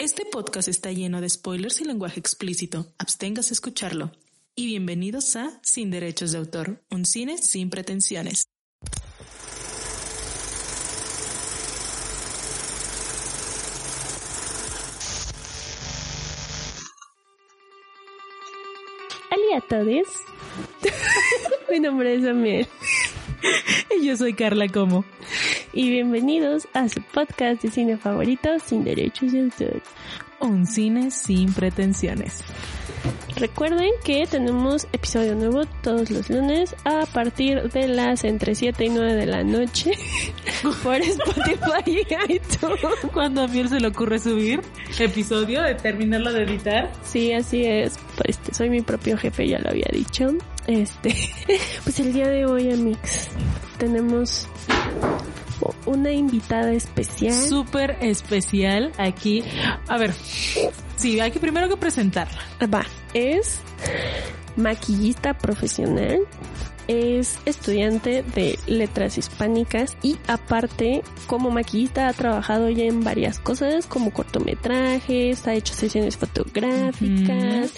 Este 0.00 0.24
podcast 0.24 0.68
está 0.68 0.92
lleno 0.92 1.20
de 1.20 1.28
spoilers 1.28 1.80
y 1.80 1.84
lenguaje 1.84 2.20
explícito. 2.20 2.86
Absténgase 2.98 3.50
a 3.50 3.54
escucharlo. 3.54 4.12
Y 4.54 4.66
bienvenidos 4.66 5.34
a 5.34 5.58
Sin 5.64 5.90
Derechos 5.90 6.30
de 6.30 6.38
Autor, 6.38 6.80
un 6.88 7.04
cine 7.04 7.36
sin 7.36 7.68
pretensiones. 7.68 8.44
Hola 19.32 19.56
a 19.56 19.60
todos. 19.68 20.06
Mi 21.72 21.80
nombre 21.80 22.14
es 22.14 22.24
Amiel. 22.24 22.68
Y 24.00 24.06
yo 24.06 24.16
soy 24.16 24.34
Carla 24.34 24.68
Como. 24.68 25.04
Y 25.72 25.90
bienvenidos 25.90 26.68
a 26.74 26.88
su 26.88 27.02
podcast 27.02 27.62
de 27.62 27.70
cine 27.70 27.96
favorito 27.96 28.48
sin 28.64 28.84
derechos 28.84 29.32
de 29.32 29.42
autor. 29.42 29.82
Un 30.40 30.66
cine 30.66 31.10
sin 31.10 31.52
pretensiones. 31.52 32.44
Recuerden 33.36 33.90
que 34.04 34.26
tenemos 34.26 34.88
episodio 34.92 35.34
nuevo 35.34 35.64
todos 35.82 36.10
los 36.10 36.28
lunes 36.28 36.74
a 36.84 37.06
partir 37.06 37.70
de 37.70 37.86
las 37.86 38.24
entre 38.24 38.54
7 38.54 38.84
y 38.84 38.88
9 38.88 39.14
de 39.14 39.26
la 39.26 39.44
noche 39.44 39.92
por 40.82 40.96
Spotify 40.96 41.82
y 41.86 42.32
iTunes. 42.32 42.80
Cuando 43.12 43.42
a 43.42 43.48
Miel 43.48 43.68
se 43.68 43.80
le 43.80 43.88
ocurre 43.88 44.18
subir 44.18 44.60
episodio, 44.98 45.62
de 45.62 45.74
terminarlo 45.74 46.32
de 46.32 46.42
editar. 46.42 46.90
Sí, 47.04 47.32
así 47.32 47.64
es. 47.64 47.98
Pues 48.16 48.38
este, 48.38 48.54
soy 48.54 48.70
mi 48.70 48.80
propio 48.80 49.16
jefe, 49.16 49.46
ya 49.46 49.60
lo 49.60 49.70
había 49.70 49.88
dicho. 49.92 50.32
Este, 50.68 51.14
pues 51.82 51.98
el 51.98 52.12
día 52.12 52.28
de 52.28 52.44
hoy, 52.44 52.70
Amix, 52.70 53.28
tenemos 53.78 54.46
una 55.86 56.12
invitada 56.12 56.72
especial. 56.72 57.32
Súper 57.32 57.96
especial 58.02 58.92
aquí. 58.98 59.42
A 59.88 59.96
ver, 59.96 60.12
sí, 60.96 61.18
hay 61.20 61.30
que 61.30 61.40
primero 61.40 61.70
que 61.70 61.76
presentarla. 61.78 62.38
Va, 62.72 62.84
es 63.14 63.62
maquillista 64.56 65.32
profesional, 65.32 66.20
es 66.88 67.38
estudiante 67.44 68.22
de 68.22 68.58
letras 68.66 69.18
hispánicas 69.18 69.96
y 70.02 70.16
aparte 70.26 71.02
como 71.26 71.50
maquillista 71.50 72.08
ha 72.08 72.12
trabajado 72.12 72.70
ya 72.70 72.84
en 72.84 73.04
varias 73.04 73.38
cosas 73.38 73.86
como 73.86 74.10
cortometrajes, 74.12 75.46
ha 75.46 75.54
hecho 75.54 75.74
sesiones 75.74 76.16
fotográficas, 76.16 77.72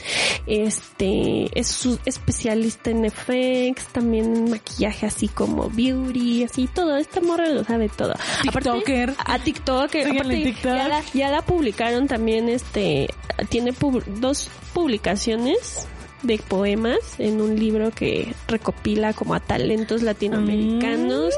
este 0.47 1.51
es 1.59 1.67
su 1.67 1.99
especialista 2.05 2.91
en 2.91 3.05
effects, 3.05 3.89
también 3.89 4.37
en 4.37 4.51
maquillaje 4.51 5.07
así 5.07 5.29
como 5.29 5.69
beauty, 5.71 6.45
así 6.45 6.69
todo, 6.73 6.97
esta 6.97 7.21
morra 7.21 7.49
lo 7.49 7.65
sabe 7.65 7.89
todo. 7.89 8.15
TikToker. 8.43 9.11
Aparte, 9.11 9.33
a 9.33 9.39
TikToker, 9.45 10.09
aparte, 10.09 10.45
TikTok. 10.45 10.65
Ya, 10.77 10.89
la, 10.89 11.03
ya 11.13 11.31
la 11.31 11.43
publicaron 11.43 12.07
también 12.07 12.49
este 12.49 13.09
tiene 13.49 13.73
pub- 13.73 14.05
dos 14.05 14.49
publicaciones 14.73 15.87
de 16.23 16.39
poemas 16.39 16.99
en 17.19 17.41
un 17.41 17.59
libro 17.59 17.91
que 17.91 18.35
recopila 18.49 19.13
como 19.13 19.35
a 19.35 19.41
talentos 19.41 20.03
latinoamericanos. 20.03 21.35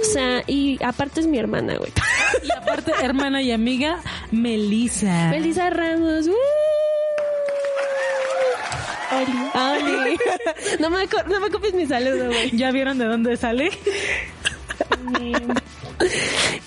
O 0.00 0.04
sea, 0.04 0.42
y 0.46 0.82
aparte 0.82 1.20
es 1.20 1.26
mi 1.26 1.38
hermana, 1.38 1.76
güey. 1.76 1.92
Y 2.42 2.50
aparte, 2.50 2.92
hermana 3.02 3.42
y 3.42 3.52
amiga, 3.52 4.00
Melissa. 4.30 5.28
Melissa 5.30 5.70
Ramos. 5.70 6.26
¡uh! 6.26 6.34
Oli. 9.12 9.32
Oli. 9.54 10.18
No 10.80 10.90
me, 10.90 11.06
no 11.28 11.40
me 11.40 11.50
copies 11.50 11.74
mi 11.74 11.86
saludo, 11.86 12.26
güey. 12.26 12.56
¿Ya 12.56 12.70
vieron 12.70 12.98
de 12.98 13.04
dónde 13.04 13.36
sale? 13.36 13.70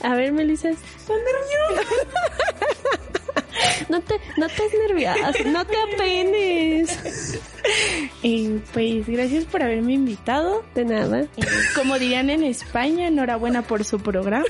A 0.01 0.15
ver, 0.15 0.31
Melissa. 0.31 0.69
No 3.89 4.01
te, 4.01 4.15
no 4.37 4.47
nerviosa, 4.87 5.31
no 5.45 5.65
te 5.65 5.75
apenes. 5.93 7.39
Eh, 8.23 8.59
pues 8.73 9.07
gracias 9.07 9.45
por 9.45 9.63
haberme 9.63 9.93
invitado. 9.93 10.63
De 10.75 10.85
nada. 10.85 11.21
Eh, 11.21 11.45
como 11.75 11.97
dirían 11.97 12.29
en 12.29 12.43
España, 12.43 13.07
enhorabuena 13.07 13.63
por 13.63 13.83
su 13.83 13.99
programa. 13.99 14.45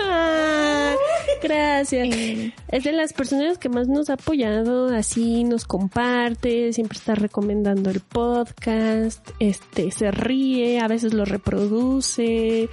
Ah, 0.00 0.94
gracias. 1.42 2.08
Eh, 2.08 2.52
Es 2.68 2.84
de 2.84 2.92
las 2.92 3.12
personas 3.12 3.58
que 3.58 3.68
más 3.68 3.88
nos 3.88 4.10
ha 4.10 4.14
apoyado, 4.14 4.88
así 4.94 5.44
nos 5.44 5.64
comparte, 5.64 6.72
siempre 6.72 6.98
está 6.98 7.14
recomendando 7.14 7.90
el 7.90 8.00
podcast, 8.00 9.28
este, 9.38 9.90
se 9.90 10.10
ríe, 10.10 10.80
a 10.80 10.88
veces 10.88 11.14
lo 11.14 11.24
reproduce, 11.24 12.68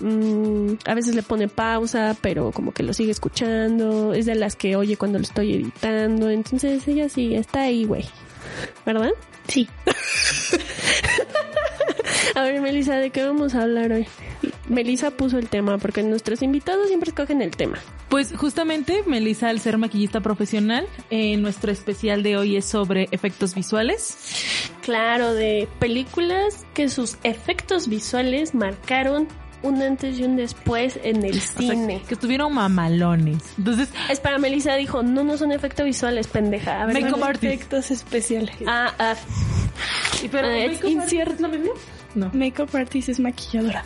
mm, 0.00 0.72
a 0.86 0.94
veces 0.94 1.14
le 1.14 1.22
pone 1.22 1.48
pausa, 1.48 2.16
pero 2.20 2.50
como 2.52 2.72
que 2.72 2.82
lo 2.82 2.92
sigue 2.92 3.12
escuchando, 3.12 4.12
es 4.14 4.26
de 4.26 4.34
las 4.34 4.56
que 4.56 4.76
oye 4.76 4.96
cuando 4.96 5.13
lo 5.18 5.24
estoy 5.24 5.54
editando, 5.54 6.30
entonces 6.30 6.86
ella 6.88 7.08
sí 7.08 7.34
está 7.34 7.62
ahí, 7.62 7.84
güey. 7.84 8.04
¿Verdad? 8.84 9.10
sí. 9.48 9.68
A 12.34 12.42
ver, 12.42 12.60
Melissa, 12.60 12.96
¿de 12.96 13.10
qué 13.10 13.22
vamos 13.24 13.54
a 13.54 13.62
hablar 13.62 13.92
hoy? 13.92 14.08
Melissa 14.68 15.12
puso 15.12 15.38
el 15.38 15.48
tema, 15.48 15.78
porque 15.78 16.02
nuestros 16.02 16.42
invitados 16.42 16.88
siempre 16.88 17.10
escogen 17.10 17.42
el 17.42 17.52
tema. 17.52 17.78
Pues 18.08 18.32
justamente, 18.36 19.04
Melissa, 19.06 19.50
al 19.50 19.60
ser 19.60 19.78
maquillista 19.78 20.20
profesional, 20.20 20.86
eh, 21.10 21.36
nuestro 21.36 21.70
especial 21.70 22.22
de 22.22 22.36
hoy 22.36 22.56
es 22.56 22.64
sobre 22.64 23.08
efectos 23.12 23.54
visuales. 23.54 24.16
Claro, 24.82 25.32
de 25.32 25.68
películas 25.78 26.66
que 26.74 26.88
sus 26.88 27.18
efectos 27.22 27.88
visuales 27.88 28.54
marcaron 28.54 29.28
un 29.64 29.82
antes 29.82 30.18
y 30.18 30.22
un 30.24 30.36
después 30.36 30.98
en 31.02 31.24
el 31.24 31.32
O 31.38 31.40
sea, 31.40 31.58
cine. 31.58 32.02
que 32.06 32.14
estuvieron 32.14 32.54
mamalones. 32.54 33.42
Entonces, 33.58 33.88
Espera, 34.08 34.38
Melissa 34.38 34.74
dijo, 34.76 35.02
no, 35.02 35.24
no 35.24 35.36
son 35.36 35.50
efectos 35.52 35.84
visuales, 35.86 36.26
pendeja. 36.28 36.82
A 36.82 36.86
ver, 36.86 36.94
Makeup 37.00 37.18
¿cuál- 37.18 37.30
artist. 37.30 37.52
Efectos 37.54 37.90
especiales. 37.90 38.54
Ah, 38.66 38.92
ah, 38.98 39.14
¿y 40.22 40.28
pero 40.28 40.46
Ah, 40.48 40.56
es 40.58 40.84
incierto. 40.84 41.34
es 41.34 41.40
lo 41.40 41.48
mismo? 41.48 41.72
No. 42.14 42.30
Makeup 42.32 42.74
artist 42.74 43.08
es 43.08 43.18
maquilladora 43.20 43.84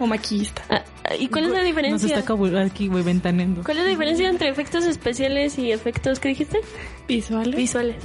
o 0.00 0.06
maquillista. 0.06 0.62
ah, 0.70 0.82
ah, 1.04 1.14
¿Y 1.18 1.28
cuál 1.28 1.44
es 1.44 1.50
la 1.50 1.58
Nos 1.58 1.66
diferencia? 1.66 2.16
está 2.18 2.24
cabu- 2.34 2.56
aquí, 2.64 2.88
güey, 2.88 3.02
ventaneando. 3.04 3.62
¿Cuál 3.64 3.78
es 3.78 3.84
la 3.84 3.90
diferencia 3.90 4.28
entre 4.28 4.48
efectos 4.48 4.84
especiales 4.84 5.58
y 5.58 5.70
efectos, 5.72 6.18
¿qué 6.20 6.28
dijiste? 6.30 6.58
Visuales. 7.06 7.54
Visuales. 7.56 7.96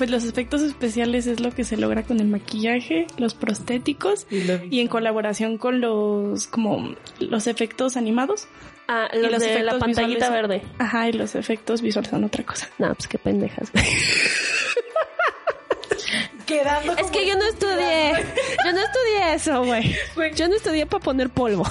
Pues 0.00 0.08
los 0.10 0.24
efectos 0.24 0.62
especiales 0.62 1.26
es 1.26 1.40
lo 1.40 1.50
que 1.54 1.62
se 1.62 1.76
logra 1.76 2.02
con 2.04 2.20
el 2.20 2.26
maquillaje, 2.26 3.06
los 3.18 3.34
prostéticos 3.34 4.26
Y 4.30 4.44
lo- 4.44 4.64
y 4.70 4.80
en 4.80 4.88
colaboración 4.88 5.58
con 5.58 5.82
los 5.82 6.46
como 6.46 6.94
los 7.18 7.46
efectos 7.46 7.98
animados. 7.98 8.48
Ah, 8.88 9.10
Y 9.12 9.18
los, 9.18 9.32
los 9.32 9.40
de 9.42 9.48
la 9.48 9.54
efectos 9.72 9.78
pantallita 9.80 10.30
visuales 10.30 10.48
verde. 10.48 10.62
Ajá, 10.78 11.08
y 11.08 11.12
los 11.12 11.34
efectos 11.34 11.82
visuales 11.82 12.10
son 12.10 12.24
otra 12.24 12.44
cosa. 12.44 12.66
No, 12.78 12.94
pues 12.94 13.06
qué 13.08 13.18
pendejas. 13.18 13.70
Quedando 16.46 16.96
Es 16.96 17.10
que 17.10 17.26
yo 17.28 17.36
no 17.36 17.44
estudié. 17.46 18.12
Yo 18.64 18.72
no 18.72 18.78
estudié 18.80 19.34
eso, 19.34 19.62
güey. 19.64 19.94
Yo 20.34 20.48
no 20.48 20.54
estudié 20.56 20.86
para 20.86 21.04
poner 21.04 21.28
polvo. 21.28 21.64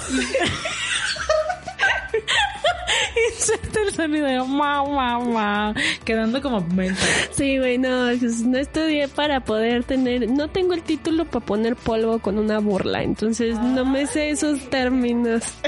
Inserta 3.34 3.80
el 3.80 3.94
sonido 3.94 4.26
de 4.26 4.38
ma, 4.40 4.84
ma, 4.84 5.18
ma, 5.18 5.74
quedando 6.04 6.40
como 6.42 6.60
mental. 6.60 6.96
Sí, 7.32 7.58
güey, 7.58 7.78
no, 7.78 8.06
pues, 8.18 8.40
no 8.42 8.58
estudié 8.58 9.08
para 9.08 9.40
poder 9.40 9.84
tener, 9.84 10.28
no 10.30 10.48
tengo 10.48 10.74
el 10.74 10.82
título 10.82 11.24
para 11.24 11.44
poner 11.44 11.76
polvo 11.76 12.18
con 12.18 12.38
una 12.38 12.58
burla, 12.58 13.02
entonces 13.02 13.58
no 13.58 13.84
me 13.84 14.06
sé 14.06 14.30
esos 14.30 14.60
términos. 14.70 15.42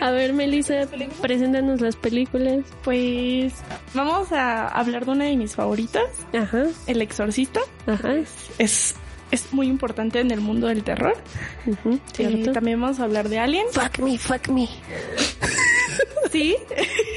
A 0.00 0.10
ver, 0.10 0.32
Melissa, 0.32 0.86
preséntanos 1.20 1.80
las 1.80 1.96
películas. 1.96 2.64
Pues 2.82 3.52
vamos 3.94 4.30
a 4.32 4.68
hablar 4.68 5.04
de 5.06 5.12
una 5.12 5.24
de 5.24 5.36
mis 5.36 5.54
favoritas, 5.54 6.02
Ajá, 6.32 6.64
El 6.86 7.00
Exorcista. 7.02 7.60
ajá, 7.86 8.14
Es, 8.58 8.94
es 9.34 9.52
muy 9.52 9.66
importante 9.66 10.20
en 10.20 10.30
el 10.30 10.40
mundo 10.40 10.68
del 10.68 10.84
terror. 10.84 11.16
Eh, 12.18 12.50
también 12.52 12.80
vamos 12.80 13.00
a 13.00 13.04
hablar 13.04 13.28
de 13.28 13.38
Alien. 13.38 13.66
Fuck 13.72 13.98
me, 13.98 14.18
fuck 14.18 14.48
me. 14.48 14.68
Sí. 16.30 16.56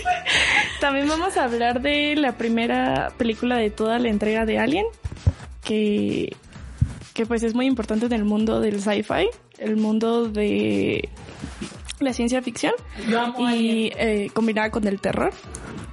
también 0.80 1.08
vamos 1.08 1.38
a 1.38 1.46
hablar 1.46 1.82
de 1.82 2.16
la 2.16 2.38
primera 2.38 3.12
película 3.18 3.58
de 3.58 3.70
toda 3.70 4.00
la 4.00 4.10
entrega 4.10 4.46
de 4.46 4.60
Alien, 4.60 4.86
que, 5.64 6.36
que 7.14 7.26
pues 7.26 7.44
es 7.44 7.54
muy 7.54 7.66
importante 7.66 8.06
en 8.06 8.14
el 8.14 8.26
mundo 8.26 8.60
del 8.60 8.82
sci-fi, 8.82 9.28
el 9.58 9.78
mundo 9.78 10.28
de 10.28 11.10
la 12.00 12.14
ciencia 12.14 12.42
ficción 12.42 12.74
y 13.40 13.92
eh, 13.98 14.30
combinada 14.34 14.70
con 14.70 14.88
el 14.88 15.00
terror. 15.00 15.34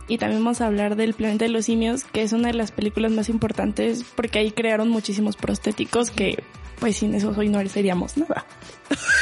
Y 0.08 0.18
también 0.18 0.42
vamos 0.44 0.60
a 0.60 0.66
hablar 0.66 0.96
del 0.96 1.14
Planeta 1.14 1.46
de 1.46 1.50
los 1.50 1.66
Simios, 1.66 2.04
que 2.04 2.22
es 2.22 2.32
una 2.32 2.48
de 2.48 2.54
las 2.54 2.72
películas 2.72 3.12
más 3.12 3.28
importantes 3.28 4.04
porque 4.14 4.38
ahí 4.38 4.50
crearon 4.50 4.90
muchísimos 4.90 5.36
prostéticos 5.36 6.10
que 6.10 6.42
pues 6.78 6.96
sin 6.96 7.14
eso 7.14 7.32
hoy 7.36 7.48
no 7.48 7.66
seríamos 7.68 8.16
nada. 8.16 8.44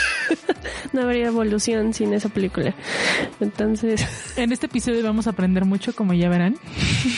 no 0.93 1.03
habría 1.03 1.27
evolución 1.27 1.95
sin 1.95 2.13
esa 2.13 2.29
película. 2.29 2.75
Entonces, 3.41 4.05
en 4.37 4.53
este 4.53 4.67
episodio 4.67 5.03
vamos 5.05 5.27
a 5.27 5.31
aprender 5.31 5.65
mucho, 5.65 5.95
como 5.95 6.13
ya 6.15 6.29
verán. 6.29 6.57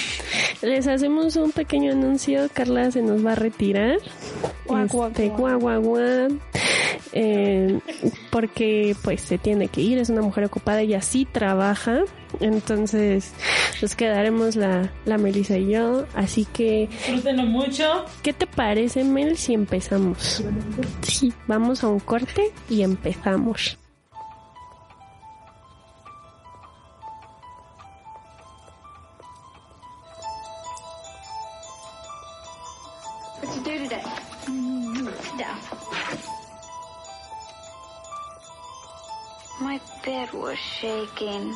Les 0.63 0.87
hacemos 0.87 1.37
un 1.37 1.53
pequeño 1.53 1.93
anuncio. 1.93 2.49
Carla 2.53 2.91
se 2.91 3.03
nos 3.03 3.25
va 3.25 3.33
a 3.33 3.37
retirar. 3.37 3.97
Este, 3.97 5.29
guau, 5.29 5.59
guau, 5.59 5.81
guau. 5.83 6.41
Eh, 7.13 7.79
porque 8.31 8.97
pues 9.03 9.21
se 9.21 9.39
tiene 9.39 9.69
que 9.69 9.81
ir, 9.81 9.99
es 9.99 10.09
una 10.09 10.23
mujer 10.23 10.45
ocupada 10.45 10.83
y 10.83 10.95
así 10.95 11.27
trabaja. 11.27 12.01
Entonces 12.41 13.33
nos 13.81 13.95
quedaremos 13.95 14.57
la, 14.57 14.91
la 15.05 15.19
Melissa 15.19 15.57
y 15.57 15.71
yo. 15.73 16.07
Así 16.15 16.47
que... 16.47 16.89
Disfrútenlo 16.91 17.45
mucho. 17.45 18.05
¿Qué 18.23 18.33
te 18.33 18.47
parece 18.47 19.05
Mel 19.05 19.37
si 19.37 19.55
empezamos? 19.55 20.43
Sí, 21.03 21.33
vamos 21.47 21.85
a 21.85 21.89
un 21.89 22.01
corte 22.01 22.53
y 22.69 22.83
empezamos. 22.83 23.79
My 35.37 36.34
bed 40.05 40.31
was 40.35 40.59
shaking. 40.59 41.55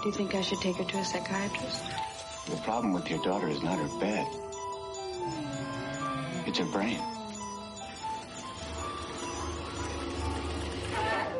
Do 0.00 0.08
you 0.08 0.12
think 0.12 0.34
I 0.34 0.42
should 0.42 0.60
take 0.60 0.76
her 0.76 0.84
to 0.84 0.98
a 0.98 1.04
psychiatrist? 1.04 1.82
The 2.50 2.56
problem 2.58 2.92
with 2.92 3.10
your 3.10 3.20
daughter 3.22 3.48
is 3.48 3.62
not 3.62 3.78
her 3.78 3.98
bed. 3.98 4.26
It's 6.46 6.58
her 6.58 6.66
brain. 6.66 7.00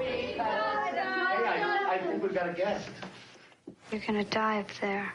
Hey, 0.00 0.38
I, 0.40 1.87
I 1.90 1.99
think 1.99 2.23
we've 2.23 2.34
got 2.34 2.49
a 2.49 2.52
guest. 2.52 2.88
You're 3.93 4.00
gonna 4.06 4.25
die 4.25 4.61
up 4.61 4.70
there. 4.81 5.12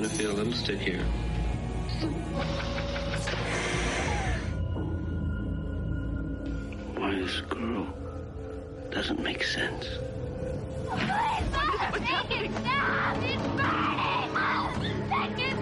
You're 0.00 0.08
gonna 0.08 0.18
feel 0.18 0.30
a 0.30 0.32
little 0.32 0.52
stiff 0.52 0.80
here. 0.80 1.04
Why 6.96 7.14
this 7.16 7.42
girl 7.42 7.86
doesn't 8.90 9.20
make 9.20 9.44
sense. 9.44 9.98
Take 10.90 12.30
it 12.30 12.64
down! 12.64 13.22
It's 13.24 13.46
burning! 13.58 15.10
Take 15.10 15.38
it! 15.48 15.56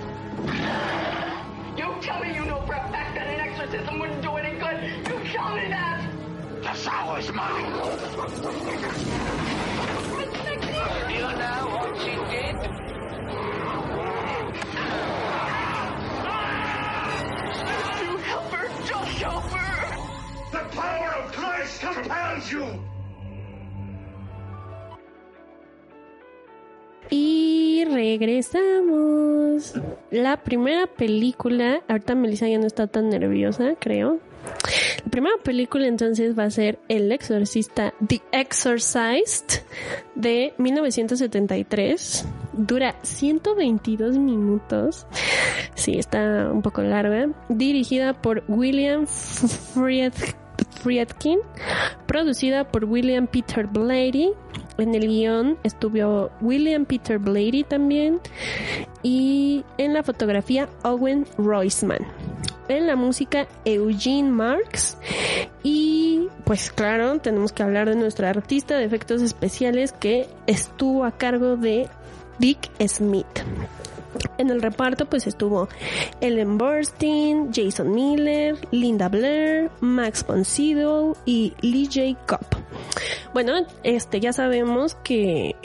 You 1.77 1.95
tell 2.01 2.21
me 2.21 2.33
you 2.35 2.45
know 2.45 2.61
for 2.61 2.75
a 2.75 2.89
fact 2.93 3.17
that 3.17 3.27
an 3.27 3.41
exorcism 3.41 3.99
wouldn't 3.99 4.23
do 4.23 4.37
any 4.37 4.57
good! 4.57 4.81
You 5.09 5.19
tell 5.33 5.57
me 5.57 5.67
that! 5.69 6.01
The 6.63 6.75
sour 6.75 7.19
is 7.19 7.33
mine! 7.33 9.48
Y 27.11 27.85
regresamos. 27.85 29.75
La 30.11 30.43
primera 30.43 30.87
película, 30.87 31.83
ahorita 31.89 32.15
Melissa 32.15 32.49
ya 32.49 32.59
no 32.59 32.67
está 32.67 32.87
tan 32.87 33.09
nerviosa, 33.09 33.75
creo. 33.79 34.21
La 35.05 35.11
primera 35.11 35.37
película 35.43 35.87
entonces 35.87 36.39
va 36.39 36.45
a 36.45 36.51
ser 36.51 36.79
El 36.89 37.11
Exorcista, 37.13 37.95
The 38.07 38.21
Exorcist, 38.33 39.63
de 40.15 40.53
1973. 40.59 42.27
Dura 42.53 42.97
122 43.03 44.19
minutos. 44.19 45.07
Sí, 45.75 45.99
está 45.99 46.51
un 46.53 46.63
poco 46.63 46.83
larga. 46.83 47.31
Dirigida 47.49 48.13
por 48.21 48.45
William 48.49 49.07
Friedkin, 49.07 50.35
producida 52.07 52.69
por 52.69 52.85
William 52.85 53.27
Peter 53.27 53.67
Blatty. 53.67 54.31
En 54.79 54.95
el 54.95 55.07
guion 55.09 55.59
estuvo 55.65 56.31
William 56.41 56.85
Peter 56.85 57.19
Blatty 57.19 57.65
también. 57.65 58.21
Y 59.03 59.65
en 59.77 59.95
la 59.95 60.03
fotografía 60.03 60.69
Owen 60.83 61.27
Roisman 61.37 62.07
en 62.69 62.87
la 62.87 62.97
música 62.97 63.49
Eugene 63.65 64.31
Marx 64.31 64.97
y 65.63 66.29
pues 66.45 66.71
claro 66.71 67.19
tenemos 67.19 67.53
que 67.53 67.63
hablar 67.63 67.89
de 67.89 67.97
nuestra 67.97 68.31
artista 68.31 68.77
de 68.77 68.85
efectos 68.85 69.23
especiales 69.23 69.93
que 69.93 70.29
estuvo 70.47 71.05
a 71.05 71.13
cargo 71.13 71.57
de 71.57 71.89
Dick 72.39 72.71
Smith. 72.87 73.27
En 74.39 74.51
el 74.51 74.63
reparto 74.63 75.07
pues 75.07 75.27
estuvo 75.27 75.69
Ellen 76.21 76.59
Burstyn, 76.59 77.51
Jason 77.53 77.93
Miller, 77.95 78.57
Linda 78.71 79.09
Blair, 79.09 79.71
Max 79.81 80.25
von 80.27 80.45
Sydow 80.45 81.17
y 81.25 81.55
Lee 81.61 81.87
J. 81.87 82.19
Cobb. 82.27 82.47
Bueno, 83.33 83.67
este 83.83 84.21
ya 84.21 84.33
sabemos 84.33 84.97
que 85.03 85.57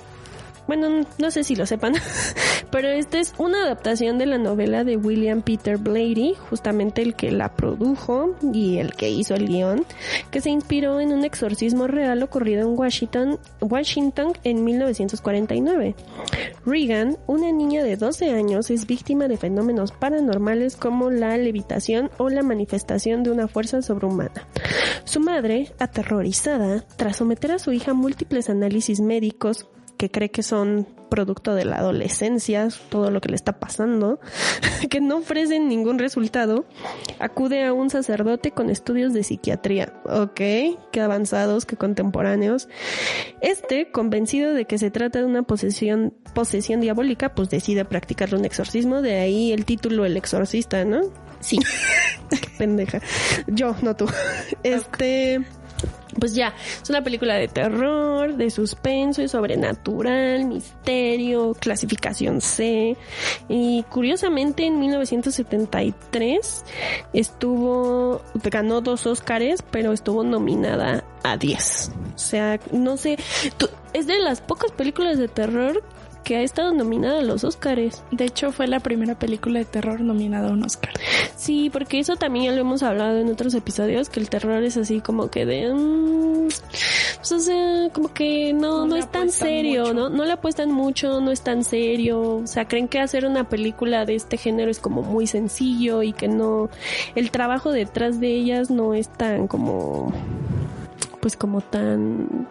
bueno, 0.67 1.05
no 1.17 1.31
sé 1.31 1.43
si 1.43 1.55
lo 1.55 1.65
sepan, 1.65 1.93
pero 2.71 2.89
esta 2.89 3.19
es 3.19 3.33
una 3.37 3.63
adaptación 3.63 4.17
de 4.17 4.25
la 4.25 4.37
novela 4.37 4.83
de 4.83 4.97
William 4.97 5.41
Peter 5.41 5.77
Blatty, 5.77 6.35
justamente 6.49 7.01
el 7.01 7.15
que 7.15 7.31
la 7.31 7.55
produjo 7.55 8.35
y 8.53 8.77
el 8.77 8.93
que 8.93 9.09
hizo 9.09 9.35
el 9.35 9.47
guion, 9.47 9.85
que 10.31 10.41
se 10.41 10.49
inspiró 10.49 10.99
en 10.99 11.11
un 11.11 11.25
exorcismo 11.25 11.87
real 11.87 12.23
ocurrido 12.23 12.61
en 12.61 12.77
Washington, 12.77 13.39
Washington 13.61 14.33
en 14.43 14.63
1949. 14.63 15.95
Regan, 16.65 17.17
una 17.27 17.51
niña 17.51 17.83
de 17.83 17.97
12 17.97 18.31
años, 18.31 18.69
es 18.69 18.87
víctima 18.87 19.27
de 19.27 19.37
fenómenos 19.37 19.91
paranormales 19.91 20.77
como 20.77 21.09
la 21.09 21.37
levitación 21.37 22.09
o 22.17 22.29
la 22.29 22.43
manifestación 22.43 23.23
de 23.23 23.31
una 23.31 23.47
fuerza 23.47 23.81
sobrehumana. 23.81 24.47
Su 25.03 25.19
madre, 25.19 25.71
aterrorizada, 25.79 26.85
tras 26.95 27.17
someter 27.17 27.51
a 27.51 27.59
su 27.59 27.71
hija 27.71 27.91
a 27.91 27.93
múltiples 27.93 28.49
análisis 28.49 29.01
médicos, 29.01 29.67
que 30.03 30.11
cree 30.11 30.31
que 30.31 30.43
son 30.43 30.85
producto 31.07 31.55
de 31.55 31.63
la 31.63 31.77
adolescencia, 31.77 32.67
todo 32.89 33.09
lo 33.09 33.21
que 33.21 33.29
le 33.29 33.37
está 33.37 33.57
pasando, 33.57 34.19
que 34.89 34.99
no 34.99 35.19
ofrecen 35.19 35.69
ningún 35.69 35.97
resultado, 35.97 36.65
acude 37.19 37.63
a 37.63 37.71
un 37.71 37.89
sacerdote 37.89 38.51
con 38.51 38.69
estudios 38.69 39.13
de 39.13 39.23
psiquiatría. 39.23 39.93
Ok, 40.03 40.41
qué 40.91 41.01
avanzados, 41.01 41.65
qué 41.65 41.77
contemporáneos. 41.77 42.67
Este, 43.39 43.91
convencido 43.91 44.53
de 44.53 44.65
que 44.65 44.77
se 44.77 44.91
trata 44.91 45.19
de 45.19 45.25
una 45.25 45.43
posesión, 45.43 46.13
posesión 46.35 46.81
diabólica, 46.81 47.33
pues 47.33 47.49
decide 47.49 47.85
practicarle 47.85 48.39
un 48.39 48.43
exorcismo, 48.43 49.01
de 49.01 49.19
ahí 49.19 49.53
el 49.53 49.63
título 49.63 50.05
El 50.05 50.17
exorcista, 50.17 50.83
¿no? 50.83 50.99
Sí. 51.39 51.59
qué 52.29 52.49
pendeja. 52.57 52.99
Yo, 53.47 53.73
no 53.81 53.95
tú. 53.95 54.07
Este 54.63 55.45
pues 56.19 56.35
ya, 56.35 56.53
es 56.81 56.89
una 56.89 57.03
película 57.03 57.35
de 57.35 57.47
terror, 57.47 58.35
de 58.35 58.49
suspenso 58.49 59.21
y 59.21 59.27
sobrenatural, 59.27 60.45
misterio, 60.45 61.53
clasificación 61.59 62.41
C. 62.41 62.95
Y 63.49 63.83
curiosamente 63.83 64.65
en 64.65 64.79
1973 64.79 66.65
estuvo, 67.13 68.21
ganó 68.43 68.81
dos 68.81 69.05
Óscares, 69.07 69.61
pero 69.71 69.93
estuvo 69.93 70.23
nominada 70.23 71.03
a 71.23 71.37
10. 71.37 71.91
O 72.15 72.19
sea, 72.19 72.59
no 72.71 72.97
sé, 72.97 73.17
es 73.93 74.07
de 74.07 74.19
las 74.19 74.41
pocas 74.41 74.71
películas 74.71 75.17
de 75.17 75.27
terror 75.27 75.83
que 76.23 76.37
ha 76.37 76.41
estado 76.41 76.73
nominada 76.73 77.19
a 77.19 77.21
los 77.21 77.43
Oscars. 77.43 78.03
De 78.11 78.25
hecho, 78.25 78.51
fue 78.51 78.67
la 78.67 78.79
primera 78.79 79.15
película 79.15 79.59
de 79.59 79.65
terror 79.65 80.01
nominada 80.01 80.49
a 80.49 80.51
un 80.53 80.63
Oscar. 80.63 80.93
Sí, 81.35 81.69
porque 81.71 81.99
eso 81.99 82.15
también 82.15 82.45
ya 82.45 82.51
lo 82.51 82.61
hemos 82.61 82.83
hablado 82.83 83.19
en 83.19 83.29
otros 83.29 83.53
episodios, 83.53 84.09
que 84.09 84.19
el 84.19 84.29
terror 84.29 84.63
es 84.63 84.77
así 84.77 85.01
como 85.01 85.29
que 85.29 85.45
de... 85.45 85.73
Mm, 85.73 86.47
pues, 87.17 87.31
o 87.31 87.39
sea, 87.39 87.89
como 87.93 88.13
que 88.13 88.53
no, 88.53 88.85
no, 88.85 88.95
es 88.95 89.09
tan 89.09 89.29
serio, 89.29 89.81
mucho. 89.81 89.93
¿no? 89.93 90.09
No 90.09 90.25
le 90.25 90.33
apuestan 90.33 90.71
mucho, 90.71 91.21
no 91.21 91.31
es 91.31 91.41
tan 91.41 91.63
serio. 91.63 92.37
O 92.37 92.47
sea, 92.47 92.67
creen 92.67 92.87
que 92.87 92.99
hacer 92.99 93.25
una 93.25 93.47
película 93.47 94.05
de 94.05 94.15
este 94.15 94.37
género 94.37 94.71
es 94.71 94.79
como 94.79 95.01
muy 95.01 95.27
sencillo 95.27 96.03
y 96.03 96.13
que 96.13 96.27
no, 96.27 96.69
el 97.15 97.31
trabajo 97.31 97.71
detrás 97.71 98.19
de 98.19 98.27
ellas 98.27 98.69
no 98.69 98.93
es 98.93 99.09
tan 99.09 99.47
como, 99.47 100.13
pues 101.21 101.37
como 101.37 101.61
tan 101.61 102.47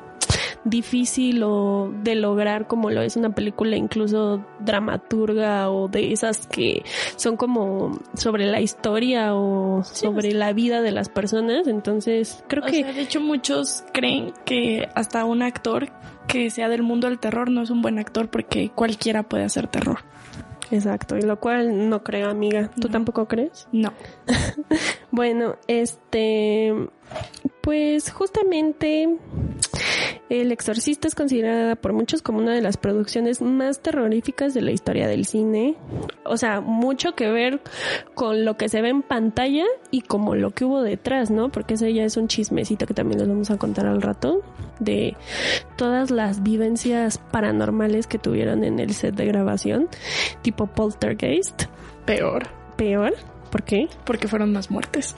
difícil 0.65 1.43
o 1.43 1.93
de 2.03 2.15
lograr 2.15 2.67
como 2.67 2.91
lo 2.91 3.03
es 3.03 3.17
una 3.17 3.35
película 3.35 3.77
incluso 3.77 4.45
dramaturga 4.61 5.71
o 5.71 5.89
de 5.89 6.13
esas 6.13 6.47
que 6.47 6.85
son 7.17 7.37
como 7.37 7.99
sobre 8.15 8.47
la 8.47 8.61
historia 8.61 9.35
o 9.35 9.83
sobre 9.85 10.33
la 10.33 10.53
vida 10.53 10.81
de 10.83 10.93
las 10.93 11.09
personas 11.09 11.67
entonces 11.67 12.45
creo 12.49 12.63
que 12.63 12.83
sea, 12.83 12.93
de 12.93 13.03
hecho 13.03 13.21
muchos 13.21 13.85
creen 13.93 14.33
que 14.45 14.89
hasta 14.95 15.25
un 15.25 15.43
actor 15.43 15.89
que 16.29 16.51
sea 16.51 16.69
del 16.69 16.83
mundo 16.83 17.09
del 17.09 17.19
terror 17.19 17.51
no 17.51 17.63
es 17.63 17.71
un 17.71 17.83
buen 17.83 17.99
actor 17.99 18.29
porque 18.29 18.71
cualquiera 18.71 19.25
puede 19.25 19.45
hacer 19.45 19.67
terror. 19.67 19.99
exacto 20.71 21.17
y 21.17 21.23
lo 21.23 21.41
cual 21.41 21.89
no 21.89 22.05
creo 22.05 22.31
amiga 22.31 22.71
tú 22.81 22.89
tampoco 22.89 23.27
crees 23.27 23.69
No. 23.73 23.93
Bueno, 25.15 25.57
este, 25.67 26.73
pues 27.61 28.11
justamente 28.11 29.19
El 30.29 30.53
Exorcista 30.53 31.09
es 31.09 31.15
considerada 31.15 31.77
por 31.77 31.93
muchos 31.93 32.23
como 32.23 32.39
una 32.39 32.55
de 32.55 32.63
las 32.63 32.77
producciones 32.77 33.43
más 33.43 33.81
terroríficas 33.81 34.55
de 34.55 34.63
la 34.63 34.71
historia 34.71 35.07
del 35.07 35.27
cine. 35.27 35.77
O 36.25 36.37
sea, 36.37 36.61
mucho 36.61 37.15
que 37.15 37.31
ver 37.31 37.61
con 38.15 38.45
lo 38.45 38.57
que 38.57 38.69
se 38.69 38.83
ve 38.83 38.89
en 38.89 39.03
pantalla 39.03 39.65
y 39.91 40.03
como 40.03 40.35
lo 40.35 40.51
que 40.51 40.65
hubo 40.65 40.83
detrás, 40.83 41.31
¿no? 41.31 41.51
Porque 41.51 41.75
ese 41.75 41.93
ya 41.93 42.05
es 42.05 42.17
un 42.17 42.29
chismecito 42.29 42.87
que 42.87 42.95
también 42.95 43.21
les 43.21 43.29
vamos 43.29 43.51
a 43.51 43.59
contar 43.59 43.87
al 43.87 44.03
rato 44.03 44.43
de 44.79 45.17
todas 45.77 46.11
las 46.11 46.43
vivencias 46.43 47.19
paranormales 47.19 48.07
que 48.07 48.19
tuvieron 48.19 48.65
en 48.65 48.79
el 48.79 48.95
set 48.95 49.15
de 49.15 49.27
grabación, 49.27 49.89
tipo 50.43 50.67
Poltergeist. 50.67 51.65
Peor. 52.07 52.49
Peor. 52.77 53.15
¿Por 53.51 53.63
qué? 53.65 53.89
Porque 54.05 54.29
fueron 54.29 54.53
más 54.53 54.71
muertes. 54.71 55.15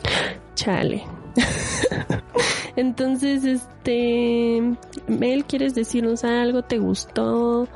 Chale. 0.57 1.05
Entonces, 2.77 3.45
este, 3.45 4.61
Mel, 5.07 5.45
¿quieres 5.45 5.75
decirnos 5.75 6.25
algo? 6.25 6.63
¿Te 6.63 6.79
gustó? 6.79 7.69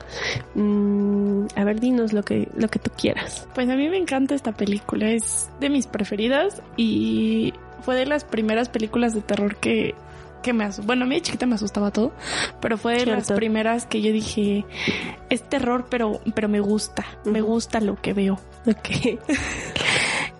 Mm, 0.54 1.46
a 1.54 1.64
ver, 1.64 1.80
dinos 1.80 2.12
lo 2.12 2.24
que, 2.24 2.48
lo 2.56 2.68
que 2.68 2.78
tú 2.78 2.90
quieras. 2.96 3.46
Pues 3.54 3.68
a 3.68 3.76
mí 3.76 3.88
me 3.88 3.96
encanta 3.96 4.34
esta 4.34 4.52
película, 4.52 5.10
es 5.10 5.50
de 5.60 5.70
mis 5.70 5.86
preferidas 5.86 6.62
y 6.76 7.54
fue 7.82 7.94
de 7.94 8.06
las 8.06 8.24
primeras 8.24 8.68
películas 8.68 9.14
de 9.14 9.20
terror 9.20 9.56
que, 9.56 9.94
que 10.42 10.52
me 10.52 10.64
asustó. 10.64 10.86
Bueno, 10.86 11.04
a 11.04 11.08
mí 11.08 11.14
de 11.14 11.22
chiquita 11.22 11.46
me 11.46 11.54
asustaba 11.54 11.92
todo, 11.92 12.12
pero 12.60 12.76
fue 12.76 12.98
de 12.98 13.06
las 13.06 13.30
primeras 13.30 13.86
que 13.86 14.02
yo 14.02 14.12
dije, 14.12 14.64
es 15.30 15.48
terror, 15.48 15.86
pero, 15.88 16.20
pero 16.34 16.48
me 16.48 16.58
gusta, 16.58 17.06
me 17.24 17.40
gusta 17.40 17.80
lo 17.80 17.94
que 18.02 18.14
veo. 18.14 18.40
Ok. 18.66 19.20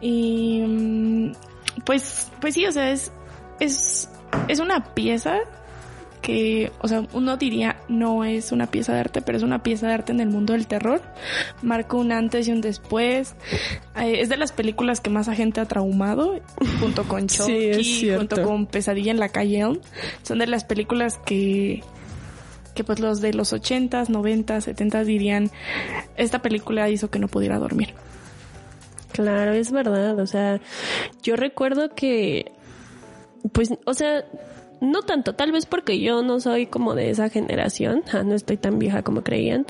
Y 0.01 0.61
mm, 0.61 1.33
pues, 1.85 2.31
pues 2.41 2.55
sí, 2.55 2.67
o 2.67 2.73
sea, 2.73 2.91
es, 2.91 3.13
es, 3.61 4.09
es 4.49 4.61
una 4.61 4.95
pieza 4.95 5.39
que, 6.21 6.73
o 6.81 6.89
sea, 6.89 7.07
uno 7.13 7.37
diría 7.37 7.77
no 7.89 8.25
es 8.25 8.53
una 8.53 8.67
pieza 8.67 8.93
de 8.93 9.01
arte, 9.01 9.23
pero 9.23 9.39
es 9.39 9.45
una 9.45 9.63
pieza 9.63 9.89
de 9.89 9.95
arte 9.95 10.13
en 10.13 10.21
el 10.21 10.29
mundo 10.29 10.53
del 10.53 10.67
terror. 10.67 11.01
Marcó 11.63 11.99
un 11.99 12.13
antes 12.13 12.49
y 12.49 12.53
un 12.53 12.61
después. 12.61 13.35
Eh, 13.97 14.21
es 14.21 14.29
de 14.29 14.37
las 14.37 14.53
películas 14.53 15.01
que 15.01 15.11
más 15.11 15.29
a 15.29 15.35
gente 15.35 15.61
ha 15.61 15.65
traumado, 15.67 16.39
junto 16.81 17.05
con 17.05 17.29
Sí, 17.29 17.71
Chucky, 17.73 17.85
cierto. 17.85 18.19
junto 18.19 18.43
con 18.43 18.67
Pesadilla 18.67 19.11
en 19.11 19.21
la 19.21 19.29
calle 19.29 19.61
Elm. 19.61 19.79
Son 20.23 20.39
de 20.39 20.47
las 20.47 20.65
películas 20.65 21.19
que 21.25 21.83
que 22.75 22.85
pues 22.85 23.01
los 23.01 23.21
de 23.21 23.35
los 23.35 23.53
80s, 23.53 24.07
90s, 24.07 24.73
70s 24.73 25.05
dirían 25.05 25.51
esta 26.17 26.43
película 26.43 26.89
hizo 26.89 27.11
que 27.11 27.19
no 27.19 27.27
pudiera 27.27 27.59
dormir. 27.59 27.95
Claro, 29.19 29.51
es 29.51 29.73
verdad. 29.73 30.17
O 30.21 30.27
sea, 30.27 30.61
yo 31.25 31.35
recuerdo 31.35 31.93
que, 31.97 32.53
pues, 33.51 33.71
o 33.85 33.93
sea, 33.93 34.25
no 34.81 35.03
tanto, 35.03 35.35
tal 35.35 35.51
vez 35.51 35.67
porque 35.67 35.99
yo 35.99 36.23
no 36.23 36.39
soy 36.39 36.67
como 36.67 36.95
de 36.95 37.11
esa 37.11 37.29
generación, 37.29 38.05
no 38.25 38.37
estoy 38.37 38.59
tan 38.59 38.79
vieja 38.79 39.03
como 39.03 39.25
creían, 39.25 39.67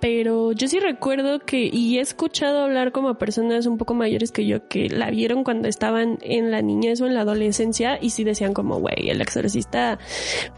pero 0.00 0.50
yo 0.50 0.66
sí 0.66 0.80
recuerdo 0.80 1.38
que, 1.38 1.70
y 1.72 1.98
he 1.98 2.00
escuchado 2.00 2.64
hablar 2.64 2.90
como 2.90 3.10
a 3.10 3.16
personas 3.16 3.66
un 3.66 3.78
poco 3.78 3.94
mayores 3.94 4.32
que 4.32 4.44
yo 4.44 4.66
que 4.66 4.88
la 4.88 5.08
vieron 5.10 5.44
cuando 5.44 5.68
estaban 5.68 6.18
en 6.22 6.50
la 6.50 6.60
niñez 6.60 7.00
o 7.00 7.06
en 7.06 7.14
la 7.14 7.20
adolescencia 7.20 7.96
y 8.02 8.10
sí 8.10 8.24
decían 8.24 8.54
como, 8.54 8.80
güey, 8.80 9.08
el 9.08 9.20
exorcista 9.20 10.00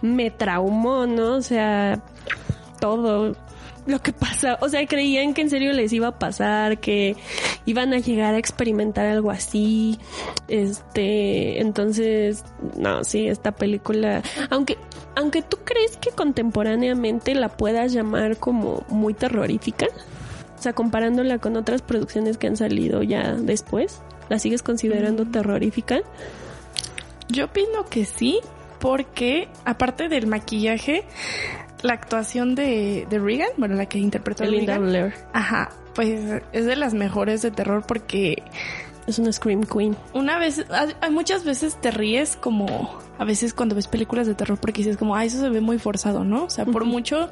me 0.01 0.31
traumó, 0.31 1.05
¿no? 1.05 1.35
O 1.35 1.43
sea, 1.43 2.03
todo 2.81 3.37
lo 3.87 4.01
que 4.01 4.13
pasa, 4.13 4.59
o 4.61 4.69
sea, 4.69 4.87
creían 4.87 5.35
que 5.35 5.43
en 5.43 5.51
serio 5.51 5.73
les 5.73 5.93
iba 5.93 6.09
a 6.09 6.19
pasar, 6.19 6.79
que 6.79 7.17
iban 7.67 7.93
a 7.93 7.99
llegar 7.99 8.35
a 8.35 8.39
experimentar 8.39 9.07
algo 9.07 9.31
así, 9.31 9.99
este, 10.49 11.61
entonces, 11.61 12.45
no, 12.77 13.03
sí, 13.05 13.27
esta 13.27 13.53
película, 13.53 14.23
aunque, 14.51 14.79
aunque 15.17 15.43
tú 15.43 15.59
crees 15.65 15.97
que 15.97 16.11
contemporáneamente 16.11 17.35
la 17.35 17.49
puedas 17.49 17.93
llamar 17.93 18.37
como 18.37 18.85
muy 18.89 19.15
terrorífica, 19.15 19.87
o 20.59 20.63
sea, 20.63 20.73
comparándola 20.75 21.39
con 21.39 21.57
otras 21.57 21.83
producciones 21.83 22.39
que 22.39 22.47
han 22.47 22.57
salido 22.57 23.03
ya 23.03 23.33
después, 23.35 24.01
¿la 24.29 24.39
sigues 24.39 24.63
considerando 24.63 25.27
terrorífica? 25.27 26.03
Yo 27.29 27.47
opino 27.47 27.85
que 27.91 28.05
sí, 28.05 28.39
porque 28.79 29.49
aparte 29.65 30.09
del 30.09 30.27
maquillaje, 30.27 31.05
la 31.83 31.95
actuación 31.95 32.55
de, 32.55 33.07
de 33.09 33.19
Regan, 33.19 33.51
bueno, 33.57 33.75
la 33.75 33.87
que 33.87 33.99
interpretó 33.99 34.45
Linda 34.45 34.75
Regan, 34.79 34.89
Blair. 34.89 35.15
ajá, 35.33 35.71
pues 35.95 36.43
es 36.53 36.67
de 36.67 36.77
las 36.77 36.95
mejores 36.95 37.43
de 37.43 37.51
terror 37.51 37.85
porque 37.87 38.43
Es 39.07 39.19
una 39.19 39.33
Scream 39.33 39.65
Queen. 39.65 39.97
una 40.15 40.39
vez, 40.39 40.65
hay 41.01 41.11
muchas 41.11 41.45
veces 41.45 41.81
te 41.81 41.91
ríes 41.91 42.37
como 42.37 43.01
a 43.19 43.25
veces 43.25 43.55
cuando 43.55 43.75
ves 43.75 43.87
películas 43.87 44.27
de 44.27 44.35
terror 44.35 44.59
porque 44.59 44.79
dices 44.79 44.97
como, 44.97 45.15
ah, 45.15 45.25
eso 45.25 45.39
se 45.39 45.49
ve 45.49 45.61
muy 45.61 45.79
forzado, 45.79 46.25
¿no? 46.25 46.45
O 46.45 46.51
sea, 46.51 46.65
por 46.65 46.85
mucho 46.85 47.31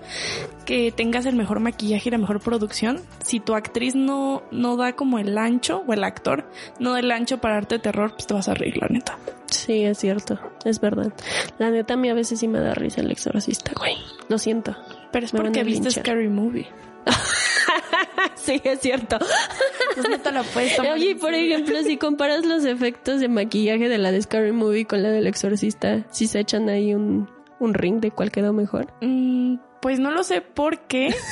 que 0.65 0.93
tengas 0.93 1.27
el 1.27 1.35
mejor 1.35 1.61
maquillaje 1.61 2.09
y 2.09 2.12
la 2.12 2.19
mejor 2.19 2.41
producción, 2.41 3.00
si 3.25 3.41
tu 3.41 3.55
actriz 3.55 3.95
no, 3.95 4.43
no 4.50 4.77
da 4.77 4.95
como 4.95 5.19
el 5.19 5.37
ancho, 5.37 5.83
o 5.87 5.93
el 5.93 6.05
actor 6.05 6.49
no 6.79 6.93
da 6.93 7.00
el 7.00 7.11
ancho 7.11 7.39
para 7.39 7.55
darte 7.55 7.79
terror, 7.79 8.12
pues 8.12 8.27
te 8.27 8.35
vas 8.35 8.49
a 8.49 8.55
reír, 8.55 8.77
la 8.77 8.89
neta. 8.89 9.19
Sí, 9.47 9.85
es 9.85 9.99
cierto, 9.99 10.39
es 10.65 10.81
verdad. 10.81 11.12
La 11.59 11.71
neta 11.71 11.95
a 11.95 11.97
mí 11.97 12.09
a 12.09 12.15
veces 12.15 12.39
sí 12.39 12.47
me 12.47 12.61
da 12.61 12.73
risa 12.75 13.00
el 13.00 13.11
exorcista, 13.11 13.73
güey. 13.77 13.97
Lo 14.29 14.39
siento. 14.39 14.77
Pero 15.11 15.27
es 15.27 15.33
porque 15.33 15.65
viste. 15.65 15.91
Scary 15.91 16.29
Movie. 16.29 16.69
sí, 18.35 18.61
es 18.62 18.81
cierto. 18.81 19.19
Entonces 19.91 20.11
no 20.33 20.43
te 20.43 20.50
puedes 20.53 20.77
tomar 20.77 20.93
Oye, 20.93 21.17
por 21.17 21.35
ejemplo, 21.35 21.83
si 21.83 21.97
comparas 21.97 22.45
los 22.45 22.65
efectos 22.65 23.21
de 23.21 23.29
maquillaje 23.29 23.89
de 23.89 23.99
la 23.99 24.12
de 24.12 24.23
Scary 24.23 24.53
Movie 24.53 24.87
con 24.87 25.03
la 25.03 25.11
del 25.11 25.27
exorcista, 25.27 26.07
si 26.11 26.27
se 26.27 26.41
echan 26.41 26.69
ahí 26.69 26.95
un, 26.95 27.29
un 27.59 27.75
ring 27.75 28.00
de 28.00 28.11
cuál 28.11 28.31
quedó 28.31 28.53
mejor. 28.53 28.93
Mm, 29.00 29.57
pues 29.81 29.99
no 29.99 30.11
lo 30.11 30.23
sé 30.23 30.41
por 30.41 30.81
qué. 30.81 31.15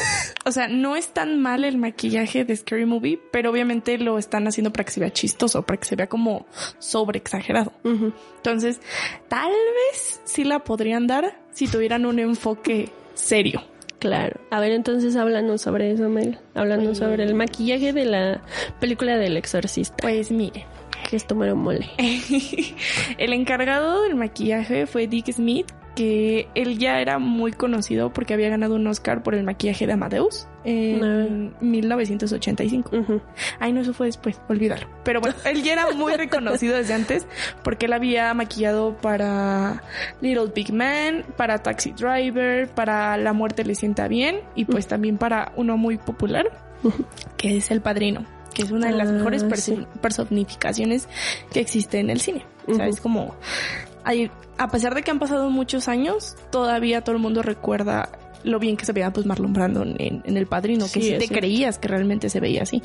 O 0.44 0.50
sea, 0.50 0.66
no 0.66 0.96
es 0.96 1.08
tan 1.08 1.42
mal 1.42 1.62
el 1.62 1.76
maquillaje 1.76 2.46
de 2.46 2.56
Scary 2.56 2.86
Movie, 2.86 3.20
pero 3.30 3.50
obviamente 3.50 3.98
lo 3.98 4.16
están 4.16 4.46
haciendo 4.46 4.72
para 4.72 4.84
que 4.84 4.92
se 4.92 5.00
vea 5.00 5.12
chistoso, 5.12 5.60
para 5.60 5.78
que 5.78 5.86
se 5.86 5.94
vea 5.94 6.06
como 6.06 6.46
sobre 6.78 7.18
exagerado. 7.18 7.70
Entonces, 7.84 8.80
tal 9.28 9.50
vez 9.50 10.22
sí 10.24 10.44
la 10.44 10.60
podrían 10.60 11.06
dar 11.06 11.38
si 11.52 11.68
tuvieran 11.68 12.06
un 12.06 12.18
enfoque 12.18 12.90
serio. 13.12 13.62
Claro. 13.98 14.40
A 14.50 14.60
ver, 14.60 14.72
entonces 14.72 15.16
háblanos 15.16 15.62
sobre 15.62 15.90
eso, 15.90 16.08
Mel. 16.08 16.38
Háblanos 16.54 16.98
sobre 16.98 17.24
el 17.24 17.34
maquillaje 17.34 17.92
de 17.92 18.04
la 18.04 18.40
película 18.80 19.16
del 19.16 19.36
exorcista. 19.36 19.96
Pues 20.02 20.30
mire, 20.30 20.66
Que 21.08 21.16
esto 21.16 21.34
me 21.34 21.46
lo 21.46 21.56
mole. 21.56 21.88
el 23.18 23.32
encargado 23.32 24.02
del 24.02 24.14
maquillaje 24.14 24.86
fue 24.86 25.06
Dick 25.06 25.32
Smith, 25.32 25.66
que 25.98 26.46
él 26.54 26.78
ya 26.78 27.00
era 27.00 27.18
muy 27.18 27.50
conocido 27.50 28.12
porque 28.12 28.32
había 28.32 28.48
ganado 28.48 28.76
un 28.76 28.86
Oscar 28.86 29.24
por 29.24 29.34
el 29.34 29.42
maquillaje 29.42 29.84
de 29.84 29.94
Amadeus 29.94 30.46
en 30.62 31.52
1985. 31.60 32.96
Ujú. 32.96 33.20
Ay, 33.58 33.72
no, 33.72 33.80
eso 33.80 33.92
fue 33.92 34.06
después, 34.06 34.40
olvídalo. 34.48 34.86
Pero 35.02 35.20
bueno, 35.20 35.34
él 35.44 35.62
ya 35.64 35.72
era 35.72 35.90
muy 35.92 36.12
reconocido 36.14 36.76
desde 36.76 36.94
antes 36.94 37.26
porque 37.64 37.86
él 37.86 37.94
había 37.94 38.32
maquillado 38.32 38.96
para 38.98 39.82
Little 40.20 40.52
Big 40.54 40.72
Man, 40.72 41.24
para 41.36 41.58
Taxi 41.64 41.90
Driver, 41.92 42.68
para 42.68 43.16
La 43.16 43.32
muerte 43.32 43.64
le 43.64 43.74
sienta 43.74 44.06
bien 44.06 44.40
y 44.54 44.66
pues 44.66 44.86
también 44.86 45.18
para 45.18 45.50
uno 45.56 45.76
muy 45.76 45.98
popular, 45.98 46.46
que 47.36 47.56
es 47.56 47.72
El 47.72 47.80
Padrino, 47.80 48.24
que 48.54 48.62
es 48.62 48.70
una 48.70 48.86
de 48.86 48.92
las 48.96 49.08
Ah, 49.08 49.12
mejores 49.12 49.44
sí. 49.56 49.84
personificaciones 50.00 51.08
que 51.52 51.58
existe 51.58 51.98
en 51.98 52.10
el 52.10 52.20
cine. 52.20 52.44
O 52.68 52.74
sea, 52.74 52.84
Ujú. 52.84 52.94
es 52.94 53.00
como... 53.00 53.34
hay- 54.08 54.30
a 54.56 54.68
pesar 54.68 54.94
de 54.94 55.02
que 55.02 55.10
han 55.10 55.18
pasado 55.18 55.50
muchos 55.50 55.86
años, 55.88 56.34
todavía 56.50 57.02
todo 57.02 57.14
el 57.16 57.22
mundo 57.22 57.42
recuerda 57.42 58.08
lo 58.44 58.58
bien 58.58 58.76
que 58.76 58.84
se 58.86 58.92
veía 58.92 59.12
pues 59.12 59.26
Marlon 59.26 59.52
Brando 59.52 59.82
en, 59.82 60.22
en 60.24 60.36
El 60.36 60.46
Padrino, 60.46 60.84
que 60.84 61.00
Sí, 61.02 61.12
es 61.12 61.18
te 61.18 61.28
creías 61.28 61.78
que 61.78 61.88
realmente 61.88 62.30
se 62.30 62.40
veía 62.40 62.62
así. 62.62 62.80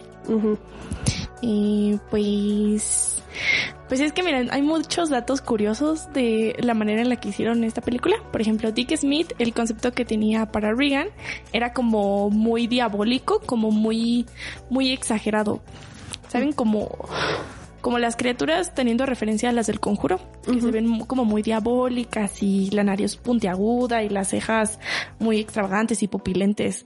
Y 1.41 1.99
pues, 2.09 3.21
Pues 3.87 3.99
es 3.99 4.13
que 4.13 4.23
miren, 4.23 4.49
hay 4.51 4.61
muchos 4.61 5.09
datos 5.09 5.41
curiosos 5.41 6.11
de 6.13 6.55
la 6.59 6.73
manera 6.73 7.01
en 7.01 7.09
la 7.09 7.17
que 7.17 7.29
hicieron 7.29 7.63
esta 7.63 7.81
película. 7.81 8.15
Por 8.31 8.41
ejemplo, 8.41 8.71
Dick 8.71 8.95
Smith, 8.97 9.33
el 9.39 9.53
concepto 9.53 9.91
que 9.93 10.05
tenía 10.05 10.51
para 10.51 10.73
Regan 10.73 11.07
era 11.51 11.71
como 11.73 12.29
muy 12.29 12.67
diabólico, 12.67 13.39
como 13.45 13.71
muy, 13.71 14.25
muy 14.69 14.91
exagerado. 14.91 15.61
¿Saben? 16.29 16.51
Como 16.53 16.89
como 17.83 17.99
las 17.99 18.15
criaturas 18.15 18.73
teniendo 18.73 19.05
referencia 19.05 19.49
a 19.49 19.51
las 19.51 19.67
del 19.67 19.81
conjuro, 19.81 20.17
que 20.45 20.61
se 20.61 20.71
ven 20.71 21.01
como 21.01 21.25
muy 21.25 21.41
diabólicas 21.41 22.41
y 22.41 22.71
la 22.71 22.85
nariz 22.85 23.17
puntiaguda 23.17 24.03
y 24.03 24.09
las 24.09 24.29
cejas 24.29 24.79
muy 25.19 25.41
extravagantes 25.41 26.01
y 26.01 26.07
pupilentes. 26.07 26.85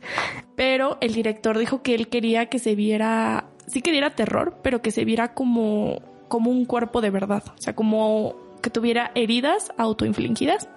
Pero 0.55 0.97
el 0.99 1.13
director 1.13 1.55
dijo 1.59 1.83
que 1.83 1.93
él 1.93 2.07
quería 2.07 2.47
que 2.47 2.57
se 2.57 2.73
viera, 2.73 3.45
sí 3.67 3.83
que 3.83 3.91
diera 3.91 4.15
terror, 4.15 4.57
pero 4.63 4.81
que 4.81 4.89
se 4.89 5.05
viera 5.05 5.35
como, 5.35 6.01
como 6.29 6.49
un 6.49 6.65
cuerpo 6.65 6.99
de 6.99 7.11
verdad, 7.11 7.43
o 7.45 7.61
sea, 7.61 7.75
como 7.75 8.33
que 8.63 8.71
tuviera 8.71 9.11
heridas 9.13 9.71
autoinfligidas. 9.77 10.67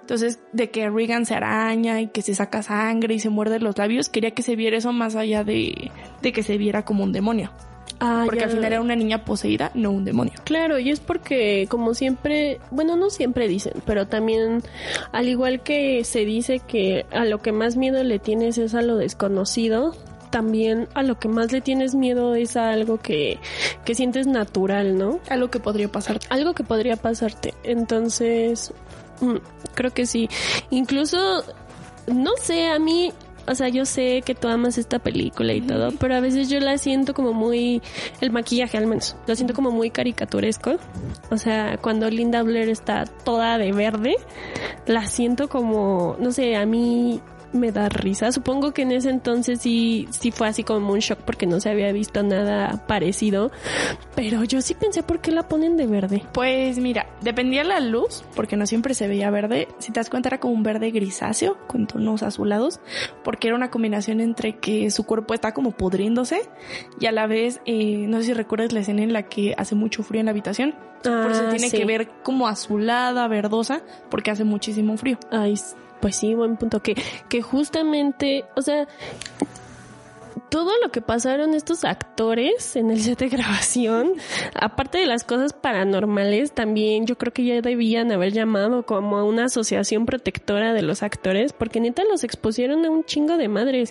Entonces, 0.00 0.40
de 0.52 0.70
que 0.72 0.90
Regan 0.90 1.24
se 1.24 1.36
araña 1.36 2.00
y 2.00 2.08
que 2.08 2.22
se 2.22 2.34
saca 2.34 2.64
sangre 2.64 3.14
y 3.14 3.20
se 3.20 3.30
muerde 3.30 3.60
los 3.60 3.78
labios, 3.78 4.08
quería 4.08 4.32
que 4.32 4.42
se 4.42 4.56
viera 4.56 4.76
eso 4.76 4.92
más 4.92 5.14
allá 5.14 5.44
de, 5.44 5.92
de 6.20 6.32
que 6.32 6.42
se 6.42 6.58
viera 6.58 6.84
como 6.84 7.04
un 7.04 7.12
demonio. 7.12 7.52
Ah, 8.00 8.22
porque 8.24 8.44
al 8.44 8.50
final 8.50 8.64
era 8.64 8.80
una 8.80 8.96
niña 8.96 9.24
poseída, 9.24 9.70
no 9.74 9.90
un 9.90 10.04
demonio. 10.04 10.34
Claro, 10.44 10.78
y 10.78 10.90
es 10.90 11.00
porque 11.00 11.66
como 11.68 11.94
siempre, 11.94 12.60
bueno, 12.70 12.96
no 12.96 13.10
siempre 13.10 13.48
dicen, 13.48 13.74
pero 13.86 14.06
también 14.06 14.62
al 15.12 15.28
igual 15.28 15.62
que 15.62 16.04
se 16.04 16.24
dice 16.24 16.60
que 16.60 17.06
a 17.10 17.24
lo 17.24 17.38
que 17.38 17.52
más 17.52 17.76
miedo 17.76 18.02
le 18.02 18.18
tienes 18.18 18.58
es 18.58 18.74
a 18.74 18.82
lo 18.82 18.96
desconocido, 18.96 19.94
también 20.30 20.88
a 20.94 21.02
lo 21.02 21.18
que 21.18 21.28
más 21.28 21.52
le 21.52 21.60
tienes 21.60 21.94
miedo 21.94 22.34
es 22.34 22.56
a 22.56 22.70
algo 22.70 22.98
que, 22.98 23.38
que 23.84 23.94
sientes 23.94 24.26
natural, 24.26 24.98
¿no? 24.98 25.20
Algo 25.30 25.50
que 25.50 25.60
podría 25.60 25.88
pasarte. 25.88 26.26
Algo 26.30 26.52
que 26.54 26.64
podría 26.64 26.96
pasarte. 26.96 27.54
Entonces, 27.64 28.74
mm, 29.20 29.36
creo 29.74 29.92
que 29.92 30.04
sí. 30.04 30.28
Incluso, 30.70 31.42
no 32.06 32.32
sé, 32.38 32.66
a 32.66 32.78
mí 32.78 33.12
o 33.46 33.54
sea, 33.54 33.68
yo 33.68 33.84
sé 33.84 34.22
que 34.24 34.34
tú 34.34 34.48
amas 34.48 34.78
esta 34.78 34.98
película 34.98 35.52
y 35.52 35.60
todo, 35.60 35.92
pero 35.98 36.14
a 36.14 36.20
veces 36.20 36.48
yo 36.48 36.60
la 36.60 36.78
siento 36.78 37.14
como 37.14 37.32
muy, 37.32 37.82
el 38.20 38.30
maquillaje 38.30 38.76
al 38.76 38.86
menos, 38.86 39.16
lo 39.26 39.34
siento 39.34 39.54
como 39.54 39.70
muy 39.70 39.90
caricaturesco. 39.90 40.76
O 41.30 41.38
sea, 41.38 41.78
cuando 41.78 42.10
Linda 42.10 42.42
Blair 42.42 42.68
está 42.68 43.04
toda 43.04 43.58
de 43.58 43.72
verde, 43.72 44.16
la 44.86 45.06
siento 45.06 45.48
como, 45.48 46.16
no 46.18 46.32
sé, 46.32 46.56
a 46.56 46.66
mí 46.66 47.20
me 47.52 47.72
da 47.72 47.88
risa. 47.88 48.32
Supongo 48.32 48.72
que 48.72 48.82
en 48.82 48.92
ese 48.92 49.10
entonces 49.10 49.60
sí, 49.60 50.08
sí 50.10 50.30
fue 50.30 50.48
así 50.48 50.62
como 50.64 50.92
un 50.92 50.98
shock 50.98 51.20
porque 51.20 51.46
no 51.46 51.60
se 51.60 51.70
había 51.70 51.90
visto 51.92 52.22
nada 52.22 52.84
parecido. 52.86 53.50
Pero 54.14 54.44
yo 54.44 54.60
sí 54.60 54.74
pensé 54.74 55.02
por 55.02 55.20
qué 55.20 55.30
la 55.30 55.48
ponen 55.48 55.76
de 55.76 55.86
verde. 55.86 56.22
Pues 56.32 56.78
mira, 56.78 57.06
dependía 57.20 57.64
la 57.64 57.80
luz, 57.80 58.24
porque 58.34 58.56
no 58.56 58.66
siempre 58.66 58.94
se 58.94 59.08
veía 59.08 59.30
verde. 59.30 59.68
Si 59.78 59.92
te 59.92 60.00
das 60.00 60.10
cuenta 60.10 60.28
era 60.28 60.40
como 60.40 60.54
un 60.54 60.62
verde 60.62 60.90
grisáceo 60.90 61.56
con 61.66 61.86
tonos 61.86 62.22
azulados, 62.22 62.80
porque 63.24 63.48
era 63.48 63.56
una 63.56 63.70
combinación 63.70 64.20
entre 64.20 64.56
que 64.58 64.90
su 64.90 65.04
cuerpo 65.04 65.34
está 65.34 65.52
como 65.52 65.70
pudriéndose 65.72 66.40
y 67.00 67.06
a 67.06 67.12
la 67.12 67.26
vez, 67.26 67.60
eh, 67.66 68.06
no 68.08 68.18
sé 68.18 68.24
si 68.26 68.32
recuerdas 68.34 68.72
la 68.72 68.80
escena 68.80 69.02
en 69.02 69.12
la 69.12 69.24
que 69.24 69.54
hace 69.56 69.74
mucho 69.74 70.02
frío 70.02 70.20
en 70.20 70.26
la 70.26 70.30
habitación. 70.32 70.74
por 71.02 71.30
eso 71.30 71.44
Ah, 71.46 71.50
tiene 71.50 71.70
sí. 71.70 71.76
que 71.76 71.84
ver 71.84 72.08
como 72.24 72.48
azulada, 72.48 73.28
verdosa, 73.28 73.82
porque 74.10 74.30
hace 74.30 74.42
muchísimo 74.44 74.96
frío. 74.96 75.18
Ay, 75.30 75.54
pues 76.06 76.14
sí, 76.14 76.34
buen 76.34 76.56
punto. 76.56 76.80
Que, 76.80 76.94
que 77.28 77.42
justamente, 77.42 78.44
o 78.54 78.62
sea, 78.62 78.86
todo 80.48 80.70
lo 80.82 80.90
que 80.90 81.00
pasaron 81.00 81.54
estos 81.54 81.84
actores 81.84 82.76
en 82.76 82.90
el 82.90 83.00
set 83.00 83.18
de 83.18 83.28
grabación, 83.28 84.12
aparte 84.54 84.98
de 84.98 85.06
las 85.06 85.24
cosas 85.24 85.52
paranormales, 85.52 86.52
también 86.52 87.06
yo 87.06 87.16
creo 87.18 87.32
que 87.32 87.44
ya 87.44 87.60
debían 87.60 88.12
haber 88.12 88.32
llamado 88.32 88.84
como 88.84 89.16
a 89.18 89.24
una 89.24 89.46
asociación 89.46 90.06
protectora 90.06 90.72
de 90.72 90.82
los 90.82 91.02
actores, 91.02 91.52
porque 91.52 91.80
neta 91.80 92.02
los 92.04 92.24
expusieron 92.24 92.84
a 92.84 92.90
un 92.90 93.04
chingo 93.04 93.36
de 93.36 93.48
madres. 93.48 93.90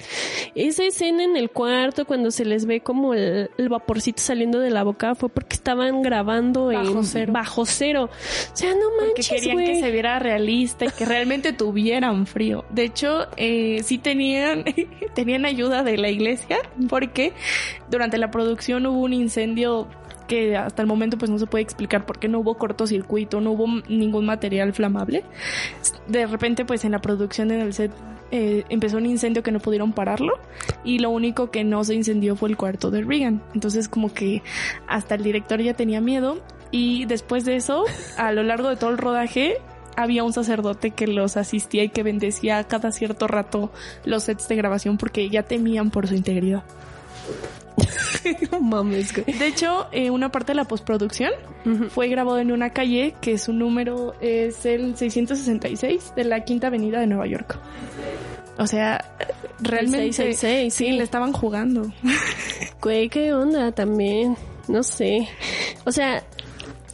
Esa 0.55 0.83
escena 0.85 1.24
en 1.24 1.38
el 1.38 1.50
cuarto, 1.50 2.05
cuando 2.05 2.31
se 2.31 2.45
les 2.45 2.65
ve 2.65 2.81
como 2.81 3.13
el, 3.13 3.50
el 3.57 3.69
vaporcito 3.69 4.21
saliendo 4.21 4.59
de 4.59 4.69
la 4.69 4.83
boca, 4.83 5.15
fue 5.15 5.29
porque 5.29 5.55
estaban 5.55 6.01
grabando 6.01 6.67
Bajo 6.67 7.00
en 7.00 7.03
cero. 7.05 7.33
bajo 7.33 7.65
cero. 7.65 8.09
O 8.53 8.55
sea, 8.55 8.71
no 8.74 8.79
Porque 8.97 9.05
manches, 9.07 9.29
querían 9.29 9.55
güey. 9.55 9.67
que 9.67 9.79
se 9.81 9.91
viera 9.91 10.19
realista 10.19 10.85
y 10.85 10.89
que 10.89 11.05
realmente 11.05 11.53
tuvieran 11.53 12.25
frío. 12.27 12.65
De 12.69 12.83
hecho, 12.85 13.27
eh, 13.38 13.81
sí 13.83 13.98
tenían, 13.98 14.63
tenían 15.15 15.46
ayuda 15.46 15.83
de 15.83 15.98
la 15.98 16.09
iglesia 16.09 16.45
porque 16.90 17.34
durante 17.90 18.18
la 18.18 18.31
producción 18.31 18.86
hubo 18.86 19.00
un 19.00 19.14
incendio 19.14 19.88
que 20.27 20.58
hasta 20.58 20.81
el 20.81 20.88
momento 20.88 21.18
pues 21.18 21.29
no 21.29 21.38
se 21.38 21.46
puede 21.46 21.64
explicar 21.64 22.05
porque 22.05 22.27
no 22.27 22.40
hubo 22.40 22.55
cortocircuito, 22.55 23.42
no 23.42 23.51
hubo 23.51 23.68
ningún 23.88 24.25
material 24.25 24.74
flamable. 24.74 25.24
De 26.08 26.25
repente 26.25 26.66
pues 26.66 26.84
en 26.86 26.92
la 26.92 27.00
producción 27.00 27.51
en 27.51 27.62
el 27.62 27.74
set 27.74 27.92
eh, 28.31 28.64
empezó 28.70 28.98
un 28.98 29.05
incendio 29.05 29.44
que 29.44 29.51
no 29.51 29.60
pudieron 29.60 29.94
pararlo 29.94 30.34
y 30.84 31.00
lo 31.00 31.10
único 31.12 31.51
que 31.51 31.64
no 31.64 31.84
se 31.84 31.94
incendió 31.94 32.36
fue 32.36 32.50
el 32.50 32.58
cuarto 32.58 32.92
de 32.92 33.01
Regan. 33.01 33.42
Entonces 33.53 33.88
como 33.88 34.14
que 34.14 34.42
hasta 34.88 35.16
el 35.16 35.24
director 35.24 35.62
ya 35.62 35.74
tenía 35.74 36.01
miedo 36.01 36.42
y 36.72 37.05
después 37.05 37.46
de 37.46 37.55
eso, 37.55 37.86
a 38.18 38.31
lo 38.31 38.44
largo 38.44 38.70
de 38.70 38.75
todo 38.75 38.90
el 38.90 38.98
rodaje, 38.98 39.58
había 39.96 40.24
un 40.24 40.34
sacerdote 40.34 40.92
que 40.92 41.08
los 41.08 41.38
asistía 41.38 41.84
y 41.84 41.90
que 41.90 42.03
bendecía 42.03 42.64
cada 42.66 42.92
cierto 42.92 43.27
rato 43.27 43.72
los 44.03 44.24
sets 44.24 44.48
de 44.48 44.55
grabación 44.55 44.98
porque 44.98 45.29
ya 45.29 45.44
temían 45.44 45.92
por 45.92 46.08
su 46.08 46.16
integridad. 46.16 46.64
No 48.51 48.60
mames, 48.60 49.14
güey. 49.14 49.38
De 49.38 49.48
hecho, 49.48 49.88
eh, 49.92 50.10
una 50.10 50.31
parte 50.31 50.53
de 50.53 50.55
la 50.55 50.64
postproducción 50.64 51.31
fue 51.90 52.08
grabado 52.08 52.40
en 52.40 52.51
una 52.51 52.72
calle 52.72 53.14
que 53.22 53.38
su 53.38 53.53
número 53.53 54.16
es 54.20 54.66
el 54.66 54.98
666 54.98 56.14
de 56.16 56.24
la 56.24 56.44
Quinta 56.44 56.68
Avenida 56.68 57.00
de 57.00 57.08
Nueva 57.08 57.27
York. 57.27 57.60
O 58.58 58.66
sea, 58.66 59.03
realmente 59.60 60.14
666, 60.14 60.74
sí, 60.74 60.86
sí. 60.86 60.92
le 60.92 61.03
estaban 61.03 61.34
jugando. 61.34 61.92
Güey, 62.81 63.10
qué 63.10 63.34
onda 63.34 63.72
también. 63.72 64.38
No 64.68 64.81
sé. 64.84 65.27
O 65.86 65.92
sea, 65.92 66.24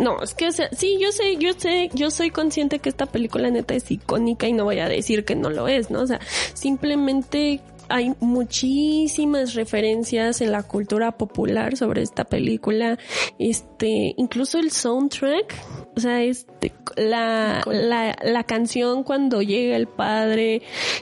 no, 0.02 0.22
es 0.22 0.34
que, 0.34 0.48
o 0.48 0.52
sea, 0.52 0.68
sí, 0.72 0.98
yo 1.00 1.12
sé, 1.12 1.38
yo 1.38 1.54
sé, 1.54 1.90
yo 1.94 2.10
soy 2.10 2.32
consciente 2.32 2.80
que 2.80 2.90
esta 2.90 3.06
película 3.06 3.50
neta 3.52 3.76
es 3.76 3.90
icónica 3.92 4.48
y 4.48 4.54
no 4.54 4.64
voy 4.64 4.80
a 4.80 4.90
decir 4.90 5.26
que 5.26 5.36
no 5.36 5.50
lo 5.50 5.68
es, 5.68 5.92
¿no? 5.92 6.02
O 6.02 6.08
sea, 6.08 6.20
simplemente 6.54 7.62
hay 7.88 8.14
muchísimas 8.20 9.54
referencias 9.54 10.42
en 10.42 10.52
la 10.52 10.64
cultura 10.64 11.12
popular 11.12 11.78
sobre 11.78 12.02
esta 12.02 12.24
película. 12.24 12.98
Este, 13.38 14.16
incluso 14.18 14.58
el 14.58 14.72
soundtrack, 14.72 15.54
o 15.96 16.00
sea, 16.00 16.24
este, 16.24 16.74
la, 16.96 17.62
la, 17.68 18.16
la 18.24 18.44
canción 18.44 19.04
cuando 19.04 19.42
llega 19.42 19.76
el 19.76 19.88
padre 19.88 20.62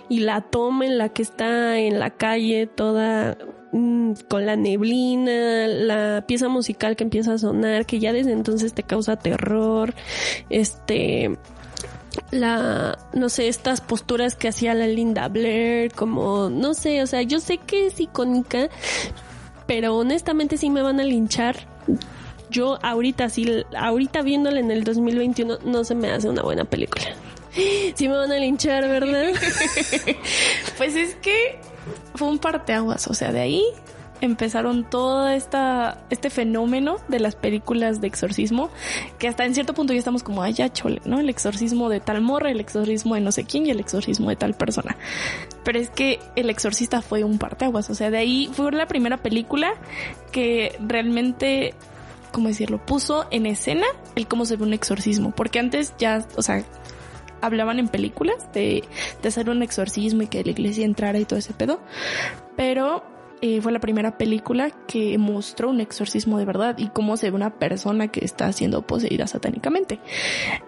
y 0.10 0.22
la 0.22 0.42
toma 0.42 0.86
en 0.86 0.98
la 0.98 1.10
que 1.10 1.22
está 1.22 1.78
en 1.78 2.00
la 2.00 2.10
calle 2.12 2.68
toda 2.68 3.38
con 3.72 4.46
la 4.46 4.56
neblina, 4.56 5.68
la 5.68 6.24
pieza 6.26 6.48
musical 6.48 6.96
que 6.96 7.04
empieza 7.04 7.34
a 7.34 7.38
sonar, 7.38 7.86
que 7.86 8.00
ya 8.00 8.14
desde 8.14 8.32
entonces 8.32 8.74
te 8.74 8.84
causa 8.84 9.18
terror, 9.18 9.94
este, 10.50 11.38
la, 12.32 12.98
no 13.14 13.30
sé, 13.30 13.48
estas 13.48 13.82
posturas 13.82 14.36
que 14.36 14.48
hacía 14.48 14.74
la 14.74 14.88
Linda 14.88 15.28
Blair, 15.28 15.92
como, 15.94 16.50
no 16.50 16.74
sé, 16.74 17.02
o 17.04 17.08
sea, 17.08 17.22
yo 17.22 17.40
sé 17.40 17.58
que 17.58 17.88
es 17.88 18.00
icónica, 18.00 18.70
pero 19.68 19.96
honestamente 19.96 20.58
sí 20.58 20.70
me 20.70 20.82
van 20.82 21.00
a 21.00 21.04
linchar. 21.04 21.68
Yo 22.50 22.80
ahorita, 22.82 23.30
sí, 23.30 23.64
ahorita 23.78 24.24
viéndola 24.24 24.60
en 24.60 24.72
el 24.72 24.84
2021, 24.84 25.60
no 25.66 25.84
se 25.84 25.94
me 25.94 26.10
hace 26.10 26.28
una 26.28 26.42
buena 26.42 26.66
película. 26.66 27.06
Sí 27.96 28.08
me 28.08 28.16
van 28.16 28.32
a 28.32 28.38
linchar, 28.38 28.88
¿verdad? 28.88 29.32
Pues 30.78 30.96
es 30.96 31.16
que 31.16 31.60
fue 32.16 32.28
un 32.28 32.40
parteaguas, 32.40 33.08
o 33.08 33.14
sea, 33.14 33.32
de 33.32 33.42
ahí 33.42 33.64
empezaron 34.22 34.90
todo 34.90 35.30
esta, 35.30 36.04
este 36.10 36.30
fenómeno 36.30 36.98
de 37.08 37.20
las 37.20 37.36
películas 37.36 38.02
de 38.02 38.08
exorcismo, 38.08 38.70
que 39.18 39.28
hasta 39.28 39.46
en 39.46 39.54
cierto 39.54 39.74
punto 39.74 39.94
ya 39.94 40.00
estamos 40.00 40.24
como, 40.24 40.44
ay, 40.44 40.54
ya 40.54 40.72
chole, 40.72 41.02
¿no? 41.06 41.20
El 41.20 41.30
exorcismo 41.30 41.90
de 41.90 42.00
tal 42.00 42.22
morra, 42.22 42.52
el 42.52 42.60
exorcismo 42.60 43.16
de 43.16 43.22
no 43.22 43.32
sé 43.32 43.46
quién 43.46 43.66
y 43.66 43.72
el 43.72 43.80
exorcismo 43.80 44.30
de 44.30 44.36
tal 44.36 44.54
persona. 44.54 44.98
Pero 45.64 45.80
es 45.80 45.90
que 45.90 46.20
El 46.36 46.50
Exorcista 46.50 47.02
fue 47.02 47.24
un 47.24 47.38
parteaguas, 47.38 47.90
o 47.90 47.96
sea, 47.96 48.10
de 48.10 48.18
ahí 48.18 48.50
fue 48.52 48.72
la 48.72 48.88
primera 48.88 49.18
película 49.18 49.74
que 50.32 50.76
realmente, 50.80 51.74
¿cómo 52.32 52.48
decirlo? 52.48 52.84
Puso 52.86 53.28
en 53.32 53.46
escena 53.46 53.86
el 54.16 54.28
cómo 54.28 54.46
se 54.46 54.56
ve 54.56 54.64
un 54.64 54.74
exorcismo, 54.74 55.32
porque 55.32 55.60
antes 55.60 55.94
ya, 55.98 56.26
o 56.36 56.42
sea, 56.42 56.64
hablaban 57.42 57.80
en 57.80 57.88
películas 57.88 58.52
de, 58.54 58.84
de 59.22 59.28
hacer 59.28 59.50
un 59.50 59.62
exorcismo 59.62 60.24
y 60.24 60.28
que 60.28 60.44
la 60.44 60.52
iglesia 60.52 60.86
entrara 60.86 61.20
y 61.20 61.26
todo 61.26 61.40
ese 61.40 61.54
pedo, 61.54 61.80
pero 62.56 63.19
eh, 63.42 63.62
fue 63.62 63.72
la 63.72 63.80
primera 63.80 64.18
película 64.18 64.70
que 64.88 65.18
mostró 65.18 65.70
un 65.70 65.80
exorcismo 65.80 66.38
de 66.38 66.46
verdad 66.46 66.78
y 66.78 66.90
cómo 66.90 67.16
se 67.16 67.30
ve 67.30 67.36
una 67.36 67.58
persona 67.58 68.10
que 68.10 68.26
está 68.26 68.52
siendo 68.52 68.82
poseída 68.82 69.28
satánicamente. 69.28 70.00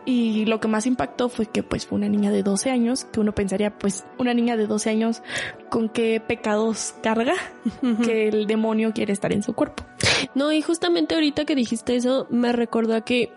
Y 0.05 0.45
lo 0.45 0.59
que 0.59 0.67
más 0.67 0.85
impactó 0.85 1.27
fue 1.27 1.47
que 1.47 1.63
pues 1.63 1.85
fue 1.85 1.97
una 1.97 2.07
niña 2.07 2.31
de 2.31 2.43
12 2.43 2.69
años, 2.69 3.03
que 3.05 3.19
uno 3.19 3.33
pensaría 3.33 3.77
pues 3.77 4.05
una 4.17 4.33
niña 4.33 4.55
de 4.55 4.67
12 4.67 4.89
años 4.89 5.21
con 5.69 5.89
qué 5.89 6.21
pecados 6.25 6.95
carga 7.03 7.33
que 8.05 8.29
el 8.29 8.47
demonio 8.47 8.93
quiere 8.93 9.13
estar 9.13 9.33
en 9.33 9.43
su 9.43 9.53
cuerpo. 9.53 9.83
No, 10.35 10.51
y 10.51 10.61
justamente 10.61 11.15
ahorita 11.15 11.45
que 11.45 11.55
dijiste 11.55 11.95
eso, 11.95 12.27
me 12.29 12.53
recordó 12.53 12.95
a 12.95 13.01
que 13.01 13.33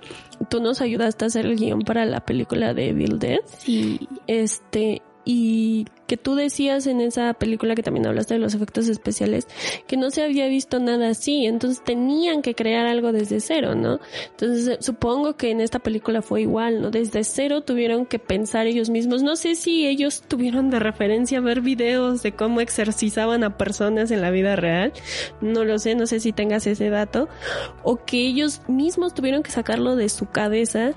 tú 0.48 0.60
nos 0.60 0.80
ayudaste 0.80 1.24
a 1.24 1.28
hacer 1.28 1.46
el 1.46 1.56
guion 1.56 1.82
para 1.82 2.04
la 2.04 2.20
película 2.20 2.74
de 2.74 2.92
Bill 2.92 3.18
Dead. 3.18 3.40
Sí. 3.58 4.08
Este, 4.26 5.02
y 5.24 5.87
que 6.06 6.16
tú 6.16 6.34
decías 6.34 6.87
en 6.87 7.00
esa 7.00 7.32
película 7.34 7.74
que 7.74 7.82
también 7.82 8.06
hablaste 8.06 8.34
de 8.34 8.40
los 8.40 8.54
efectos 8.54 8.88
especiales, 8.88 9.48
que 9.87 9.96
no 9.96 10.10
se 10.10 10.22
había 10.22 10.46
visto 10.48 10.78
nada 10.78 11.08
así, 11.08 11.46
entonces 11.46 11.82
tenían 11.82 12.42
que 12.42 12.54
crear 12.54 12.87
algo 12.87 13.12
desde 13.12 13.40
cero, 13.40 13.74
¿no? 13.74 14.00
Entonces 14.30 14.68
eh, 14.68 14.78
supongo 14.80 15.37
que 15.37 15.50
en 15.50 15.60
esta 15.60 15.78
película 15.78 16.20
fue 16.20 16.42
igual, 16.42 16.82
¿no? 16.82 16.90
Desde 16.90 17.24
cero 17.24 17.62
tuvieron 17.62 18.04
que 18.04 18.18
pensar 18.18 18.66
ellos 18.66 18.90
mismos, 18.90 19.22
no 19.22 19.37
sé 19.37 19.54
si 19.54 19.87
ellos 19.87 20.22
tuvieron 20.28 20.70
de 20.70 20.78
referencia 20.78 21.40
ver 21.40 21.62
videos 21.62 22.22
de 22.22 22.32
cómo 22.32 22.60
exorcizaban 22.60 23.44
a 23.44 23.56
personas 23.56 24.10
en 24.10 24.20
la 24.20 24.30
vida 24.30 24.56
real, 24.56 24.92
no 25.40 25.64
lo 25.64 25.78
sé, 25.78 25.94
no 25.94 26.06
sé 26.06 26.20
si 26.20 26.32
tengas 26.32 26.66
ese 26.66 26.90
dato, 26.90 27.28
o 27.82 28.04
que 28.04 28.26
ellos 28.26 28.60
mismos 28.68 29.14
tuvieron 29.14 29.42
que 29.42 29.50
sacarlo 29.50 29.96
de 29.96 30.08
su 30.08 30.26
cabeza 30.26 30.92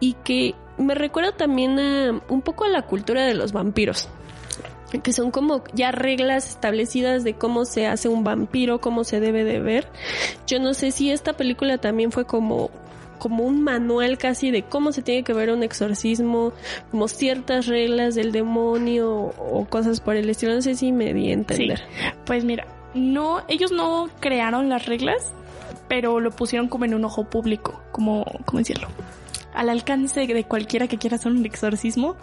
y 0.00 0.14
que 0.14 0.54
me 0.78 0.94
recuerda 0.94 1.32
también 1.32 1.78
a 1.78 2.20
un 2.28 2.42
poco 2.42 2.64
a 2.64 2.68
la 2.68 2.82
cultura 2.82 3.24
de 3.24 3.34
los 3.34 3.52
vampiros 3.52 4.08
que 5.02 5.12
son 5.12 5.30
como 5.30 5.64
ya 5.74 5.90
reglas 5.90 6.48
establecidas 6.48 7.24
de 7.24 7.34
cómo 7.34 7.64
se 7.64 7.86
hace 7.86 8.08
un 8.08 8.24
vampiro, 8.24 8.80
cómo 8.80 9.04
se 9.04 9.20
debe 9.20 9.44
de 9.44 9.60
ver. 9.60 9.88
Yo 10.46 10.58
no 10.60 10.74
sé 10.74 10.90
si 10.90 11.10
esta 11.10 11.32
película 11.32 11.78
también 11.78 12.12
fue 12.12 12.24
como 12.24 12.70
como 13.18 13.44
un 13.44 13.62
manual 13.64 14.18
casi 14.18 14.50
de 14.50 14.62
cómo 14.62 14.92
se 14.92 15.00
tiene 15.00 15.24
que 15.24 15.32
ver 15.32 15.50
un 15.50 15.62
exorcismo, 15.62 16.52
como 16.90 17.08
ciertas 17.08 17.66
reglas 17.66 18.14
del 18.14 18.30
demonio 18.30 19.10
o 19.10 19.66
cosas 19.68 20.00
por 20.00 20.16
el 20.16 20.28
estilo. 20.28 20.54
No 20.54 20.62
sé 20.62 20.74
si 20.74 20.92
me 20.92 21.14
di 21.14 21.30
a 21.30 21.32
entender. 21.32 21.82
Pues 22.26 22.44
mira, 22.44 22.66
no, 22.94 23.42
ellos 23.48 23.72
no 23.72 24.10
crearon 24.20 24.68
las 24.68 24.84
reglas, 24.84 25.32
pero 25.88 26.20
lo 26.20 26.30
pusieron 26.30 26.68
como 26.68 26.84
en 26.84 26.94
un 26.94 27.06
ojo 27.06 27.24
público, 27.24 27.80
como, 27.90 28.24
¿cómo 28.44 28.58
decirlo? 28.58 28.88
Al 29.56 29.70
alcance 29.70 30.26
de 30.26 30.44
cualquiera 30.44 30.86
que 30.86 30.98
quiera 30.98 31.16
hacer 31.16 31.32
un 31.32 31.44
exorcismo, 31.46 32.14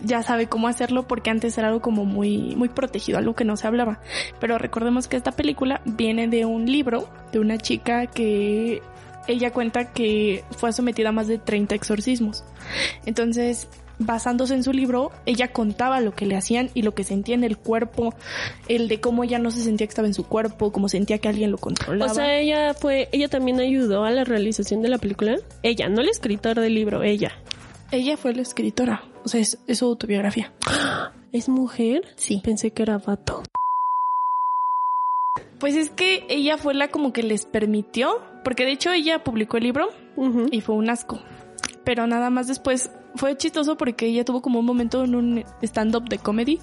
ya 0.00 0.22
sabe 0.22 0.46
cómo 0.46 0.68
hacerlo 0.68 1.08
porque 1.08 1.28
antes 1.28 1.58
era 1.58 1.68
algo 1.68 1.80
como 1.80 2.04
muy, 2.04 2.54
muy 2.54 2.68
protegido, 2.68 3.18
algo 3.18 3.34
que 3.34 3.44
no 3.44 3.56
se 3.56 3.66
hablaba. 3.66 4.00
Pero 4.40 4.58
recordemos 4.58 5.08
que 5.08 5.16
esta 5.16 5.32
película 5.32 5.82
viene 5.84 6.28
de 6.28 6.44
un 6.44 6.66
libro 6.66 7.08
de 7.32 7.40
una 7.40 7.58
chica 7.58 8.06
que 8.06 8.80
ella 9.26 9.52
cuenta 9.52 9.92
que 9.92 10.44
fue 10.56 10.72
sometida 10.72 11.08
a 11.08 11.12
más 11.12 11.26
de 11.26 11.38
30 11.38 11.74
exorcismos. 11.74 12.44
Entonces, 13.04 13.68
basándose 13.98 14.54
en 14.54 14.62
su 14.62 14.72
libro, 14.72 15.10
ella 15.26 15.52
contaba 15.52 16.00
lo 16.00 16.12
que 16.12 16.26
le 16.26 16.36
hacían 16.36 16.70
y 16.74 16.82
lo 16.82 16.94
que 16.94 17.04
sentía 17.04 17.34
en 17.34 17.44
el 17.44 17.58
cuerpo, 17.58 18.14
el 18.68 18.88
de 18.88 19.00
cómo 19.00 19.24
ella 19.24 19.38
no 19.38 19.50
se 19.50 19.60
sentía 19.60 19.86
que 19.86 19.90
estaba 19.90 20.08
en 20.08 20.14
su 20.14 20.24
cuerpo, 20.24 20.72
cómo 20.72 20.88
sentía 20.88 21.18
que 21.18 21.28
alguien 21.28 21.50
lo 21.50 21.58
controlaba. 21.58 22.10
O 22.10 22.14
sea, 22.14 22.38
ella 22.38 22.74
fue, 22.74 23.08
ella 23.12 23.28
también 23.28 23.60
ayudó 23.60 24.04
a 24.04 24.10
la 24.10 24.24
realización 24.24 24.82
de 24.82 24.88
la 24.88 24.98
película. 24.98 25.36
Ella, 25.62 25.88
no 25.88 26.00
el 26.00 26.08
escritor 26.08 26.60
del 26.60 26.74
libro, 26.74 27.02
ella. 27.02 27.32
Ella 27.90 28.16
fue 28.16 28.34
la 28.34 28.42
escritora, 28.42 29.04
o 29.24 29.28
sea, 29.28 29.40
es, 29.40 29.58
su 29.72 29.84
autobiografía. 29.86 30.52
¿Es 31.32 31.48
mujer? 31.48 32.02
Sí. 32.16 32.40
Pensé 32.42 32.70
que 32.70 32.82
era 32.82 32.98
vato. 32.98 33.42
Pues 35.58 35.74
es 35.74 35.90
que 35.90 36.24
ella 36.28 36.56
fue 36.56 36.72
la 36.74 36.88
como 36.88 37.12
que 37.12 37.22
les 37.22 37.44
permitió, 37.44 38.22
porque 38.44 38.64
de 38.64 38.72
hecho 38.72 38.92
ella 38.92 39.24
publicó 39.24 39.56
el 39.56 39.64
libro 39.64 39.88
y 40.50 40.60
fue 40.60 40.76
un 40.76 40.88
asco. 40.88 41.20
Pero 41.84 42.06
nada 42.06 42.30
más 42.30 42.46
después 42.46 42.90
fue 43.14 43.36
chistoso 43.36 43.76
porque 43.76 44.06
ella 44.06 44.24
tuvo 44.24 44.42
como 44.42 44.60
un 44.60 44.66
momento 44.66 45.04
en 45.04 45.14
un 45.14 45.44
stand-up 45.62 46.08
de 46.08 46.18
comedy 46.18 46.60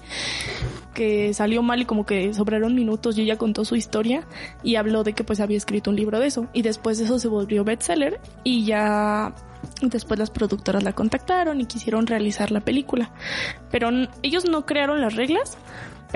que 0.94 1.34
salió 1.34 1.62
mal 1.62 1.82
y 1.82 1.84
como 1.84 2.06
que 2.06 2.32
sobraron 2.32 2.74
minutos 2.74 3.18
y 3.18 3.22
ella 3.22 3.36
contó 3.36 3.64
su 3.64 3.76
historia 3.76 4.26
y 4.62 4.76
habló 4.76 5.04
de 5.04 5.12
que 5.12 5.24
pues 5.24 5.40
había 5.40 5.56
escrito 5.56 5.90
un 5.90 5.96
libro 5.96 6.18
de 6.18 6.26
eso. 6.26 6.46
Y 6.52 6.62
después 6.62 6.98
de 6.98 7.04
eso 7.04 7.18
se 7.18 7.28
volvió 7.28 7.64
bestseller 7.64 8.20
y 8.44 8.64
ya 8.64 9.34
después 9.82 10.18
las 10.18 10.30
productoras 10.30 10.82
la 10.82 10.92
contactaron 10.92 11.60
y 11.60 11.66
quisieron 11.66 12.06
realizar 12.06 12.50
la 12.50 12.60
película. 12.60 13.10
Pero 13.70 13.90
ellos 14.22 14.48
no 14.48 14.64
crearon 14.64 15.00
las 15.00 15.14
reglas 15.14 15.58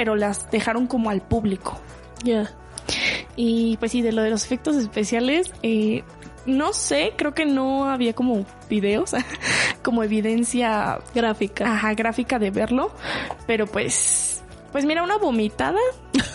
pero 0.01 0.17
las 0.17 0.51
dejaron 0.51 0.87
como 0.87 1.11
al 1.11 1.21
público. 1.21 1.79
Ya. 2.25 2.51
Y 3.37 3.77
pues 3.79 3.93
sí 3.93 4.03
de 4.03 4.13
lo 4.13 4.23
de 4.23 4.31
los 4.31 4.45
efectos 4.45 4.77
especiales 4.77 5.53
eh, 5.63 6.03
no 6.47 6.73
sé, 6.73 7.15
creo 7.17 7.35
que 7.35 7.47
no 7.47 7.87
había 7.87 8.15
como 8.15 8.45
videos, 8.69 9.13
como 9.83 10.03
evidencia 10.03 10.99
gráfica. 11.15 11.73
Ajá, 11.73 11.95
gráfica 11.95 12.39
de 12.39 12.51
verlo, 12.51 12.93
pero 13.47 13.67
pues 13.67 14.43
pues 14.73 14.85
mira, 14.85 15.03
una 15.03 15.19
vomitada. 15.19 15.81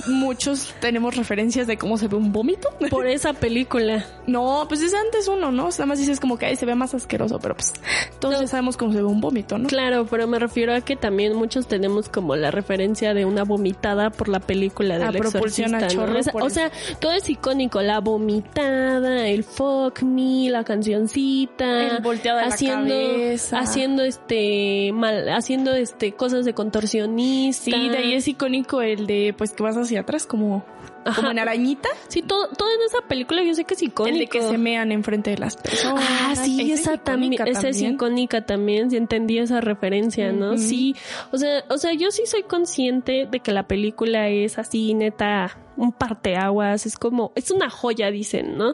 Muchos 0.07 0.73
tenemos 0.79 1.15
referencias 1.15 1.67
de 1.67 1.77
cómo 1.77 1.97
se 1.97 2.07
ve 2.07 2.15
un 2.15 2.31
vómito. 2.31 2.69
Por 2.89 3.07
esa 3.07 3.33
película. 3.33 4.05
No, 4.27 4.65
pues 4.67 4.81
es 4.81 4.93
antes 4.93 5.27
uno, 5.27 5.51
¿no? 5.51 5.69
Nada 5.69 5.85
más 5.85 5.99
dices 5.99 6.19
como 6.19 6.37
que 6.37 6.45
ahí 6.45 6.55
se 6.55 6.65
ve 6.65 6.75
más 6.75 6.93
asqueroso, 6.93 7.39
pero 7.39 7.55
pues 7.55 7.73
todos 8.19 8.39
ya 8.39 8.47
sabemos 8.47 8.77
cómo 8.77 8.91
se 8.91 8.99
ve 8.99 9.05
un 9.05 9.21
vómito, 9.21 9.57
¿no? 9.57 9.67
Claro, 9.67 10.05
pero 10.09 10.27
me 10.27 10.39
refiero 10.39 10.73
a 10.73 10.81
que 10.81 10.95
también 10.95 11.35
muchos 11.35 11.67
tenemos 11.67 12.09
como 12.09 12.35
la 12.35 12.51
referencia 12.51 13.13
de 13.13 13.25
una 13.25 13.43
vomitada 13.43 14.09
por 14.09 14.29
la 14.29 14.39
película 14.39 14.97
de 14.97 15.17
exorcista, 15.17 15.87
¿no? 15.89 16.05
O 16.33 16.49
sea, 16.49 16.71
todo 16.99 17.13
es 17.13 17.29
icónico, 17.29 17.81
la 17.81 17.99
vomitada, 17.99 19.27
el 19.27 19.43
fuck 19.43 20.01
me, 20.01 20.49
la 20.49 20.63
cancioncita, 20.63 21.95
el 21.95 22.03
volteado 22.03 22.39
de 22.39 22.45
haciendo, 22.45 22.95
la 22.95 23.01
cabeza. 23.01 23.59
haciendo 23.59 24.03
este 24.03 24.91
mal, 24.93 25.29
haciendo 25.29 25.73
este 25.73 26.13
cosas 26.13 26.45
de 26.45 26.53
contorsionista. 26.53 27.65
Sí, 27.65 27.89
de 27.89 27.97
ahí 27.97 28.13
es 28.13 28.27
icónico 28.27 28.81
el 28.81 29.07
de 29.07 29.33
pues 29.37 29.51
que 29.51 29.63
vas 29.63 29.74
hacia 29.77 30.01
atrás 30.01 30.25
como 30.25 30.65
como 31.13 31.31
en 31.31 31.39
arañita. 31.39 31.89
Sí, 32.07 32.21
todo, 32.21 32.47
todo 32.49 32.69
en 32.73 32.81
esa 32.81 33.07
película 33.07 33.43
yo 33.43 33.53
sé 33.53 33.65
que 33.65 33.75
es 33.75 33.83
icónico. 33.83 34.13
El 34.13 34.19
de 34.19 34.27
que 34.27 34.41
se 34.41 34.57
mean 34.57 34.91
enfrente 34.91 35.31
de 35.31 35.37
las 35.37 35.55
personas. 35.55 36.03
Ah, 36.07 36.35
sí, 36.35 36.71
esa, 36.71 36.97
también, 36.97 37.35
esa 37.45 37.69
es 37.69 37.81
icónica 37.81 38.45
también, 38.45 38.89
si 38.89 38.97
entendí 38.97 39.37
esa 39.37 39.61
referencia, 39.61 40.31
¿no? 40.31 40.57
Sí, 40.57 40.95
o 41.31 41.37
sea, 41.37 41.63
o 41.69 41.77
sea, 41.77 41.93
yo 41.93 42.11
sí 42.11 42.23
soy 42.25 42.43
consciente 42.43 43.27
de 43.29 43.39
que 43.39 43.51
la 43.51 43.67
película 43.67 44.29
es 44.29 44.57
así, 44.57 44.93
neta, 44.93 45.57
un 45.77 45.91
parteaguas, 45.91 46.85
es 46.85 46.97
como, 46.97 47.31
es 47.35 47.51
una 47.51 47.69
joya, 47.69 48.09
dicen, 48.09 48.57
¿no? 48.57 48.73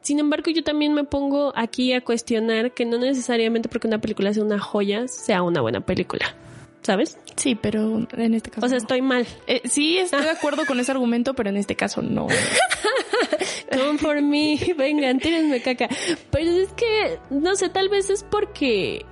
Sin 0.00 0.18
embargo, 0.18 0.50
yo 0.50 0.64
también 0.64 0.94
me 0.94 1.04
pongo 1.04 1.52
aquí 1.56 1.92
a 1.92 2.02
cuestionar 2.02 2.72
que 2.72 2.86
no 2.86 2.98
necesariamente 2.98 3.68
porque 3.68 3.86
una 3.86 4.00
película 4.00 4.32
sea 4.32 4.44
una 4.44 4.58
joya, 4.58 5.08
sea 5.08 5.42
una 5.42 5.60
buena 5.60 5.80
película. 5.80 6.34
¿Sabes? 6.82 7.18
Sí, 7.36 7.54
pero 7.54 8.06
en 8.12 8.34
este 8.34 8.50
caso. 8.50 8.66
O 8.66 8.68
sea, 8.68 8.78
estoy 8.78 9.02
mal. 9.02 9.26
Eh, 9.46 9.62
sí, 9.64 9.98
estoy 9.98 10.22
de 10.22 10.30
acuerdo 10.30 10.66
con 10.66 10.80
ese 10.80 10.92
argumento, 10.92 11.34
pero 11.34 11.50
en 11.50 11.56
este 11.56 11.76
caso 11.76 12.02
no. 12.02 12.26
Come 13.72 13.98
for 13.98 14.20
me, 14.20 14.58
vengan, 14.76 15.18
tírenme 15.18 15.60
caca. 15.62 15.88
Pero 16.30 16.50
es 16.50 16.72
que, 16.72 17.18
no 17.30 17.54
sé, 17.56 17.68
tal 17.68 17.88
vez 17.88 18.10
es 18.10 18.24
porque 18.24 19.04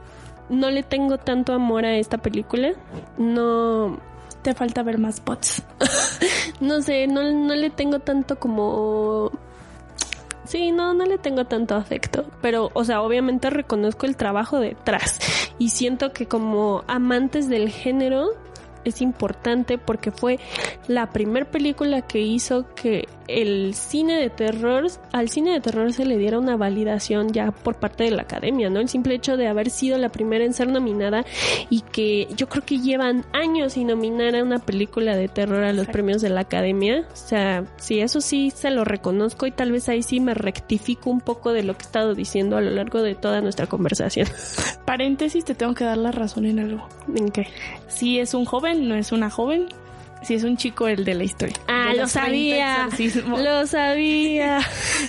no 0.49 0.71
le 0.71 0.83
tengo 0.83 1.19
tanto 1.19 1.53
amor 1.53 1.85
a 1.85 1.97
esta 1.97 2.19
película. 2.19 2.73
No. 3.17 4.01
Te 4.43 4.55
falta 4.55 4.83
ver 4.83 4.99
más 4.99 5.25
bots. 5.25 5.63
no 6.61 6.81
sé, 6.81 7.07
no, 7.07 7.23
no 7.23 7.55
le 7.55 7.71
tengo 7.71 7.99
tanto 7.99 8.39
como 8.39 9.33
Sí, 10.49 10.73
no, 10.73 10.95
no 10.95 11.05
le 11.05 11.19
tengo 11.19 11.45
tanto 11.45 11.75
afecto, 11.75 12.25
pero, 12.41 12.71
o 12.73 12.83
sea, 12.83 13.03
obviamente 13.03 13.51
reconozco 13.51 14.07
el 14.07 14.17
trabajo 14.17 14.59
detrás 14.59 15.19
y 15.59 15.69
siento 15.69 16.15
que 16.15 16.25
como 16.25 16.85
amantes 16.87 17.51
del 17.51 17.69
género 17.69 18.31
es 18.88 19.03
importante 19.03 19.79
porque 19.79 20.11
fue 20.11 20.38
la 20.87 21.11
primera 21.11 21.51
película 21.51 22.03
que 22.03 22.20
hizo 22.20 22.74
que 22.74 23.07
el 23.29 23.74
cine 23.74 24.18
de 24.18 24.31
terror, 24.31 24.87
al 25.12 25.29
cine 25.29 25.53
de 25.53 25.61
terror 25.61 25.92
se 25.92 26.07
le 26.07 26.16
diera 26.16 26.38
una 26.38 26.57
validación 26.57 27.33
ya 27.33 27.53
por 27.53 27.77
parte 27.77 28.05
de 28.05 28.11
la 28.11 28.22
academia, 28.22 28.70
¿no? 28.70 28.81
El 28.81 28.88
simple 28.88 29.14
hecho 29.14 29.37
de 29.37 29.46
haber 29.46 29.70
sido 29.70 29.98
la 29.98 30.09
primera 30.09 30.44
en 30.44 30.55
ser 30.55 30.68
nominada 30.68 31.24
y 31.68 31.83
que 31.83 32.29
yo 32.37 32.48
creo 32.48 32.64
que 32.64 32.79
llevan 32.79 33.27
años 33.33 33.74
sin 33.74 33.88
nominar 33.88 34.35
a 34.35 34.42
una 34.42 34.59
película 34.59 35.14
de 35.14 35.29
terror 35.29 35.62
a 35.62 35.72
los 35.72 35.87
premios 35.88 36.22
de 36.22 36.31
la 36.31 36.40
academia. 36.40 37.07
O 37.12 37.16
sea, 37.16 37.64
sí, 37.77 38.01
eso 38.01 38.20
sí 38.20 38.51
se 38.51 38.70
lo 38.70 38.85
reconozco 38.85 39.46
y 39.46 39.51
tal 39.51 39.72
vez 39.72 39.88
ahí 39.88 40.03
sí 40.03 40.20
me 40.20 40.35
rectifico 40.35 41.11
un 41.11 41.20
poco 41.20 41.53
de 41.53 41.62
lo 41.62 41.74
que 41.74 41.83
he 41.83 41.87
estado 41.87 42.14
diciendo 42.14 42.57
a 42.57 42.61
lo 42.62 42.70
largo 42.70 43.03
de 43.03 43.14
toda 43.14 43.40
nuestra 43.42 43.66
conversación. 43.66 44.27
Paréntesis, 44.87 45.44
te 45.44 45.55
tengo 45.55 45.74
que 45.74 45.85
dar 45.85 45.98
la 45.98 46.12
razón 46.12 46.46
en 46.46 46.61
algo. 46.61 46.88
¿En 47.14 47.29
qué? 47.31 47.48
Si 47.88 48.18
es 48.18 48.35
un 48.35 48.44
joven, 48.44 48.88
no 48.88 48.94
es 48.94 49.12
una 49.12 49.31
joven, 49.31 49.68
si 50.22 50.35
es 50.35 50.44
un 50.44 50.57
chico 50.57 50.88
el 50.88 51.05
de 51.05 51.14
la 51.14 51.24
historia. 51.24 51.57
Ah, 51.68 51.92
lo 51.96 52.07
sabía. 52.07 52.88
Lo 53.27 53.66
sabía. 53.66 54.61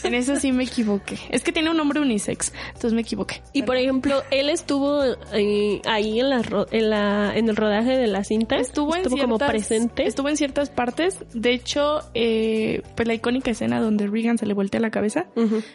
en 0.03 0.13
eso 0.13 0.35
sí 0.35 0.51
me 0.51 0.63
equivoqué. 0.63 1.17
Es 1.29 1.43
que 1.43 1.51
tiene 1.51 1.69
un 1.69 1.77
nombre 1.77 1.99
unisex, 1.99 2.53
entonces 2.67 2.93
me 2.93 3.01
equivoqué. 3.01 3.41
Y 3.53 3.63
por 3.63 3.77
ejemplo, 3.77 4.21
él 4.31 4.49
estuvo 4.49 5.03
eh, 5.33 5.81
ahí 5.85 6.19
en 6.19 6.29
la, 6.29 6.41
en 6.71 6.89
la 6.89 7.35
en 7.35 7.49
el 7.49 7.55
rodaje 7.55 7.97
de 7.97 8.07
la 8.07 8.23
cinta. 8.23 8.57
Estuvo, 8.57 8.95
en 8.95 9.03
ciertas, 9.03 9.21
como 9.21 9.37
presente. 9.37 10.05
Estuvo 10.05 10.29
en 10.29 10.37
ciertas 10.37 10.69
partes. 10.69 11.17
De 11.33 11.51
hecho, 11.51 12.01
eh, 12.13 12.81
pues 12.95 13.07
la 13.07 13.13
icónica 13.13 13.51
escena 13.51 13.81
donde 13.81 14.07
Regan 14.07 14.37
se 14.37 14.45
le 14.45 14.53
voltea 14.53 14.79
la 14.79 14.91
cabeza 14.91 15.27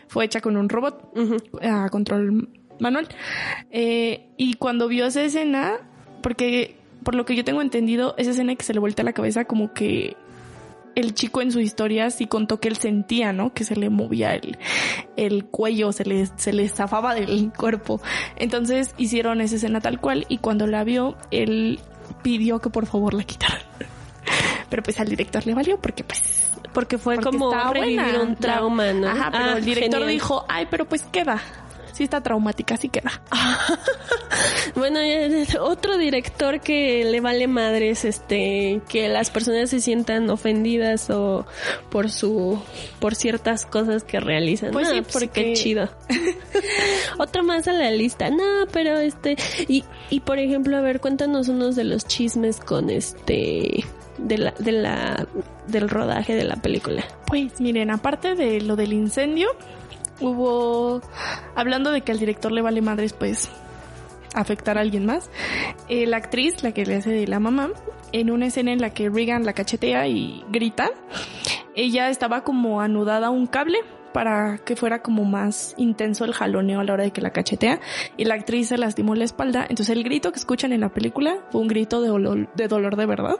fue 0.08 0.24
hecha 0.24 0.40
con 0.40 0.56
un 0.56 0.68
robot 0.68 1.12
a 1.62 1.88
control 1.90 2.48
manual. 2.78 3.08
Eh, 3.70 4.28
y 4.36 4.54
cuando 4.54 4.88
vio 4.88 5.06
esa 5.06 5.22
escena, 5.22 5.78
porque 6.22 6.76
por 7.04 7.14
lo 7.14 7.24
que 7.24 7.36
yo 7.36 7.44
tengo 7.44 7.62
entendido, 7.62 8.14
esa 8.18 8.30
escena 8.32 8.54
que 8.56 8.64
se 8.64 8.74
le 8.74 8.80
voltea 8.80 9.04
la 9.04 9.12
cabeza 9.12 9.44
como 9.44 9.72
que 9.72 10.16
el 10.94 11.14
chico 11.14 11.42
en 11.42 11.50
su 11.50 11.60
historia 11.60 12.10
sí 12.10 12.26
contó 12.26 12.60
que 12.60 12.68
él 12.68 12.76
sentía, 12.76 13.32
¿no? 13.32 13.52
Que 13.52 13.64
se 13.64 13.74
le 13.76 13.90
movía 13.90 14.34
el, 14.34 14.58
el 15.16 15.44
cuello, 15.44 15.92
se 15.92 16.04
le, 16.04 16.26
se 16.36 16.52
le 16.52 16.68
zafaba 16.68 17.14
del 17.14 17.52
cuerpo. 17.56 18.00
Entonces 18.36 18.94
hicieron 18.96 19.40
esa 19.40 19.56
escena 19.56 19.80
tal 19.80 20.00
cual 20.00 20.24
y 20.28 20.38
cuando 20.38 20.66
la 20.66 20.84
vio, 20.84 21.16
él 21.30 21.80
pidió 22.22 22.60
que 22.60 22.70
por 22.70 22.86
favor 22.86 23.12
la 23.14 23.24
quitaran. 23.24 23.60
Pero 24.70 24.82
pues 24.82 24.98
al 25.00 25.08
director 25.08 25.46
le 25.46 25.54
valió 25.54 25.78
porque 25.80 26.04
pues... 26.04 26.48
Porque 26.72 26.98
fue 26.98 27.16
porque 27.16 27.30
como 27.30 27.52
revivir 27.72 28.18
un 28.20 28.34
trauma, 28.34 28.92
¿no? 28.92 29.06
Ajá, 29.06 29.30
pero 29.30 29.44
Ah, 29.44 29.58
el 29.58 29.64
director 29.64 30.00
genial. 30.00 30.08
dijo, 30.12 30.44
ay, 30.48 30.66
pero 30.68 30.86
pues 30.86 31.02
queda. 31.04 31.40
Sí 31.94 32.04
está 32.04 32.20
traumática, 32.22 32.76
sí 32.76 32.88
queda. 32.88 33.22
Bueno, 34.74 34.98
otro 35.60 35.96
director 35.96 36.60
que 36.60 37.04
le 37.04 37.20
vale 37.20 37.46
madres, 37.46 38.04
este, 38.04 38.80
que 38.88 39.08
las 39.08 39.30
personas 39.30 39.70
se 39.70 39.80
sientan 39.80 40.28
ofendidas 40.30 41.10
o 41.10 41.46
por 41.90 42.10
su, 42.10 42.60
por 42.98 43.14
ciertas 43.14 43.64
cosas 43.66 44.02
que 44.02 44.18
realizan. 44.18 44.72
Pues 44.72 44.88
No, 44.88 44.94
sí, 44.94 45.00
pues 45.02 45.12
porque- 45.12 45.28
qué 45.28 45.52
chido. 45.54 45.88
otro 47.18 47.44
más 47.44 47.68
a 47.68 47.72
la 47.72 47.90
lista. 47.92 48.30
No, 48.30 48.66
pero 48.72 48.98
este, 48.98 49.36
y, 49.68 49.84
y 50.10 50.20
por 50.20 50.38
ejemplo, 50.40 50.76
a 50.76 50.80
ver, 50.80 51.00
cuéntanos 51.00 51.48
unos 51.48 51.76
de 51.76 51.84
los 51.84 52.06
chismes 52.06 52.58
con 52.58 52.90
este, 52.90 53.84
de 54.18 54.38
la, 54.38 54.54
de 54.58 54.72
la, 54.72 55.26
del 55.68 55.88
rodaje 55.88 56.34
de 56.34 56.44
la 56.44 56.56
película. 56.56 57.04
Pues 57.28 57.60
miren, 57.60 57.90
aparte 57.90 58.34
de 58.34 58.60
lo 58.60 58.74
del 58.76 58.92
incendio, 58.92 59.48
hubo, 60.20 61.00
hablando 61.54 61.90
de 61.90 62.02
que 62.02 62.12
al 62.12 62.18
director 62.18 62.52
le 62.52 62.62
vale 62.62 62.82
madres, 62.82 63.12
pues 63.12 63.50
afectar 64.34 64.78
a 64.78 64.80
alguien 64.80 65.06
más, 65.06 65.30
eh, 65.88 66.06
la 66.06 66.16
actriz, 66.16 66.62
la 66.62 66.72
que 66.72 66.84
le 66.84 66.96
hace 66.96 67.10
de 67.10 67.26
la 67.26 67.40
mamá, 67.40 67.70
en 68.12 68.30
una 68.30 68.46
escena 68.46 68.72
en 68.72 68.80
la 68.80 68.90
que 68.90 69.08
Regan 69.08 69.44
la 69.44 69.52
cachetea 69.52 70.06
y 70.08 70.44
grita, 70.48 70.90
ella 71.74 72.10
estaba 72.10 72.42
como 72.42 72.80
anudada 72.80 73.28
a 73.28 73.30
un 73.30 73.46
cable 73.46 73.78
para 74.14 74.58
que 74.58 74.76
fuera 74.76 75.02
como 75.02 75.24
más 75.24 75.74
intenso 75.76 76.24
el 76.24 76.32
jaloneo 76.32 76.78
a 76.80 76.84
la 76.84 76.92
hora 76.94 77.02
de 77.02 77.10
que 77.10 77.20
la 77.20 77.30
cachetea 77.32 77.80
y 78.16 78.24
la 78.24 78.34
actriz 78.34 78.68
se 78.68 78.78
lastimó 78.78 79.16
la 79.16 79.24
espalda 79.24 79.66
entonces 79.68 79.90
el 79.94 80.04
grito 80.04 80.30
que 80.30 80.38
escuchan 80.38 80.72
en 80.72 80.80
la 80.80 80.88
película 80.88 81.38
fue 81.50 81.60
un 81.60 81.66
grito 81.68 82.00
de 82.00 82.08
dolor 82.08 82.48
de, 82.54 82.68
dolor 82.68 82.96
de 82.96 83.06
verdad 83.06 83.36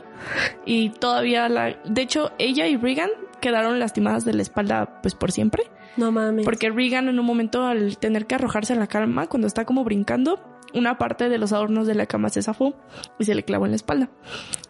y 0.67 0.91
todavía 0.91 1.49
la 1.49 1.77
de 1.85 2.03
hecho 2.03 2.33
ella 2.39 2.67
y 2.67 2.77
Regan 2.77 3.09
quedaron 3.41 3.79
lastimadas 3.79 4.25
de 4.25 4.35
la 4.35 4.43
espalda 4.43 5.01
pues 5.01 5.15
por 5.15 5.31
siempre 5.31 5.63
No 5.97 6.11
mames. 6.11 6.45
porque 6.45 6.71
Regan 6.71 7.09
en 7.09 7.21
un 7.21 7.25
momento 7.25 7.65
al 7.65 7.97
tener 7.99 8.27
que 8.27 8.35
arrojarse 8.35 8.73
a 8.73 8.77
la 8.77 8.89
cama 8.89 9.29
cuando 9.29 9.47
está 9.47 9.65
como 9.65 9.85
brincando 9.85 10.41
una 10.75 10.99
parte 10.99 11.29
de 11.29 11.39
los 11.39 11.53
adornos 11.53 11.87
de 11.87 11.95
la 11.95 12.07
cama 12.07 12.31
se 12.31 12.43
zafó 12.43 12.75
y 13.21 13.25
se 13.25 13.37
le 13.37 13.45
clavó 13.45 13.65
en 13.67 13.71
la 13.71 13.77
espalda. 13.77 14.09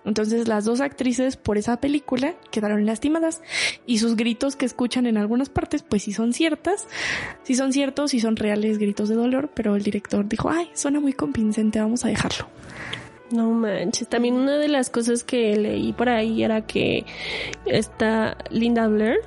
Entonces 0.05 0.49
las 0.49 0.65
dos 0.65 0.81
actrices 0.81 1.37
por 1.37 1.59
esa 1.59 1.79
película 1.79 2.35
quedaron 2.51 2.85
lastimadas 2.87 3.43
y 3.87 3.99
sus 3.99 4.17
gritos 4.17 4.57
que 4.57 4.67
escuchan 4.67 5.07
en 5.07 5.17
algunas 5.17 5.49
partes 5.49 5.83
pues 5.83 6.03
sí 6.03 6.13
son 6.13 6.33
ciertas, 6.33 6.87
sí 7.43 7.55
son 7.55 7.73
ciertos, 7.73 8.11
sí 8.11 8.21
son 8.21 8.37
reales 8.37 8.79
gritos 8.79 9.09
de 9.09 9.15
dolor, 9.15 9.51
pero 9.55 9.77
el 9.77 9.83
director 9.83 10.29
dijo, 10.29 10.51
ay, 10.51 10.71
suena 10.75 11.01
muy 11.01 11.13
convincente, 11.13 11.81
vamos 11.81 12.05
a 12.05 12.09
dejarlo. 12.09 12.47
No 13.31 13.51
manches. 13.51 14.07
También 14.09 14.35
una 14.35 14.59
de 14.59 14.69
las 14.69 14.91
cosas 14.91 15.25
que 15.25 15.57
leí 15.57 15.93
por 15.93 16.09
ahí 16.09 16.45
era 16.45 16.61
que 16.67 17.05
esta 17.65 18.37
Linda 18.51 18.87
Blair, 18.87 19.19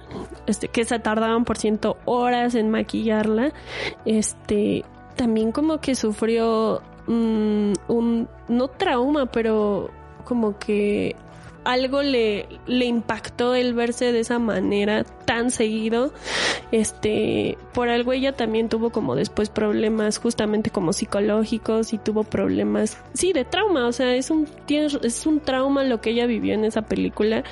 este, 0.45 0.67
que 0.67 0.85
se 0.85 0.99
tardaban 0.99 1.43
por 1.45 1.57
ciento 1.57 1.97
horas 2.05 2.55
en 2.55 2.69
maquillarla, 2.69 3.51
este, 4.05 4.85
también 5.15 5.51
como 5.51 5.81
que 5.81 5.95
sufrió 5.95 6.81
mm, 7.07 7.73
un, 7.87 8.29
no 8.47 8.67
trauma, 8.67 9.25
pero 9.25 9.89
como 10.27 10.59
que 10.59 11.15
algo 11.67 12.01
le, 12.01 12.47
le 12.65 12.85
impactó 12.85 13.53
el 13.53 13.73
verse 13.73 14.13
de 14.13 14.21
esa 14.21 14.39
manera 14.39 15.03
tan 15.25 15.51
seguido. 15.51 16.13
Este, 16.71 17.57
por 17.73 17.89
algo 17.89 18.13
ella 18.13 18.31
también 18.31 18.69
tuvo 18.69 18.89
como 18.89 19.15
después 19.15 19.49
problemas 19.49 20.17
justamente 20.17 20.69
como 20.69 20.93
psicológicos 20.93 21.91
y 21.91 21.97
tuvo 21.97 22.23
problemas, 22.23 22.97
sí, 23.13 23.33
de 23.33 23.43
trauma, 23.43 23.87
o 23.87 23.91
sea, 23.91 24.15
es 24.15 24.29
un, 24.29 24.47
es 24.69 25.25
un 25.25 25.39
trauma 25.41 25.83
lo 25.83 25.99
que 25.99 26.11
ella 26.11 26.25
vivió 26.25 26.53
en 26.53 26.63
esa 26.63 26.83
película. 26.83 27.43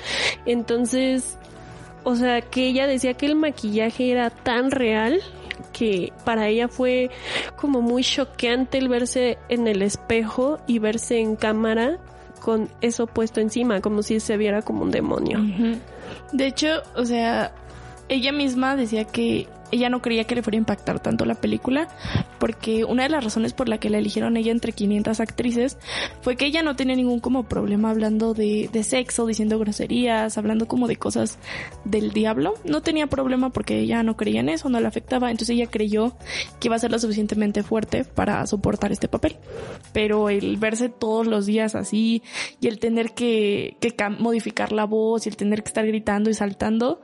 Entonces, 0.46 1.38
o 2.04 2.16
sea, 2.16 2.40
que 2.40 2.68
ella 2.68 2.86
decía 2.86 3.14
que 3.14 3.26
el 3.26 3.36
maquillaje 3.36 4.10
era 4.10 4.30
tan 4.30 4.70
real 4.70 5.20
que 5.74 6.12
para 6.24 6.48
ella 6.48 6.68
fue 6.68 7.10
como 7.56 7.82
muy 7.82 8.02
choqueante 8.02 8.78
el 8.78 8.88
verse 8.88 9.36
en 9.50 9.66
el 9.66 9.82
espejo 9.82 10.58
y 10.66 10.78
verse 10.78 11.18
en 11.18 11.36
cámara 11.36 11.98
con 12.40 12.68
eso 12.80 13.06
puesto 13.06 13.40
encima, 13.40 13.80
como 13.80 14.02
si 14.02 14.20
se 14.20 14.36
viera 14.36 14.62
como 14.62 14.82
un 14.82 14.90
demonio. 14.90 15.40
De 16.32 16.46
hecho, 16.46 16.82
o 16.94 17.04
sea, 17.04 17.52
ella 18.08 18.32
misma 18.32 18.76
decía 18.76 19.04
que 19.04 19.48
ella 19.70 19.88
no 19.88 20.02
creía 20.02 20.24
que 20.24 20.34
le 20.34 20.42
fuera 20.42 20.56
a 20.56 20.58
impactar 20.58 21.00
tanto 21.00 21.24
la 21.24 21.34
película, 21.34 21.88
porque 22.38 22.84
una 22.84 23.04
de 23.04 23.08
las 23.08 23.24
razones 23.24 23.52
por 23.52 23.68
la 23.68 23.78
que 23.78 23.90
la 23.90 23.98
eligieron 23.98 24.36
ella 24.36 24.52
entre 24.52 24.72
500 24.72 25.20
actrices 25.20 25.78
fue 26.22 26.36
que 26.36 26.46
ella 26.46 26.62
no 26.62 26.76
tenía 26.76 26.96
ningún 26.96 27.20
como 27.20 27.44
problema 27.44 27.90
hablando 27.90 28.34
de, 28.34 28.68
de 28.72 28.82
sexo, 28.82 29.26
diciendo 29.26 29.58
groserías, 29.58 30.38
hablando 30.38 30.66
como 30.68 30.88
de 30.88 30.96
cosas 30.96 31.38
del 31.84 32.12
diablo. 32.12 32.54
No 32.64 32.82
tenía 32.82 33.06
problema 33.06 33.50
porque 33.50 33.78
ella 33.80 34.02
no 34.02 34.16
creía 34.16 34.40
en 34.40 34.48
eso, 34.48 34.68
no 34.68 34.80
le 34.80 34.86
afectaba, 34.86 35.30
entonces 35.30 35.56
ella 35.56 35.66
creyó 35.66 36.16
que 36.60 36.68
iba 36.68 36.76
a 36.76 36.78
ser 36.78 36.90
lo 36.90 36.98
suficientemente 36.98 37.62
fuerte 37.62 38.04
para 38.04 38.46
soportar 38.46 38.92
este 38.92 39.08
papel. 39.08 39.36
Pero 39.92 40.28
el 40.28 40.56
verse 40.56 40.88
todos 40.88 41.26
los 41.26 41.46
días 41.46 41.74
así 41.74 42.22
y 42.60 42.68
el 42.68 42.78
tener 42.78 43.12
que, 43.12 43.76
que 43.80 43.94
modificar 44.18 44.72
la 44.72 44.84
voz 44.84 45.26
y 45.26 45.28
el 45.30 45.36
tener 45.36 45.62
que 45.62 45.68
estar 45.68 45.86
gritando 45.86 46.30
y 46.30 46.34
saltando, 46.34 47.00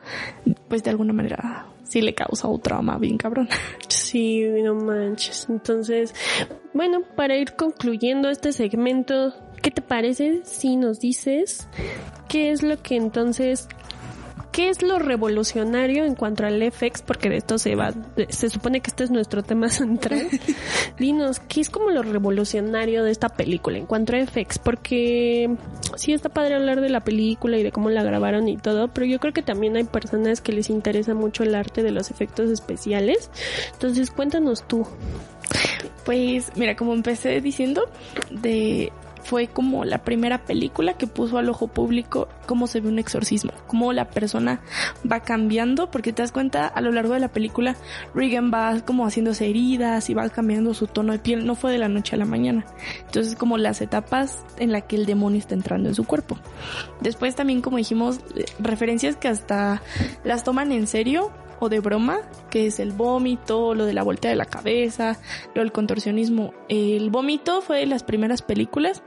pues 0.69 0.83
de 0.83 0.91
alguna 0.91 1.13
manera 1.13 1.72
sí 1.85 2.01
le 2.01 2.15
causa 2.15 2.49
un 2.49 2.61
trauma 2.61 2.99
bien 2.99 3.19
cabrón. 3.19 3.49
Sí, 3.89 4.43
no 4.63 4.75
manches. 4.75 5.47
Entonces, 5.49 6.15
bueno, 6.75 7.01
para 7.17 7.35
ir 7.39 7.55
concluyendo 7.57 8.29
este 8.29 8.53
segmento, 8.53 9.33
¿qué 9.63 9.71
te 9.71 9.81
parece 9.81 10.43
si 10.45 10.77
nos 10.77 11.01
dices 11.01 11.67
qué 12.29 12.51
es 12.51 12.63
lo 12.63 12.77
que 12.83 12.97
entonces 12.97 13.69
¿Qué 14.53 14.69
es 14.69 14.83
lo 14.83 14.99
revolucionario 14.99 16.05
en 16.05 16.15
cuanto 16.15 16.45
al 16.45 16.63
FX? 16.71 17.01
Porque 17.01 17.31
de 17.31 17.39
esto 17.39 17.59
se 17.59 17.75
va, 17.75 17.95
se 18.29 18.51
supone 18.51 18.81
que 18.81 18.91
este 18.91 19.05
es 19.05 19.11
nuestro 19.11 19.43
tema 19.43 19.69
central. 19.71 20.29
Dinos, 20.99 21.41
¿qué 21.41 21.63
es 21.63 21.71
como 21.71 21.91
lo 21.91 22.03
revolucionario 22.03 23.03
de 23.03 23.11
esta 23.11 23.31
película 23.31 23.79
en 23.79 23.87
cuanto 23.87 24.15
a 24.15 24.27
FX? 24.27 24.59
Porque 24.59 25.57
sí 25.97 26.13
está 26.13 26.29
padre 26.29 26.55
hablar 26.55 26.83
de 26.83 26.91
la 26.91 27.01
película 27.01 27.57
y 27.57 27.63
de 27.63 27.73
cómo 27.73 27.89
la 27.89 28.03
grabaron 28.03 28.47
y 28.47 28.59
todo, 28.59 28.89
pero 28.89 29.07
yo 29.07 29.19
creo 29.21 29.33
que 29.33 29.43
también 29.43 29.77
hay 29.77 29.85
personas 29.85 30.43
que 30.43 30.53
les 30.53 30.69
interesa 30.69 31.15
mucho 31.15 31.45
el 31.45 31.55
arte 31.55 31.83
de 31.83 31.91
los 31.91 32.11
efectos 32.11 32.51
especiales. 32.51 33.31
Entonces, 33.73 34.11
cuéntanos 34.11 34.69
tú. 34.69 34.87
Pues 36.05 36.53
mira, 36.57 36.77
como 36.77 36.93
empecé 36.93 37.41
diciendo, 37.41 37.89
de 38.31 38.93
fue 39.25 39.49
como 39.49 39.85
la 39.85 40.03
primera 40.05 40.45
película 40.45 40.95
que 40.95 41.07
puso 41.07 41.39
al 41.39 41.49
ojo 41.49 41.69
público 41.69 42.29
cómo 42.47 42.67
se 42.67 42.81
ve 42.81 42.89
un 42.89 42.99
exorcismo, 42.99 43.53
cómo 43.67 43.93
la 43.93 44.09
persona 44.09 44.61
va 45.11 45.21
cambiando, 45.21 45.91
porque 45.91 46.13
te 46.13 46.23
das 46.23 46.33
cuenta 46.33 46.67
a 46.67 46.81
lo 46.81 46.93
largo 46.93 47.15
de 47.15 47.21
la 47.21 47.29
película, 47.29 47.77
Regan 48.15 48.51
va 48.53 48.81
como 48.81 49.07
haciéndose 49.07 49.49
heridas 49.49 50.11
y 50.11 50.15
va 50.15 50.29
cambiando 50.29 50.75
su 50.75 50.87
tono 50.87 51.13
de 51.13 51.19
piel, 51.19 51.47
no 51.47 51.55
fue 51.55 51.73
de 51.73 51.79
la 51.79 51.89
noche 51.89 52.17
a 52.17 52.19
la 52.19 52.25
mañana. 52.25 52.65
Entonces 53.07 53.37
como 53.37 53.59
las 53.59 53.81
etapas 53.81 54.45
en 54.59 54.73
las 54.73 54.85
que 54.85 54.97
el 54.97 55.07
demonio 55.07 55.39
está 55.39 55.55
entrando 55.55 55.89
en 55.89 55.95
su 55.95 56.05
cuerpo. 56.05 56.39
Después 57.01 57.35
también 57.35 57.63
como 57.63 57.77
dijimos, 57.77 58.21
referencias 58.59 59.17
que 59.17 59.29
hasta 59.29 59.83
las 60.25 60.45
toman 60.45 60.73
en 60.73 60.87
serio 60.87 61.31
o 61.63 61.69
de 61.69 61.79
broma, 61.79 62.19
que 62.51 62.67
es 62.67 62.81
el 62.81 62.91
vómito, 62.91 63.73
lo 63.77 63.87
de 63.87 63.93
la 63.95 64.03
vuelta 64.03 64.29
de 64.29 64.35
la 64.35 64.47
cabeza, 64.47 65.17
lo 65.55 65.63
del 65.63 65.71
contorsionismo. 65.71 66.53
El 66.69 67.11
vómito 67.11 67.63
fue 67.63 67.79
de 67.79 67.87
las 67.87 68.03
primeras 68.03 68.43
películas 68.43 69.05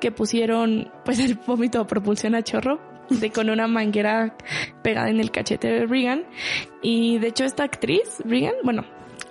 que 0.00 0.10
pusieron 0.10 0.90
pues 1.04 1.18
el 1.20 1.34
vómito 1.46 1.80
a 1.80 1.86
propulsión 1.86 2.34
a 2.34 2.42
chorro 2.42 2.80
de 3.10 3.30
con 3.30 3.50
una 3.50 3.66
manguera 3.66 4.36
pegada 4.82 5.10
en 5.10 5.20
el 5.20 5.30
cachete 5.30 5.68
de 5.68 5.86
Regan 5.86 6.24
y 6.82 7.18
de 7.18 7.28
hecho 7.28 7.44
esta 7.44 7.64
actriz 7.64 8.22
Regan, 8.24 8.54
bueno, 8.64 8.84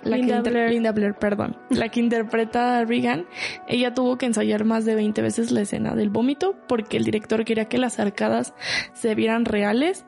la 0.04 0.16
Linda 0.16 0.34
que 0.34 0.38
inter- 0.38 0.52
Blair. 0.52 0.70
Linda 0.70 0.92
Blair, 0.92 1.14
perdón, 1.14 1.56
la 1.70 1.88
que 1.88 1.98
interpreta 2.00 2.78
a 2.78 2.84
Regan, 2.84 3.26
ella 3.66 3.92
tuvo 3.94 4.18
que 4.18 4.26
ensayar 4.26 4.64
más 4.64 4.84
de 4.84 4.94
20 4.94 5.20
veces 5.22 5.50
la 5.50 5.62
escena 5.62 5.94
del 5.96 6.10
vómito 6.10 6.54
porque 6.68 6.96
el 6.96 7.04
director 7.04 7.44
quería 7.44 7.64
que 7.66 7.78
las 7.78 7.98
arcadas 7.98 8.54
se 8.94 9.14
vieran 9.16 9.44
reales 9.44 10.04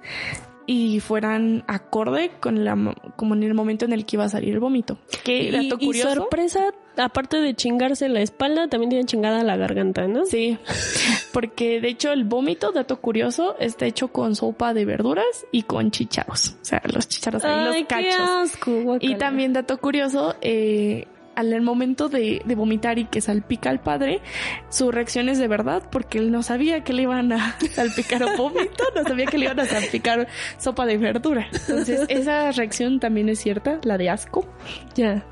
y 0.73 1.01
fueran 1.01 1.65
acorde 1.67 2.31
con 2.39 2.65
la 2.65 2.77
como 3.17 3.35
en 3.35 3.43
el 3.43 3.55
momento 3.55 3.87
en 3.87 3.93
el 3.93 4.07
que 4.07 4.15
iba 4.15 4.25
a 4.27 4.29
salir 4.29 4.55
el 4.55 4.61
vómito. 4.61 4.99
Que 5.25 5.43
Y, 5.43 5.51
dato 5.51 5.77
y 5.81 5.87
curioso. 5.87 6.15
sorpresa, 6.15 6.61
aparte 6.97 7.39
de 7.39 7.55
chingarse 7.55 8.09
la 8.09 8.21
espalda, 8.21 8.69
también 8.69 8.91
tiene 8.91 9.05
chingada 9.05 9.43
la 9.43 9.57
garganta, 9.57 10.07
¿no? 10.07 10.25
Sí, 10.27 10.59
porque 11.33 11.81
de 11.81 11.89
hecho 11.89 12.13
el 12.13 12.23
vómito, 12.23 12.71
dato 12.71 13.01
curioso, 13.01 13.57
está 13.59 13.85
hecho 13.87 14.13
con 14.13 14.37
sopa 14.37 14.73
de 14.73 14.85
verduras 14.85 15.45
y 15.51 15.63
con 15.65 15.91
chícharos. 15.91 16.55
O 16.63 16.65
sea, 16.65 16.81
los 16.85 17.09
chícharos 17.09 17.45
ahí, 17.45 17.53
Ay, 17.53 17.65
los 17.65 17.75
qué 17.77 17.85
cachos. 17.87 18.21
asco. 18.55 18.97
Y 19.01 19.17
también 19.17 19.53
dato 19.53 19.77
curioso, 19.79 20.37
eh, 20.41 21.09
al 21.41 21.63
momento 21.63 22.09
de, 22.09 22.43
de, 22.45 22.55
vomitar 22.55 22.99
y 22.99 23.07
que 23.07 23.21
salpica 23.21 23.71
al 23.71 23.81
padre, 23.81 24.21
su 24.69 24.91
reacción 24.91 25.29
es 25.29 25.39
de 25.39 25.49
verdad 25.49 25.83
porque 25.91 26.19
él 26.19 26.31
no 26.31 26.43
sabía 26.43 26.85
que 26.85 26.93
le 26.93 27.03
iban 27.03 27.33
a 27.33 27.57
salpicar 27.75 28.25
vómito, 28.37 28.85
no 28.95 29.03
sabía 29.05 29.27
que 29.27 29.39
le 29.39 29.47
iban 29.47 29.61
a 29.61 29.67
salpicar 29.67 30.29
sopa 30.59 30.87
de 30.87 30.99
verdura. 30.99 31.49
Entonces, 31.53 32.03
esa 32.09 32.53
reacción 32.53 33.01
también 33.01 33.29
es 33.29 33.41
cierta, 33.41 33.79
la 33.83 33.99
de 33.99 34.11
asco. 34.11 34.47
Ya. 34.95 35.25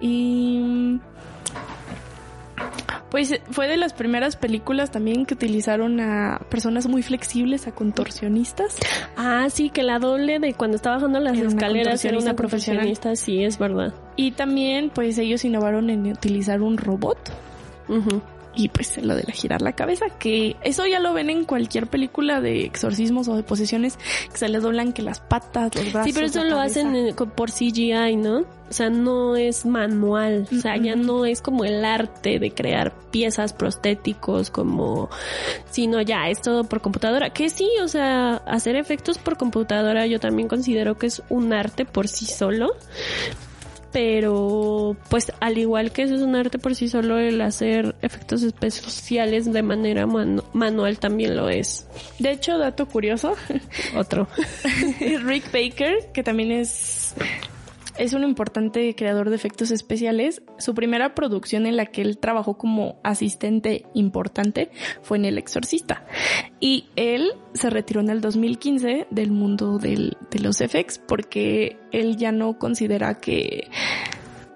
Y 0.00 1.00
pues 3.10 3.40
fue 3.50 3.68
de 3.68 3.76
las 3.76 3.92
primeras 3.92 4.36
películas 4.36 4.90
también 4.90 5.26
que 5.26 5.34
utilizaron 5.34 6.00
a 6.00 6.40
personas 6.50 6.86
muy 6.86 7.02
flexibles, 7.02 7.66
a 7.66 7.72
contorsionistas. 7.72 8.76
Ah, 9.16 9.46
sí, 9.50 9.70
que 9.70 9.82
la 9.82 9.98
doble 9.98 10.38
de 10.38 10.54
cuando 10.54 10.76
estaba 10.76 10.96
bajando 10.96 11.20
las 11.20 11.38
escaleras 11.38 12.04
era 12.04 12.18
una 12.18 12.34
profesionista, 12.34 13.14
sí, 13.16 13.44
es 13.44 13.58
verdad. 13.58 13.94
Y 14.16 14.32
también, 14.32 14.90
pues 14.90 15.18
ellos 15.18 15.44
innovaron 15.44 15.90
en 15.90 16.06
utilizar 16.10 16.62
un 16.62 16.78
robot. 16.78 17.18
Y 18.58 18.70
pues 18.70 18.96
lo 18.96 19.14
de 19.14 19.22
la 19.24 19.34
girar 19.34 19.60
la 19.60 19.72
cabeza, 19.72 20.06
que 20.18 20.56
eso 20.62 20.86
ya 20.86 20.98
lo 20.98 21.12
ven 21.12 21.28
en 21.28 21.44
cualquier 21.44 21.88
película 21.88 22.40
de 22.40 22.64
exorcismos 22.64 23.28
o 23.28 23.36
de 23.36 23.42
posesiones, 23.42 23.98
que 24.32 24.38
se 24.38 24.48
les 24.48 24.62
doblan 24.62 24.94
que 24.94 25.02
las 25.02 25.20
patas, 25.20 25.74
los 25.74 25.92
brazos. 25.92 26.06
Sí, 26.06 26.14
pero 26.14 26.26
eso 26.26 26.42
lo 26.42 26.58
hacen 26.58 27.14
por 27.36 27.50
CGI, 27.50 28.16
¿no? 28.16 28.38
O 28.68 28.72
sea, 28.72 28.88
no 28.88 29.36
es 29.36 29.66
manual, 29.66 30.48
o 30.50 30.60
sea, 30.60 30.78
ya 30.78 30.96
no 30.96 31.26
es 31.26 31.42
como 31.42 31.66
el 31.66 31.84
arte 31.84 32.38
de 32.38 32.50
crear 32.50 32.94
piezas 33.10 33.52
prostéticos, 33.52 34.50
como, 34.50 35.10
sino 35.70 36.00
ya 36.00 36.30
es 36.30 36.40
todo 36.40 36.64
por 36.64 36.80
computadora. 36.80 37.30
Que 37.30 37.50
sí, 37.50 37.68
o 37.82 37.88
sea, 37.88 38.36
hacer 38.36 38.76
efectos 38.76 39.18
por 39.18 39.36
computadora 39.36 40.06
yo 40.06 40.18
también 40.18 40.48
considero 40.48 40.96
que 40.96 41.08
es 41.08 41.22
un 41.28 41.52
arte 41.52 41.84
por 41.84 42.08
sí 42.08 42.24
solo, 42.24 42.70
pero 43.96 44.94
pues 45.08 45.32
al 45.40 45.56
igual 45.56 45.90
que 45.90 46.02
eso 46.02 46.16
es 46.16 46.20
un 46.20 46.36
arte 46.36 46.58
por 46.58 46.74
sí 46.74 46.86
solo, 46.86 47.18
el 47.18 47.40
hacer 47.40 47.96
efectos 48.02 48.42
especiales 48.42 49.50
de 49.50 49.62
manera 49.62 50.06
manual 50.06 50.98
también 50.98 51.34
lo 51.34 51.48
es. 51.48 51.88
De 52.18 52.32
hecho, 52.32 52.58
dato 52.58 52.84
curioso, 52.84 53.34
otro. 53.96 54.28
Rick 55.24 55.50
Baker, 55.50 56.12
que 56.12 56.22
también 56.22 56.52
es 56.52 57.14
es 57.98 58.12
un 58.12 58.24
importante 58.24 58.94
creador 58.94 59.30
de 59.30 59.36
efectos 59.36 59.70
especiales. 59.70 60.42
Su 60.58 60.74
primera 60.74 61.14
producción 61.14 61.66
en 61.66 61.76
la 61.76 61.86
que 61.86 62.02
él 62.02 62.18
trabajó 62.18 62.58
como 62.58 63.00
asistente 63.02 63.86
importante 63.94 64.70
fue 65.02 65.18
en 65.18 65.24
El 65.24 65.38
Exorcista. 65.38 66.04
Y 66.60 66.86
él 66.96 67.32
se 67.54 67.70
retiró 67.70 68.00
en 68.00 68.10
el 68.10 68.20
2015 68.20 69.06
del 69.10 69.30
mundo 69.30 69.78
de 69.78 70.16
los 70.40 70.58
FX 70.58 70.98
porque 70.98 71.78
él 71.92 72.16
ya 72.16 72.32
no 72.32 72.58
considera 72.58 73.18
que 73.18 73.68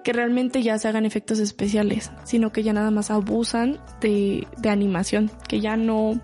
que 0.03 0.13
realmente 0.13 0.63
ya 0.63 0.77
se 0.77 0.87
hagan 0.87 1.05
efectos 1.05 1.39
especiales, 1.39 2.11
sino 2.23 2.51
que 2.51 2.63
ya 2.63 2.73
nada 2.73 2.91
más 2.91 3.11
abusan 3.11 3.79
de, 3.99 4.47
de 4.57 4.69
animación, 4.69 5.31
que 5.47 5.59
ya 5.59 5.77
no, 5.77 6.19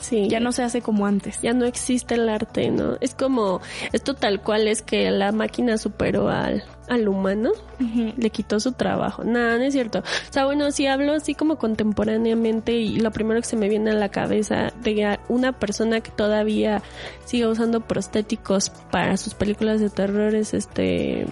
sí, 0.00 0.28
ya 0.28 0.40
no 0.40 0.52
se 0.52 0.62
hace 0.62 0.82
como 0.82 1.06
antes. 1.06 1.40
Ya 1.42 1.52
no 1.52 1.64
existe 1.64 2.14
el 2.14 2.28
arte, 2.28 2.70
¿no? 2.70 2.96
Es 3.00 3.14
como, 3.14 3.60
esto 3.92 4.14
tal 4.14 4.42
cual 4.42 4.68
es 4.68 4.82
que 4.82 5.10
la 5.10 5.32
máquina 5.32 5.78
superó 5.78 6.28
al, 6.28 6.64
al 6.88 7.08
humano, 7.08 7.52
le 7.78 8.30
quitó 8.30 8.58
su 8.58 8.72
trabajo. 8.72 9.22
Nada, 9.22 9.56
no 9.58 9.64
es 9.64 9.72
cierto. 9.72 10.00
O 10.00 10.32
sea, 10.32 10.44
bueno, 10.44 10.70
si 10.72 10.86
hablo 10.86 11.12
así 11.12 11.34
como 11.34 11.56
contemporáneamente 11.56 12.72
y 12.72 12.98
lo 12.98 13.12
primero 13.12 13.40
que 13.40 13.46
se 13.46 13.56
me 13.56 13.68
viene 13.68 13.92
a 13.92 13.94
la 13.94 14.08
cabeza 14.08 14.72
de 14.82 15.18
una 15.28 15.52
persona 15.52 16.00
que 16.00 16.10
todavía 16.10 16.82
sigue 17.24 17.46
usando 17.46 17.80
prostéticos 17.80 18.70
para 18.90 19.16
sus 19.16 19.34
películas 19.34 19.80
de 19.80 19.88
terror 19.88 20.34
es 20.34 20.52
este 20.52 21.26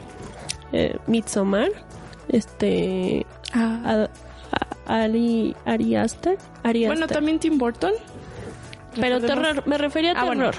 eh, 0.72 0.96
Midsommar 1.06 1.70
este 2.28 3.26
ah. 3.52 4.08
Ari, 4.86 5.54
Ari 5.66 5.96
Aster, 5.96 6.38
Bueno, 6.62 7.06
también 7.06 7.38
Tim 7.38 7.58
Burton. 7.58 7.92
Pero 8.98 9.20
terror, 9.20 9.62
me 9.66 9.76
refería 9.78 10.12
a 10.12 10.22
ah, 10.22 10.30
terror. 10.30 10.54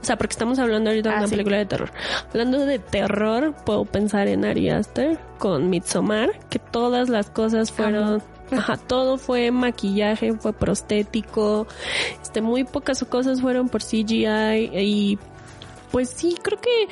O 0.00 0.04
sea, 0.04 0.16
porque 0.16 0.32
estamos 0.32 0.58
hablando 0.58 0.90
ahorita 0.90 1.10
de 1.10 1.14
ah, 1.14 1.18
una 1.20 1.28
película 1.28 1.58
de 1.58 1.66
terror. 1.66 1.92
Hablando 2.30 2.66
de 2.66 2.78
terror, 2.78 3.54
puedo 3.64 3.84
pensar 3.84 4.26
en 4.28 4.44
Ari 4.44 4.70
Aster 4.70 5.18
con 5.38 5.70
Midsommar, 5.70 6.30
que 6.50 6.58
todas 6.58 7.08
las 7.08 7.30
cosas 7.30 7.70
fueron 7.70 8.22
Ajá, 8.50 8.76
todo 8.78 9.18
fue 9.18 9.50
maquillaje, 9.50 10.32
fue 10.34 10.52
prostético, 10.52 11.66
este, 12.22 12.40
muy 12.40 12.64
pocas 12.64 13.04
cosas 13.04 13.42
fueron 13.42 13.68
por 13.68 13.82
CGI 13.82 14.70
y 14.72 15.18
pues 15.92 16.10
sí, 16.10 16.36
creo 16.40 16.58
que 16.60 16.88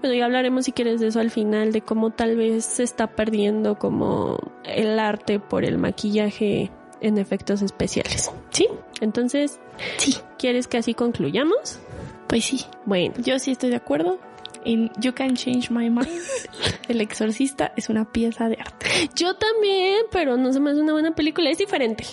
bueno, 0.00 0.14
ya 0.14 0.24
hablaremos 0.24 0.64
si 0.64 0.72
quieres 0.72 1.00
de 1.00 1.08
eso 1.08 1.20
al 1.20 1.30
final, 1.30 1.72
de 1.72 1.82
cómo 1.82 2.10
tal 2.10 2.36
vez 2.36 2.64
se 2.64 2.82
está 2.82 3.08
perdiendo 3.08 3.78
como 3.78 4.38
el 4.64 4.98
arte 4.98 5.40
por 5.40 5.64
el 5.64 5.78
maquillaje 5.78 6.70
en 7.00 7.18
efectos 7.18 7.62
especiales. 7.62 8.30
¿Sí? 8.50 8.68
Entonces, 9.00 9.60
sí. 9.96 10.16
¿Quieres 10.38 10.66
que 10.66 10.78
así 10.78 10.94
concluyamos? 10.94 11.80
Pues 12.26 12.44
sí. 12.44 12.64
Bueno, 12.84 13.14
yo 13.18 13.38
sí 13.38 13.52
estoy 13.52 13.70
de 13.70 13.76
acuerdo. 13.76 14.18
En 14.64 14.90
You 15.00 15.14
Can 15.14 15.36
Change 15.36 15.70
My 15.70 15.88
Mind, 15.88 16.08
El 16.88 17.00
Exorcista 17.00 17.72
es 17.76 17.88
una 17.88 18.04
pieza 18.04 18.48
de 18.48 18.56
arte. 18.60 18.86
Yo 19.14 19.34
también, 19.34 20.02
pero 20.10 20.36
no 20.36 20.52
se 20.52 20.58
me 20.60 20.70
hace 20.70 20.80
una 20.80 20.92
buena 20.92 21.12
película, 21.14 21.48
es 21.48 21.58
diferente. 21.58 22.04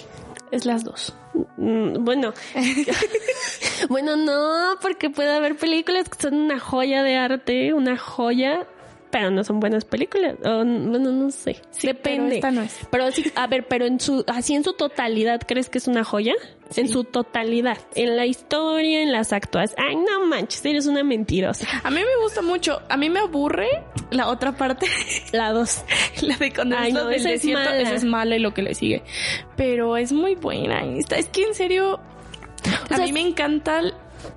Es 0.52 0.66
las 0.66 0.84
dos. 0.84 1.14
Mm, 1.58 2.04
bueno, 2.04 2.34
bueno, 3.90 4.16
no, 4.16 4.78
porque 4.82 5.10
puede 5.10 5.34
haber 5.34 5.58
películas 5.58 6.10
que 6.10 6.22
son 6.22 6.36
una 6.36 6.60
joya 6.60 7.04
de 7.04 7.18
arte, 7.18 7.74
una 7.74 7.98
joya 7.98 8.68
pero 9.16 9.32
no 9.32 9.46
son 9.46 9.62
buenas 9.62 9.86
películas. 9.86 10.36
bueno, 10.42 11.00
no 11.00 11.32
sé. 11.32 11.62
Depende. 11.82 12.40
Pero 12.42 12.52
no 12.52 12.64
es. 12.64 12.78
Pero 12.92 13.10
sí, 13.14 13.32
a 13.36 13.48
ver, 13.48 13.66
pero 13.66 13.86
en 13.86 14.02
su, 14.02 14.26
así 14.28 14.56
en 14.56 14.66
su 14.66 14.74
totalidad, 14.74 15.40
¿crees 15.48 15.70
que 15.70 15.78
es 15.78 15.88
una 15.88 16.04
joya? 16.04 16.34
En 16.76 16.90
su 16.90 17.06
totalidad. 17.06 17.78
En 17.96 18.18
la 18.18 18.26
historia, 18.26 19.04
en 19.04 19.14
las 19.14 19.32
actuaciones. 19.32 19.74
Ay, 19.78 19.96
no 19.96 20.26
manches, 20.26 20.66
eres 20.66 20.86
una 20.88 21.02
mentirosa. 21.06 21.66
A 21.82 21.90
mí 21.92 22.02
me 22.02 22.24
gusta 22.24 22.42
mucho. 22.42 22.82
A 22.90 22.98
mí 22.98 23.10
me 23.10 23.22
aburre 23.22 23.86
la 24.12 24.28
otra 24.28 24.52
parte. 24.58 24.86
La 25.32 25.54
dos. 25.54 25.86
la 26.22 26.36
de 26.36 26.52
cuando 26.52 26.76
Ay, 26.78 26.92
no, 26.92 27.08
del 27.08 27.24
desierto. 27.24 27.70
Es 27.70 27.84
esa 27.84 27.96
es 27.96 28.04
mala 28.04 28.36
y 28.36 28.40
lo 28.40 28.54
que 28.54 28.64
le 28.64 28.76
sigue. 28.76 29.02
Pero 29.56 29.96
es 29.96 30.12
muy 30.12 30.36
buena. 30.36 30.84
Es 30.84 31.30
que 31.30 31.44
en 31.44 31.54
serio, 31.54 32.02
a 32.90 32.98
mí 32.98 33.14
me 33.14 33.22
encanta 33.22 33.82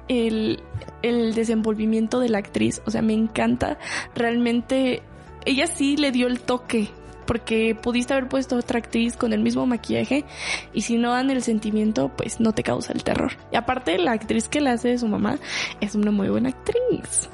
el, 0.06 0.62
el 1.02 1.34
desenvolvimiento 1.34 2.20
de 2.20 2.28
la 2.28 2.38
actriz. 2.38 2.82
O 2.86 2.90
sea, 2.90 3.02
me 3.02 3.14
encanta. 3.14 3.78
Realmente, 4.14 5.02
ella 5.44 5.66
sí 5.66 5.96
le 5.96 6.12
dio 6.12 6.26
el 6.26 6.40
toque. 6.40 6.90
Porque 7.26 7.74
pudiste 7.74 8.14
haber 8.14 8.26
puesto 8.26 8.56
otra 8.56 8.78
actriz 8.78 9.14
con 9.14 9.34
el 9.34 9.42
mismo 9.42 9.66
maquillaje 9.66 10.24
y 10.72 10.80
si 10.80 10.96
no 10.96 11.10
dan 11.10 11.30
el 11.30 11.42
sentimiento, 11.42 12.10
pues 12.16 12.40
no 12.40 12.52
te 12.52 12.62
causa 12.62 12.94
el 12.94 13.04
terror. 13.04 13.32
Y 13.52 13.56
aparte, 13.56 13.98
la 13.98 14.12
actriz 14.12 14.48
que 14.48 14.62
la 14.62 14.72
hace 14.72 14.88
de 14.88 14.98
su 14.98 15.08
mamá 15.08 15.38
es 15.82 15.94
una 15.94 16.10
muy 16.10 16.30
buena 16.30 16.48
actriz. 16.48 17.28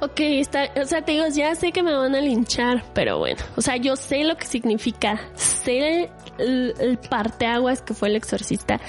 Ok, 0.00 0.20
está, 0.20 0.70
o 0.80 0.84
sea, 0.86 1.02
te 1.02 1.12
digo, 1.12 1.26
ya 1.28 1.54
sé 1.54 1.72
que 1.72 1.82
me 1.82 1.94
van 1.94 2.14
a 2.14 2.20
linchar, 2.20 2.84
pero 2.94 3.18
bueno, 3.18 3.42
o 3.56 3.62
sea, 3.62 3.76
yo 3.76 3.96
sé 3.96 4.24
lo 4.24 4.36
que 4.36 4.46
significa, 4.46 5.20
sé 5.34 6.10
el, 6.38 6.74
el 6.78 6.98
parteaguas 6.98 7.82
que 7.82 7.94
fue 7.94 8.08
el 8.08 8.16
exorcista, 8.16 8.80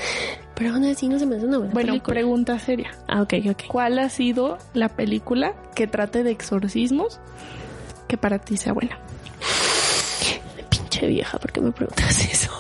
pero 0.56 0.74
aún 0.74 0.86
así 0.86 1.08
no 1.08 1.20
se 1.20 1.26
me 1.26 1.38
hace 1.38 1.46
una 1.46 1.58
buena 1.58 1.74
bueno, 1.74 2.04
pregunta 2.04 2.60
seria. 2.60 2.92
Ah, 3.08 3.22
ok, 3.22 3.34
ok. 3.50 3.64
¿Cuál 3.68 4.00
ha 4.00 4.10
sido 4.10 4.58
la 4.74 4.90
película 4.90 5.54
que 5.76 5.88
trate 5.88 6.24
de 6.24 6.32
exorcismos 6.32 7.20
que 8.08 8.18
para 8.18 8.40
ti 8.40 8.58
sea 8.58 8.74
buena? 8.74 9.00
Pinche 10.70 11.08
vieja, 11.08 11.38
¿por 11.38 11.52
qué 11.52 11.62
me 11.62 11.72
preguntas 11.72 12.26
eso? 12.30 12.52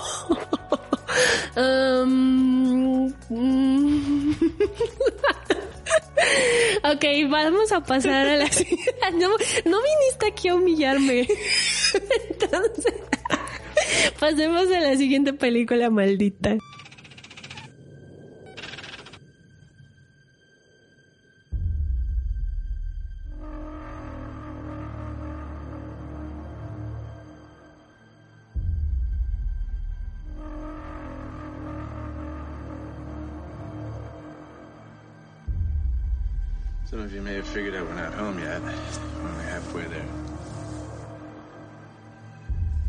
um, 1.60 2.80
ok, 6.84 7.06
vamos 7.30 7.71
a 7.71 7.82
pasar 7.82 8.28
a 8.28 8.38
la 8.38 8.47
siguiente. 8.52 8.93
No, 9.13 9.30
no 9.30 9.78
viniste 9.82 10.28
aquí 10.28 10.47
a 10.47 10.56
humillarme. 10.56 11.28
Entonces, 12.30 12.93
pasemos 14.20 14.72
a 14.72 14.80
la 14.80 14.96
siguiente 14.96 15.34
película 15.34 15.89
maldita. 15.89 16.58
Some 36.89 37.02
of 37.02 37.13
you 37.13 37.22
may 37.22 37.36
have 37.36 37.46
figured 37.46 37.76
out 37.76 37.86
we're 37.88 37.94
not 37.94 38.13
home 38.15 38.40
yet. 38.40 38.62
We're 38.63 39.30
only 39.30 39.44
halfway 39.44 39.84
there. 39.84 40.08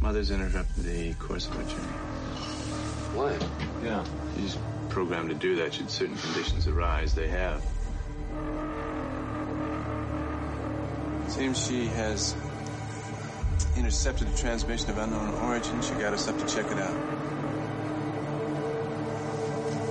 Mother's 0.01 0.31
interrupted 0.31 0.85
the 0.85 1.13
course 1.15 1.47
of 1.47 1.57
our 1.57 1.63
journey. 1.65 1.83
What? 3.15 3.47
Yeah. 3.85 4.05
She's 4.37 4.57
programmed 4.89 5.29
to 5.29 5.35
do 5.35 5.57
that 5.57 5.75
should 5.75 5.91
certain 5.91 6.17
conditions 6.17 6.67
arise. 6.67 7.15
They 7.15 7.29
have. 7.29 7.63
It 11.27 11.31
seems 11.31 11.67
she 11.67 11.87
has 11.87 12.35
intercepted 13.77 14.29
a 14.29 14.37
transmission 14.37 14.91
of 14.91 14.99
unknown 14.99 15.35
origin. 15.35 15.81
She 15.83 15.93
got 15.95 16.15
us 16.15 16.29
up 16.29 16.39
to 16.39 16.47
check 16.47 16.67
it 16.71 16.79
out. 16.79 16.95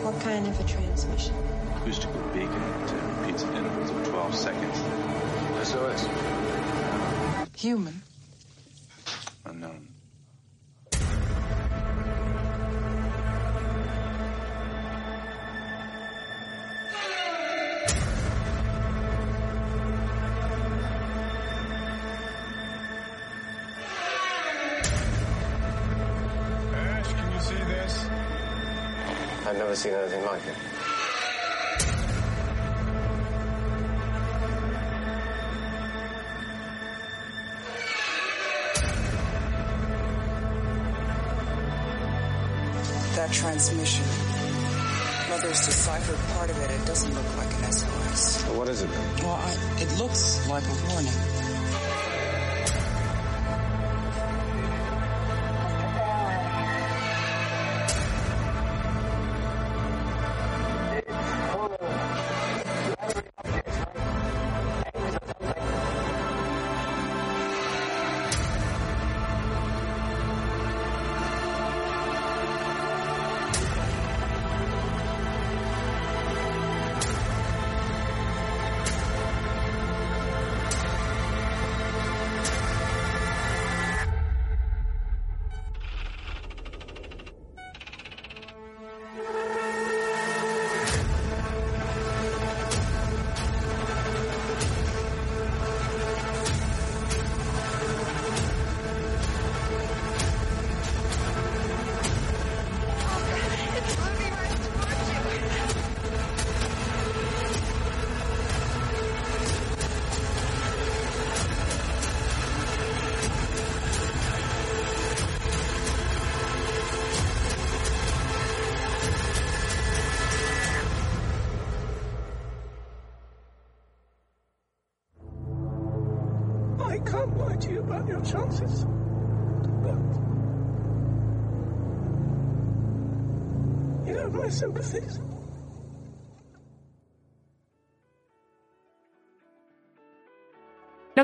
What 0.03 0.20
kind 0.22 0.47
of 0.47 0.60
a 0.60 0.64
transmission? 0.64 1.36
Acoustical 1.78 2.22
beacon 2.34 2.49
that 2.49 2.93
uh, 2.93 3.22
repeats 3.22 3.43
at 3.43 3.55
intervals 3.55 3.89
of 3.91 4.07
12 4.07 4.36
seconds. 4.36 4.78
SOS. 5.68 6.07
Human. 7.57 8.01
Seen 29.80 29.93
anything 29.93 30.25
like 30.25 30.45
it. 30.45 30.55
That 43.15 43.32
transmission. 43.32 44.03
Mother's 45.30 45.65
deciphered 45.65 46.17
part 46.36 46.49
of 46.49 46.57
it. 46.59 46.71
It 46.71 46.86
doesn't 46.86 47.13
look 47.13 47.38
like 47.38 47.47
an 47.47 47.71
SOS. 47.71 48.43
So 48.43 48.53
what 48.57 48.67
is 48.67 48.82
it 48.82 48.91
then? 48.91 49.23
Well, 49.23 49.36
I, 49.36 49.82
it 49.82 49.97
looks 49.97 50.45
like 50.49 50.63
a 50.65 50.91
warning. 50.91 51.28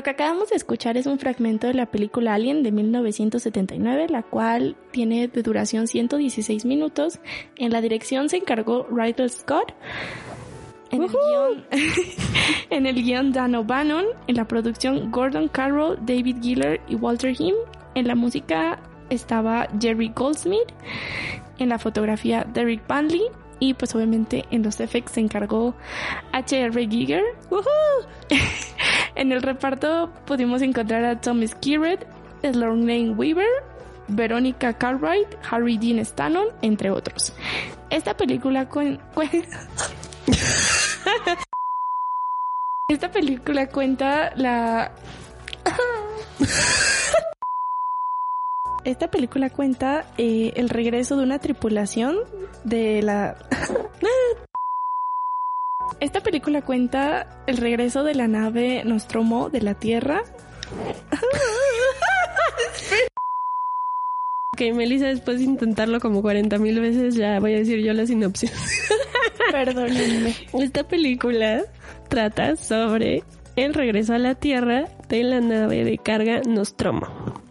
Que 0.06 0.10
acabamos 0.10 0.50
de 0.50 0.56
escuchar 0.56 0.96
es 0.96 1.06
un 1.06 1.18
fragmento 1.18 1.66
de 1.66 1.74
la 1.74 1.86
película 1.86 2.34
Alien 2.34 2.62
de 2.62 2.70
1979, 2.70 4.06
la 4.08 4.22
cual 4.22 4.76
tiene 4.92 5.26
de 5.26 5.42
duración 5.42 5.88
116 5.88 6.64
minutos. 6.64 7.18
En 7.56 7.72
la 7.72 7.80
dirección 7.80 8.28
se 8.28 8.36
encargó 8.36 8.86
Ridley 8.88 9.28
Scott. 9.28 9.74
En 10.92 11.02
el, 11.02 11.08
guion, 11.08 11.66
en 12.70 12.86
el 12.86 13.02
guion 13.02 13.32
Dan 13.32 13.56
O'Bannon, 13.56 14.04
en 14.28 14.36
la 14.36 14.46
producción 14.46 15.10
Gordon 15.10 15.48
Carroll, 15.48 15.98
David 16.06 16.36
Giller 16.40 16.80
y 16.86 16.94
Walter 16.94 17.34
Him. 17.36 17.56
En 17.96 18.06
la 18.06 18.14
música 18.14 18.78
estaba 19.10 19.66
Jerry 19.80 20.12
Goldsmith. 20.14 20.72
En 21.58 21.68
la 21.68 21.80
fotografía 21.80 22.44
Derek 22.44 22.86
Banley. 22.86 23.22
Y 23.58 23.74
pues 23.74 23.94
obviamente 23.94 24.44
en 24.50 24.62
los 24.62 24.80
effects 24.80 25.12
se 25.12 25.20
encargó 25.20 25.74
H.R. 26.32 26.88
Giger. 26.88 27.22
en 29.14 29.32
el 29.32 29.42
reparto 29.42 30.12
pudimos 30.26 30.62
encontrar 30.62 31.04
a 31.04 31.20
Thomas 31.20 31.54
Kirret, 31.54 32.06
Lane 32.42 33.10
Weaver, 33.10 33.46
Veronica 34.08 34.72
Cartwright, 34.74 35.28
Harry 35.50 35.78
Dean 35.78 35.98
Stanton, 36.00 36.48
entre 36.62 36.90
otros. 36.90 37.32
Esta 37.90 38.16
película 38.16 38.68
cuen- 38.68 39.00
Esta 42.88 43.10
película 43.10 43.68
cuenta 43.68 44.32
la 44.36 44.92
Esta 48.86 49.10
película 49.10 49.50
cuenta 49.50 50.06
eh, 50.16 50.52
el 50.54 50.68
regreso 50.68 51.16
de 51.16 51.24
una 51.24 51.40
tripulación 51.40 52.18
de 52.62 53.02
la 53.02 53.36
Esta 56.00 56.20
película 56.20 56.62
cuenta 56.62 57.42
el 57.48 57.56
regreso 57.56 58.04
de 58.04 58.14
la 58.14 58.28
nave 58.28 58.84
Nostromo 58.84 59.50
de 59.50 59.60
la 59.60 59.74
Tierra. 59.74 60.22
Ok, 64.54 64.74
Melissa, 64.74 65.08
después 65.08 65.36
de 65.36 65.44
intentarlo 65.44 66.00
como 66.00 66.22
40 66.22 66.56
mil 66.56 66.80
veces, 66.80 67.14
ya 67.14 67.38
voy 67.40 67.52
a 67.52 67.58
decir 67.58 67.84
yo 67.84 67.92
la 67.92 68.06
sinopsis. 68.06 68.50
Perdónenme. 69.52 70.34
Esta 70.54 70.84
película 70.84 71.62
trata 72.08 72.56
sobre 72.56 73.22
el 73.56 73.74
regreso 73.74 74.14
a 74.14 74.18
la 74.18 74.34
Tierra 74.34 74.88
de 75.10 75.24
la 75.24 75.42
nave 75.42 75.84
de 75.84 75.98
carga 75.98 76.40
Nostromo. 76.48 77.45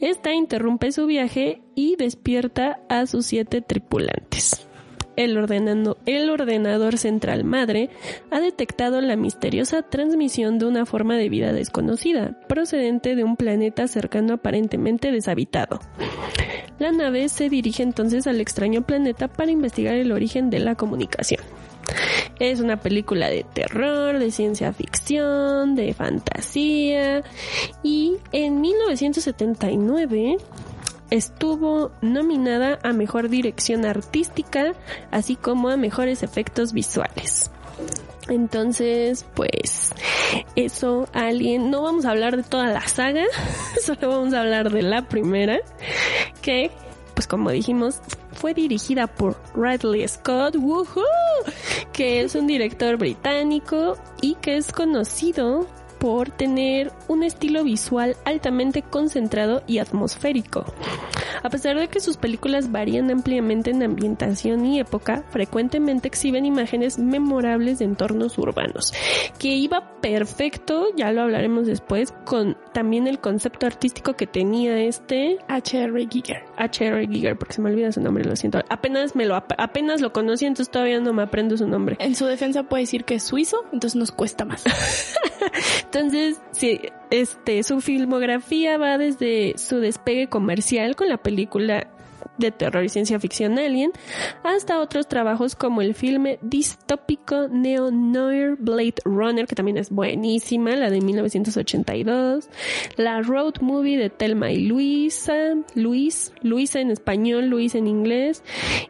Esta 0.00 0.32
interrumpe 0.32 0.92
su 0.92 1.06
viaje 1.06 1.62
y 1.74 1.96
despierta 1.96 2.80
a 2.88 3.06
sus 3.06 3.26
siete 3.26 3.60
tripulantes. 3.60 4.66
El, 5.16 5.38
ordenador 5.38 6.98
central 6.98 7.44
madre 7.44 7.90
ha 8.30 8.40
detectado 8.40 9.00
la 9.00 9.14
misteriosa 9.16 9.82
transmisión 9.82 10.58
de 10.58 10.66
una 10.66 10.86
forma 10.86 11.16
de 11.16 11.28
vida 11.28 11.52
desconocida, 11.52 12.36
procedente 12.48 13.14
de 13.14 13.22
un 13.22 13.36
planeta 13.36 13.86
cercano 13.86 14.34
aparentemente 14.34 15.12
deshabitado. 15.12 15.78
La 16.80 16.90
nave 16.90 17.28
se 17.28 17.48
dirige 17.48 17.84
entonces 17.84 18.26
al 18.26 18.40
extraño 18.40 18.82
planeta 18.82 19.28
para 19.28 19.52
investigar 19.52 19.94
el 19.94 20.10
origen 20.10 20.50
de 20.50 20.58
la 20.58 20.74
comunicación. 20.74 21.40
Es 22.38 22.60
una 22.60 22.78
película 22.78 23.28
de 23.28 23.44
terror, 23.44 24.18
de 24.18 24.30
ciencia 24.30 24.72
ficción, 24.72 25.74
de 25.74 25.94
fantasía 25.94 27.22
y 27.82 28.16
en 28.32 28.60
1979 28.60 30.36
estuvo 31.10 31.92
nominada 32.00 32.78
a 32.82 32.92
Mejor 32.92 33.28
Dirección 33.28 33.84
Artística, 33.84 34.74
así 35.10 35.36
como 35.36 35.68
a 35.68 35.76
Mejores 35.76 36.22
Efectos 36.22 36.72
Visuales. 36.72 37.50
Entonces, 38.28 39.26
pues, 39.34 39.92
eso, 40.56 41.06
alguien, 41.12 41.70
no 41.70 41.82
vamos 41.82 42.06
a 42.06 42.10
hablar 42.10 42.36
de 42.36 42.42
toda 42.42 42.68
la 42.68 42.86
saga, 42.88 43.24
solo 43.84 44.08
vamos 44.08 44.32
a 44.32 44.40
hablar 44.40 44.70
de 44.70 44.82
la 44.82 45.02
primera, 45.02 45.58
que, 46.40 46.70
pues 47.14 47.26
como 47.26 47.50
dijimos, 47.50 48.00
fue 48.32 48.54
dirigida 48.54 49.06
por 49.06 49.36
Ridley 49.54 50.06
Scott, 50.08 50.56
que 51.92 52.20
es 52.20 52.34
un 52.34 52.46
director 52.46 52.96
británico 52.96 53.96
y 54.20 54.34
que 54.36 54.56
es 54.56 54.72
conocido 54.72 55.66
por 55.98 56.30
tener 56.30 56.92
un 57.08 57.22
estilo 57.22 57.64
visual 57.64 58.16
altamente 58.24 58.82
concentrado 58.82 59.62
y 59.66 59.78
atmosférico. 59.78 60.64
A 61.42 61.50
pesar 61.50 61.78
de 61.78 61.88
que 61.88 62.00
sus 62.00 62.16
películas 62.16 62.72
varían 62.72 63.10
ampliamente 63.10 63.70
en 63.70 63.82
ambientación 63.82 64.64
y 64.64 64.80
época, 64.80 65.24
frecuentemente 65.30 66.08
exhiben 66.08 66.46
imágenes 66.46 66.98
memorables 66.98 67.80
de 67.80 67.84
entornos 67.84 68.38
urbanos, 68.38 68.94
que 69.38 69.48
iba 69.48 70.00
perfecto, 70.00 70.86
ya 70.96 71.12
lo 71.12 71.22
hablaremos 71.22 71.66
después, 71.66 72.14
con 72.24 72.56
también 72.72 73.06
el 73.06 73.18
concepto 73.18 73.66
artístico 73.66 74.14
que 74.14 74.26
tenía 74.26 74.80
este 74.80 75.38
H.R. 75.48 76.08
Giger. 76.10 76.44
H.R. 76.56 77.06
Giger, 77.08 77.36
porque 77.36 77.54
se 77.54 77.60
me 77.60 77.70
olvida 77.70 77.92
su 77.92 78.00
nombre, 78.00 78.24
lo 78.24 78.36
siento. 78.36 78.60
Apenas 78.70 79.14
me 79.14 79.26
lo 79.26 79.34
apenas 79.36 80.00
lo 80.00 80.12
conocí, 80.12 80.46
entonces 80.46 80.70
todavía 80.70 81.00
no 81.00 81.12
me 81.12 81.22
aprendo 81.22 81.56
su 81.56 81.66
nombre. 81.66 81.96
En 82.00 82.14
su 82.14 82.24
defensa 82.26 82.62
puede 82.62 82.84
decir 82.84 83.04
que 83.04 83.16
es 83.16 83.22
suizo, 83.22 83.64
entonces 83.72 83.96
nos 83.96 84.12
cuesta 84.12 84.44
más. 84.44 84.64
entonces, 85.94 86.40
sí, 86.50 86.80
este, 87.10 87.62
su 87.62 87.80
filmografía 87.80 88.78
va 88.78 88.98
desde 88.98 89.54
su 89.56 89.78
despegue 89.78 90.26
comercial 90.28 90.96
con 90.96 91.08
la 91.08 91.18
película 91.18 91.86
de 92.36 92.50
terror 92.50 92.82
y 92.82 92.88
ciencia 92.88 93.20
ficción 93.20 93.60
Alien, 93.60 93.92
hasta 94.42 94.80
otros 94.80 95.06
trabajos 95.06 95.54
como 95.54 95.82
el 95.82 95.94
filme 95.94 96.40
distópico 96.42 97.46
neo-noir 97.46 98.56
Blade 98.58 98.96
Runner, 99.04 99.46
que 99.46 99.54
también 99.54 99.76
es 99.76 99.90
buenísima, 99.90 100.74
la 100.74 100.90
de 100.90 101.00
1982, 101.00 102.48
la 102.96 103.22
road 103.22 103.60
movie 103.60 103.96
de 103.96 104.10
Telma 104.10 104.50
y 104.50 104.66
Luisa, 104.66 105.54
Luis, 105.76 106.32
Luisa 106.42 106.80
en 106.80 106.90
español, 106.90 107.46
Luis 107.46 107.76
en 107.76 107.86
inglés, 107.86 108.42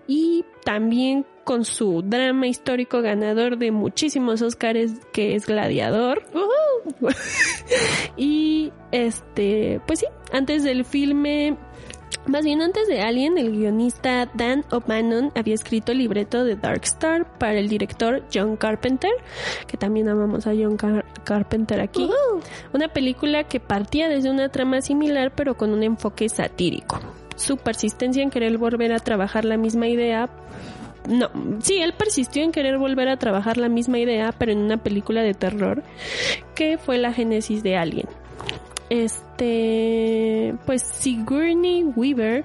y 0.06 0.46
también 0.64 1.26
con 1.44 1.66
su 1.66 2.02
drama 2.02 2.46
histórico 2.46 3.02
ganador 3.02 3.58
de 3.58 3.70
muchísimos 3.70 4.40
Oscars 4.40 4.92
que 5.12 5.34
es 5.34 5.46
Gladiador. 5.46 6.24
y 8.16 8.72
este, 8.92 9.80
pues 9.86 10.00
sí, 10.00 10.06
antes 10.32 10.62
del 10.62 10.84
filme 10.84 11.56
más 12.26 12.42
bien 12.42 12.62
antes 12.62 12.88
de 12.88 13.02
Alien, 13.02 13.36
el 13.36 13.52
guionista 13.52 14.30
Dan 14.32 14.64
O'Bannon 14.70 15.30
había 15.34 15.54
escrito 15.54 15.92
el 15.92 15.98
libreto 15.98 16.42
de 16.44 16.56
Dark 16.56 16.80
Star 16.84 17.38
para 17.38 17.58
el 17.58 17.68
director 17.68 18.24
John 18.32 18.56
Carpenter, 18.56 19.10
que 19.66 19.76
también 19.76 20.08
amamos 20.08 20.46
a 20.46 20.52
John 20.52 20.78
Carpenter 21.24 21.80
aquí. 21.80 22.08
Una 22.72 22.88
película 22.88 23.44
que 23.44 23.60
partía 23.60 24.08
desde 24.08 24.30
una 24.30 24.48
trama 24.48 24.80
similar 24.80 25.34
pero 25.34 25.56
con 25.56 25.70
un 25.70 25.82
enfoque 25.82 26.30
satírico. 26.30 26.98
Su 27.36 27.58
persistencia 27.58 28.22
en 28.22 28.30
querer 28.30 28.56
volver 28.56 28.94
a 28.94 29.00
trabajar 29.00 29.44
la 29.44 29.58
misma 29.58 29.88
idea 29.88 30.30
no, 31.08 31.30
sí, 31.60 31.80
él 31.80 31.92
persistió 31.92 32.42
en 32.42 32.52
querer 32.52 32.78
volver 32.78 33.08
a 33.08 33.16
trabajar 33.16 33.56
la 33.58 33.68
misma 33.68 33.98
idea, 33.98 34.32
pero 34.36 34.52
en 34.52 34.58
una 34.58 34.78
película 34.78 35.22
de 35.22 35.34
terror, 35.34 35.82
que 36.54 36.78
fue 36.78 36.98
la 36.98 37.12
génesis 37.12 37.62
de 37.62 37.76
Alien. 37.76 38.08
Este, 38.90 40.54
pues 40.66 40.82
Sigourney 40.82 41.84
Weaver 41.84 42.44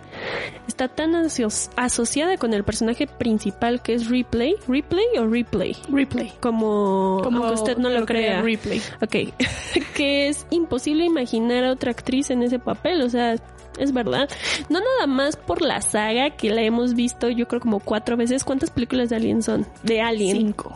está 0.68 0.88
tan 0.88 1.14
asociada 1.14 2.38
con 2.38 2.54
el 2.54 2.64
personaje 2.64 3.08
principal 3.08 3.82
que 3.82 3.94
es 3.94 4.10
Replay, 4.10 4.56
Replay 4.68 5.06
o 5.20 5.28
Replay, 5.28 5.76
Replay, 5.90 6.32
como, 6.40 7.20
como 7.24 7.44
aunque 7.44 7.62
usted 7.62 7.78
no 7.78 7.90
lo, 7.90 8.06
crea. 8.06 8.42
Replay, 8.42 8.82
ok, 9.02 9.34
que 9.96 10.30
es 10.30 10.48
imposible 10.50 11.04
imaginar 11.04 11.66
a 11.66 11.72
otra 11.72 11.92
actriz 11.92 12.30
en 12.30 12.42
ese 12.42 12.58
papel, 12.58 13.02
o 13.02 13.10
sea, 13.10 13.36
es 13.78 13.94
verdad. 13.94 14.30
No 14.70 14.80
nada 14.80 15.08
más 15.08 15.36
por 15.36 15.62
la 15.62 15.82
saga 15.82 16.32
que 16.32 16.50
la 16.50 16.62
hemos 16.62 16.94
visto, 16.94 17.30
yo 17.30 17.48
creo 17.48 17.62
como 17.62 17.80
cuatro 17.80 18.18
veces. 18.18 18.44
¿Cuántas 18.44 18.72
películas 18.72 19.10
de 19.10 19.16
Alien 19.18 19.44
son? 19.44 19.68
De 19.84 20.02
Alien. 20.02 20.38
Cinco. 20.38 20.74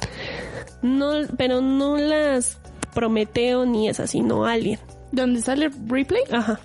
No, 0.82 1.12
pero 1.38 1.62
no 1.62 1.98
las 1.98 2.58
Prometeo 2.94 3.66
ni 3.66 3.90
esas, 3.90 4.12
sino 4.12 4.46
Alien. 4.46 4.80
¿Dónde 5.12 5.42
sale 5.42 5.72
replay? 5.88 6.24
Ajá. 6.32 6.60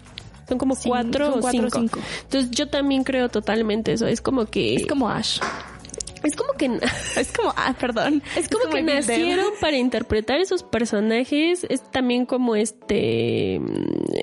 Son 0.48 0.58
como 0.58 0.76
cuatro, 0.76 1.34
o 1.34 1.50
cinco. 1.50 1.78
Entonces 2.22 2.50
yo 2.50 2.68
también 2.68 3.04
creo 3.04 3.28
totalmente 3.28 3.92
eso. 3.92 4.06
Es 4.06 4.22
como 4.22 4.46
que... 4.46 4.74
Es 4.74 4.86
como 4.86 5.08
Ash. 5.08 5.40
Es 6.22 6.36
como 6.36 6.52
que... 6.54 6.66
es 7.16 7.32
como... 7.32 7.52
Ah, 7.56 7.74
perdón. 7.78 8.22
Es 8.36 8.48
como, 8.48 8.72
que 8.72 8.82
nacieron 8.82 9.46
para 9.60 9.76
interpretar 9.76 10.40
esos 10.40 10.62
personajes. 10.62 11.66
Es 11.68 11.82
también 11.90 12.26
como 12.26 12.56
este... 12.56 13.60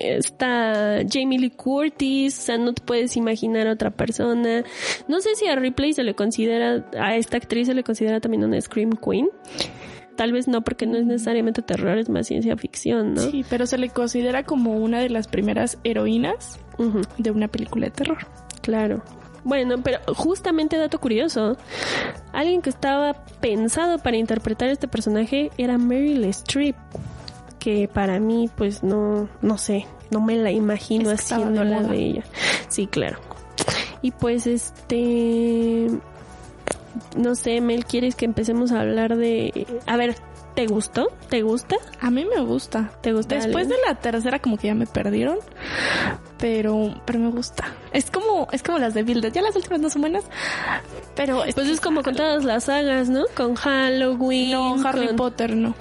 Está 0.02 1.00
Jamie 1.10 1.38
Lee 1.38 1.50
Curtis. 1.50 2.38
O 2.38 2.42
sea, 2.42 2.58
no 2.58 2.72
te 2.72 2.82
puedes 2.82 3.16
imaginar 3.16 3.66
a 3.66 3.72
otra 3.72 3.90
persona. 3.90 4.64
No 5.08 5.20
sé 5.20 5.34
si 5.36 5.46
a 5.46 5.56
Ripley 5.56 5.92
se 5.92 6.02
le 6.02 6.14
considera... 6.14 6.88
A 6.98 7.16
esta 7.16 7.36
actriz 7.36 7.66
se 7.66 7.74
le 7.74 7.82
considera 7.82 8.20
también 8.20 8.44
una 8.44 8.60
Scream 8.60 8.90
Queen. 8.92 9.28
Tal 10.16 10.32
vez 10.32 10.48
no 10.48 10.62
porque 10.64 10.86
no 10.86 10.96
es 10.96 11.04
necesariamente 11.04 11.60
terror, 11.60 11.98
es 11.98 12.08
más 12.08 12.26
ciencia 12.26 12.56
ficción, 12.56 13.14
¿no? 13.14 13.20
Sí, 13.20 13.44
pero 13.50 13.66
se 13.66 13.76
le 13.76 13.90
considera 13.90 14.44
como 14.44 14.72
una 14.72 14.98
de 14.98 15.10
las 15.10 15.28
primeras 15.28 15.78
heroínas 15.84 16.58
de 17.18 17.30
una 17.30 17.48
película 17.48 17.86
de 17.86 17.90
terror. 17.90 18.18
Claro. 18.62 19.02
Bueno, 19.46 19.76
pero 19.80 20.00
justamente 20.16 20.76
dato 20.76 20.98
curioso, 20.98 21.56
alguien 22.32 22.62
que 22.62 22.70
estaba 22.70 23.14
pensado 23.40 24.00
para 24.00 24.16
interpretar 24.16 24.70
este 24.70 24.88
personaje 24.88 25.52
era 25.56 25.78
Meryl 25.78 26.24
Streep, 26.24 26.74
que 27.60 27.86
para 27.86 28.18
mí 28.18 28.50
pues 28.56 28.82
no, 28.82 29.28
no 29.42 29.56
sé, 29.56 29.86
no 30.10 30.20
me 30.20 30.34
la 30.34 30.50
imagino 30.50 31.10
haciendo 31.10 31.62
la 31.62 31.80
de 31.84 31.96
ella. 31.96 32.24
Sí, 32.68 32.88
claro. 32.88 33.18
Y 34.02 34.10
pues 34.10 34.48
este 34.48 35.90
no 37.16 37.36
sé, 37.36 37.60
Mel, 37.60 37.84
¿quieres 37.84 38.16
que 38.16 38.24
empecemos 38.24 38.72
a 38.72 38.80
hablar 38.80 39.16
de... 39.16 39.64
A 39.86 39.96
ver, 39.96 40.16
¿te 40.56 40.66
gustó? 40.66 41.12
¿Te 41.28 41.42
gusta? 41.42 41.76
A 42.00 42.10
mí 42.10 42.24
me 42.24 42.40
gusta. 42.40 42.90
¿Te 43.02 43.12
gusta? 43.12 43.34
Después 43.34 43.68
de 43.68 43.76
la 43.86 43.94
tercera 43.94 44.38
como 44.38 44.56
que 44.56 44.68
ya 44.68 44.74
me 44.74 44.86
perdieron, 44.86 45.38
pero 46.38 46.94
pero 47.04 47.18
me 47.18 47.30
gusta. 47.30 47.74
Es 47.92 48.10
como 48.10 48.48
es 48.50 48.62
como 48.62 48.78
las 48.78 48.94
de 48.94 49.02
Build 49.02 49.30
Ya 49.32 49.42
las 49.42 49.54
últimas 49.54 49.80
no 49.80 49.90
son 49.90 50.00
buenas, 50.00 50.24
pero 51.14 51.44
pues 51.54 51.68
es 51.68 51.78
como 51.78 52.02
con 52.02 52.16
todas 52.16 52.42
las 52.42 52.64
sagas, 52.64 53.10
¿no? 53.10 53.24
Con 53.36 53.54
Halloween, 53.54 54.50
no 54.52 54.88
Harry 54.88 55.14
Potter, 55.14 55.54
no. 55.54 55.74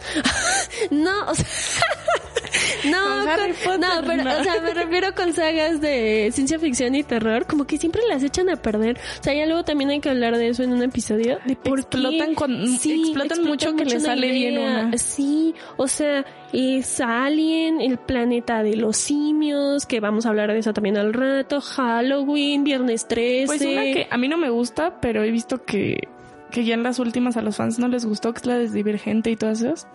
no, 0.91 1.25
o 1.29 1.35
sea, 1.35 1.45
no, 2.89 3.25
no, 3.25 4.01
pero, 4.05 4.39
o 4.39 4.43
sea, 4.43 4.61
me 4.61 4.73
refiero 4.73 5.13
con 5.15 5.33
sagas 5.33 5.81
de 5.81 6.29
ciencia 6.33 6.59
ficción 6.59 6.95
y 6.95 7.03
terror, 7.03 7.45
como 7.47 7.65
que 7.65 7.77
siempre 7.77 8.01
las 8.09 8.23
echan 8.23 8.49
a 8.49 8.55
perder. 8.55 8.97
O 9.19 9.23
sea, 9.23 9.33
ya 9.33 9.45
luego 9.45 9.63
también 9.63 9.89
hay 9.89 9.99
que 9.99 10.09
hablar 10.09 10.37
de 10.37 10.49
eso 10.49 10.63
en 10.63 10.73
un 10.73 10.83
episodio. 10.83 11.39
De 11.45 11.55
por 11.55 11.79
explotan, 11.79 12.35
con, 12.35 12.67
sí, 12.77 13.03
explotan, 13.09 13.43
mucho, 13.43 13.75
que 13.75 13.85
les 13.85 14.03
sale 14.03 14.31
bien 14.31 14.57
una. 14.57 14.97
Sí, 14.97 15.53
o 15.77 15.87
sea, 15.87 16.25
es 16.53 17.01
Alien, 17.01 17.81
el 17.81 17.97
planeta 17.97 18.63
de 18.63 18.75
los 18.75 18.97
simios, 18.97 19.85
que 19.85 19.99
vamos 19.99 20.25
a 20.25 20.29
hablar 20.29 20.51
de 20.51 20.59
eso 20.59 20.73
también 20.73 20.97
al 20.97 21.13
rato, 21.13 21.61
Halloween, 21.61 22.63
Viernes 22.63 23.07
13. 23.07 23.45
Pues 23.45 23.61
una 23.61 23.81
que 23.81 24.07
a 24.09 24.17
mí 24.17 24.27
no 24.27 24.37
me 24.37 24.49
gusta, 24.49 24.99
pero 25.01 25.23
he 25.23 25.31
visto 25.31 25.63
que 25.63 26.07
que 26.51 26.63
ya 26.63 26.73
en 26.73 26.83
las 26.83 26.99
últimas 26.99 27.37
a 27.37 27.41
los 27.41 27.57
fans 27.57 27.79
no 27.79 27.87
les 27.87 28.05
gustó, 28.05 28.33
que 28.33 28.39
es 28.39 28.45
la 28.45 28.57
de 28.57 28.69
Divergente 28.69 29.31
y 29.31 29.35
todas 29.35 29.61
esas. 29.61 29.87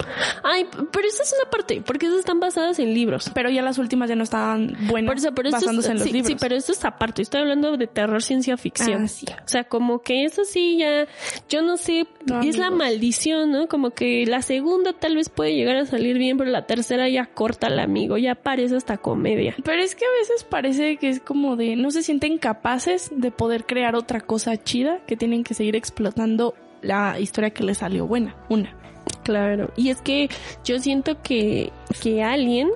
Ay, 0.43 0.67
pero 0.91 1.07
esa 1.07 1.23
es 1.23 1.35
una 1.41 1.51
parte, 1.51 1.83
porque 1.85 2.07
esas 2.07 2.21
están 2.21 2.41
basadas 2.41 2.79
en 2.79 2.95
libros. 2.95 3.31
Pero 3.35 3.51
ya 3.51 3.63
las 3.63 3.79
últimas 3.79 4.09
ya 4.09 4.17
no 4.17 4.25
estaban 4.25 4.77
buenas 4.89 5.27
basándose 5.35 5.91
en 5.91 5.99
los 5.99 6.07
libros. 6.07 6.27
Sí, 6.27 6.37
pero 6.41 6.57
esto 6.57 6.73
es 6.73 6.85
aparte, 6.85 7.23
estoy 7.23 7.43
hablando 7.43 7.77
de 7.77 7.87
terror 7.87 8.23
ciencia 8.23 8.57
ficción. 8.57 9.05
Ah, 9.05 9.09
sí. 9.09 9.27
O 9.29 9.49
sea, 9.49 9.65
como 9.65 10.01
que 10.01 10.25
eso 10.25 10.45
sí 10.45 10.79
ya, 10.79 11.07
yo 11.49 11.63
no 11.63 11.77
sé, 11.77 12.07
es 12.45 12.57
la 12.57 12.71
maldición, 12.71 13.51
¿no? 13.51 13.69
Como 13.69 13.91
que 13.91 14.27
la 14.27 14.43
segunda 14.43 14.93
tal 14.93 15.17
vez 15.17 15.29
puede 15.29 15.55
llegar 15.55 15.77
a 15.77 15.87
salir 15.87 16.19
bien, 16.19 16.37
pero 16.37 16.51
la 16.51 16.67
tercera 16.67 17.09
ya 17.09 17.27
corta 17.27 17.69
al 17.69 17.79
amigo, 17.79 18.19
ya 18.19 18.35
parece 18.35 18.77
hasta 18.77 18.99
comedia. 18.99 19.57
Pero 19.65 19.83
es 19.83 19.95
que 19.95 20.05
a 20.05 20.21
veces 20.21 20.45
parece 20.45 20.97
que 20.97 21.09
es 21.09 21.21
como 21.21 21.57
de, 21.57 21.77
no 21.77 21.91
se 21.91 22.03
sienten 22.03 22.39
capaces 22.39 23.11
de 23.15 23.31
poder 23.31 23.65
crear 23.67 23.95
otra 23.95 24.21
cosa 24.21 24.57
chida, 24.57 25.01
que 25.07 25.17
tienen 25.17 25.45
que 25.45 25.55
seguir 25.55 25.77
explotando 25.77 26.50
la 26.83 27.19
historia 27.19 27.51
que 27.51 27.65
le 27.65 27.75
salió 27.75 28.07
buena, 28.07 28.35
una. 28.49 28.75
Claro, 29.23 29.71
y 29.77 29.91
es 29.91 30.01
que 30.01 30.29
yo 30.65 30.79
siento 30.79 31.21
que, 31.23 31.73
que 32.03 32.23
Alien 32.23 32.69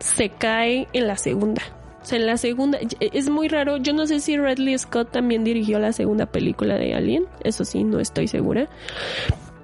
se 0.00 0.28
cae 0.28 0.88
en 0.92 1.06
la 1.06 1.16
segunda. 1.16 1.62
O 2.02 2.06
sea, 2.06 2.18
en 2.18 2.26
la 2.26 2.36
segunda, 2.36 2.78
es 3.00 3.30
muy 3.30 3.48
raro, 3.48 3.78
yo 3.78 3.94
no 3.94 4.06
sé 4.06 4.20
si 4.20 4.36
Ridley 4.36 4.76
Scott 4.76 5.10
también 5.10 5.42
dirigió 5.42 5.78
la 5.78 5.92
segunda 5.92 6.26
película 6.26 6.76
de 6.76 6.94
Alien, 6.94 7.24
eso 7.42 7.64
sí, 7.64 7.82
no 7.82 7.98
estoy 7.98 8.28
segura, 8.28 8.68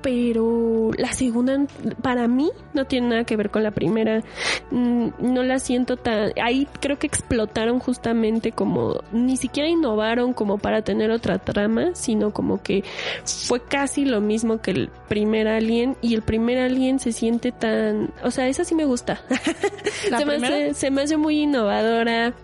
pero 0.02 0.90
la 0.96 1.12
segunda 1.12 1.58
para 2.02 2.28
mí 2.28 2.50
no 2.72 2.84
tiene 2.86 3.08
nada 3.08 3.24
que 3.24 3.36
ver 3.36 3.50
con 3.50 3.62
la 3.62 3.70
primera. 3.70 4.22
Mm, 4.70 5.08
no 5.20 5.42
la 5.42 5.58
siento 5.58 5.96
tan... 5.96 6.32
Ahí 6.42 6.66
creo 6.80 6.98
que 6.98 7.06
explotaron 7.06 7.78
justamente 7.78 8.52
como... 8.52 9.00
Ni 9.12 9.36
siquiera 9.36 9.68
innovaron 9.68 10.32
como 10.32 10.58
para 10.58 10.82
tener 10.82 11.10
otra 11.10 11.38
trama, 11.38 11.94
sino 11.94 12.32
como 12.32 12.62
que 12.62 12.84
fue 13.24 13.60
casi 13.60 14.04
lo 14.04 14.20
mismo 14.20 14.60
que 14.60 14.70
el 14.72 14.90
primer 15.08 15.48
Alien 15.48 15.96
y 16.00 16.14
el 16.14 16.22
primer 16.22 16.58
Alien 16.58 16.98
se 16.98 17.12
siente 17.12 17.52
tan... 17.52 18.12
O 18.22 18.30
sea, 18.30 18.48
esa 18.48 18.64
sí 18.64 18.74
me 18.74 18.84
gusta. 18.84 19.22
se, 20.08 20.24
me 20.24 20.34
hace, 20.34 20.74
se 20.74 20.90
me 20.90 21.02
hace 21.02 21.16
muy 21.16 21.42
innovadora 21.42 22.34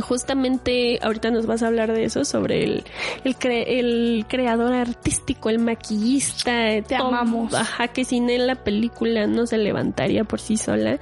justamente 0.00 0.98
ahorita 1.02 1.30
nos 1.30 1.46
vas 1.46 1.62
a 1.62 1.68
hablar 1.68 1.92
de 1.92 2.04
eso, 2.04 2.24
sobre 2.24 2.64
el, 2.64 2.84
el, 3.24 3.36
el 3.42 4.26
creador 4.28 4.74
artístico, 4.74 5.50
el 5.50 5.58
maquillista. 5.58 6.82
Te 6.82 6.96
amamos. 6.96 7.54
Ajá, 7.54 7.88
que 7.88 8.04
sin 8.04 8.30
él 8.30 8.46
la 8.46 8.56
película 8.56 9.26
no 9.26 9.46
se 9.46 9.58
levantaría 9.58 10.24
por 10.24 10.40
sí 10.40 10.56
sola. 10.56 10.98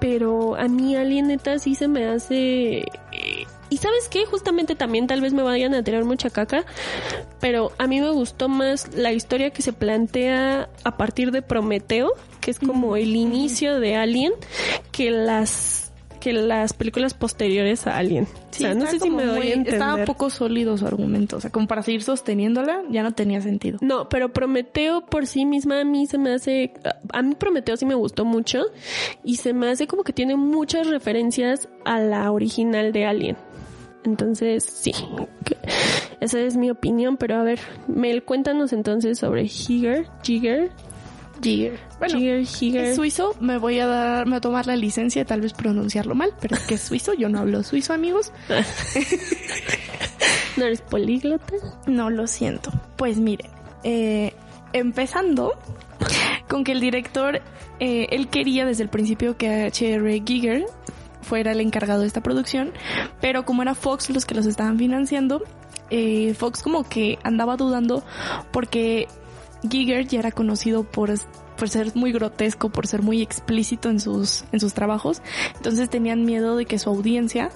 Pero 0.00 0.56
a 0.56 0.68
mí 0.68 0.96
Alien 0.96 1.28
neta 1.28 1.58
sí 1.58 1.74
se 1.74 1.88
me 1.88 2.06
hace... 2.06 2.84
Y 3.70 3.78
sabes 3.78 4.08
qué, 4.08 4.24
justamente 4.26 4.76
también 4.76 5.06
tal 5.06 5.20
vez 5.20 5.32
me 5.32 5.42
vayan 5.42 5.74
a 5.74 5.82
tirar 5.82 6.04
mucha 6.04 6.30
caca, 6.30 6.64
pero 7.40 7.72
a 7.78 7.86
mí 7.88 8.00
me 8.00 8.10
gustó 8.10 8.48
más 8.48 8.94
la 8.94 9.10
historia 9.12 9.50
que 9.50 9.62
se 9.62 9.72
plantea 9.72 10.68
a 10.84 10.96
partir 10.96 11.32
de 11.32 11.42
Prometeo, 11.42 12.12
que 12.40 12.52
es 12.52 12.60
como 12.60 12.94
el 12.94 13.16
inicio 13.16 13.80
de 13.80 13.96
Alien, 13.96 14.32
que 14.92 15.10
las 15.10 15.83
que 16.24 16.32
las 16.32 16.72
películas 16.72 17.12
posteriores 17.12 17.86
a 17.86 17.98
Alien. 17.98 18.26
Sí, 18.50 18.64
o 18.64 18.68
sea, 18.68 18.74
no 18.74 18.86
sé 18.86 18.98
si 18.98 19.10
me 19.10 19.26
doy 19.26 19.36
muy- 19.40 19.48
a 19.48 19.54
entender. 19.56 19.74
Estaba 19.74 20.04
poco 20.06 20.30
sólido 20.30 20.78
su 20.78 20.86
argumento. 20.86 21.36
O 21.36 21.40
sea, 21.40 21.50
como 21.50 21.66
para 21.66 21.82
seguir 21.82 22.02
sosteniéndola, 22.02 22.80
ya 22.88 23.02
no 23.02 23.12
tenía 23.12 23.42
sentido. 23.42 23.76
No, 23.82 24.08
pero 24.08 24.32
Prometeo 24.32 25.04
por 25.04 25.26
sí 25.26 25.44
misma 25.44 25.80
a 25.80 25.84
mí 25.84 26.06
se 26.06 26.16
me 26.16 26.32
hace... 26.32 26.72
A 27.12 27.20
mí 27.20 27.34
Prometeo 27.34 27.76
sí 27.76 27.84
me 27.84 27.94
gustó 27.94 28.24
mucho 28.24 28.62
y 29.22 29.36
se 29.36 29.52
me 29.52 29.68
hace 29.68 29.86
como 29.86 30.02
que 30.02 30.14
tiene 30.14 30.34
muchas 30.34 30.86
referencias 30.86 31.68
a 31.84 32.00
la 32.00 32.32
original 32.32 32.92
de 32.92 33.04
Alien. 33.04 33.36
Entonces, 34.04 34.64
sí. 34.64 34.92
Esa 36.20 36.40
es 36.40 36.56
mi 36.56 36.70
opinión, 36.70 37.18
pero 37.18 37.36
a 37.36 37.42
ver, 37.42 37.58
Mel, 37.86 38.22
cuéntanos 38.24 38.72
entonces 38.72 39.18
sobre 39.18 39.42
Higer, 39.44 40.06
Jigger, 40.22 40.70
Jigger. 41.44 41.78
Bueno. 41.98 42.18
Es 42.18 42.96
suizo, 42.96 43.36
me 43.40 43.58
voy 43.58 43.78
a 43.78 43.86
dar, 43.86 44.26
me 44.26 44.30
voy 44.30 44.38
a 44.38 44.40
tomar 44.40 44.66
la 44.66 44.76
licencia 44.76 45.22
de 45.22 45.26
tal 45.26 45.40
vez 45.40 45.52
pronunciarlo 45.52 46.14
mal, 46.14 46.32
pero 46.40 46.56
es 46.56 46.62
que 46.62 46.74
es 46.74 46.80
suizo, 46.80 47.14
yo 47.14 47.28
no 47.28 47.38
hablo 47.38 47.62
suizo, 47.62 47.92
amigos. 47.92 48.32
¿No 50.56 50.64
eres 50.64 50.80
políglota? 50.80 51.54
No, 51.86 52.10
lo 52.10 52.26
siento. 52.26 52.70
Pues 52.96 53.18
miren, 53.18 53.50
eh, 53.82 54.32
empezando 54.72 55.52
con 56.48 56.64
que 56.64 56.72
el 56.72 56.80
director, 56.80 57.42
eh, 57.80 58.06
él 58.10 58.28
quería 58.28 58.64
desde 58.64 58.82
el 58.82 58.88
principio 58.88 59.36
que 59.36 59.64
H.R. 59.64 60.22
Giger 60.24 60.64
fuera 61.22 61.52
el 61.52 61.60
encargado 61.60 62.02
de 62.02 62.06
esta 62.06 62.22
producción, 62.22 62.72
pero 63.20 63.44
como 63.44 63.62
era 63.62 63.74
Fox 63.74 64.10
los 64.10 64.26
que 64.26 64.34
los 64.34 64.46
estaban 64.46 64.78
financiando, 64.78 65.42
eh, 65.90 66.34
Fox 66.34 66.62
como 66.62 66.88
que 66.88 67.18
andaba 67.22 67.56
dudando 67.56 68.04
porque 68.52 69.08
Giger 69.68 70.06
ya 70.06 70.18
era 70.18 70.30
conocido 70.30 70.84
por 70.84 71.12
por 71.56 71.68
ser 71.68 71.94
muy 71.94 72.10
grotesco, 72.10 72.68
por 72.68 72.88
ser 72.88 73.02
muy 73.02 73.22
explícito 73.22 73.88
en 73.88 74.00
sus 74.00 74.44
en 74.52 74.60
sus 74.60 74.74
trabajos, 74.74 75.22
entonces 75.56 75.88
tenían 75.88 76.24
miedo 76.24 76.56
de 76.56 76.66
que 76.66 76.78
su 76.78 76.90
audiencia 76.90 77.50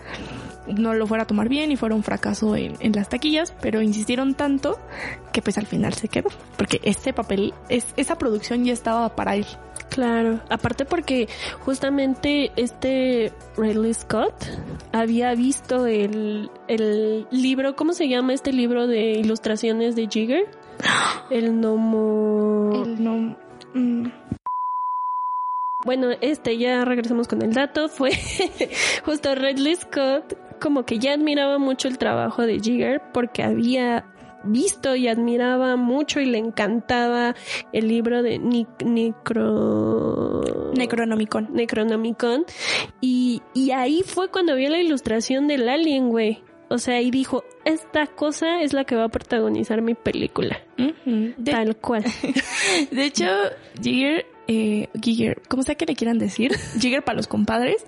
no 0.68 0.94
lo 0.94 1.06
fuera 1.06 1.24
a 1.24 1.26
tomar 1.26 1.48
bien 1.48 1.72
y 1.72 1.76
fuera 1.76 1.94
un 1.94 2.02
fracaso 2.02 2.54
en, 2.54 2.74
en 2.80 2.92
las 2.92 3.08
taquillas, 3.08 3.54
pero 3.60 3.82
insistieron 3.82 4.34
tanto 4.34 4.78
que 5.32 5.42
pues 5.42 5.58
al 5.58 5.66
final 5.66 5.94
se 5.94 6.08
quedó, 6.08 6.28
porque 6.56 6.80
este 6.84 7.12
papel, 7.12 7.54
es, 7.68 7.86
esa 7.96 8.18
producción 8.18 8.64
ya 8.64 8.72
estaba 8.72 9.14
para 9.16 9.36
él. 9.36 9.46
Claro, 9.88 10.40
aparte 10.50 10.84
porque 10.84 11.28
justamente 11.60 12.52
este 12.56 13.32
Ridley 13.56 13.94
Scott 13.94 14.34
había 14.92 15.34
visto 15.34 15.86
el, 15.86 16.50
el 16.68 17.26
libro, 17.30 17.74
¿cómo 17.74 17.94
se 17.94 18.06
llama 18.06 18.34
este 18.34 18.52
libro 18.52 18.86
de 18.86 19.12
ilustraciones 19.12 19.96
de 19.96 20.06
Jigger? 20.06 20.46
El 21.30 21.52
gnomo... 21.60 22.82
El 22.84 23.02
no... 23.04 23.36
mm, 23.74 24.06
Bueno, 25.84 26.08
este, 26.20 26.58
ya 26.58 26.84
regresamos 26.84 27.28
con 27.28 27.42
el 27.42 27.52
dato, 27.54 27.88
fue 27.88 28.10
justo 29.04 29.34
Ridley 29.34 29.76
Scott 29.76 30.34
como 30.60 30.84
que 30.84 30.98
ya 30.98 31.12
admiraba 31.14 31.58
mucho 31.58 31.86
el 31.88 31.98
trabajo 31.98 32.42
de 32.42 32.58
Jigger 32.58 33.00
porque 33.14 33.44
había 33.44 34.06
visto 34.44 34.94
y 34.96 35.06
admiraba 35.08 35.76
mucho 35.76 36.20
y 36.20 36.24
le 36.26 36.38
encantaba 36.38 37.34
el 37.72 37.86
libro 37.88 38.22
de 38.22 38.38
Nic- 38.40 38.84
Necro... 38.84 40.72
Necronomicon. 40.74 41.48
Necronomicon. 41.52 42.44
Y, 43.00 43.42
y 43.54 43.70
ahí 43.72 44.02
fue 44.04 44.30
cuando 44.30 44.54
vio 44.56 44.70
la 44.70 44.80
ilustración 44.80 45.46
del 45.48 45.68
alien, 45.68 46.08
güey. 46.08 46.42
O 46.70 46.78
sea, 46.78 47.00
y 47.00 47.10
dijo, 47.10 47.44
esta 47.64 48.06
cosa 48.06 48.60
es 48.62 48.72
la 48.72 48.84
que 48.84 48.94
va 48.94 49.04
a 49.04 49.08
protagonizar 49.08 49.80
mi 49.80 49.94
película. 49.94 50.60
de, 50.76 51.52
Tal 51.52 51.76
cual. 51.80 52.04
de 52.90 53.04
hecho, 53.04 53.26
Jigger, 53.82 54.26
eh, 54.46 54.88
Giger, 55.00 55.42
como 55.48 55.62
sea 55.62 55.74
que 55.76 55.86
le 55.86 55.94
quieran 55.94 56.18
decir, 56.18 56.54
Jigger 56.78 57.02
para 57.02 57.16
los 57.16 57.26
compadres, 57.26 57.86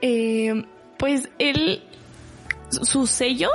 eh, 0.00 0.64
pues 0.98 1.28
él, 1.38 1.82
su 2.70 3.06
sello 3.06 3.48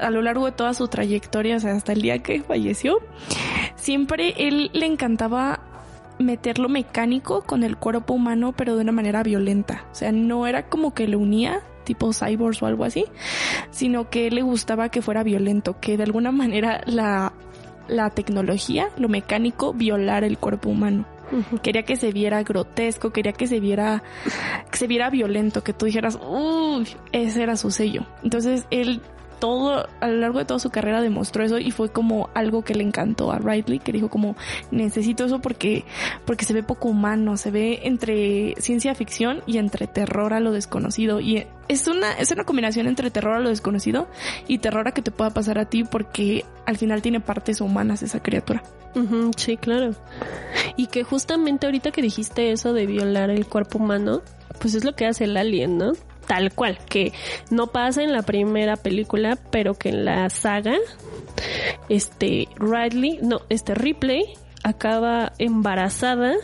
a 0.00 0.10
lo 0.10 0.22
largo 0.22 0.46
de 0.46 0.52
toda 0.52 0.74
su 0.74 0.88
trayectoria, 0.88 1.56
o 1.56 1.60
sea, 1.60 1.74
hasta 1.74 1.92
el 1.92 2.02
día 2.02 2.22
que 2.22 2.42
falleció, 2.42 2.98
siempre 3.76 4.34
él 4.38 4.70
le 4.72 4.86
encantaba 4.86 5.60
meter 6.18 6.58
lo 6.58 6.68
mecánico 6.68 7.42
con 7.42 7.62
el 7.62 7.76
cuerpo 7.76 8.14
humano, 8.14 8.52
pero 8.56 8.74
de 8.74 8.82
una 8.82 8.92
manera 8.92 9.22
violenta. 9.22 9.86
O 9.92 9.94
sea, 9.94 10.12
no 10.12 10.46
era 10.46 10.68
como 10.68 10.94
que 10.94 11.06
lo 11.06 11.18
unía, 11.18 11.62
tipo 11.88 12.12
cyborgs 12.12 12.62
o 12.62 12.66
algo 12.66 12.84
así, 12.84 13.06
sino 13.70 14.10
que 14.10 14.30
le 14.30 14.42
gustaba 14.42 14.90
que 14.90 15.00
fuera 15.00 15.22
violento, 15.22 15.80
que 15.80 15.96
de 15.96 16.02
alguna 16.02 16.30
manera 16.30 16.82
la, 16.84 17.32
la 17.88 18.10
tecnología, 18.10 18.90
lo 18.98 19.08
mecánico, 19.08 19.72
violara 19.72 20.26
el 20.26 20.36
cuerpo 20.36 20.68
humano. 20.68 21.06
Quería 21.62 21.82
que 21.82 21.96
se 21.96 22.12
viera 22.12 22.42
grotesco, 22.42 23.10
quería 23.10 23.32
que 23.32 23.46
se 23.46 23.60
viera, 23.60 24.02
que 24.70 24.78
se 24.78 24.86
viera 24.86 25.10
violento, 25.10 25.62
que 25.62 25.74
tú 25.74 25.86
dijeras, 25.86 26.18
uy, 26.22 26.88
ese 27.12 27.42
era 27.42 27.56
su 27.56 27.70
sello. 27.70 28.06
Entonces 28.22 28.66
él 28.70 29.02
todo, 29.38 29.88
a 30.00 30.08
lo 30.08 30.16
largo 30.16 30.38
de 30.38 30.44
toda 30.44 30.60
su 30.60 30.70
carrera 30.70 31.00
demostró 31.00 31.44
eso 31.44 31.58
y 31.58 31.70
fue 31.70 31.90
como 31.90 32.30
algo 32.34 32.62
que 32.62 32.74
le 32.74 32.84
encantó 32.84 33.32
a 33.32 33.38
Riley, 33.38 33.78
que 33.78 33.92
dijo 33.92 34.08
como, 34.08 34.36
necesito 34.70 35.24
eso 35.24 35.40
porque, 35.40 35.84
porque 36.24 36.44
se 36.44 36.54
ve 36.54 36.62
poco 36.62 36.88
humano, 36.88 37.36
se 37.36 37.50
ve 37.50 37.80
entre 37.84 38.54
ciencia 38.58 38.94
ficción 38.94 39.42
y 39.46 39.58
entre 39.58 39.86
terror 39.86 40.32
a 40.32 40.40
lo 40.40 40.52
desconocido. 40.52 41.20
Y 41.20 41.46
es 41.68 41.86
una, 41.86 42.12
es 42.12 42.30
una 42.30 42.44
combinación 42.44 42.86
entre 42.86 43.10
terror 43.10 43.34
a 43.34 43.40
lo 43.40 43.48
desconocido 43.48 44.08
y 44.46 44.58
terror 44.58 44.88
a 44.88 44.92
que 44.92 45.02
te 45.02 45.10
pueda 45.10 45.30
pasar 45.30 45.58
a 45.58 45.66
ti 45.66 45.84
porque 45.84 46.44
al 46.66 46.76
final 46.76 47.02
tiene 47.02 47.20
partes 47.20 47.60
humanas 47.60 48.02
esa 48.02 48.22
criatura. 48.22 48.62
Sí, 49.36 49.56
claro. 49.56 49.94
Y 50.76 50.86
que 50.88 51.04
justamente 51.04 51.66
ahorita 51.66 51.92
que 51.92 52.02
dijiste 52.02 52.50
eso 52.50 52.72
de 52.72 52.86
violar 52.86 53.30
el 53.30 53.46
cuerpo 53.46 53.78
humano, 53.78 54.22
pues 54.60 54.74
es 54.74 54.84
lo 54.84 54.94
que 54.94 55.06
hace 55.06 55.24
el 55.24 55.36
alien, 55.36 55.78
¿no? 55.78 55.92
Tal 56.28 56.52
cual, 56.52 56.78
que 56.88 57.12
no 57.50 57.68
pasa 57.68 58.02
en 58.02 58.12
la 58.12 58.22
primera 58.22 58.76
película, 58.76 59.38
pero 59.50 59.74
que 59.74 59.88
en 59.88 60.04
la 60.04 60.30
saga, 60.30 60.76
este 61.88 62.48
Ridley, 62.56 63.18
no, 63.22 63.40
este 63.48 63.74
Ripley 63.74 64.24
acaba 64.62 65.32
embarazada 65.38 66.34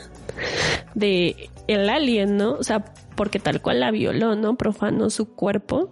de 0.95 1.51
el 1.69 1.89
alien, 1.89 2.37
¿no? 2.37 2.53
O 2.53 2.65
sea, 2.65 2.85
porque 3.15 3.39
tal 3.39 3.61
cual 3.61 3.81
la 3.81 3.91
violó, 3.91 4.35
¿no? 4.35 4.57
Profanó 4.57 5.11
su 5.11 5.35
cuerpo 5.35 5.91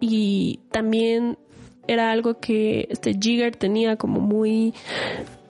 y 0.00 0.60
también 0.70 1.38
era 1.86 2.10
algo 2.10 2.38
que 2.38 2.86
este 2.90 3.14
Jigger 3.14 3.56
tenía 3.56 3.96
como 3.96 4.20
muy 4.20 4.74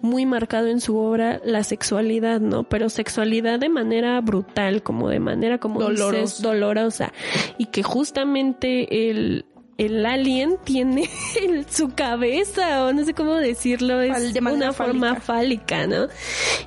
muy 0.01 0.27
marcado 0.27 0.69
en 0.69 0.81
su 0.81 0.97
obra 0.97 1.41
la 1.45 1.65
sexualidad, 1.65 2.41
¿no? 2.41 2.65
Pero 2.65 2.89
sexualidad 2.89 3.59
de 3.59 3.69
manera 3.69 4.21
brutal, 4.21 4.83
como 4.83 5.09
de 5.09 5.21
manera 5.21 5.59
como 5.59 5.89
dices, 5.89 6.41
Dolorosa. 6.41 7.13
y 7.59 7.67
que 7.67 7.83
justamente 7.83 9.11
el 9.11 9.45
el 9.79 10.05
alien 10.05 10.57
tiene 10.65 11.09
en 11.43 11.71
su 11.71 11.95
cabeza 11.95 12.85
o 12.85 12.93
no 12.93 13.05
sé 13.05 13.15
cómo 13.15 13.35
decirlo 13.35 14.01
es 14.01 14.35
de 14.35 14.41
una 14.41 14.73
forma 14.73 15.15
fálica, 15.21 15.87
¿no? 15.87 16.09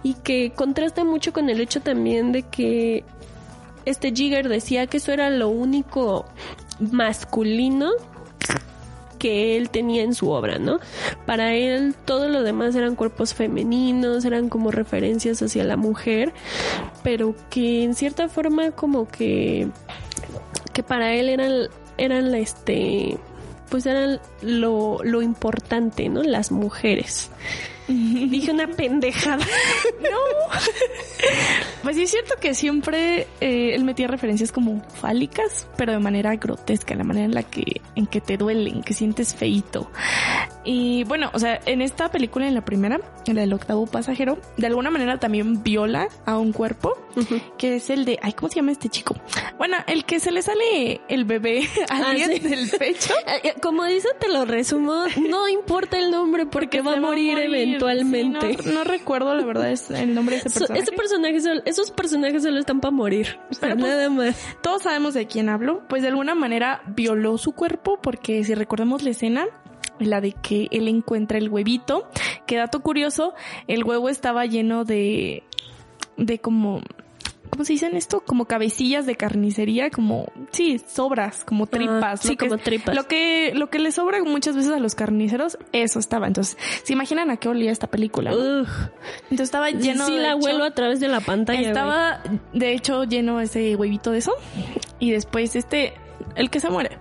Y 0.01 0.15
que 0.15 0.53
contrasta 0.55 1.03
mucho 1.03 1.33
con 1.33 1.49
el 1.49 1.59
hecho 1.59 1.81
también 1.81 2.31
de 2.31 2.43
que 2.43 3.03
este 3.85 4.13
Jigger 4.13 4.47
decía 4.47 4.87
que 4.87 4.97
eso 4.97 5.11
era 5.11 5.29
lo 5.29 5.49
único 5.49 6.25
masculino 6.79 7.91
que 9.21 9.55
él 9.55 9.69
tenía 9.69 10.01
en 10.01 10.15
su 10.15 10.31
obra, 10.31 10.57
¿no? 10.57 10.79
Para 11.27 11.53
él 11.53 11.93
todo 12.05 12.27
lo 12.27 12.41
demás 12.41 12.75
eran 12.75 12.95
cuerpos 12.95 13.35
femeninos, 13.35 14.25
eran 14.25 14.49
como 14.49 14.71
referencias 14.71 15.43
hacia 15.43 15.63
la 15.63 15.77
mujer, 15.77 16.33
pero 17.03 17.35
que 17.51 17.83
en 17.83 17.93
cierta 17.93 18.29
forma 18.29 18.71
como 18.71 19.07
que 19.07 19.67
que 20.73 20.81
para 20.81 21.13
él 21.13 21.29
eran 21.29 21.67
eran 21.99 22.31
la 22.31 22.39
este 22.39 23.19
pues 23.69 23.85
eran 23.85 24.19
lo, 24.41 24.97
lo 25.03 25.21
importante, 25.21 26.09
¿no? 26.09 26.23
Las 26.23 26.51
mujeres. 26.51 27.29
Dije 28.29 28.51
una 28.51 28.67
pendejada. 28.67 29.45
No. 30.01 30.17
Pues 31.83 31.95
sí 31.95 32.03
es 32.03 32.11
cierto 32.11 32.35
que 32.39 32.53
siempre 32.53 33.27
eh, 33.39 33.73
él 33.75 33.83
metía 33.83 34.07
referencias 34.07 34.51
como 34.51 34.81
fálicas, 34.89 35.67
pero 35.77 35.91
de 35.93 35.99
manera 35.99 36.35
grotesca, 36.35 36.95
la 36.95 37.03
manera 37.03 37.25
en 37.25 37.33
la 37.33 37.43
que 37.43 37.81
en 37.95 38.05
que 38.07 38.21
te 38.21 38.37
duelen, 38.37 38.81
que 38.83 38.93
sientes 38.93 39.33
feito. 39.35 39.89
Y 40.63 41.03
bueno, 41.05 41.29
o 41.33 41.39
sea, 41.39 41.59
en 41.65 41.81
esta 41.81 42.09
película, 42.11 42.47
en 42.47 42.53
la 42.53 42.63
primera, 42.63 42.99
en 43.25 43.35
la 43.35 43.41
del 43.41 43.53
octavo 43.53 43.87
pasajero, 43.87 44.39
de 44.57 44.67
alguna 44.67 44.89
manera 44.91 45.19
también 45.19 45.63
viola 45.63 46.07
a 46.25 46.37
un 46.37 46.51
cuerpo, 46.53 46.93
que 47.57 47.75
es 47.77 47.89
el 47.89 48.05
de, 48.05 48.19
ay, 48.21 48.33
¿cómo 48.33 48.49
se 48.49 48.55
llama 48.57 48.71
este 48.71 48.89
chico? 48.89 49.15
Bueno, 49.57 49.77
el 49.87 50.05
que 50.05 50.19
se 50.19 50.31
le 50.31 50.41
sale 50.43 51.01
el 51.07 51.25
bebé 51.25 51.67
a 51.89 51.95
Ah, 51.97 52.09
alguien 52.11 52.31
sí. 52.33 52.39
del 52.39 52.69
pecho. 52.69 53.13
Eh, 53.43 53.53
Como 53.61 53.85
dice, 53.85 54.09
te 54.19 54.29
lo 54.29 54.45
resumo, 54.45 55.05
no 55.29 55.47
importa 55.49 55.97
el 55.97 56.11
nombre 56.11 56.45
porque, 56.45 56.81
va 56.81 56.91
a 56.91 56.95
se 56.95 56.99
va 57.01 57.07
a 57.07 57.09
morir, 57.09 57.33
morir. 57.33 57.49
Actualmente. 57.87 58.57
Sí, 58.57 58.69
no, 58.69 58.73
no 58.73 58.83
recuerdo 58.83 59.33
la 59.35 59.43
verdad 59.45 59.71
es 59.71 59.89
el 59.91 60.13
nombre 60.13 60.35
de 60.37 60.41
ese 60.41 60.49
So- 60.59 60.59
personaje. 60.59 60.83
ese 60.83 60.91
personaje 60.93 61.41
solo- 61.41 61.61
esos 61.65 61.91
personajes 61.91 62.43
solo 62.43 62.59
están 62.59 62.79
para 62.79 62.91
morir. 62.91 63.39
Pero, 63.59 63.75
pues, 63.75 63.87
nada 63.87 64.09
más. 64.09 64.35
Todos 64.61 64.83
sabemos 64.83 65.13
de 65.13 65.27
quién 65.27 65.49
hablo. 65.49 65.83
Pues 65.87 66.01
de 66.01 66.09
alguna 66.09 66.35
manera 66.35 66.81
violó 66.87 67.37
su 67.37 67.53
cuerpo 67.53 67.99
porque 68.01 68.43
si 68.43 68.53
recordemos 68.55 69.03
la 69.03 69.09
escena, 69.11 69.45
la 69.99 70.21
de 70.21 70.31
que 70.33 70.67
él 70.71 70.87
encuentra 70.87 71.37
el 71.37 71.49
huevito, 71.49 72.07
que 72.47 72.55
dato 72.57 72.81
curioso, 72.81 73.33
el 73.67 73.83
huevo 73.83 74.09
estaba 74.09 74.45
lleno 74.45 74.83
de, 74.83 75.43
de 76.17 76.39
como, 76.39 76.81
¿cómo 77.61 77.65
se 77.67 77.73
dicen 77.73 77.95
esto? 77.95 78.21
Como 78.25 78.45
cabecillas 78.45 79.05
de 79.05 79.15
carnicería, 79.15 79.91
como, 79.91 80.25
sí, 80.51 80.79
sobras, 80.79 81.43
como 81.43 81.67
tripas. 81.67 82.21
sí, 82.21 82.29
lo 82.29 82.37
que- 82.37 82.47
como 82.49 82.57
tripas. 82.61 82.95
Lo 82.95 83.07
que, 83.07 83.51
lo 83.53 83.69
que 83.69 83.77
le 83.77 83.91
sobra 83.91 84.23
muchas 84.23 84.55
veces 84.55 84.71
a 84.71 84.79
los 84.79 84.95
carniceros, 84.95 85.59
eso 85.71 85.99
estaba. 85.99 86.25
Entonces, 86.25 86.57
¿se 86.83 86.93
imaginan 86.93 87.29
a 87.29 87.37
qué 87.37 87.49
olía 87.49 87.71
esta 87.71 87.85
película? 87.87 88.33
Ugh. 88.33 88.67
Entonces 89.23 89.41
estaba 89.41 89.69
lleno 89.69 90.07
sí, 90.07 90.15
de 90.15 90.21
la 90.23 90.29
hecho- 90.33 90.37
huelo 90.39 90.63
a 90.63 90.71
través 90.71 90.99
de 90.99 91.07
la 91.07 91.19
pantalla. 91.19 91.59
güey. 91.59 91.69
estaba, 91.69 92.23
de 92.53 92.73
hecho, 92.73 93.03
lleno 93.03 93.39
ese 93.39 93.75
huevito 93.75 94.09
de 94.11 94.17
eso. 94.17 94.33
Y 94.97 95.11
después 95.11 95.55
este, 95.55 95.93
el 96.35 96.49
que 96.49 96.59
se 96.59 96.69
muere. 96.71 96.97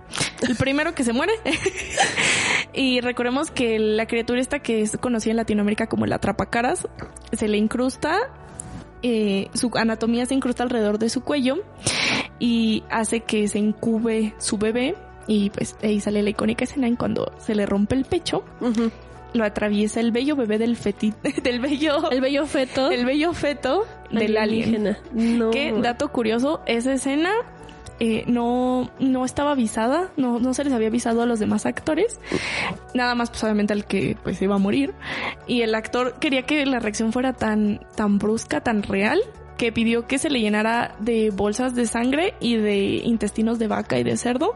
El 0.47 0.55
primero 0.55 0.93
que 0.93 1.03
se 1.03 1.13
muere. 1.13 1.33
y 2.73 3.01
recordemos 3.01 3.51
que 3.51 3.79
la 3.79 4.05
criatura 4.07 4.39
esta 4.39 4.59
que 4.59 4.81
es 4.81 4.97
conocida 4.97 5.31
en 5.31 5.37
Latinoamérica 5.37 5.87
como 5.87 6.05
el 6.05 6.13
atrapacaras, 6.13 6.87
se 7.33 7.47
le 7.47 7.57
incrusta, 7.57 8.17
eh, 9.03 9.49
su 9.53 9.71
anatomía 9.75 10.25
se 10.25 10.33
incrusta 10.33 10.63
alrededor 10.63 10.99
de 10.99 11.09
su 11.09 11.21
cuello 11.21 11.57
y 12.39 12.83
hace 12.89 13.21
que 13.21 13.47
se 13.47 13.59
incube 13.59 14.33
su 14.37 14.57
bebé. 14.57 14.95
Y 15.27 15.49
pues 15.51 15.75
ahí 15.83 15.99
sale 15.99 16.23
la 16.23 16.31
icónica 16.31 16.63
escena 16.63 16.87
en 16.87 16.95
cuando 16.95 17.31
se 17.39 17.55
le 17.55 17.65
rompe 17.65 17.95
el 17.95 18.05
pecho. 18.05 18.43
Lo 19.33 19.45
atraviesa 19.45 19.99
el 20.01 20.11
bello 20.11 20.35
bebé 20.35 20.57
del 20.57 20.75
feti, 20.75 21.13
del 21.43 21.59
bello, 21.61 22.11
El 22.11 22.19
bello 22.19 22.45
feto. 22.45 22.91
el 22.91 23.05
bello 23.05 23.33
feto 23.33 23.85
del 24.11 24.37
alien. 24.37 24.97
No. 25.13 25.51
Que, 25.51 25.71
dato 25.71 26.11
curioso, 26.11 26.61
esa 26.65 26.93
escena 26.93 27.31
eh, 28.03 28.23
no, 28.25 28.89
no 28.99 29.25
estaba 29.25 29.51
avisada, 29.51 30.09
no, 30.17 30.39
no 30.39 30.55
se 30.55 30.63
les 30.63 30.73
había 30.73 30.87
avisado 30.87 31.21
a 31.21 31.27
los 31.27 31.37
demás 31.37 31.67
actores, 31.67 32.19
nada 32.95 33.13
más 33.13 33.29
pues 33.29 33.43
obviamente 33.43 33.73
al 33.73 33.85
que 33.85 34.17
pues 34.23 34.41
iba 34.41 34.55
a 34.55 34.57
morir. 34.57 34.95
Y 35.45 35.61
el 35.61 35.75
actor 35.75 36.15
quería 36.19 36.41
que 36.41 36.65
la 36.65 36.79
reacción 36.79 37.13
fuera 37.13 37.33
tan, 37.33 37.79
tan 37.95 38.17
brusca, 38.17 38.61
tan 38.61 38.81
real, 38.81 39.21
que 39.61 39.71
pidió 39.71 40.07
que 40.07 40.17
se 40.17 40.31
le 40.31 40.39
llenara 40.41 40.95
de 40.97 41.29
bolsas 41.29 41.75
de 41.75 41.85
sangre 41.85 42.33
y 42.39 42.55
de 42.55 42.79
intestinos 43.03 43.59
de 43.59 43.67
vaca 43.67 43.99
y 43.99 44.03
de 44.03 44.17
cerdo. 44.17 44.55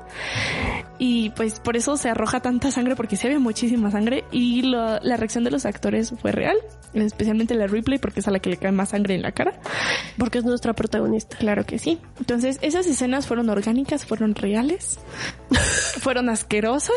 Y 0.97 1.29
pues 1.31 1.59
por 1.59 1.77
eso 1.77 1.95
se 1.95 2.09
arroja 2.09 2.39
tanta 2.39 2.71
sangre, 2.71 2.95
porque 2.95 3.15
sí 3.15 3.27
había 3.27 3.37
muchísima 3.37 3.91
sangre. 3.91 4.23
Y 4.31 4.63
lo- 4.63 4.99
la 5.01 5.15
reacción 5.17 5.43
de 5.43 5.51
los 5.51 5.67
actores 5.67 6.11
fue 6.19 6.31
real, 6.31 6.55
especialmente 6.95 7.53
la 7.53 7.67
Ripley, 7.67 7.99
porque 7.99 8.21
es 8.21 8.27
a 8.27 8.31
la 8.31 8.39
que 8.39 8.49
le 8.49 8.57
cae 8.57 8.71
más 8.71 8.89
sangre 8.89 9.13
en 9.13 9.21
la 9.21 9.31
cara. 9.31 9.59
Porque 10.17 10.39
es 10.39 10.43
nuestra 10.43 10.73
protagonista. 10.73 11.37
Claro 11.37 11.65
que 11.67 11.77
sí. 11.77 11.99
Entonces, 12.17 12.57
esas 12.63 12.87
escenas 12.87 13.27
fueron 13.27 13.47
orgánicas, 13.51 14.05
fueron 14.07 14.33
reales, 14.33 14.97
fueron 15.99 16.29
asquerosas 16.29 16.95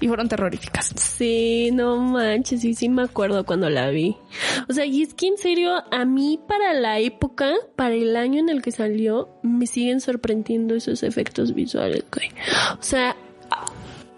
y 0.00 0.08
fueron 0.08 0.28
terroríficas. 0.30 0.92
Sí, 0.96 1.70
no 1.72 2.00
manches, 2.00 2.60
sí, 2.62 2.72
sí 2.74 2.88
me 2.88 3.02
acuerdo 3.02 3.44
cuando 3.44 3.68
la 3.68 3.90
vi. 3.90 4.16
O 4.68 4.72
sea, 4.72 4.86
y 4.86 5.02
es 5.02 5.12
que 5.12 5.26
en 5.26 5.36
serio, 5.38 5.72
a 5.90 6.04
mí 6.04 6.38
para 6.46 6.72
la 6.72 6.85
época, 6.98 7.54
para 7.74 7.94
el 7.94 8.16
año 8.16 8.40
en 8.40 8.48
el 8.48 8.62
que 8.62 8.70
salió, 8.70 9.28
me 9.42 9.66
siguen 9.66 10.00
sorprendiendo 10.00 10.74
esos 10.74 11.02
efectos 11.02 11.54
visuales, 11.54 12.04
güey. 12.12 12.28
O 12.78 12.82
sea, 12.82 13.16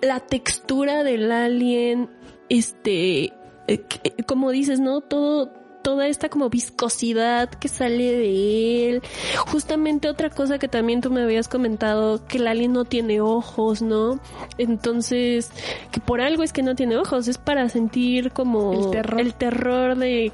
la 0.01 0.21
textura 0.21 1.03
del 1.05 1.31
alien, 1.33 2.09
este, 2.49 3.33
eh, 3.67 3.85
como 4.27 4.51
dices, 4.51 4.81
¿no? 4.81 5.01
Todo, 5.01 5.51
toda 5.83 6.07
esta 6.07 6.29
como 6.29 6.51
viscosidad 6.51 7.49
que 7.49 7.69
sale 7.69 8.13
de 8.13 8.91
él. 8.91 9.03
Justamente 9.47 10.09
otra 10.09 10.31
cosa 10.31 10.59
que 10.59 10.69
también 10.69 11.01
tú 11.01 11.11
me 11.11 11.23
habías 11.23 11.49
comentado, 11.49 12.27
que 12.27 12.39
el 12.39 12.47
alien 12.47 12.73
no 12.73 12.85
tiene 12.85 13.21
ojos, 13.21 13.83
¿no? 13.83 14.21
Entonces, 14.59 15.51
que 15.91 16.01
por 16.01 16.21
algo 16.21 16.43
es 16.43 16.53
que 16.53 16.63
no 16.63 16.75
tiene 16.75 16.97
ojos, 16.97 17.29
es 17.29 17.39
para 17.39 17.69
sentir 17.69 18.33
como 18.33 18.73
El 18.73 18.91
terror. 18.91 19.21
el 19.21 19.35
terror 19.35 19.97
de 19.97 20.33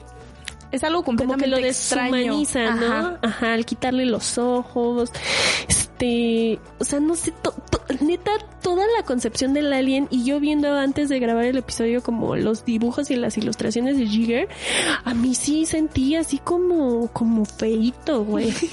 Es 0.74 0.84
algo 0.84 1.02
como 1.04 1.16
que 1.18 1.24
completamente 1.24 1.60
lo 1.62 1.66
extraño. 1.68 2.12
deshumaniza, 2.14 2.74
¿no? 2.74 2.86
Ajá. 2.86 3.18
Ajá. 3.22 3.52
al 3.54 3.64
quitarle 3.64 4.04
los 4.06 4.38
ojos. 4.38 5.10
Este, 5.68 6.58
o 6.78 6.84
sea, 6.84 7.00
no 7.00 7.14
sé, 7.14 7.30
to- 7.42 7.54
to- 7.70 7.80
neta, 8.00 8.32
toda 8.62 8.84
la 8.96 9.04
concepción 9.04 9.54
del 9.54 9.72
alien 9.72 10.08
y 10.10 10.24
yo 10.24 10.40
viendo 10.40 10.74
antes 10.76 11.08
de 11.08 11.18
grabar 11.20 11.44
el 11.44 11.58
episodio 11.58 12.02
como 12.02 12.34
los 12.36 12.64
dibujos 12.64 13.10
y 13.10 13.16
las 13.16 13.38
ilustraciones 13.38 13.96
de 13.98 14.06
Jigger, 14.06 14.48
a 15.04 15.14
mí 15.14 15.34
sí 15.34 15.66
sentí 15.66 16.16
así 16.16 16.38
como, 16.38 17.08
como 17.12 17.44
feito, 17.44 18.24
güey. 18.24 18.52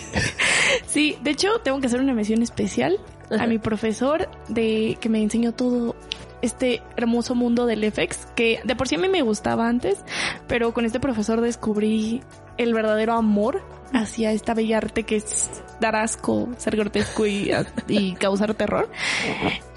Sí, 0.88 1.18
de 1.22 1.32
hecho, 1.32 1.60
tengo 1.64 1.80
que 1.82 1.88
hacer 1.88 2.00
una 2.00 2.14
mención 2.14 2.42
especial 2.42 2.98
Ajá. 3.30 3.44
a 3.44 3.48
mi 3.48 3.60
profesor 3.60 4.30
de 4.48 4.98
que 5.02 5.10
me 5.10 5.22
enseñó 5.22 5.52
todo 5.54 5.96
este 6.42 6.82
hermoso 6.98 7.36
mundo 7.36 7.66
del 7.66 7.90
FX, 7.92 8.28
que 8.36 8.60
de 8.64 8.76
por 8.76 8.88
sí 8.88 8.96
a 8.96 9.00
mí 9.00 9.10
me 9.10 9.22
gustaba 9.22 9.68
antes, 9.68 10.04
pero 10.48 10.74
con 10.74 10.86
este 10.86 11.00
profesor 11.00 11.42
descubrí 11.42 12.22
el 12.58 12.74
verdadero 12.74 13.14
amor 13.14 13.64
hacia 13.94 14.32
esta 14.32 14.54
bella 14.54 14.78
arte 14.78 15.04
que 15.04 15.18
es 15.18 15.64
dar 15.80 15.96
asco, 15.96 16.50
ser 16.58 16.76
grotesco 16.76 17.26
y, 17.26 17.52
y 17.88 18.14
causar 18.14 18.54
terror. 18.54 18.90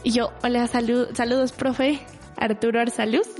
Y 0.02 0.12
yo, 0.12 0.32
hola, 0.42 0.66
salud, 0.66 1.08
saludos, 1.14 1.52
profe. 1.52 2.00
Arturo 2.36 2.80
Arsaluz. 2.80 3.28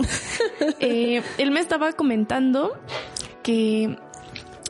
Eh, 0.81 1.23
él 1.39 1.51
me 1.51 1.61
estaba 1.61 1.93
comentando 1.93 2.73
que, 3.43 3.97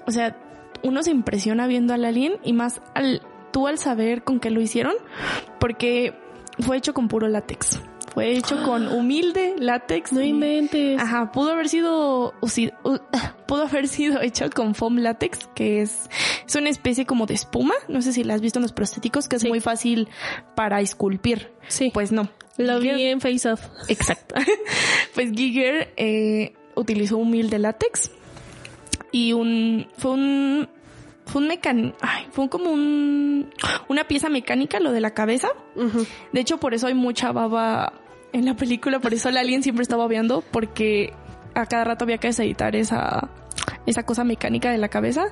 o 0.07 0.11
sea, 0.11 0.37
uno 0.83 1.03
se 1.03 1.11
impresiona 1.11 1.67
viendo 1.67 1.93
al 1.93 2.05
alien 2.05 2.35
y 2.43 2.53
más 2.53 2.81
al 2.95 3.21
tú 3.53 3.67
al 3.67 3.79
saber 3.79 4.25
con 4.25 4.41
qué 4.41 4.51
lo 4.51 4.61
hicieron, 4.61 4.95
porque 5.61 6.15
fue 6.61 6.77
hecho 6.77 6.95
con 6.95 7.09
puro 7.09 7.29
látex. 7.29 7.81
Fue 8.15 8.37
hecho 8.37 8.62
con 8.62 8.89
humilde 8.89 9.57
látex. 9.59 10.12
No 10.12 10.23
inventes. 10.23 11.01
Ajá, 11.01 11.33
pudo 11.33 11.51
haber 11.51 11.69
sido 11.69 12.33
pudo 13.47 13.62
haber 13.65 13.89
sido 13.89 14.21
hecho 14.23 14.49
con 14.51 14.75
foam 14.77 14.99
látex, 14.99 15.49
que 15.55 15.83
es, 15.83 16.09
es 16.47 16.55
una 16.55 16.71
especie 16.71 17.07
como 17.07 17.27
de 17.27 17.35
espuma. 17.35 17.75
No 17.89 18.03
sé 18.03 18.12
si 18.12 18.23
la 18.23 18.35
has 18.35 18.41
visto 18.41 18.59
en 18.61 18.62
los 18.62 18.73
prostéticos, 18.73 19.29
que 19.29 19.37
es 19.37 19.43
Sí. 19.43 19.49
muy 19.49 19.61
fácil 19.61 20.09
para 20.55 20.81
esculpir. 20.81 21.51
Sí. 21.69 21.91
Pues 21.93 22.12
no. 22.12 22.29
Lo 22.57 22.79
vi 22.79 22.91
en 22.91 23.21
Face 23.21 23.49
Off. 23.51 23.61
Exacto. 23.89 24.37
pues 25.15 25.33
Giger 25.33 25.93
eh, 25.97 26.53
utilizó 26.77 27.17
humilde 27.19 27.59
látex 27.59 28.12
y 29.11 29.33
un 29.33 29.89
fue 29.99 30.12
un 30.12 30.69
fue 31.27 31.41
un 31.43 31.49
mecan 31.49 31.95
ay, 32.01 32.27
fue 32.31 32.49
como 32.49 32.71
un 32.71 33.51
una 33.89 34.05
pieza 34.07 34.29
mecánica 34.29 34.79
lo 34.79 34.93
de 34.93 35.01
la 35.01 35.15
cabeza. 35.15 35.49
De 36.33 36.41
hecho, 36.41 36.59
por 36.59 36.75
eso 36.75 36.87
hay 36.87 36.95
mucha 36.95 37.33
baba 37.33 37.93
en 38.35 38.45
la 38.45 38.55
película, 38.55 38.99
por 38.99 39.14
eso 39.14 39.28
el 39.30 39.37
alien 39.39 39.62
siempre 39.62 39.82
está 39.82 39.97
babeando 39.97 40.43
porque 40.51 41.12
a 41.55 41.66
cada 41.66 41.85
rato 41.85 42.05
había 42.05 42.18
que 42.18 42.26
deseditar 42.28 42.74
esa 42.76 43.30
esa 43.87 44.03
cosa 44.05 44.24
mecánica 44.24 44.70
de 44.70 44.78
la 44.78 44.89
cabeza 44.89 45.26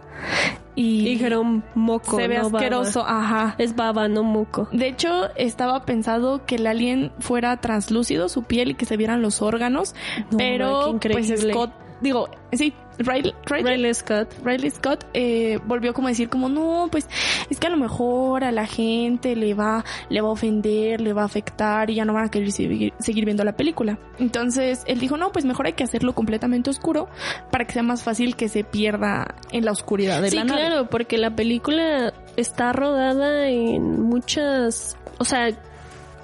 y 0.75 1.05
Dijeron 1.05 1.65
moco. 1.75 2.17
se 2.17 2.29
ve 2.29 2.39
no 2.39 2.45
baba. 2.45 2.59
asqueroso, 2.59 3.05
ajá. 3.07 3.55
Es 3.59 3.75
baba, 3.77 4.09
no 4.09 4.23
moco. 4.23 4.69
De 4.73 4.89
hecho, 4.89 5.29
estaba 5.37 5.85
pensado 5.85 6.47
que 6.47 6.55
el 6.55 6.67
alien 6.67 7.13
fuera 7.19 7.57
translúcido, 7.59 8.29
su 8.29 8.45
piel, 8.45 8.71
y 8.71 8.75
que 8.75 8.87
se 8.87 8.97
vieran 8.97 9.21
los 9.21 9.43
órganos. 9.43 9.95
No, 10.31 10.39
pero, 10.39 10.99
pues. 11.01 11.33
Scott, 11.41 11.73
digo, 12.03 12.29
sí, 12.53 12.75
Riley, 12.99 13.35
Riley, 13.47 13.77
Riley 13.77 13.95
Scott. 13.95 14.35
Riley 14.45 14.71
Scott 14.71 15.07
eh, 15.15 15.59
volvió 15.65 15.95
como 15.95 16.09
a 16.09 16.11
decir 16.11 16.29
como 16.29 16.49
no 16.49 16.89
pues 16.91 17.09
es 17.49 17.59
que 17.59 17.67
a 17.67 17.71
lo 17.71 17.77
mejor 17.77 18.45
a 18.45 18.53
la 18.53 18.67
gente 18.67 19.35
le 19.35 19.55
va 19.55 19.85
le 20.11 20.21
va 20.21 20.29
a 20.29 20.33
ofender 20.33 21.01
le 21.01 21.13
va 21.13 21.23
a 21.23 21.25
afectar 21.25 21.89
y 21.89 21.95
ya 21.95 22.05
no 22.05 22.13
van 22.13 22.27
a 22.27 22.31
querer 22.31 22.53
seguir, 22.53 22.93
seguir 22.99 23.25
viendo 23.25 23.45
la 23.45 23.57
película 23.57 23.99
entonces 24.19 24.83
él 24.87 25.01
dijo 25.01 25.17
no 25.17 25.33
pues 25.33 25.45
mejor 25.45 25.67
hay 25.67 25.73
que 25.73 25.85
hacerlo 25.85 26.15
completamente 26.15 26.69
oscuro 26.69 27.09
para 27.51 27.65
que 27.65 27.73
sea 27.73 27.83
más 27.83 28.03
fácil 28.03 28.37
que 28.37 28.49
se 28.49 28.63
pierda 28.63 29.35
en 29.51 29.65
la 29.65 29.73
oscuridad 29.73 30.21
de 30.21 30.31
Sí, 30.31 30.37
la 30.37 30.45
nave 30.45 30.67
claro, 30.67 30.91
porque 30.91 31.19
la 31.19 31.35
película 31.35 32.13
está 32.37 32.73
rodada 32.73 33.49
en 33.49 34.03
muchas, 34.03 34.97
o 35.19 35.25
sea, 35.25 35.51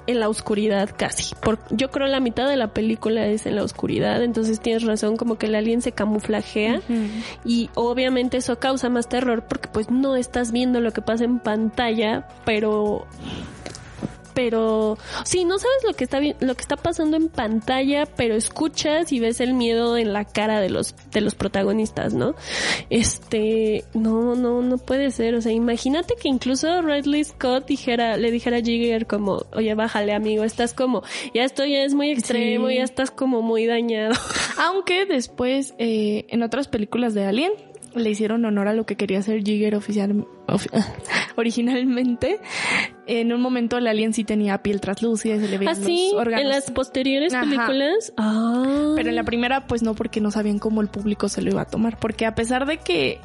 en 0.09 0.21
la 0.21 0.29
oscuridad 0.31 0.89
casi. 0.97 1.35
Por, 1.35 1.59
yo 1.71 1.91
creo 1.91 2.07
la 2.07 2.19
mitad 2.19 2.49
de 2.49 2.57
la 2.57 2.69
película 2.69 3.27
es 3.27 3.45
en 3.45 3.57
la 3.57 3.63
oscuridad, 3.63 4.23
entonces 4.23 4.59
tienes 4.59 4.83
razón, 4.83 5.19
como 5.19 5.37
que 5.37 5.47
el 5.47 5.55
alien 5.55 5.83
se 5.83 5.93
camuflajea 5.93 6.81
y 7.45 7.69
obviamente 7.75 8.39
eso 8.39 8.59
causa 8.59 8.89
más 8.89 9.09
terror 9.09 9.45
porque 9.47 9.69
pues 9.69 9.91
no 9.91 10.17
estás 10.17 10.51
viendo 10.51 10.81
lo 10.81 10.93
que 10.93 11.03
pasa 11.03 11.25
en 11.25 11.39
pantalla, 11.39 12.27
pero 12.47 13.07
pero 14.39 14.97
sí, 15.25 15.45
no 15.45 15.59
sabes 15.59 15.79
lo 15.85 15.95
que 15.95 16.05
está 16.05 16.21
lo 16.21 16.55
que 16.55 16.61
está 16.61 16.77
pasando 16.77 17.17
en 17.17 17.29
pantalla, 17.29 18.07
pero 18.07 18.37
escuchas 18.37 19.11
y 19.11 19.19
ves 19.19 19.41
el 19.41 19.53
miedo 19.53 19.97
en 19.99 20.13
la 20.13 20.25
cara 20.25 20.61
de 20.61 20.71
los 20.71 20.95
de 21.11 21.23
los 21.23 21.35
protagonistas, 21.35 22.15
¿no? 22.15 22.37
Este, 22.89 23.83
no, 23.95 24.37
no, 24.37 24.63
no 24.63 24.79
puede 24.79 25.11
ser, 25.11 25.35
o 25.35 25.43
sea, 25.43 25.51
imagínate 25.51 26.15
que 26.23 26.29
incluso 26.29 26.83
Ridley 26.83 27.25
Scott 27.25 27.67
dijera, 27.67 28.17
le 28.17 28.31
dijera 28.31 28.59
a 28.59 28.63
Jigger 28.63 29.09
como, 29.09 29.43
"Oye, 29.57 29.75
bájale, 29.75 30.13
amigo, 30.15 30.45
estás 30.45 30.73
como, 30.73 31.03
ya 31.35 31.43
esto 31.43 31.65
ya 31.65 31.83
es 31.83 31.95
muy 31.95 32.11
extremo, 32.13 32.69
Sí. 32.69 32.77
ya 32.77 32.85
estás 32.85 33.11
como 33.11 33.43
muy 33.43 33.67
dañado." 33.67 34.15
Aunque 34.59 35.05
después, 35.05 35.75
eh, 35.79 36.27
en 36.29 36.45
otras 36.45 36.69
películas 36.69 37.13
de 37.13 37.25
Alien, 37.25 37.51
le 37.95 38.11
hicieron 38.11 38.45
honor 38.45 38.69
a 38.69 38.75
lo 38.75 38.85
que 38.87 38.97
quería 38.97 39.19
hacer 39.21 39.43
Jigger 39.43 39.75
oficial, 39.75 40.25
ofi- 40.47 40.71
originalmente. 41.37 42.41
En 43.07 43.33
un 43.33 43.41
momento 43.41 43.79
el 43.79 43.87
alien 43.87 44.13
sí 44.13 44.25
tenía 44.25 44.63
piel 44.63 44.81
translúcida 44.81 45.37
y 45.37 45.41
se 45.41 45.49
le 45.49 45.59
veían 45.59 45.73
Así, 45.73 46.11
los 46.13 46.21
órganos. 46.21 46.43
en 46.45 46.49
las 46.51 46.71
posteriores 46.71 47.33
Ajá. 47.35 47.45
películas. 47.45 48.13
Ah. 48.17 48.93
Pero 48.97 49.09
en 49.09 49.17
la 49.17 49.25
primera, 49.25 49.67
pues 49.67 49.83
no, 49.83 49.95
porque 49.95 50.21
no 50.21 50.31
sabían 50.31 50.59
cómo 50.59 50.81
el 50.83 50.89
público 50.89 51.29
se 51.29 51.41
lo 51.43 51.51
iba 51.51 51.63
a 51.63 51.67
tomar. 51.67 51.99
Porque 51.99 52.27
a 52.27 52.35
pesar 52.35 52.67
de 52.67 52.77
que 52.79 53.19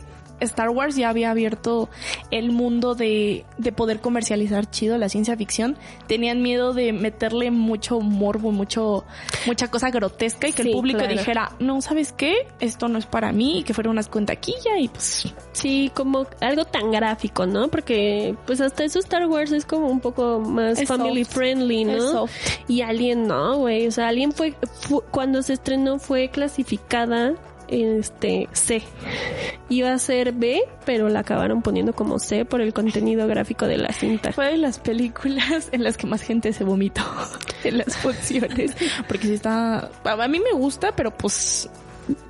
Star 0.44 0.70
Wars 0.70 0.96
ya 0.96 1.10
había 1.10 1.32
abierto 1.32 1.90
el 2.32 2.52
mundo 2.52 2.96
de, 2.96 3.46
de 3.58 3.72
poder 3.72 4.00
comercializar 4.00 4.70
chido 4.70 4.98
la 4.98 5.10
ciencia 5.10 5.36
ficción, 5.38 5.78
tenían 6.08 6.42
miedo 6.42 6.74
de 6.74 6.94
meterle 6.94 7.52
mucho 7.52 8.00
morbo, 8.00 8.52
mucho, 8.52 9.06
mucha 9.46 9.70
cosa 9.70 9.90
grotesca 9.90 10.48
y 10.48 10.54
que 10.54 10.64
Sí, 10.64 10.70
el 10.70 10.76
público 10.76 11.00
claro. 11.00 11.14
dijera, 11.14 11.52
no, 11.60 11.82
¿sabes 11.82 12.12
qué? 12.14 12.48
Esto 12.60 12.88
no 12.88 13.00
es 13.00 13.06
para 13.06 13.32
mí 13.32 13.60
y 13.60 13.64
que 13.64 13.74
fuera 13.74 13.90
unas 13.90 14.08
cuentaquilla 14.08 14.78
y 14.80 14.88
pues 14.88 15.34
Sí, 15.52 15.92
como 15.94 16.26
algo 16.42 16.66
tan 16.66 16.92
gráfico, 16.92 17.46
¿no? 17.46 17.68
Porque 17.68 18.36
pues 18.46 18.60
hasta 18.62 18.84
eso 18.84 19.00
Star 19.00 19.26
Wars 19.28 19.52
es 19.52 19.66
como 19.66 19.88
un 19.88 20.00
poco 20.00 20.40
más 20.40 20.80
Es 20.80 20.88
family 20.88 21.24
soft. 21.26 21.34
friendly, 21.36 21.84
¿no? 21.86 22.26
Y 22.68 22.82
Alien 22.82 23.28
no, 23.28 23.58
güey. 23.58 23.88
O 23.88 23.92
sea, 23.92 24.08
Alien 24.10 24.32
fue, 24.32 24.54
fu- 24.82 25.04
cuando 25.12 25.42
se 25.42 25.54
estrenó 25.54 26.00
fue 26.00 26.30
clasificada 26.30 27.34
este 27.74 28.48
C. 28.52 28.84
Iba 29.70 29.94
a 29.94 30.00
ser 30.00 30.34
B, 30.34 30.62
pero 30.86 31.10
la 31.10 31.20
acabaron 31.20 31.62
poniendo 31.62 31.94
como 31.94 32.20
C 32.20 32.46
por 32.46 32.62
el 32.62 32.74
contenido 32.74 33.28
gráfico 33.28 33.66
de 33.68 33.78
la 33.78 33.92
cinta. 33.92 34.32
fue 34.32 34.52
de 34.52 34.58
las 34.58 34.80
películas 34.80 35.70
en 35.72 35.84
las 35.84 35.98
que 35.98 36.08
más 36.08 36.22
gente 36.22 36.54
se 36.54 36.64
vomitó 36.64 37.04
en 37.64 37.80
las 37.80 37.98
funciones. 37.98 38.76
Porque 39.08 39.28
sí 39.28 39.34
está, 39.34 39.90
a 40.04 40.28
mí 40.28 40.40
me 40.40 40.58
gusta, 40.58 40.96
pero 40.96 41.12
pues 41.12 41.70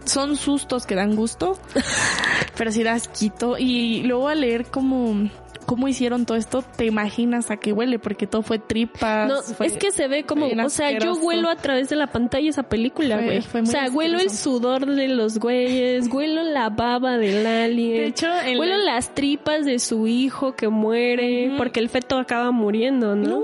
son 0.06 0.38
sustos 0.38 0.86
que 0.86 0.96
dan 0.96 1.16
gusto, 1.16 1.58
pero 2.58 2.72
sí 2.72 2.84
da 2.84 2.94
asquito. 2.94 3.58
Y 3.58 4.04
luego 4.04 4.28
al 4.28 4.42
leer 4.42 4.66
cómo, 4.66 5.30
cómo 5.64 5.88
hicieron 5.88 6.26
todo 6.26 6.38
esto, 6.38 6.62
te 6.76 6.86
imaginas 6.86 7.52
a 7.52 7.58
qué 7.58 7.74
huele, 7.74 8.00
porque 8.00 8.28
todo 8.28 8.42
fue 8.42 8.60
tripas. 8.60 9.28
No, 9.28 9.42
fue 9.42 9.68
es 9.68 9.78
que 9.78 9.92
se 9.92 10.08
ve 10.08 10.24
como, 10.26 10.48
o 10.48 10.70
sea, 10.70 10.98
yo 10.98 11.14
huelo 11.16 11.50
a 11.50 11.56
través 11.56 11.90
de 11.90 11.96
la 11.96 12.08
pantalla 12.08 12.50
esa 12.50 12.64
película, 12.64 13.22
güey. 13.22 13.40
O 13.40 13.66
sea, 13.66 13.90
huelo 13.92 14.20
el 14.20 14.30
sudor 14.30 14.86
de 14.86 15.08
los 15.08 15.40
güeyes, 15.40 16.08
huelo 16.12 16.44
la 16.44 16.70
baba 16.70 17.18
del 17.18 17.46
alien. 17.48 17.94
De 18.02 18.06
hecho, 18.08 18.28
huelo 18.58 18.78
la- 18.78 18.94
las 18.94 19.14
tripas 19.16 19.66
de 19.66 19.80
su 19.80 20.08
hijo 20.08 20.56
que 20.56 20.68
muere, 20.68 21.54
porque 21.58 21.80
el 21.80 21.90
feto 21.90 22.18
acaba 22.20 22.52
muriendo, 22.52 23.16
¿no? 23.16 23.42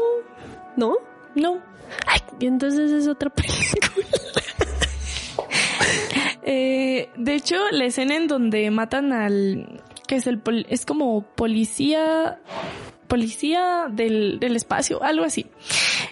¿No? 0.75 0.95
No. 1.35 1.57
Ay, 2.05 2.19
y 2.39 2.45
entonces 2.45 2.91
es 2.91 3.07
otra 3.07 3.29
película. 3.29 3.87
Eh, 6.43 7.09
de 7.15 7.35
hecho, 7.35 7.55
la 7.71 7.85
escena 7.85 8.15
en 8.15 8.27
donde 8.27 8.69
matan 8.71 9.13
al 9.13 9.81
que 10.09 10.15
es 10.15 10.25
el 10.25 10.39
pol- 10.39 10.65
es 10.69 10.87
como 10.87 11.21
policía 11.35 12.39
policía 13.07 13.87
del, 13.91 14.39
del 14.39 14.55
espacio, 14.55 15.01
algo 15.03 15.23
así. 15.25 15.47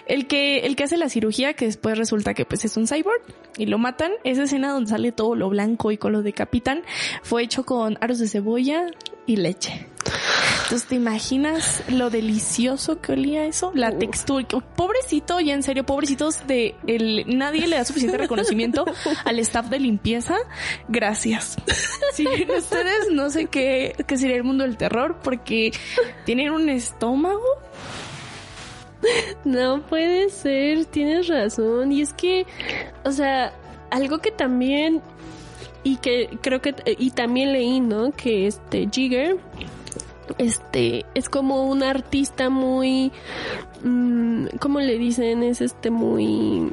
El 0.06 0.26
que 0.26 0.60
el 0.60 0.74
que 0.74 0.84
hace 0.84 0.96
la 0.96 1.08
cirugía 1.08 1.54
que 1.54 1.64
después 1.66 1.96
resulta 1.98 2.34
que 2.34 2.44
pues 2.44 2.64
es 2.64 2.76
un 2.76 2.86
cyborg 2.88 3.22
y 3.56 3.66
lo 3.66 3.78
matan, 3.78 4.12
esa 4.24 4.44
escena 4.44 4.72
donde 4.72 4.90
sale 4.90 5.12
todo 5.12 5.34
lo 5.36 5.48
blanco 5.48 5.90
y 5.92 5.96
con 5.96 6.12
lo 6.12 6.22
decapitan 6.22 6.82
fue 7.22 7.42
hecho 7.42 7.64
con 7.64 7.98
aros 8.00 8.18
de 8.18 8.28
cebolla 8.28 8.86
y 9.28 9.36
leche. 9.36 9.86
Entonces, 10.64 10.88
¿te 10.88 10.96
imaginas 10.96 11.82
lo 11.88 12.10
delicioso 12.10 13.00
que 13.00 13.12
olía 13.12 13.46
eso? 13.46 13.72
La 13.74 13.90
textura. 13.90 14.46
Pobrecito, 14.74 15.38
ya 15.40 15.54
en 15.54 15.62
serio, 15.62 15.84
pobrecitos 15.84 16.46
de 16.46 16.74
el, 16.86 17.24
nadie 17.38 17.66
le 17.66 17.76
da 17.76 17.84
suficiente 17.84 18.18
reconocimiento 18.18 18.84
al 19.24 19.38
staff 19.38 19.68
de 19.68 19.80
limpieza. 19.80 20.36
Gracias. 20.88 21.56
Si 22.12 22.26
ustedes 22.26 23.10
no 23.12 23.30
sé 23.30 23.46
qué, 23.46 23.94
qué 24.06 24.16
sería 24.16 24.36
el 24.36 24.44
mundo 24.44 24.64
del 24.64 24.76
terror 24.76 25.20
porque 25.22 25.72
tienen 26.24 26.50
un 26.50 26.68
estómago. 26.68 27.46
No 29.44 29.86
puede 29.86 30.28
ser, 30.30 30.86
tienes 30.86 31.28
razón. 31.28 31.92
Y 31.92 32.02
es 32.02 32.12
que, 32.12 32.46
o 33.04 33.12
sea, 33.12 33.54
algo 33.90 34.18
que 34.18 34.32
también 34.32 35.02
y 35.82 35.96
que 35.96 36.38
creo 36.40 36.60
que 36.60 36.74
y 36.98 37.10
también 37.10 37.52
leí, 37.52 37.80
¿no? 37.80 38.12
Que 38.12 38.46
este 38.46 38.88
Jigger 38.90 39.36
este 40.36 41.06
es 41.14 41.28
como 41.28 41.64
un 41.68 41.82
artista 41.82 42.50
muy 42.50 43.12
mm, 43.82 44.46
¿cómo 44.60 44.80
le 44.80 44.98
dicen? 44.98 45.42
Es 45.42 45.60
este 45.60 45.90
muy 45.90 46.72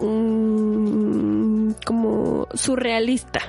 mm, 0.00 1.61
como 1.84 2.48
surrealista. 2.54 3.40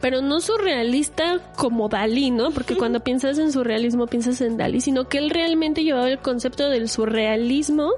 Pero 0.00 0.20
no 0.20 0.40
surrealista 0.40 1.40
como 1.56 1.88
Dalí, 1.88 2.30
¿no? 2.30 2.50
Porque 2.50 2.76
cuando 2.76 3.00
piensas 3.00 3.38
en 3.38 3.52
surrealismo 3.52 4.06
piensas 4.06 4.40
en 4.40 4.56
Dalí, 4.56 4.80
sino 4.80 5.08
que 5.08 5.18
él 5.18 5.30
realmente 5.30 5.82
llevaba 5.82 6.08
el 6.08 6.18
concepto 6.18 6.68
del 6.68 6.88
surrealismo 6.88 7.90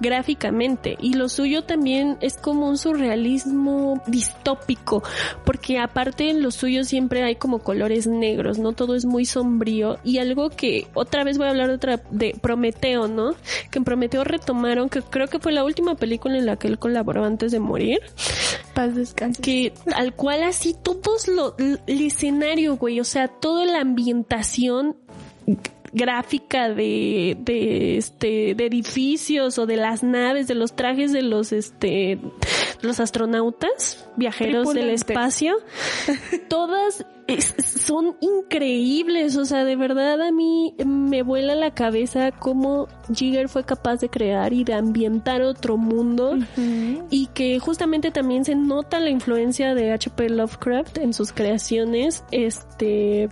gráficamente. 0.00 0.96
Y 1.00 1.14
lo 1.14 1.28
suyo 1.28 1.62
también 1.62 2.18
es 2.20 2.36
como 2.36 2.68
un 2.68 2.78
surrealismo 2.78 4.02
distópico, 4.06 5.02
porque 5.44 5.78
aparte 5.78 6.30
en 6.30 6.42
lo 6.42 6.50
suyo 6.50 6.84
siempre 6.84 7.24
hay 7.24 7.36
como 7.36 7.60
colores 7.60 8.06
negros, 8.06 8.58
¿no? 8.58 8.72
Todo 8.72 8.94
es 8.94 9.04
muy 9.04 9.24
sombrío. 9.24 9.98
Y 10.04 10.18
algo 10.18 10.50
que 10.50 10.86
otra 10.94 11.24
vez 11.24 11.38
voy 11.38 11.46
a 11.46 11.50
hablar 11.50 11.68
de 11.68 11.74
otra 11.74 12.00
de 12.10 12.36
Prometeo, 12.40 13.08
¿no? 13.08 13.34
Que 13.70 13.78
en 13.78 13.84
Prometeo 13.84 14.24
retomaron, 14.24 14.88
que 14.88 15.02
creo 15.02 15.28
que 15.28 15.38
fue 15.38 15.52
la 15.52 15.64
última 15.64 15.94
película 15.94 16.36
en 16.36 16.46
la 16.46 16.56
que 16.56 16.68
él 16.68 16.78
colaboró 16.78 17.24
antes 17.24 17.52
de 17.52 17.60
morir. 17.60 18.00
Que 19.42 19.72
al 19.94 20.14
cual 20.14 20.42
así 20.42 20.74
todos 20.82 21.28
lo, 21.28 21.56
el 21.58 21.80
escenario, 21.86 22.76
güey, 22.76 23.00
o 23.00 23.04
sea, 23.04 23.28
toda 23.28 23.64
la 23.64 23.80
ambientación 23.80 24.96
gráfica 25.92 26.68
de, 26.70 27.36
de 27.38 27.96
este 27.98 28.54
de 28.56 28.66
edificios 28.66 29.58
o 29.58 29.66
de 29.66 29.76
las 29.76 30.02
naves 30.02 30.48
de 30.48 30.56
los 30.56 30.74
trajes 30.74 31.12
de 31.12 31.22
los 31.22 31.52
este 31.52 32.18
los 32.84 33.00
astronautas 33.00 34.06
viajeros 34.16 34.66
del 34.74 34.90
espacio 34.94 35.56
todas 36.48 37.04
es- 37.26 37.54
son 37.84 38.16
increíbles 38.20 39.36
o 39.36 39.44
sea 39.46 39.64
de 39.64 39.76
verdad 39.76 40.20
a 40.20 40.30
mí 40.30 40.74
me 40.84 41.22
vuela 41.22 41.54
la 41.54 41.72
cabeza 41.74 42.30
cómo 42.32 42.86
Jigger 43.14 43.48
fue 43.48 43.64
capaz 43.64 43.96
de 44.00 44.08
crear 44.10 44.52
y 44.52 44.64
de 44.64 44.74
ambientar 44.74 45.42
otro 45.42 45.76
mundo 45.76 46.36
y 47.10 47.26
que 47.28 47.58
justamente 47.58 48.10
también 48.10 48.44
se 48.44 48.54
nota 48.54 49.00
la 49.00 49.10
influencia 49.10 49.74
de 49.74 49.92
H.P. 49.92 50.28
Lovecraft 50.30 50.98
en 50.98 51.12
sus 51.14 51.32
creaciones 51.32 52.24
este 52.30 53.30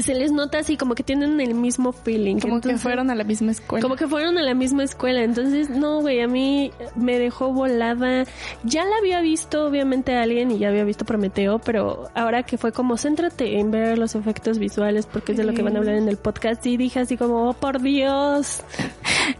se 0.00 0.14
les 0.14 0.32
nota 0.32 0.58
así 0.58 0.76
como 0.76 0.94
que 0.94 1.02
tienen 1.02 1.40
el 1.40 1.54
mismo 1.54 1.92
feeling. 1.92 2.38
Como 2.38 2.60
que 2.60 2.78
fueron 2.78 3.10
a 3.10 3.14
la 3.14 3.24
misma 3.24 3.52
escuela. 3.52 3.82
Como 3.82 3.96
que 3.96 4.08
fueron 4.08 4.38
a 4.38 4.42
la 4.42 4.54
misma 4.54 4.84
escuela. 4.84 5.22
Entonces, 5.22 5.68
no, 5.68 6.00
güey, 6.00 6.20
a 6.20 6.28
mí 6.28 6.72
me 6.96 7.18
dejó 7.18 7.52
volada. 7.52 8.24
Ya 8.64 8.84
la 8.84 8.96
había 8.96 9.20
visto, 9.20 9.66
obviamente, 9.66 10.16
a 10.16 10.22
alguien 10.22 10.50
y 10.50 10.58
ya 10.58 10.68
había 10.68 10.84
visto 10.84 11.04
Prometeo, 11.04 11.58
pero 11.58 12.08
ahora 12.14 12.44
que 12.44 12.56
fue 12.56 12.72
como, 12.72 12.96
céntrate 12.96 13.58
en 13.58 13.70
ver 13.70 13.98
los 13.98 14.14
efectos 14.14 14.58
visuales 14.58 15.06
porque 15.06 15.32
es 15.32 15.38
de 15.38 15.44
lo 15.44 15.52
que 15.52 15.62
van 15.62 15.76
a 15.76 15.80
hablar 15.80 15.96
en 15.96 16.08
el 16.08 16.16
podcast. 16.16 16.64
Y 16.66 16.76
dije 16.76 17.00
así 17.00 17.16
como, 17.16 17.50
oh, 17.50 17.52
por 17.52 17.82
Dios. 17.82 18.62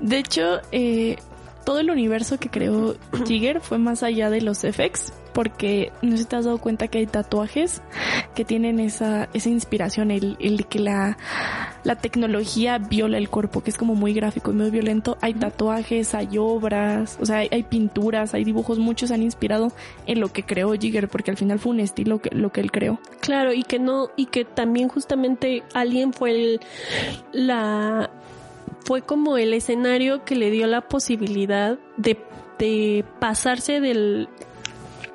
De 0.00 0.18
hecho, 0.18 0.60
eh, 0.70 1.16
todo 1.64 1.80
el 1.80 1.90
universo 1.90 2.38
que 2.38 2.48
creó 2.48 2.96
Jigger 3.26 3.60
fue 3.60 3.78
más 3.78 4.02
allá 4.02 4.30
de 4.30 4.40
los 4.40 4.58
FX, 4.58 5.12
porque 5.32 5.92
no 6.02 6.12
sé 6.12 6.18
si 6.18 6.24
te 6.28 6.36
has 6.36 6.44
dado 6.44 6.58
cuenta 6.58 6.88
que 6.88 6.98
hay 6.98 7.06
tatuajes 7.06 7.82
que 8.34 8.44
tienen 8.44 8.80
esa, 8.80 9.28
esa 9.32 9.48
inspiración, 9.48 10.10
el, 10.10 10.36
el 10.40 10.58
de 10.58 10.64
que 10.64 10.78
la, 10.78 11.16
la 11.84 11.96
tecnología 11.96 12.78
viola 12.78 13.18
el 13.18 13.28
cuerpo, 13.28 13.62
que 13.62 13.70
es 13.70 13.76
como 13.76 13.94
muy 13.94 14.12
gráfico 14.12 14.50
y 14.50 14.54
muy 14.54 14.70
violento. 14.70 15.16
Hay 15.20 15.34
tatuajes, 15.34 16.14
hay 16.14 16.38
obras, 16.38 17.18
o 17.20 17.26
sea, 17.26 17.38
hay, 17.38 17.48
hay 17.50 17.62
pinturas, 17.62 18.34
hay 18.34 18.44
dibujos, 18.44 18.78
muchos 18.78 19.10
han 19.10 19.22
inspirado 19.22 19.72
en 20.06 20.20
lo 20.20 20.28
que 20.28 20.42
creó 20.42 20.72
Jigger, 20.72 21.08
porque 21.08 21.30
al 21.30 21.36
final 21.36 21.58
fue 21.58 21.72
un 21.72 21.80
estilo 21.80 22.20
que, 22.20 22.34
lo 22.34 22.52
que 22.52 22.60
él 22.60 22.70
creó. 22.70 22.98
Claro, 23.20 23.52
y 23.52 23.62
que 23.62 23.78
no, 23.78 24.10
y 24.16 24.26
que 24.26 24.44
también 24.44 24.88
justamente 24.88 25.62
alguien 25.74 26.12
fue 26.12 26.30
el, 26.30 26.60
la, 27.32 28.10
fue 28.84 29.02
como 29.02 29.36
el 29.36 29.54
escenario 29.54 30.24
que 30.24 30.34
le 30.34 30.50
dio 30.50 30.66
la 30.66 30.82
posibilidad 30.82 31.78
de, 31.96 32.18
de 32.58 33.04
pasarse 33.20 33.80
del, 33.80 34.28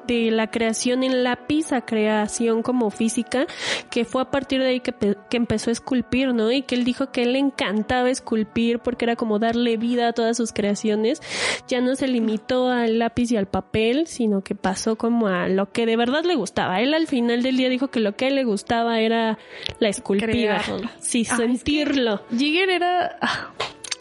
de 0.08 0.32
la 0.32 0.50
creación 0.50 1.04
en 1.04 1.24
lápiz 1.24 1.72
a 1.72 1.82
creación 1.82 2.64
como 2.64 2.90
física, 2.90 3.46
que 3.90 4.06
fue 4.06 4.22
a 4.22 4.32
partir 4.32 4.62
de 4.62 4.68
ahí 4.68 4.80
que, 4.80 4.94
que 5.30 5.38
empezó 5.38 5.70
a 5.70 5.74
esculpir, 5.74 6.34
¿no? 6.34 6.52
Y 6.52 6.62
que 6.64 6.76
él 6.76 6.84
dijo 6.84 7.12
que 7.12 7.24
él 7.24 7.34
le 7.34 7.40
encantaba 7.40 8.10
esculpir 8.10 8.80
porque 8.80 9.06
era 9.06 9.16
como 9.16 9.40
darle 9.40 9.78
vida 9.78 10.08
a 10.08 10.14
todas 10.14 10.38
sus 10.38 10.54
creaciones. 10.54 11.22
Ya 11.68 11.82
no 11.82 11.96
se 11.96 12.08
limitó 12.08 12.70
al 12.70 13.00
lápiz 13.00 13.32
y 13.32 13.38
al 13.38 13.48
papel, 13.48 14.08
sino 14.08 14.42
que 14.42 14.56
pasó 14.56 14.96
como 14.98 15.28
a 15.28 15.48
lo 15.48 15.72
que 15.72 15.86
de 15.86 15.98
verdad 15.98 16.24
le 16.24 16.36
gustaba. 16.36 16.82
Él 16.82 16.94
al 16.94 17.08
final 17.08 17.44
del 17.44 17.58
día 17.58 17.70
dijo 17.70 17.90
que 17.90 18.00
lo 18.00 18.16
que 18.16 18.26
a 18.26 18.28
él 18.30 18.36
le 18.36 18.44
gustaba 18.44 19.00
era 19.02 19.38
la 19.80 19.90
esculpida. 19.90 20.62
Crearlo. 20.64 20.90
Sí, 21.00 21.26
Ah, 21.30 21.34
es 21.34 21.40
que 21.40 21.48
sentirlo. 21.48 22.22
Jigger 22.32 22.70
era... 22.70 23.18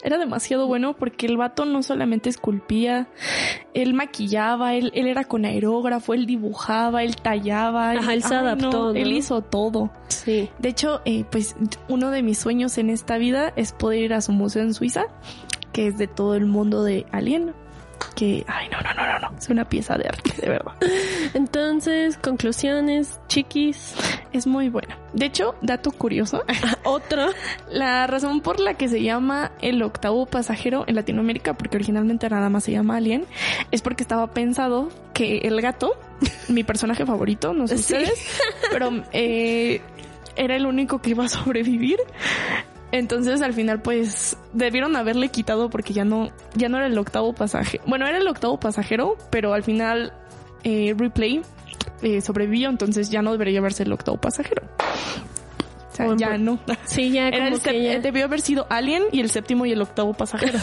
era 0.03 0.17
demasiado 0.17 0.67
bueno 0.67 0.95
porque 0.95 1.25
el 1.25 1.37
vato 1.37 1.65
no 1.65 1.83
solamente 1.83 2.29
esculpía, 2.29 3.07
él 3.73 3.93
maquillaba, 3.93 4.75
él, 4.75 4.91
él 4.93 5.07
era 5.07 5.23
con 5.23 5.45
aerógrafo, 5.45 6.13
él 6.13 6.25
dibujaba, 6.25 7.03
él 7.03 7.15
tallaba. 7.15 7.91
Ajá, 7.91 8.13
él 8.13 8.23
se 8.23 8.35
adaptó, 8.35 8.71
no, 8.71 8.93
¿no? 8.93 8.99
Él 8.99 9.11
hizo 9.11 9.41
todo. 9.41 9.91
Sí. 10.07 10.49
De 10.59 10.69
hecho, 10.69 11.01
eh, 11.05 11.25
pues 11.31 11.55
uno 11.87 12.11
de 12.11 12.23
mis 12.23 12.37
sueños 12.37 12.77
en 12.77 12.89
esta 12.89 13.17
vida 13.17 13.53
es 13.55 13.71
poder 13.73 14.03
ir 14.03 14.13
a 14.13 14.21
su 14.21 14.31
museo 14.31 14.63
en 14.63 14.73
Suiza, 14.73 15.05
que 15.73 15.87
es 15.87 15.97
de 15.97 16.07
todo 16.07 16.35
el 16.35 16.45
mundo 16.45 16.83
de 16.83 17.05
Alien. 17.11 17.53
Que, 18.15 18.43
ay, 18.47 18.67
no, 18.69 18.79
no, 18.81 18.93
no, 18.93 19.05
no, 19.13 19.19
no. 19.29 19.37
Es 19.37 19.49
una 19.49 19.65
pieza 19.65 19.95
de 19.97 20.07
arte, 20.07 20.33
de 20.41 20.49
verdad. 20.49 20.73
Entonces, 21.33 22.17
conclusiones, 22.17 23.19
chiquis. 23.27 23.93
Es 24.33 24.45
muy 24.47 24.69
buena. 24.69 24.97
De 25.13 25.25
hecho, 25.25 25.55
dato 25.61 25.91
curioso. 25.91 26.43
Otro. 26.83 27.27
La 27.71 28.07
razón 28.07 28.41
por 28.41 28.59
la 28.59 28.73
que 28.75 28.87
se 28.87 29.01
llama 29.01 29.51
el 29.61 29.81
octavo 29.81 30.25
pasajero 30.25 30.83
en 30.87 30.95
Latinoamérica, 30.95 31.53
porque 31.55 31.77
originalmente 31.77 32.29
nada 32.29 32.49
más 32.49 32.63
se 32.63 32.71
llama 32.71 32.97
Alien, 32.97 33.25
es 33.71 33.81
porque 33.81 34.03
estaba 34.03 34.27
pensado 34.27 34.89
que 35.13 35.39
el 35.39 35.61
gato, 35.61 35.93
mi 36.47 36.63
personaje 36.63 37.05
favorito, 37.05 37.53
no 37.53 37.67
sé 37.67 37.77
Sí. 37.77 37.93
ustedes, 37.95 38.39
pero 38.71 38.91
eh, 39.11 39.81
era 40.35 40.55
el 40.55 40.65
único 40.65 41.01
que 41.01 41.11
iba 41.11 41.25
a 41.25 41.29
sobrevivir. 41.29 41.97
Entonces 42.91 43.41
al 43.41 43.53
final 43.53 43.81
pues 43.81 44.37
debieron 44.53 44.95
haberle 44.95 45.29
quitado 45.29 45.69
porque 45.69 45.93
ya 45.93 46.05
no, 46.05 46.29
ya 46.55 46.69
no 46.69 46.77
era 46.77 46.87
el 46.87 46.97
octavo 46.97 47.33
pasaje. 47.33 47.81
Bueno, 47.85 48.07
era 48.07 48.17
el 48.17 48.27
octavo 48.27 48.59
pasajero, 48.59 49.17
pero 49.29 49.53
al 49.53 49.63
final 49.63 50.13
eh, 50.63 50.95
Replay 50.97 51.41
eh, 52.01 52.21
sobrevivió, 52.21 52.69
entonces 52.69 53.09
ya 53.09 53.21
no 53.21 53.31
debería 53.33 53.59
verse 53.61 53.83
el 53.83 53.91
octavo 53.91 54.17
pasajero. 54.19 54.63
O 55.91 55.95
sea, 55.97 56.05
Bueno, 56.05 56.19
ya 56.19 56.37
no. 56.37 56.59
Sí, 56.85 57.11
ya 57.11 57.27
Era 57.27 57.45
como 57.45 57.55
el 57.57 57.61
que 57.61 57.83
ya- 57.83 57.99
Debió 57.99 58.25
haber 58.25 58.39
sido 58.41 58.67
Alien 58.69 59.03
y 59.11 59.19
el 59.19 59.29
séptimo 59.31 59.65
y 59.65 59.71
el 59.71 59.81
octavo 59.81 60.13
pasajero. 60.13 60.59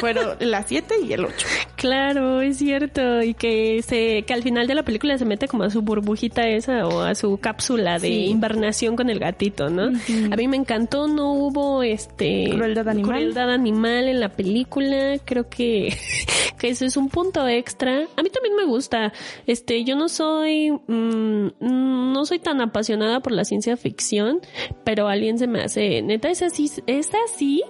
Fueron 0.00 0.36
la 0.40 0.62
siete 0.62 0.94
y 1.02 1.12
el 1.12 1.24
ocho. 1.26 1.46
Claro, 1.76 2.40
es 2.40 2.56
cierto. 2.58 3.22
Y 3.22 3.34
que 3.34 3.82
se, 3.82 4.22
que 4.22 4.32
al 4.34 4.42
final 4.42 4.66
de 4.66 4.74
la 4.74 4.82
película 4.82 5.16
se 5.18 5.24
mete 5.24 5.46
como 5.46 5.64
a 5.64 5.70
su 5.70 5.82
burbujita 5.82 6.48
esa 6.48 6.86
o 6.88 7.00
a 7.02 7.14
su 7.14 7.38
cápsula 7.38 7.98
de 7.98 8.08
Sí. 8.08 8.24
invernación 8.26 8.96
con 8.96 9.10
el 9.10 9.18
gatito, 9.18 9.68
¿no? 9.68 9.84
A 10.32 10.36
mí 10.36 10.48
me 10.48 10.56
encantó, 10.56 11.06
no 11.06 11.32
hubo 11.34 11.82
este 11.82 12.50
Crueldad 12.50 12.88
animal. 12.88 13.10
crueldad 13.10 13.50
animal 13.52 14.08
en 14.08 14.20
la 14.20 14.30
película. 14.30 15.18
Creo 15.24 15.48
que, 15.50 15.94
que 16.58 16.68
eso 16.70 16.84
es 16.86 16.96
un 16.96 17.08
punto 17.10 17.46
extra. 17.46 18.06
A 18.16 18.22
mí 18.22 18.30
también 18.30 18.56
me 18.56 18.64
gusta. 18.64 19.12
Este, 19.46 19.84
yo 19.84 19.96
no 19.96 20.08
soy, 20.08 20.70
mm, 20.70 21.48
no 21.60 22.24
soy 22.24 22.38
tan 22.38 22.60
apasionada 22.62 23.20
por 23.20 23.32
la 23.32 23.44
ciencia 23.44 23.76
ficción, 23.76 24.40
pero 24.84 25.08
Alien 25.08 25.38
se 25.38 25.46
me 25.46 25.60
hace, 25.60 26.00
neta, 26.02 26.30
es 26.30 26.40
así, 26.42 26.70
es 26.86 27.10
así. 27.26 27.62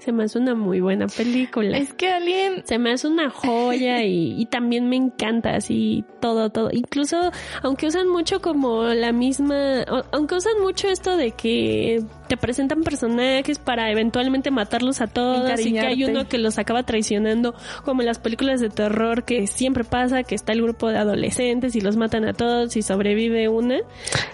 Se 0.00 0.12
me 0.12 0.24
hace 0.24 0.38
una 0.38 0.54
muy 0.54 0.80
buena 0.80 1.06
película. 1.06 1.76
Es 1.76 1.92
que 1.92 2.08
Alien 2.08 2.62
Se 2.64 2.78
me 2.78 2.92
hace 2.92 3.06
una 3.06 3.30
joya 3.30 4.02
y, 4.02 4.40
y 4.40 4.46
también 4.46 4.88
me 4.88 4.96
encanta 4.96 5.54
así 5.54 6.04
todo, 6.20 6.50
todo. 6.50 6.70
Incluso, 6.72 7.30
aunque 7.62 7.86
usan 7.86 8.08
mucho 8.08 8.40
como 8.40 8.84
la 8.84 9.12
misma, 9.12 9.82
aunque 10.12 10.34
usan 10.36 10.60
mucho 10.62 10.88
esto 10.88 11.16
de 11.16 11.32
que 11.32 12.02
te 12.28 12.36
presentan 12.36 12.82
personajes 12.82 13.58
para 13.58 13.90
eventualmente 13.90 14.50
matarlos 14.52 15.00
a 15.00 15.08
todos 15.08 15.58
y 15.66 15.72
que 15.72 15.80
hay 15.80 16.04
uno 16.04 16.28
que 16.28 16.38
los 16.38 16.58
acaba 16.58 16.84
traicionando, 16.84 17.54
como 17.84 18.02
en 18.02 18.06
las 18.06 18.20
películas 18.20 18.60
de 18.60 18.68
terror 18.70 19.24
que 19.24 19.48
siempre 19.48 19.82
pasa, 19.82 20.22
que 20.22 20.36
está 20.36 20.52
el 20.52 20.62
grupo 20.62 20.88
de 20.88 20.98
adolescentes 20.98 21.74
y 21.74 21.80
los 21.80 21.96
matan 21.96 22.24
a 22.24 22.32
todos 22.32 22.76
y 22.76 22.82
sobrevive 22.82 23.48
una. 23.48 23.78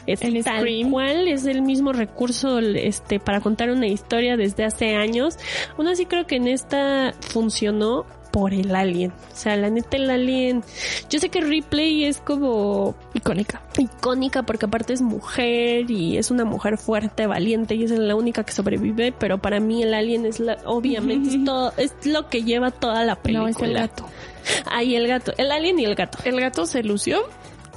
Es 0.07 0.21
En 0.23 0.43
tal 0.43 0.61
Scream. 0.61 0.91
cual, 0.91 1.27
es 1.29 1.47
el 1.47 1.63
mismo 1.63 1.93
recurso 1.93 2.59
este 2.59 3.19
para 3.19 3.41
contar 3.41 3.71
una 3.71 3.87
historia 3.87 4.37
desde 4.37 4.65
hace 4.65 4.95
años. 4.95 5.39
Aún 5.77 5.89
así 5.89 6.07
creo 6.07 6.27
que 6.27 6.37
en 6.37 6.49
esta 6.49 7.15
funcionó 7.21 8.07
por 8.37 8.53
el 8.53 8.75
alien. 8.75 9.13
O 9.33 9.35
sea, 9.35 9.57
la 9.57 9.71
neta 9.71 9.97
el 9.97 10.11
alien. 10.11 10.63
Yo 11.09 11.19
sé 11.19 11.31
que 11.31 11.41
Ripley 11.41 12.05
es 12.05 12.19
como 12.19 12.95
icónica. 13.15 13.63
icónica 13.79 14.43
porque 14.43 14.67
aparte 14.67 14.93
es 14.93 15.01
mujer 15.01 15.91
y 15.91 16.19
es 16.19 16.31
una 16.31 16.45
mujer 16.45 16.77
fuerte, 16.77 17.27
valiente 17.27 17.77
y 17.77 17.85
es 17.85 17.93
la 17.93 18.15
única 18.15 18.45
que 18.45 18.53
sobrevive, 18.53 19.13
pero 19.13 19.39
para 19.39 19.59
mí 19.59 19.83
el 19.83 19.95
alien 19.95 20.27
es 20.27 20.39
la, 20.39 20.59
obviamente 20.67 21.31
es 21.31 21.45
todo, 21.47 21.73
es 21.79 21.95
lo 22.05 22.29
que 22.29 22.43
lleva 22.43 22.71
toda 22.71 23.05
la 23.05 23.17
película. 23.17 23.51
No, 23.51 23.57
es 23.57 23.63
el 23.63 23.73
gato. 23.73 24.07
Ahí 24.71 24.97
el 24.97 25.09
gato, 25.09 25.33
el 25.39 25.51
alien 25.51 25.79
y 25.79 25.87
el 25.87 25.95
gato. 25.95 26.19
El 26.25 26.39
gato 26.39 26.67
se 26.67 26.83
lució. 26.83 27.23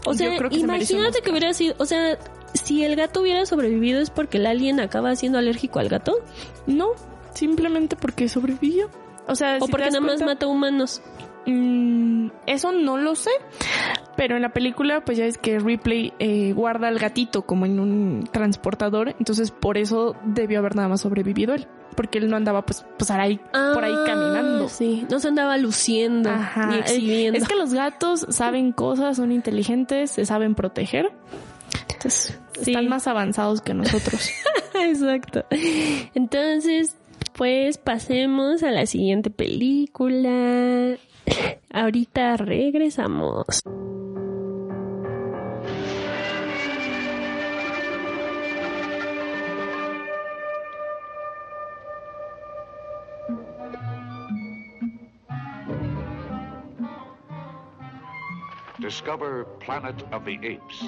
O 0.05 0.13
sea, 0.13 0.29
Yo 0.29 0.37
creo 0.37 0.49
que 0.49 0.57
se 0.57 0.63
imagínate 0.63 1.21
que 1.21 1.31
hubiera 1.31 1.53
sido, 1.53 1.75
o 1.77 1.85
sea, 1.85 2.17
si 2.53 2.83
el 2.83 2.97
gato 2.97 3.21
hubiera 3.21 3.45
sobrevivido 3.45 4.01
es 4.01 4.09
porque 4.09 4.37
el 4.37 4.45
alien 4.45 4.79
acaba 4.79 5.15
siendo 5.15 5.37
alérgico 5.37 5.79
al 5.79 5.87
gato 5.87 6.15
No, 6.67 6.89
simplemente 7.39 7.95
porque 7.95 8.27
sobrevivió. 8.29 8.89
O 9.27 9.35
sea, 9.35 9.57
o 9.59 9.65
si 9.65 9.71
porque 9.71 9.87
nada 9.87 10.01
más 10.01 10.21
mata 10.21 10.47
humanos. 10.47 11.01
Mm, 11.45 12.29
eso 12.45 12.71
no 12.73 12.97
lo 12.97 13.15
sé, 13.15 13.31
pero 14.17 14.35
en 14.35 14.41
la 14.41 14.49
película 14.49 15.01
pues 15.05 15.17
ya 15.17 15.25
es 15.25 15.37
que 15.37 15.57
Ripley 15.57 16.13
eh, 16.19 16.51
guarda 16.53 16.89
al 16.89 16.99
gatito 16.99 17.43
como 17.43 17.65
en 17.65 17.79
un 17.79 18.27
transportador, 18.31 19.15
entonces 19.17 19.49
por 19.49 19.77
eso 19.77 20.15
debió 20.25 20.59
haber 20.59 20.75
nada 20.75 20.89
más 20.89 21.01
sobrevivido 21.01 21.53
él, 21.55 21.65
porque 21.95 22.17
él 22.19 22.29
no 22.29 22.35
andaba 22.35 22.63
pues, 22.65 22.85
pues 22.97 23.09
ahí, 23.09 23.39
por 23.73 23.83
ahí 23.83 23.93
Ah, 23.95 24.03
caminando. 24.05 24.67
Sí, 24.69 25.07
no 25.09 25.19
se 25.19 25.29
andaba 25.29 25.57
luciendo 25.57 26.29
Ajá, 26.29 26.67
ni 26.67 26.75
es, 26.79 26.91
exhibiendo. 26.91 27.39
es 27.39 27.47
que 27.47 27.55
los 27.55 27.73
gatos 27.73 28.27
saben 28.29 28.71
cosas, 28.73 29.15
son 29.17 29.31
inteligentes, 29.31 30.11
se 30.11 30.25
saben 30.25 30.53
proteger. 30.55 31.09
Entonces, 31.93 32.37
Sí. 32.61 32.71
están 32.71 32.89
más 32.89 33.07
avanzados 33.07 33.61
que 33.61 33.73
nosotros. 33.73 34.29
Exacto. 34.75 35.45
Entonces, 36.13 36.97
pues 37.39 37.77
pasemos 37.77 38.63
a 38.63 38.71
la 38.71 38.85
siguiente 38.85 39.29
película. 39.29 40.97
Ahorita 41.71 42.35
regresamos. 42.35 43.61
Discover 58.79 59.45
Planet 59.59 59.95
of 60.11 60.25
the 60.25 60.35
Apes. 60.39 60.83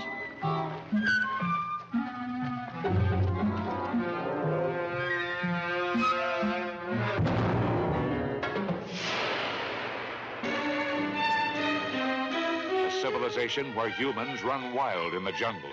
Civilization 13.02 13.74
where 13.74 13.90
humans 13.90 14.44
run 14.44 14.76
wild 14.76 15.16
in 15.16 15.24
the 15.24 15.32
jungles. 15.32 15.72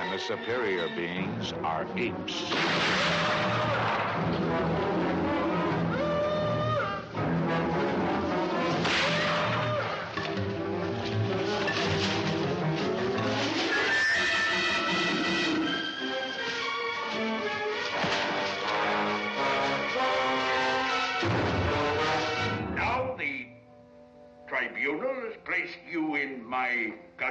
And 0.00 0.10
the 0.10 0.18
superior 0.18 0.88
beings 0.96 1.52
are 1.62 1.86
apes. 1.98 2.50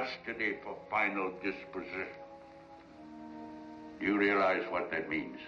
custody 0.02 0.56
for 0.64 0.76
final 0.90 1.30
disposition. 1.42 2.08
Do 4.00 4.06
you 4.06 4.18
realize 4.18 4.62
what 4.70 4.90
that 4.90 5.08
means? 5.08 5.38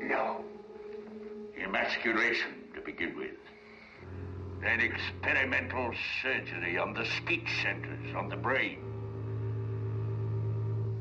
No. 0.00 0.44
Emasculation 1.60 2.68
to 2.74 2.80
begin 2.80 3.16
with. 3.16 3.30
Then 4.60 4.80
experimental 4.80 5.92
surgery 6.22 6.78
on 6.78 6.94
the 6.94 7.04
speech 7.16 7.48
centers, 7.62 8.14
on 8.14 8.28
the 8.28 8.36
brain. 8.36 8.78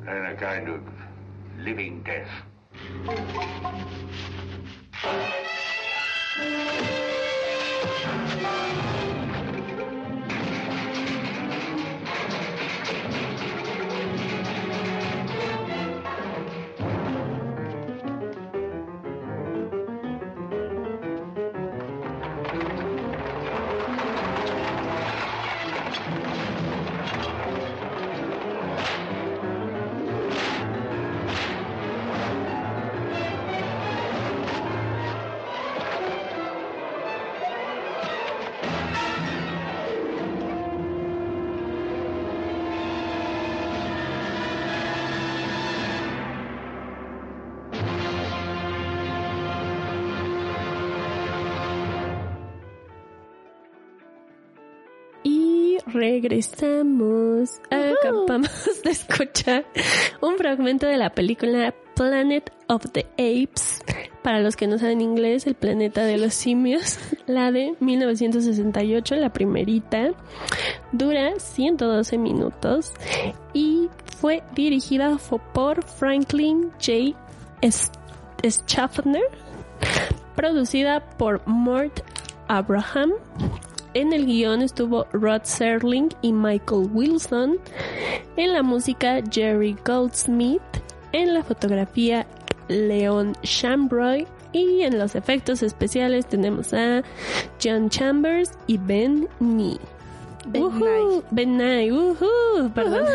Then 0.06 0.26
a 0.26 0.36
kind 0.36 0.68
of 0.68 0.82
living 1.60 2.04
death. 2.04 2.28
regresamos. 56.12 57.62
Acabamos 57.70 58.82
de 58.84 58.92
escuchar 58.92 59.66
un 60.22 60.38
fragmento 60.38 60.86
de 60.86 60.98
la 60.98 61.10
película 61.10 61.74
Planet 61.96 62.52
of 62.68 62.86
the 62.92 63.06
Apes. 63.14 63.82
Para 64.22 64.40
los 64.40 64.56
que 64.56 64.68
no 64.68 64.78
saben 64.78 65.02
inglés, 65.02 65.48
el 65.48 65.56
planeta 65.56 66.04
de 66.04 66.18
los 66.18 66.34
simios. 66.34 67.00
La 67.28 67.52
de 67.52 67.76
1968, 67.80 69.16
la 69.16 69.32
primerita. 69.32 70.12
Dura 70.92 71.40
112 71.40 72.18
minutos 72.18 72.92
y 73.54 73.90
fue 74.20 74.44
dirigida 74.54 75.18
por 75.54 75.84
Franklin 75.86 76.72
J. 76.74 77.18
Schaffner. 78.44 79.24
Producida 80.36 81.00
por 81.18 81.48
Mort 81.48 82.02
Abraham. 82.48 83.14
En 83.94 84.14
el 84.14 84.26
guion 84.26 84.62
estuvo 84.62 85.06
Rod 85.12 85.42
Serling 85.44 86.10
y 86.22 86.32
Michael 86.32 86.90
Wilson. 86.94 87.60
En 88.38 88.54
la 88.54 88.64
música 88.64 89.22
Jerry 89.30 89.76
Goldsmith. 89.86 90.62
En 91.12 91.34
la 91.34 91.44
fotografía 91.44 92.26
Leon 92.70 93.36
Shambroy. 93.44 94.26
Y 94.54 94.82
en 94.82 94.98
los 94.98 95.16
efectos 95.16 95.64
especiales 95.64 96.26
tenemos 96.26 96.74
a 96.74 97.04
John 97.62 97.90
Chambers 97.90 98.52
y 98.68 98.78
Ben 98.78 99.28
Nee. 99.40 99.80
Ben 100.46 100.64
Nye. 100.64 101.22
Ben 101.32 101.58
Nye, 101.58 101.92
uhu, 101.92 102.70
perdón. 102.74 103.06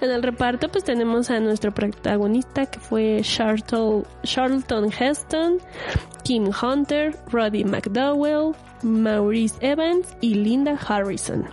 en 0.00 0.10
el 0.10 0.22
reparto 0.22 0.68
pues 0.68 0.84
tenemos 0.84 1.30
a 1.30 1.40
nuestro 1.40 1.72
protagonista 1.72 2.66
que 2.66 2.78
fue 2.78 3.20
Charlton, 3.22 4.04
Charlton 4.22 4.90
Heston, 4.92 5.58
Kim 6.22 6.50
Hunter, 6.62 7.16
Roddy 7.30 7.64
McDowell, 7.64 8.54
Maurice 8.82 9.56
Evans 9.60 10.14
y 10.20 10.34
Linda 10.34 10.78
Harrison. 10.86 11.44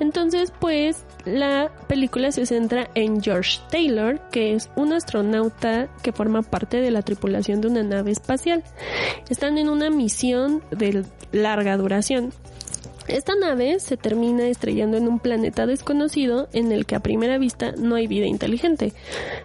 Entonces, 0.00 0.52
pues 0.58 1.04
la 1.24 1.70
película 1.86 2.32
se 2.32 2.46
centra 2.46 2.88
en 2.94 3.22
George 3.22 3.60
Taylor, 3.70 4.20
que 4.30 4.54
es 4.54 4.70
un 4.74 4.92
astronauta 4.92 5.88
que 6.02 6.12
forma 6.12 6.42
parte 6.42 6.80
de 6.80 6.90
la 6.90 7.02
tripulación 7.02 7.60
de 7.60 7.68
una 7.68 7.82
nave 7.82 8.10
espacial. 8.10 8.64
Están 9.28 9.58
en 9.58 9.68
una 9.68 9.90
misión 9.90 10.62
de 10.70 11.04
larga 11.32 11.76
duración. 11.76 12.32
Esta 13.10 13.34
nave 13.34 13.80
se 13.80 13.96
termina 13.96 14.46
estrellando 14.46 14.96
en 14.96 15.08
un 15.08 15.18
planeta 15.18 15.66
desconocido 15.66 16.48
en 16.52 16.70
el 16.70 16.86
que 16.86 16.94
a 16.94 17.00
primera 17.00 17.38
vista 17.38 17.72
no 17.72 17.96
hay 17.96 18.06
vida 18.06 18.26
inteligente. 18.26 18.92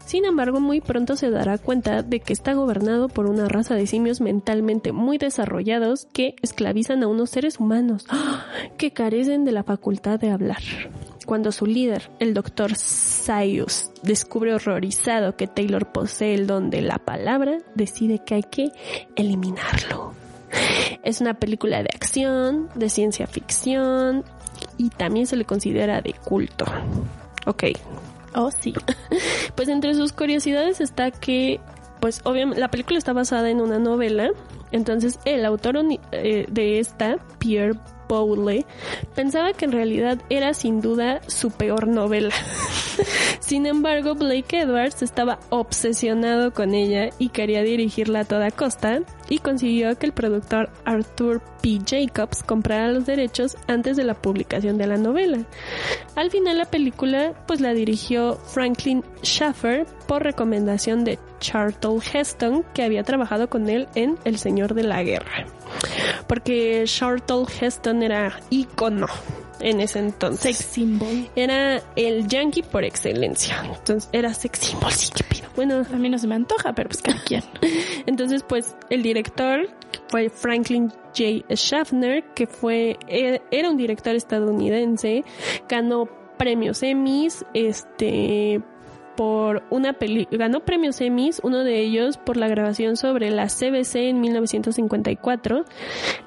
Sin 0.06 0.24
embargo, 0.24 0.60
muy 0.60 0.82
pronto 0.82 1.16
se 1.16 1.32
dará 1.32 1.58
cuenta 1.58 2.04
de 2.04 2.20
que 2.20 2.32
está 2.32 2.54
gobernado 2.54 3.10
por 3.10 3.26
una 3.26 3.48
raza 3.48 3.74
de 3.74 3.88
simios 3.88 4.22
mentalmente 4.22 4.92
muy 4.92 5.18
desarrollados 5.18 6.06
que 6.14 6.36
esclavizan 6.44 7.02
a 7.02 7.08
unos 7.08 7.32
seres 7.32 7.60
humanos 7.60 8.06
que 8.78 8.92
carecen 8.92 9.46
de 9.46 9.52
la 9.52 9.64
facultad 9.64 10.20
de 10.20 10.30
hablar. 10.30 10.62
Cuando 11.26 11.52
su 11.52 11.66
líder, 11.66 12.12
el 12.20 12.36
doctor 12.36 12.76
Sayus, 12.76 13.90
descubre 14.04 14.54
horrorizado 14.54 15.36
que 15.36 15.48
Taylor 15.48 15.92
posee 15.92 16.36
el 16.36 16.46
don 16.46 16.70
de 16.70 16.84
la 16.84 17.00
palabra, 17.00 17.58
decide 17.74 18.22
que 18.24 18.36
hay 18.36 18.44
que 18.44 18.70
eliminarlo. 19.16 20.25
Es 21.04 21.22
una 21.22 21.36
película 21.36 21.84
de 21.84 21.90
acción, 21.94 22.70
de 22.76 22.90
ciencia 22.90 23.28
ficción 23.28 24.24
y 24.78 24.90
también 24.90 25.28
se 25.28 25.36
le 25.36 25.46
considera 25.46 26.02
de 26.02 26.14
culto. 26.14 26.66
Ok. 27.46 27.64
Oh, 28.36 28.52
sí. 28.52 28.74
Pues 29.56 29.70
entre 29.70 29.94
sus 29.94 30.12
curiosidades 30.12 30.82
está 30.82 31.12
que, 31.12 31.62
pues 32.02 32.20
obviamente, 32.26 32.60
la 32.60 32.70
película 32.70 32.98
está 32.98 33.14
basada 33.14 33.50
en 33.50 33.62
una 33.62 33.80
novela. 33.80 34.32
Entonces, 34.72 35.18
el 35.24 35.46
autor 35.46 35.78
eh, 36.12 36.46
de 36.50 36.80
esta, 36.80 37.18
Pierre 37.40 37.80
Bowley, 38.08 38.66
pensaba 39.16 39.54
que 39.54 39.66
en 39.66 39.72
realidad 39.72 40.22
era 40.30 40.54
sin 40.54 40.82
duda 40.82 41.22
su 41.28 41.52
peor 41.52 41.88
novela. 41.88 42.34
Sin 43.40 43.66
embargo, 43.66 44.16
Blake 44.16 44.62
Edwards 44.62 45.02
estaba 45.02 45.40
obsesionado 45.50 46.52
con 46.52 46.74
ella 46.74 47.10
y 47.20 47.30
quería 47.30 47.62
dirigirla 47.62 48.22
a 48.22 48.26
toda 48.26 48.50
costa 48.52 49.02
y 49.30 49.40
consiguió 49.40 49.98
que 49.98 50.08
el 50.08 50.14
productor 50.14 50.70
Arthur 50.86 51.42
P. 51.62 51.80
Jacobs 51.86 52.44
comprara 52.44 52.92
los 52.92 53.06
derechos 53.06 53.56
antes 53.68 53.98
de 53.98 54.04
la 54.04 54.14
publicación 54.14 54.78
de 54.78 54.88
la 54.88 54.98
novela. 54.98 55.46
Al 56.16 56.32
final 56.32 56.58
la 56.58 56.66
película 56.66 57.34
pues 57.46 57.62
la 57.62 57.74
dirigió 57.74 58.36
Franklin 58.36 59.04
Schaffer 59.24 59.86
por 60.08 60.24
recomendación 60.24 61.04
de 61.04 61.20
Charlton 61.40 62.00
Heston 62.02 62.64
que 62.74 62.84
había 62.84 63.04
trabajado 63.04 63.50
con 63.50 63.70
él 63.70 63.88
en 63.96 64.18
El 64.26 64.38
Señor 64.38 64.74
de 64.74 64.84
la 64.84 65.04
Guerra. 65.04 65.46
Porque 66.28 66.84
Charlton 66.86 67.46
Heston 67.60 68.04
era 68.04 68.40
ícono 68.50 69.08
en 69.60 69.82
ese 69.82 70.00
entonces. 70.00 70.58
Sex 70.58 70.72
symbol. 70.72 71.30
Era 71.36 71.82
el 71.96 72.28
yankee 72.28 72.64
por 72.64 72.84
excelencia. 72.84 73.64
Entonces 73.66 74.10
era 74.12 74.34
sex 74.34 74.60
symbol, 74.60 74.92
sí, 74.92 75.12
qué 75.16 75.24
pido. 75.24 75.50
Bueno, 75.56 75.86
a 75.92 75.96
mí 75.96 76.10
no 76.10 76.18
se 76.18 76.28
me 76.28 76.36
antoja, 76.36 76.74
pero 76.74 76.90
pues 76.90 77.02
cada 77.02 77.22
quien. 77.24 77.44
Entonces, 78.06 78.44
pues 78.44 78.76
el 78.90 79.04
director 79.04 79.70
fue 80.10 80.30
Franklin 80.30 80.92
J. 81.16 81.46
Schaffner, 81.56 82.24
que 82.34 82.46
fue, 82.46 82.98
e, 83.08 83.42
era 83.52 83.70
un 83.70 83.78
director 83.78 84.16
estadounidense, 84.16 85.24
ganó 85.70 86.10
premios 86.38 86.84
Emmys, 86.84 87.46
este, 87.54 88.62
por 89.16 89.64
una 89.70 89.94
película, 89.94 90.38
ganó 90.38 90.62
premios 90.62 91.00
Emmys, 91.02 91.40
uno 91.44 91.64
de 91.64 91.80
ellos 91.80 92.18
por 92.18 92.38
la 92.38 92.48
grabación 92.48 92.98
sobre 92.98 93.32
la 93.32 93.48
CBC 93.48 93.96
en 93.96 94.22
1954, 94.22 95.66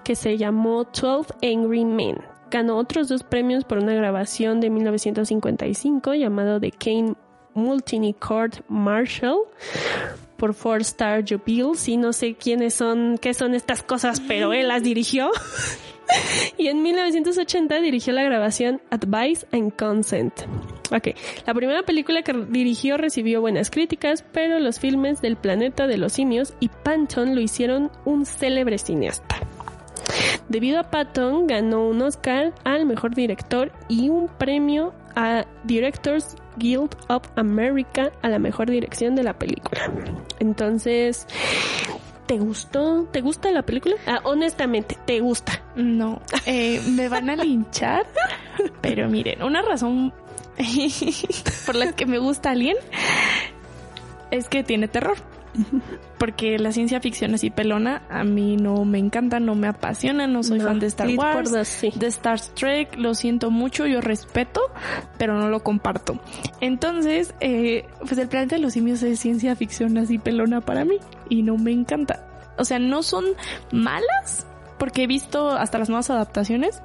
que 0.05 0.15
se 0.15 0.37
llamó 0.37 0.85
12 0.85 1.35
Angry 1.43 1.85
Men. 1.85 2.19
Ganó 2.51 2.79
otros 2.79 3.09
dos 3.09 3.23
premios 3.23 3.65
por 3.65 3.79
una 3.79 3.95
grabación 3.95 4.61
de 4.61 4.71
1955 4.71 6.15
llamado 6.15 6.59
The 6.59 6.71
Kane 6.71 7.15
Multini 7.55 8.15
Court 8.15 8.61
Marshall 8.69 9.41
por 10.39 10.55
Four 10.55 10.81
Star 10.81 11.25
Jubilees 11.29 11.89
y 11.89 11.97
no 11.97 12.13
sé 12.13 12.35
quiénes 12.35 12.75
son, 12.75 13.19
qué 13.19 13.35
son 13.35 13.55
estas 13.55 13.83
cosas, 13.83 14.21
pero 14.27 14.53
él 14.53 14.69
las 14.69 14.83
dirigió. 14.83 15.31
y 16.57 16.69
en 16.69 16.83
1980 16.83 17.81
dirigió 17.81 18.13
la 18.15 18.23
grabación 18.23 18.81
Advice 18.91 19.47
and 19.53 19.77
Consent. 19.77 20.33
Ok, 20.91 21.09
la 21.47 21.55
primera 21.55 21.83
película 21.83 22.23
que 22.23 22.33
dirigió 22.33 22.97
recibió 22.97 23.41
buenas 23.41 23.71
críticas, 23.71 24.25
pero 24.33 24.59
los 24.59 24.81
filmes 24.81 25.21
del 25.21 25.37
planeta 25.37 25.87
de 25.87 25.99
los 25.99 26.13
simios 26.13 26.55
y 26.61 26.69
Panton 26.69 27.35
lo 27.35 27.41
hicieron 27.41 27.91
un 28.05 28.25
célebre 28.25 28.79
cineasta. 28.79 29.37
Debido 30.49 30.81
a 30.81 30.85
Patton, 30.85 31.47
ganó 31.47 31.87
un 31.87 32.01
Oscar 32.01 32.55
al 32.65 32.87
mejor 32.87 33.15
director 33.15 33.71
y 33.89 34.09
un 34.09 34.29
premio 34.29 34.95
a 35.15 35.45
Directors 35.65 36.37
Guild 36.57 36.97
of 37.09 37.23
America 37.37 38.11
a 38.23 38.29
la 38.29 38.39
mejor 38.39 38.71
dirección 38.71 39.15
de 39.15 39.25
la 39.25 39.39
película. 39.39 39.93
Entonces, 40.39 41.27
¿te 42.27 42.39
gustó? 42.39 43.05
¿Te 43.13 43.21
gusta 43.21 43.51
la 43.53 43.63
película? 43.63 43.97
Ah, 44.07 44.21
honestamente, 44.25 44.97
¿te 45.05 45.21
gusta? 45.21 45.63
No, 45.77 46.23
eh, 46.47 46.81
me 46.89 47.09
van 47.09 47.29
a 47.31 47.37
linchar, 47.37 48.07
pero 48.81 49.09
miren, 49.09 49.43
una 49.43 49.61
razón 49.61 50.13
por 51.67 51.75
la 51.75 51.93
que 51.93 52.07
me 52.07 52.19
gusta 52.19 52.51
Alien 52.51 52.77
es 54.31 54.49
que 54.49 54.63
tiene 54.63 54.89
terror. 54.89 55.17
Porque 56.19 56.59
la 56.59 56.73
ciencia 56.73 57.01
ficción 57.01 57.35
así 57.35 57.51
pelona 57.51 58.03
a 58.11 58.23
mí 58.23 58.57
no 58.57 58.85
me 58.85 58.99
encanta, 58.99 59.41
no 59.41 59.55
me 59.55 59.67
apasiona, 59.67 60.27
no 60.27 60.43
soy 60.43 60.61
fan 60.61 60.79
de 60.79 60.87
Star 60.87 61.09
Wars, 61.17 61.51
de 61.51 62.07
Star 62.07 62.41
Trek, 62.41 62.97
lo 62.97 63.15
siento 63.15 63.51
mucho, 63.51 63.87
yo 63.87 64.01
respeto, 64.01 64.61
pero 65.17 65.39
no 65.39 65.49
lo 65.49 65.61
comparto. 65.61 66.21
Entonces, 66.61 67.35
eh, 67.41 67.87
pues 68.01 68.19
el 68.19 68.29
planeta 68.29 68.57
de 68.57 68.63
los 68.63 68.75
simios 68.75 69.03
es 69.03 69.19
ciencia 69.19 69.57
ficción 69.57 69.97
así 69.99 70.19
pelona 70.19 70.61
para 70.61 70.85
mí 70.85 70.99
y 71.29 71.43
no 71.43 71.57
me 71.57 71.73
encanta. 71.73 72.25
O 72.57 72.65
sea, 72.65 72.79
no 72.79 73.03
son 73.03 73.25
malas, 73.73 74.47
porque 74.79 75.05
he 75.05 75.07
visto 75.07 75.51
hasta 75.51 75.79
las 75.79 75.89
nuevas 75.89 76.11
adaptaciones. 76.11 76.83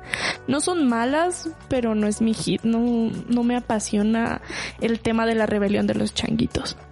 No 0.48 0.62
son 0.62 0.88
malas, 0.88 1.50
pero 1.70 1.96
no 1.96 2.08
es 2.08 2.22
mi 2.22 2.34
hit. 2.34 2.62
No, 2.64 3.12
no 3.28 3.44
me 3.44 3.56
apasiona 3.56 4.42
el 4.82 5.00
tema 5.00 5.26
de 5.26 5.36
la 5.36 5.46
rebelión 5.46 5.88
de 5.88 5.96
los 5.96 6.14
changuitos. 6.14 6.78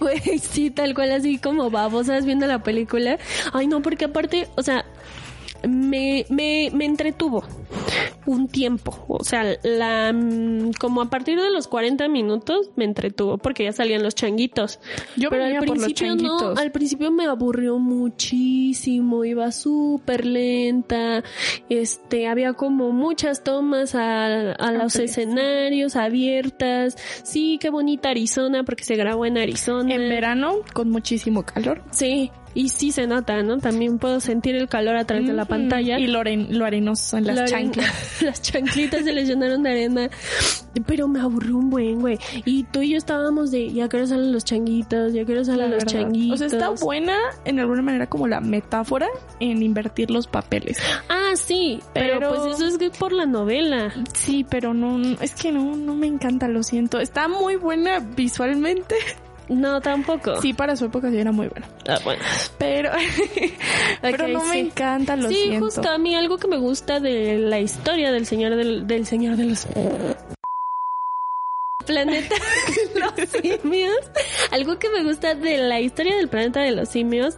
Güey, 0.00 0.38
sí, 0.38 0.70
tal 0.70 0.94
cual 0.94 1.12
así 1.12 1.38
como 1.38 1.70
babosas 1.70 2.26
viendo 2.26 2.46
la 2.46 2.62
película. 2.62 3.18
Ay, 3.52 3.66
no, 3.66 3.82
porque 3.82 4.06
aparte, 4.06 4.48
o 4.56 4.62
sea, 4.62 4.84
me, 5.66 6.26
me, 6.28 6.70
me 6.72 6.84
entretuvo 6.84 7.44
un 8.32 8.48
tiempo. 8.48 9.04
O 9.08 9.24
sea, 9.24 9.44
la 9.62 10.12
mm, 10.12 10.72
como 10.78 11.02
a 11.02 11.10
partir 11.10 11.40
de 11.40 11.50
los 11.50 11.68
40 11.68 12.08
minutos 12.08 12.70
me 12.76 12.84
entretuvo 12.84 13.38
porque 13.38 13.64
ya 13.64 13.72
salían 13.72 14.02
los 14.02 14.14
changuitos. 14.14 14.80
Yo 15.16 15.30
Pero 15.30 15.44
al 15.44 15.54
por 15.64 15.76
los 15.76 15.84
principio 15.84 16.16
no, 16.16 16.50
al 16.56 16.72
principio 16.72 17.10
me 17.10 17.26
aburrió 17.26 17.78
muchísimo, 17.78 19.24
iba 19.24 19.50
súper 19.52 20.24
lenta, 20.26 21.22
este, 21.68 22.28
había 22.28 22.52
como 22.54 22.90
muchas 22.92 23.42
tomas 23.44 23.94
a, 23.94 24.52
a 24.52 24.72
los 24.72 24.94
Amplias. 24.94 24.96
escenarios 24.96 25.96
abiertas, 25.96 26.96
sí, 27.22 27.58
qué 27.60 27.70
bonita 27.70 28.10
Arizona 28.10 28.64
porque 28.64 28.84
se 28.84 28.96
grabó 28.96 29.26
en 29.26 29.38
Arizona. 29.38 29.92
En 29.94 30.08
verano, 30.08 30.56
con 30.72 30.90
muchísimo 30.90 31.44
calor. 31.44 31.82
Sí, 31.90 32.30
Y 32.54 32.68
sí 32.70 32.90
se 32.90 33.06
nota, 33.06 33.42
¿no? 33.44 33.58
También 33.58 33.98
puedo 33.98 34.18
sentir 34.20 34.56
el 34.56 34.68
calor 34.68 34.96
a 34.96 35.04
través 35.04 35.26
de 35.28 35.32
la 35.32 35.44
pantalla. 35.44 35.98
Y 36.00 36.08
lo, 36.08 36.18
aren- 36.20 36.48
lo 36.50 36.64
arenoso 36.64 37.16
en 37.16 37.26
las 37.28 37.38
Lo 37.40 37.46
chanclas. 37.46 38.19
las 38.24 38.42
chanclitas 38.42 39.04
se 39.04 39.12
les 39.12 39.28
llenaron 39.28 39.62
de 39.62 39.70
arena. 39.70 40.10
Pero 40.86 41.08
me 41.08 41.20
aburrió 41.20 41.56
un 41.56 41.70
buen, 41.70 42.00
güey. 42.00 42.18
Y 42.44 42.64
tú 42.64 42.80
y 42.82 42.90
yo 42.90 42.96
estábamos 42.98 43.50
de, 43.50 43.72
ya 43.72 43.88
quiero 43.88 44.06
salen 44.06 44.32
los 44.32 44.44
changuitos, 44.44 45.12
ya 45.12 45.24
quiero 45.24 45.44
salen 45.44 45.70
los 45.70 45.84
verdad. 45.84 46.00
changuitos. 46.02 46.40
O 46.40 46.48
sea, 46.48 46.58
está 46.58 46.84
buena 46.84 47.16
en 47.44 47.58
alguna 47.60 47.82
manera 47.82 48.06
como 48.08 48.28
la 48.28 48.40
metáfora 48.40 49.08
en 49.40 49.62
invertir 49.62 50.10
los 50.10 50.26
papeles. 50.26 50.78
Ah, 51.08 51.32
sí, 51.34 51.80
pero, 51.92 52.18
Pero- 52.20 52.28
pues 52.34 52.54
eso 52.56 52.66
es 52.66 52.78
que 52.78 52.90
por 52.90 53.12
la 53.12 53.26
novela. 53.26 53.92
Sí, 54.14 54.46
pero 54.48 54.74
no, 54.74 54.98
no- 54.98 55.16
es 55.20 55.34
que 55.34 55.50
no, 55.52 55.76
no 55.76 55.94
me 55.94 56.06
encanta, 56.06 56.48
lo 56.48 56.62
siento. 56.62 57.00
Está 57.00 57.28
muy 57.28 57.56
buena 57.56 57.98
visualmente. 58.00 58.94
No, 59.50 59.80
tampoco. 59.80 60.40
Sí, 60.40 60.54
para 60.54 60.76
su 60.76 60.84
época 60.84 61.10
sí 61.10 61.18
era 61.18 61.32
muy 61.32 61.48
buena. 61.48 61.66
Ah, 61.88 61.98
bueno. 62.04 62.22
Pero, 62.56 62.92
pero 64.00 64.28
no 64.28 64.44
me 64.44 64.52
sí. 64.52 64.58
encanta, 64.60 65.16
lo 65.16 65.28
sí, 65.28 65.34
siento. 65.34 65.64
justo 65.64 65.90
a 65.90 65.98
mí 65.98 66.14
algo 66.14 66.38
que 66.38 66.46
me 66.46 66.56
gusta 66.56 67.00
de 67.00 67.36
la 67.36 67.58
historia 67.58 68.12
del 68.12 68.26
señor 68.26 68.54
del, 68.54 68.86
del 68.86 69.06
señor 69.06 69.36
de 69.36 69.46
los 69.46 69.66
planeta 71.84 72.36
de 72.94 73.00
los 73.00 73.28
simios. 73.28 73.98
Algo 74.52 74.78
que 74.78 74.88
me 74.90 75.02
gusta 75.02 75.34
de 75.34 75.58
la 75.58 75.80
historia 75.80 76.14
del 76.16 76.28
planeta 76.28 76.60
de 76.60 76.70
los 76.70 76.88
simios, 76.88 77.36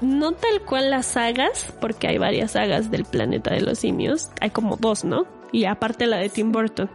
no 0.00 0.32
tal 0.32 0.62
cual 0.62 0.90
las 0.90 1.06
sagas, 1.06 1.72
porque 1.80 2.08
hay 2.08 2.18
varias 2.18 2.52
sagas 2.52 2.90
del 2.90 3.04
planeta 3.04 3.54
de 3.54 3.60
los 3.60 3.78
simios, 3.78 4.30
hay 4.40 4.50
como 4.50 4.76
dos, 4.76 5.04
¿no? 5.04 5.37
Y 5.52 5.64
aparte 5.64 6.06
la 6.06 6.18
de 6.18 6.28
Tim 6.28 6.52
Burton. 6.52 6.90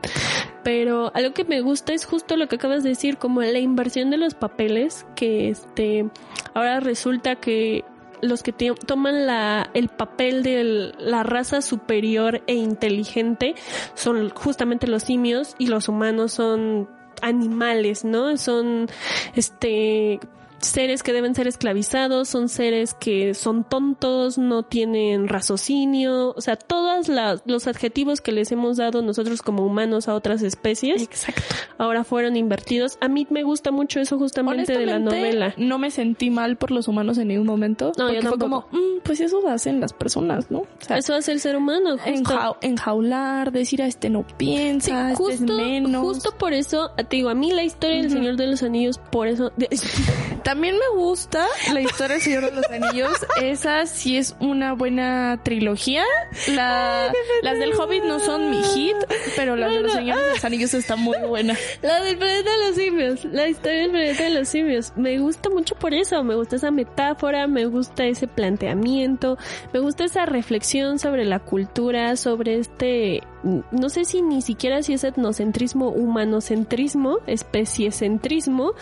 Pero 0.64 1.12
algo 1.14 1.34
que 1.34 1.44
me 1.44 1.62
gusta 1.62 1.94
es 1.94 2.06
justo 2.06 2.38
lo 2.38 2.48
que 2.48 2.56
acabas 2.56 2.84
de 2.84 2.90
decir, 2.90 3.18
como 3.18 3.42
la 3.42 3.60
inversión 3.60 4.10
de 4.10 4.18
los 4.18 4.34
papeles, 4.34 5.06
que 5.16 5.50
este 5.50 6.06
ahora 6.54 6.80
resulta 6.80 7.36
que 7.36 7.84
los 8.22 8.42
que 8.42 8.54
toman 8.54 9.28
la, 9.28 9.70
el 9.74 9.90
papel 9.90 10.44
de 10.44 10.94
la 10.98 11.24
raza 11.24 11.62
superior 11.62 12.42
e 12.48 12.54
inteligente 12.54 13.56
son 13.96 14.30
justamente 14.30 14.88
los 14.88 15.04
simios 15.04 15.56
y 15.58 15.68
los 15.68 15.90
humanos 15.90 16.32
son 16.32 16.88
animales, 17.22 18.06
¿no? 18.06 18.38
Son 18.38 18.88
este 19.36 20.22
seres 20.66 21.04
que 21.04 21.14
deben 21.14 21.36
ser 21.36 21.48
esclavizados, 21.48 22.28
son 22.30 22.50
seres 22.50 22.94
que 22.94 23.34
son 23.34 23.64
tontos, 23.64 24.38
no 24.38 24.64
tienen 24.64 25.28
raciocinio, 25.28 26.34
o 26.36 26.42
sea, 26.42 26.56
todos 26.56 27.10
los 27.46 27.68
adjetivos 27.68 28.22
que 28.22 28.32
les 28.32 28.52
hemos 28.52 28.78
dado 28.78 29.02
nosotros 29.02 29.42
como 29.42 29.66
humanos 29.66 30.08
a 30.08 30.16
otras 30.16 30.42
especies, 30.42 31.02
Exacto. 31.04 31.42
ahora 31.78 32.04
fueron 32.04 32.36
invertidos. 32.36 32.98
A 33.02 33.08
mí 33.08 33.28
me 33.30 33.44
gusta 33.44 33.72
mucho 33.72 34.00
eso 34.00 34.18
justamente 34.18 34.78
de 34.78 34.86
la 34.86 35.00
novela. 35.00 35.54
No 35.58 35.78
me 35.78 35.92
sentí 35.92 36.30
mal 36.30 36.58
por 36.58 36.72
los 36.72 36.88
humanos 36.88 37.18
en 37.18 37.28
ningún 37.30 37.48
momento. 37.48 37.92
No, 37.98 38.08
yo 38.10 38.16
porque 38.16 38.28
fue 38.30 38.38
como, 38.40 38.62
tampoco. 38.62 38.78
"Mm, 38.84 39.00
pues 39.04 39.20
eso 39.22 39.48
hacen 39.48 39.80
las 39.80 39.94
personas, 39.94 40.50
¿no? 40.52 40.60
O 40.60 40.68
sea, 40.80 40.98
Eso 40.98 41.14
hace 41.14 41.32
el 41.32 41.40
ser 41.40 41.56
humano, 41.56 41.98
justo. 41.98 42.10
enjau- 42.34 42.58
enjaular, 42.62 43.52
decir 43.52 43.82
a 43.82 43.88
este 43.88 44.10
no 44.10 44.26
Sí, 44.28 44.34
piensa, 44.38 45.12
este 45.12 45.12
es 45.12 45.18
justo, 45.40 45.54
menos. 45.58 46.02
justo 46.02 46.36
por 46.38 46.54
eso, 46.54 46.92
te 46.96 47.16
digo, 47.18 47.30
a 47.30 47.36
mí 47.36 47.52
la 47.52 47.64
historia 47.64 48.02
del. 48.02 48.12
Señor 48.14 48.36
de 48.38 48.48
los 48.48 48.62
Anillos, 48.64 49.00
por 49.12 49.28
eso, 49.28 49.52
de- 49.58 49.68
También 50.54 50.76
me 50.76 50.96
gusta 51.00 51.48
la 51.74 51.82
historia 51.82 52.14
del 52.18 52.22
Señor 52.22 52.46
de 52.46 52.52
los 52.52 52.66
Anillos. 52.70 53.18
Esa 53.42 53.88
sí 53.88 54.18
es 54.18 54.36
una 54.40 54.74
buena 54.74 55.40
trilogía. 55.42 56.04
La- 56.50 57.12
las 57.42 57.58
del 57.58 57.74
Hobbit 57.74 58.04
no 58.04 58.20
son 58.20 58.52
mi 58.52 58.62
hit, 58.62 58.96
pero 59.36 59.56
las 59.56 59.72
de 59.72 59.80
los 59.82 59.94
Señores 59.94 60.24
de 60.24 60.30
los 60.30 60.46
Anillos 60.46 60.74
están 60.76 61.00
muy 61.00 61.18
buenas. 61.28 61.58
la 61.82 62.02
del 62.04 62.20
planeta 62.20 62.52
de 62.52 62.68
los 62.68 62.76
simios, 62.76 63.26
la 63.26 63.48
historia 63.48 63.80
del 63.82 63.90
planeta 63.92 64.24
de 64.26 64.30
los 64.30 64.48
simios, 64.48 64.94
me 64.96 65.18
gusta 65.18 65.50
mucho 65.50 65.74
por 65.74 65.96
eso, 65.96 66.24
me 66.24 66.36
gusta 66.36 66.58
esa 66.58 66.70
metáfora, 66.70 67.48
me 67.48 67.66
gusta 67.66 68.06
ese 68.06 68.28
planteamiento, 68.28 69.40
me 69.74 69.80
gusta 69.80 70.04
esa 70.04 70.28
reflexión 70.28 71.00
sobre 71.00 71.26
la 71.26 71.40
cultura, 71.40 72.16
sobre 72.16 72.60
este, 72.60 73.24
no 73.44 73.90
sé 73.90 74.06
si 74.06 74.22
ni 74.22 74.42
siquiera 74.42 74.82
si 74.84 74.94
es 74.94 75.04
etnocentrismo, 75.04 75.90
humanocentrismo, 75.90 77.18
especies-centrismo, 77.28 78.74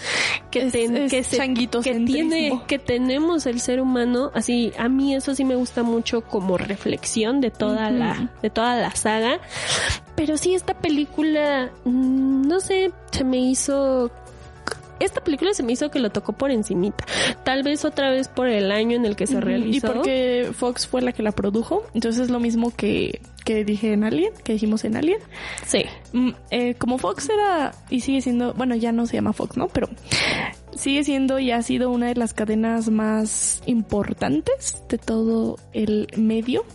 que, 0.50 0.64
Es- 0.68 0.72
ten- 0.74 0.98
es 0.98 1.12
que, 1.12 1.24
se- 1.24 1.38
que 1.82 1.94
tiene, 2.06 2.62
que 2.68 2.80
tenemos 2.80 3.46
el 3.46 3.60
ser 3.60 3.82
humano, 3.82 4.32
así, 4.34 4.72
a 4.78 4.88
mí 4.90 5.16
eso 5.16 5.34
sí 5.36 5.44
me 5.46 5.56
gusta 5.56 5.84
mucho 5.84 6.22
como 6.22 6.58
reflexión 6.58 7.42
de 7.42 7.52
toda 7.52 7.90
la, 7.92 8.32
de 8.42 8.50
toda 8.50 8.76
la 8.78 8.92
saga. 8.96 9.40
Pero 10.16 10.38
sí, 10.38 10.54
esta 10.54 10.74
película, 10.76 11.72
mm, 11.86 12.48
no 12.48 12.60
sé, 12.60 12.92
se 13.12 13.24
me 13.24 13.38
hizo... 13.38 14.12
Esta 15.00 15.20
película 15.24 15.52
se 15.56 15.64
me 15.64 15.72
hizo 15.74 15.90
que 15.90 16.00
lo 16.00 16.12
tocó 16.12 16.34
por 16.34 16.52
encimita. 16.52 17.04
Tal 17.44 17.64
vez 17.64 17.86
otra 17.86 18.12
vez 18.12 18.28
por 18.28 18.48
el 18.48 18.72
año 18.72 18.96
en 18.96 19.06
el 19.08 19.16
que 19.16 19.26
se 19.26 19.42
realizó. 19.42 19.88
Y 19.88 19.90
porque 19.90 20.50
Fox 20.54 20.86
fue 20.86 21.02
la 21.02 21.12
que 21.12 21.24
la 21.24 21.32
produjo. 21.32 21.82
Entonces 21.96 22.22
es 22.26 22.30
lo 22.30 22.40
mismo 22.40 22.72
que, 22.76 23.20
que 23.44 23.64
dije 23.66 23.94
en 23.94 24.04
Alien, 24.04 24.34
que 24.44 24.54
dijimos 24.54 24.84
en 24.86 24.96
Alien. 24.96 25.20
Sí. 25.66 25.86
Mm, 26.14 26.30
eh, 26.52 26.76
como 26.76 26.98
Fox 26.98 27.30
era 27.30 27.74
y 27.90 28.02
sigue 28.02 28.22
siendo, 28.22 28.54
bueno, 28.54 28.76
ya 28.76 28.92
no 28.92 29.06
se 29.06 29.16
llama 29.16 29.34
Fox, 29.34 29.58
¿no? 29.58 29.68
Pero 29.68 29.90
sigue 30.76 31.04
siendo 31.04 31.40
y 31.40 31.52
ha 31.52 31.62
sido 31.62 31.92
una 31.92 32.08
de 32.08 32.16
las 32.16 32.34
cadenas 32.34 32.90
más 32.90 33.62
importantes 33.66 34.84
de 34.90 34.98
todo 34.98 35.58
el 35.74 36.08
medio. 36.18 36.66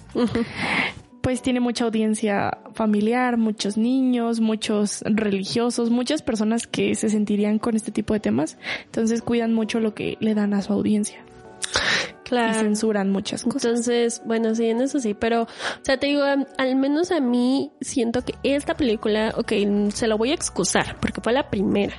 Pues 1.20 1.43
tiene 1.43 1.59
mucha 1.59 1.84
audiencia 1.84 2.59
familiar, 2.74 3.36
muchos 3.36 3.76
niños, 3.76 4.38
muchos 4.38 5.02
religiosos, 5.02 5.90
muchas 5.90 6.22
personas 6.22 6.68
que 6.68 6.94
se 6.94 7.09
sentirían 7.09 7.59
con 7.59 7.74
este 7.74 7.90
tipo 7.90 8.14
de 8.14 8.20
temas. 8.20 8.59
Entonces 8.84 9.22
cuidan 9.22 9.52
mucho 9.52 9.80
lo 9.80 9.93
que 9.93 10.16
le 10.20 10.34
dan 10.34 10.55
a 10.55 10.62
su 10.62 10.72
audiencia. 10.72 11.18
Y 12.27 12.28
Claro. 12.28 12.61
censuran 12.61 13.11
muchas 13.11 13.44
cosas. 13.44 13.65
Entonces, 13.65 14.20
bueno, 14.24 14.55
sí, 14.55 14.66
en 14.66 14.81
eso 14.81 14.98
sí, 14.98 15.15
pero, 15.15 15.43
o 15.43 15.48
sea, 15.82 15.97
te 15.97 16.09
digo, 16.09 16.23
al 16.59 16.77
menos 16.77 17.12
a 17.12 17.20
mí 17.20 17.70
siento 17.81 18.23
que 18.23 18.35
esta 18.43 18.74
película, 18.74 19.32
ok, 19.36 19.53
se 19.93 20.09
lo 20.09 20.19
voy 20.19 20.32
a 20.32 20.35
excusar, 20.35 20.97
porque 21.01 21.20
fue 21.20 21.32
la 21.32 21.48
primera. 21.51 21.94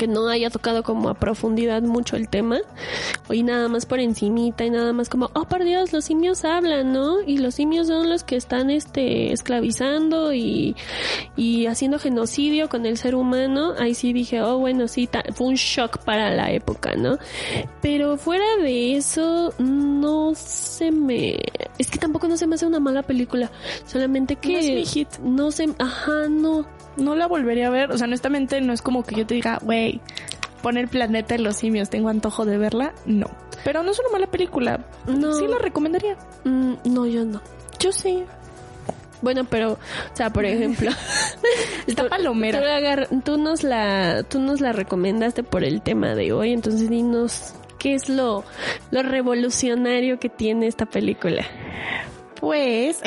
Que 0.00 0.08
no 0.08 0.28
haya 0.28 0.48
tocado 0.48 0.82
como 0.82 1.10
a 1.10 1.14
profundidad 1.14 1.82
mucho 1.82 2.16
el 2.16 2.30
tema, 2.30 2.60
y 3.28 3.42
nada 3.42 3.68
más 3.68 3.84
por 3.84 4.00
encimita, 4.00 4.64
y 4.64 4.70
nada 4.70 4.94
más 4.94 5.10
como, 5.10 5.30
oh, 5.34 5.44
por 5.44 5.62
Dios, 5.62 5.92
los 5.92 6.06
simios 6.06 6.46
hablan, 6.46 6.94
¿no? 6.94 7.20
Y 7.20 7.36
los 7.36 7.56
simios 7.56 7.88
son 7.88 8.08
los 8.08 8.24
que 8.24 8.36
están, 8.36 8.70
este, 8.70 9.30
esclavizando 9.30 10.32
y, 10.32 10.74
y 11.36 11.66
haciendo 11.66 11.98
genocidio 11.98 12.70
con 12.70 12.86
el 12.86 12.96
ser 12.96 13.14
humano. 13.14 13.74
Ahí 13.78 13.92
sí 13.92 14.14
dije, 14.14 14.40
oh, 14.40 14.56
bueno, 14.56 14.88
sí, 14.88 15.06
fue 15.34 15.48
un 15.48 15.56
shock 15.56 15.98
para 15.98 16.30
la 16.30 16.50
época, 16.50 16.94
¿no? 16.96 17.18
Pero 17.82 18.16
fuera 18.16 18.56
de 18.62 18.96
eso, 18.96 19.52
no 19.58 20.32
se 20.34 20.92
me... 20.92 21.40
Es 21.76 21.90
que 21.90 21.98
tampoco 21.98 22.26
no 22.26 22.38
se 22.38 22.46
me 22.46 22.54
hace 22.54 22.64
una 22.64 22.80
mala 22.80 23.02
película. 23.02 23.50
Solamente 23.84 24.36
que... 24.36 24.52
No 24.52 24.58
es 24.60 24.70
mi 24.70 24.86
hit. 24.86 25.18
No 25.18 25.50
sé... 25.50 25.68
Ajá, 25.78 26.26
no. 26.30 26.64
No 26.96 27.14
la 27.14 27.26
volvería 27.26 27.68
a 27.68 27.70
ver. 27.70 27.90
O 27.92 27.98
sea, 27.98 28.06
honestamente 28.06 28.60
no 28.60 28.72
es 28.72 28.82
como 28.82 29.02
que 29.04 29.14
yo 29.14 29.26
te 29.26 29.34
diga, 29.34 29.58
güey, 29.62 30.00
pon 30.62 30.76
el 30.76 30.88
planeta 30.88 31.34
de 31.36 31.40
los 31.42 31.56
simios, 31.56 31.88
tengo 31.90 32.08
antojo 32.08 32.44
de 32.44 32.58
verla. 32.58 32.92
No. 33.06 33.26
Pero 33.64 33.82
no 33.82 33.90
es 33.90 33.98
una 34.00 34.08
mala 34.10 34.26
película. 34.26 34.80
No. 35.06 35.32
Sí 35.34 35.46
la 35.46 35.58
recomendaría. 35.58 36.16
Mm, 36.44 36.74
no, 36.84 37.06
yo 37.06 37.24
no. 37.24 37.40
Yo 37.78 37.92
sí. 37.92 38.24
Bueno, 39.22 39.44
pero, 39.44 39.72
o 39.72 39.78
sea, 40.16 40.30
por 40.30 40.44
ejemplo, 40.46 40.90
Está 41.86 42.08
palomera. 42.08 42.58
tú 42.60 42.66
agar- 42.66 43.08
tú 43.24 43.36
nos 43.38 43.62
la, 43.62 44.22
tú 44.22 44.40
nos 44.40 44.60
la 44.60 44.72
recomendaste 44.72 45.42
por 45.42 45.62
el 45.64 45.82
tema 45.82 46.14
de 46.14 46.32
hoy, 46.32 46.52
entonces 46.52 46.88
dinos 46.88 47.54
qué 47.78 47.94
es 47.94 48.08
lo, 48.08 48.44
lo 48.90 49.02
revolucionario 49.02 50.18
que 50.18 50.28
tiene 50.30 50.66
esta 50.66 50.86
película. 50.86 51.44
Pues 52.40 53.00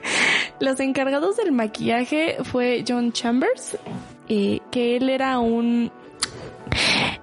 los 0.60 0.78
encargados 0.80 1.36
del 1.36 1.52
maquillaje 1.52 2.36
fue 2.44 2.84
John 2.86 3.12
Chambers, 3.12 3.78
eh, 4.28 4.60
que 4.70 4.96
él 4.96 5.08
era 5.08 5.38
un 5.38 5.90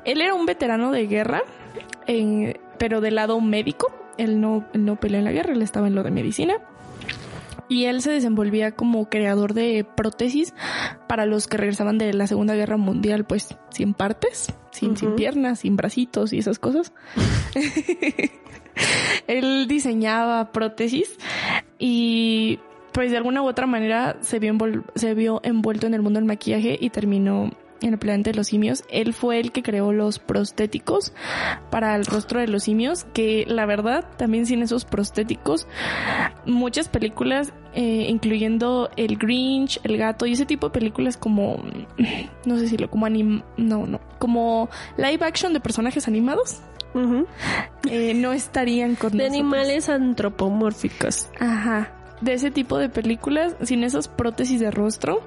él 0.03 0.21
era 0.21 0.33
un 0.33 0.45
veterano 0.45 0.91
de 0.91 1.07
guerra, 1.07 1.43
eh, 2.07 2.59
pero 2.77 3.01
del 3.01 3.15
lado 3.15 3.39
médico. 3.39 3.93
Él 4.17 4.41
no, 4.41 4.65
él 4.73 4.85
no 4.85 4.99
peleó 4.99 5.19
en 5.19 5.25
la 5.25 5.31
guerra, 5.31 5.53
él 5.53 5.61
estaba 5.61 5.87
en 5.87 5.95
lo 5.95 6.03
de 6.03 6.11
medicina. 6.11 6.55
Y 7.69 7.85
él 7.85 8.01
se 8.01 8.11
desenvolvía 8.11 8.73
como 8.73 9.07
creador 9.09 9.53
de 9.53 9.85
prótesis 9.95 10.53
para 11.07 11.25
los 11.25 11.47
que 11.47 11.55
regresaban 11.55 11.97
de 11.97 12.11
la 12.13 12.27
Segunda 12.27 12.53
Guerra 12.53 12.75
Mundial, 12.75 13.23
pues 13.23 13.55
sin 13.69 13.93
partes, 13.93 14.53
sin, 14.71 14.97
sin 14.97 15.15
piernas, 15.15 15.59
sin 15.59 15.77
bracitos 15.77 16.33
y 16.33 16.39
esas 16.39 16.59
cosas. 16.59 16.91
él 19.27 19.67
diseñaba 19.67 20.51
prótesis 20.51 21.17
y 21.79 22.59
pues 22.91 23.11
de 23.11 23.17
alguna 23.17 23.41
u 23.41 23.47
otra 23.47 23.67
manera 23.67 24.17
se 24.21 24.39
vio, 24.39 24.57
se 24.95 25.13
vio 25.13 25.39
envuelto 25.43 25.87
en 25.87 25.93
el 25.93 26.01
mundo 26.01 26.19
del 26.19 26.27
maquillaje 26.27 26.77
y 26.79 26.89
terminó 26.89 27.51
en 27.81 27.93
el 27.93 27.99
planeta 27.99 28.31
de 28.31 28.37
los 28.37 28.47
simios. 28.47 28.83
Él 28.89 29.13
fue 29.13 29.39
el 29.39 29.51
que 29.51 29.63
creó 29.63 29.91
los 29.91 30.19
prostéticos 30.19 31.13
para 31.69 31.95
el 31.95 32.05
rostro 32.05 32.39
de 32.39 32.47
los 32.47 32.63
simios, 32.63 33.05
que 33.13 33.45
la 33.47 33.65
verdad, 33.65 34.05
también 34.17 34.45
sin 34.45 34.61
esos 34.61 34.85
prostéticos, 34.85 35.67
muchas 36.45 36.89
películas, 36.89 37.53
eh, 37.73 38.05
incluyendo 38.09 38.89
El 38.97 39.17
Grinch, 39.17 39.79
El 39.83 39.97
Gato 39.97 40.25
y 40.25 40.33
ese 40.33 40.45
tipo 40.45 40.67
de 40.67 40.73
películas 40.73 41.17
como, 41.17 41.57
no 42.45 42.57
sé 42.57 42.67
si 42.67 42.77
lo, 42.77 42.89
como 42.89 43.05
anim, 43.05 43.41
no, 43.57 43.87
no, 43.87 43.99
como 44.19 44.69
live 44.97 45.25
action 45.25 45.53
de 45.53 45.59
personajes 45.59 46.07
animados, 46.07 46.61
eh, 47.89 48.13
no 48.13 48.33
estarían 48.33 48.95
con 48.95 49.11
De 49.11 49.17
nosotros. 49.29 49.39
animales 49.39 49.89
antropomórficos. 49.89 51.29
Ajá. 51.39 51.91
De 52.21 52.33
ese 52.33 52.51
tipo 52.51 52.77
de 52.77 52.87
películas, 52.89 53.55
sin 53.63 53.83
esas 53.83 54.07
prótesis 54.07 54.59
de 54.59 54.69
rostro 54.69 55.21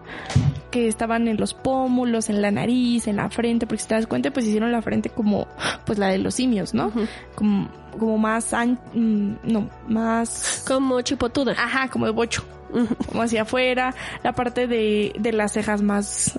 que 0.70 0.86
estaban 0.86 1.26
en 1.26 1.38
los 1.38 1.52
pómulos, 1.52 2.30
en 2.30 2.40
la 2.40 2.52
nariz, 2.52 3.08
en 3.08 3.16
la 3.16 3.30
frente, 3.30 3.66
porque 3.66 3.82
si 3.82 3.88
te 3.88 3.94
das 3.96 4.06
cuenta, 4.06 4.30
pues 4.30 4.46
hicieron 4.46 4.70
la 4.70 4.80
frente 4.80 5.08
como, 5.10 5.48
pues 5.86 5.98
la 5.98 6.08
de 6.08 6.18
los 6.18 6.34
simios, 6.36 6.72
¿no? 6.72 6.92
como, 7.34 7.68
como 7.98 8.16
más, 8.18 8.54
an- 8.54 8.78
mm, 8.92 9.32
no, 9.52 9.68
más... 9.88 10.62
Como 10.68 11.00
chipotuda. 11.00 11.52
Ajá, 11.58 11.88
como 11.88 12.06
de 12.06 12.12
bocho. 12.12 12.44
Como 13.08 13.22
hacia 13.22 13.42
afuera, 13.42 13.92
la 14.22 14.32
parte 14.32 14.66
de, 14.68 15.14
de 15.18 15.32
las 15.32 15.52
cejas 15.52 15.82
más 15.82 16.38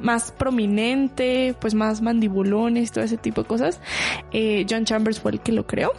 más 0.00 0.32
prominente, 0.32 1.54
pues 1.60 1.74
más 1.74 2.00
mandibulones, 2.00 2.92
todo 2.92 3.04
ese 3.04 3.16
tipo 3.16 3.42
de 3.42 3.48
cosas. 3.48 3.80
Eh, 4.32 4.66
John 4.68 4.84
Chambers 4.84 5.20
fue 5.20 5.32
el 5.32 5.40
que 5.40 5.52
lo 5.52 5.66
creó. 5.66 5.92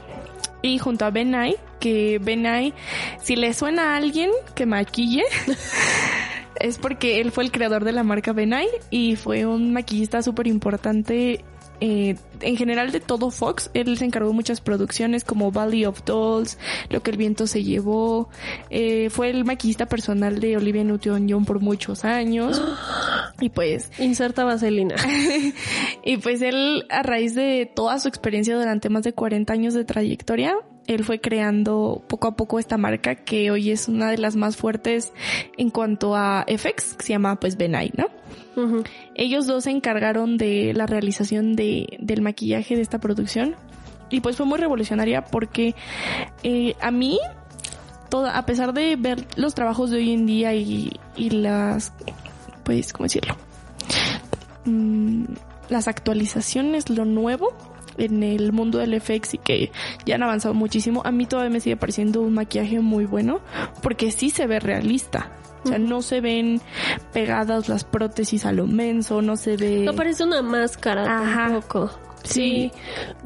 Y 0.62 0.78
junto 0.78 1.06
a 1.06 1.10
Ben 1.10 1.32
Nye, 1.32 1.56
que 1.80 2.20
Ben 2.20 2.44
Nye, 2.44 2.74
si 3.22 3.36
le 3.36 3.54
suena 3.54 3.94
a 3.94 3.98
alguien 3.98 4.30
que 4.56 4.66
maquille, 4.66 5.24
es 6.60 6.78
porque 6.78 7.22
él 7.22 7.32
fue 7.32 7.46
el 7.46 7.52
creador 7.52 7.86
de 7.86 7.94
la 7.94 8.04
marca 8.04 8.34
Ben 8.34 8.50
Nye 8.50 8.68
y 8.90 9.16
fue 9.16 9.46
un 9.46 9.72
maquillista 9.72 10.22
súper 10.22 10.48
importante 10.48 11.46
eh, 11.82 12.16
en 12.42 12.58
general 12.58 12.92
de 12.92 13.00
todo 13.00 13.32
Fox. 13.32 13.70
Él 13.74 13.98
se 13.98 14.06
encargó 14.06 14.30
de 14.30 14.36
muchas 14.36 14.62
producciones 14.62 15.24
como 15.24 15.52
Valley 15.52 15.86
of 15.86 16.04
Dolls, 16.06 16.58
Lo 16.90 17.02
que 17.02 17.12
el 17.12 17.18
viento 17.18 17.48
se 17.48 17.64
llevó. 17.64 18.30
Eh, 18.70 19.10
fue 19.10 19.30
el 19.30 19.46
maquillista 19.46 19.86
personal 19.86 20.40
de 20.40 20.58
Olivia 20.58 20.84
Newton-John 20.84 21.46
por 21.46 21.60
muchos 21.60 22.06
años. 22.06 22.62
Y 23.42 23.48
pues... 23.48 23.90
Inserta 24.00 24.44
vaselina. 24.44 24.96
y 26.04 26.18
pues 26.18 26.42
él, 26.42 26.86
a 26.90 27.04
raíz 27.04 27.36
de 27.36 27.72
toda 27.74 27.98
su 27.98 28.10
experiencia 28.10 28.58
durante 28.58 28.90
más 28.90 29.04
de 29.04 29.14
40 29.14 29.54
años 29.54 29.74
de 29.74 29.86
trayectoria, 29.86 30.58
él 30.88 31.04
fue 31.04 31.22
creando 31.22 32.04
poco 32.08 32.28
a 32.28 32.36
poco 32.36 32.58
esta 32.60 32.78
marca 32.78 33.16
que 33.16 33.52
hoy 33.52 33.70
es 33.72 33.88
una 33.88 34.10
de 34.10 34.18
las 34.18 34.36
más 34.36 34.58
fuertes 34.58 35.14
en 35.56 35.70
cuanto 35.70 36.16
a 36.16 36.46
FX, 36.48 36.96
que 36.96 37.06
se 37.06 37.14
llama 37.14 37.40
pues 37.40 37.58
Benai, 37.58 37.94
¿no? 37.96 38.08
Ellos 39.16 39.48
dos 39.48 39.64
se 39.64 39.72
encargaron 39.72 40.38
de 40.38 40.74
la 40.74 40.86
realización 40.86 41.56
de, 41.56 41.98
del 42.00 42.22
maquillaje 42.22 42.76
de 42.76 42.82
esta 42.82 43.00
producción 43.00 43.56
y 44.10 44.22
pues 44.22 44.36
fue 44.36 44.46
muy 44.46 44.60
revolucionaria 44.60 45.24
porque 45.24 45.76
eh, 46.44 46.76
a 46.82 46.92
mí 46.92 47.20
toda, 48.10 48.38
a 48.38 48.46
pesar 48.46 48.74
de 48.74 48.96
ver 48.96 49.26
los 49.36 49.56
trabajos 49.56 49.92
de 49.92 49.98
hoy 49.98 50.14
en 50.14 50.26
día 50.26 50.54
y, 50.54 50.92
y 51.16 51.30
las, 51.30 51.94
pues, 52.64 52.92
¿cómo 52.92 53.06
decirlo? 53.06 53.36
Mm, 54.66 55.26
las 55.70 55.88
actualizaciones, 55.88 56.90
lo 56.90 57.06
nuevo 57.06 57.56
en 57.98 58.24
el 58.24 58.52
mundo 58.52 58.80
del 58.80 59.00
FX 59.00 59.36
y 59.36 59.38
que 59.38 59.72
ya 60.06 60.16
han 60.16 60.24
avanzado 60.24 60.54
muchísimo, 60.54 61.02
a 61.06 61.12
mí 61.12 61.26
todavía 61.26 61.52
me 61.52 61.60
sigue 61.60 61.78
pareciendo 61.78 62.22
un 62.22 62.34
maquillaje 62.34 62.80
muy 62.80 63.06
bueno 63.06 63.42
porque 63.82 64.12
sí 64.12 64.30
se 64.30 64.48
ve 64.48 64.60
realista. 64.60 65.32
O 65.64 65.68
sea, 65.68 65.78
no 65.78 66.02
se 66.02 66.22
ven 66.22 66.62
pegadas 67.14 67.70
las 67.70 67.84
prótesis 67.84 68.46
a 68.46 68.52
lo 68.52 68.66
menso, 68.68 69.22
no 69.22 69.36
se 69.36 69.58
ve... 69.58 69.84
No 69.86 69.94
parece 69.94 70.24
una 70.24 70.42
máscara 70.42 71.06
tampoco. 71.06 71.92
Sí. 72.24 72.72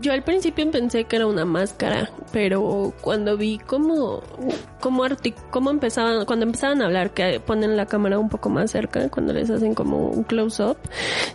Yo 0.02 0.14
al 0.14 0.24
principio 0.24 0.70
pensé 0.72 1.06
que 1.06 1.16
era 1.18 1.28
una 1.28 1.46
máscara, 1.46 2.10
pero 2.32 2.94
cuando 3.02 3.38
vi 3.38 3.58
cómo, 3.60 4.22
cómo, 4.80 5.04
cómo 5.50 5.70
empezaban, 5.72 6.26
cuando 6.26 6.46
empezaban 6.46 6.82
a 6.82 6.86
hablar, 6.86 7.12
que 7.12 7.40
ponen 7.40 7.76
la 7.76 7.86
cámara 7.86 8.20
un 8.20 8.30
poco 8.30 8.50
más 8.50 8.72
cerca, 8.72 9.10
cuando 9.10 9.34
les 9.34 9.50
hacen 9.50 9.74
como 9.74 10.08
un 10.10 10.24
close-up, 10.24 10.78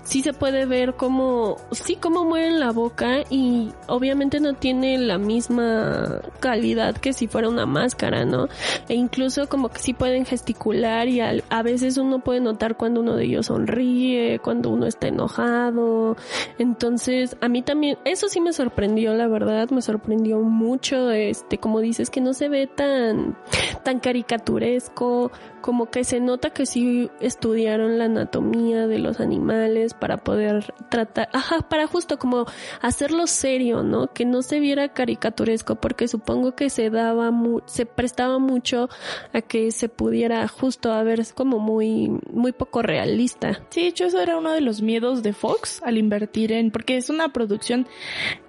sí 0.03 0.23
se 0.23 0.33
puede 0.33 0.67
ver 0.67 0.95
cómo, 0.95 1.57
sí, 1.73 1.97
cómo 1.97 2.25
mueven 2.25 2.61
la 2.61 2.71
boca 2.73 3.19
y 3.29 3.71
obviamente 3.87 4.41
no 4.41 4.55
tiene 4.55 4.97
la 4.99 5.19
misma 5.19 6.21
calidad 6.41 6.97
que 6.97 7.13
si 7.13 7.27
fuera 7.27 7.49
una 7.49 7.67
máscara, 7.67 8.25
¿no? 8.25 8.49
E 8.89 8.95
incluso 8.95 9.49
como 9.49 9.69
que 9.69 9.79
sí 9.81 9.95
pueden 9.95 10.25
gesticular 10.25 11.09
y 11.09 11.21
al- 11.21 11.45
a 11.51 11.63
veces 11.63 11.97
uno 11.99 12.21
puede 12.21 12.41
notar 12.41 12.77
cuando 12.77 13.01
uno 13.01 13.17
de 13.17 13.25
ellos 13.25 13.47
sonríe, 13.47 14.39
cuando 14.39 14.71
uno 14.71 14.87
está 14.87 15.09
enojado. 15.09 16.17
Entonces, 16.59 17.37
a 17.49 17.51
mí 17.51 17.63
también, 17.63 17.99
eso 18.05 18.29
sí 18.29 18.41
me 18.41 18.53
sorprendió, 18.53 19.15
la 19.15 19.27
verdad, 19.27 19.71
me 19.71 19.81
sorprendió 19.81 20.39
mucho, 20.41 21.11
este, 21.11 21.59
como 21.59 21.81
dices, 21.81 22.11
que 22.11 22.21
no 22.21 22.35
se 22.35 22.49
ve 22.49 22.67
tan, 22.67 23.37
tan 23.83 24.01
caricaturesco, 24.01 25.33
como 25.61 25.91
que 25.91 26.05
se 26.05 26.21
nota 26.21 26.51
que 26.51 26.67
sí 26.67 27.11
estudiaron 27.21 27.99
la 27.99 28.05
anatomía 28.05 28.87
de 28.87 28.99
los 28.99 29.21
animales 29.21 29.95
para 29.95 30.19
poder 30.19 30.73
tratar, 30.91 31.29
ajá, 31.33 31.63
para 31.69 31.87
justo 31.87 32.19
como 32.19 32.45
hacerlo 32.81 33.27
serio, 33.27 33.83
¿no? 33.83 34.13
Que 34.13 34.25
no 34.25 34.43
se 34.43 34.61
viera 34.61 34.93
caricaturesco, 34.93 35.77
porque 35.77 36.07
supongo 36.07 36.55
que 36.55 36.71
se 36.71 36.91
daba, 36.91 37.31
mu 37.31 37.61
se 37.67 37.87
prestaba 37.87 38.39
mucho 38.39 38.89
a 39.33 39.41
que 39.41 39.71
se 39.73 39.89
pudiera 39.89 40.47
justo 40.49 40.93
a 40.93 41.03
ver 41.03 41.19
como 41.35 41.59
muy, 41.59 42.11
muy 42.31 42.53
poco 42.53 42.83
realista. 42.83 43.61
Sí, 43.71 43.83
de 43.83 43.89
hecho 43.89 44.05
eso 44.05 44.21
era 44.21 44.37
uno 44.37 44.53
de 44.53 44.61
los 44.61 44.83
miedos 44.83 45.23
de 45.23 45.33
Fox 45.33 45.83
al 45.83 45.99
invertir 45.99 46.53
en, 46.53 46.71
porque 46.71 46.97
es 46.97 47.11
una 47.11 47.33
producción 47.39 47.87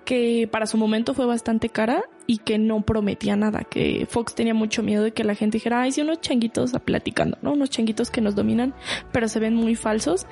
que 0.04 0.50
para 0.52 0.66
su 0.66 0.78
momento 0.78 1.14
fue 1.14 1.28
bastante 1.28 1.70
cara 1.70 2.04
y 2.26 2.40
que 2.40 2.58
no 2.58 2.82
prometía 2.82 3.36
nada, 3.36 3.64
que 3.64 4.08
Fox 4.10 4.34
tenía 4.34 4.56
mucho 4.56 4.82
miedo 4.82 5.04
de 5.04 5.12
que 5.12 5.24
la 5.24 5.36
gente 5.36 5.58
dijera, 5.58 5.82
ay, 5.82 5.92
sí, 5.92 6.02
unos 6.02 6.22
changuitos 6.22 6.72
platicando, 6.84 7.38
¿no? 7.44 7.54
Unos 7.54 7.70
changuitos 7.70 8.10
que 8.10 8.20
nos 8.20 8.34
dominan, 8.34 8.74
pero 9.12 9.28
se 9.28 9.40
ven 9.40 9.54
muy 9.54 9.76
falsos. 9.76 10.26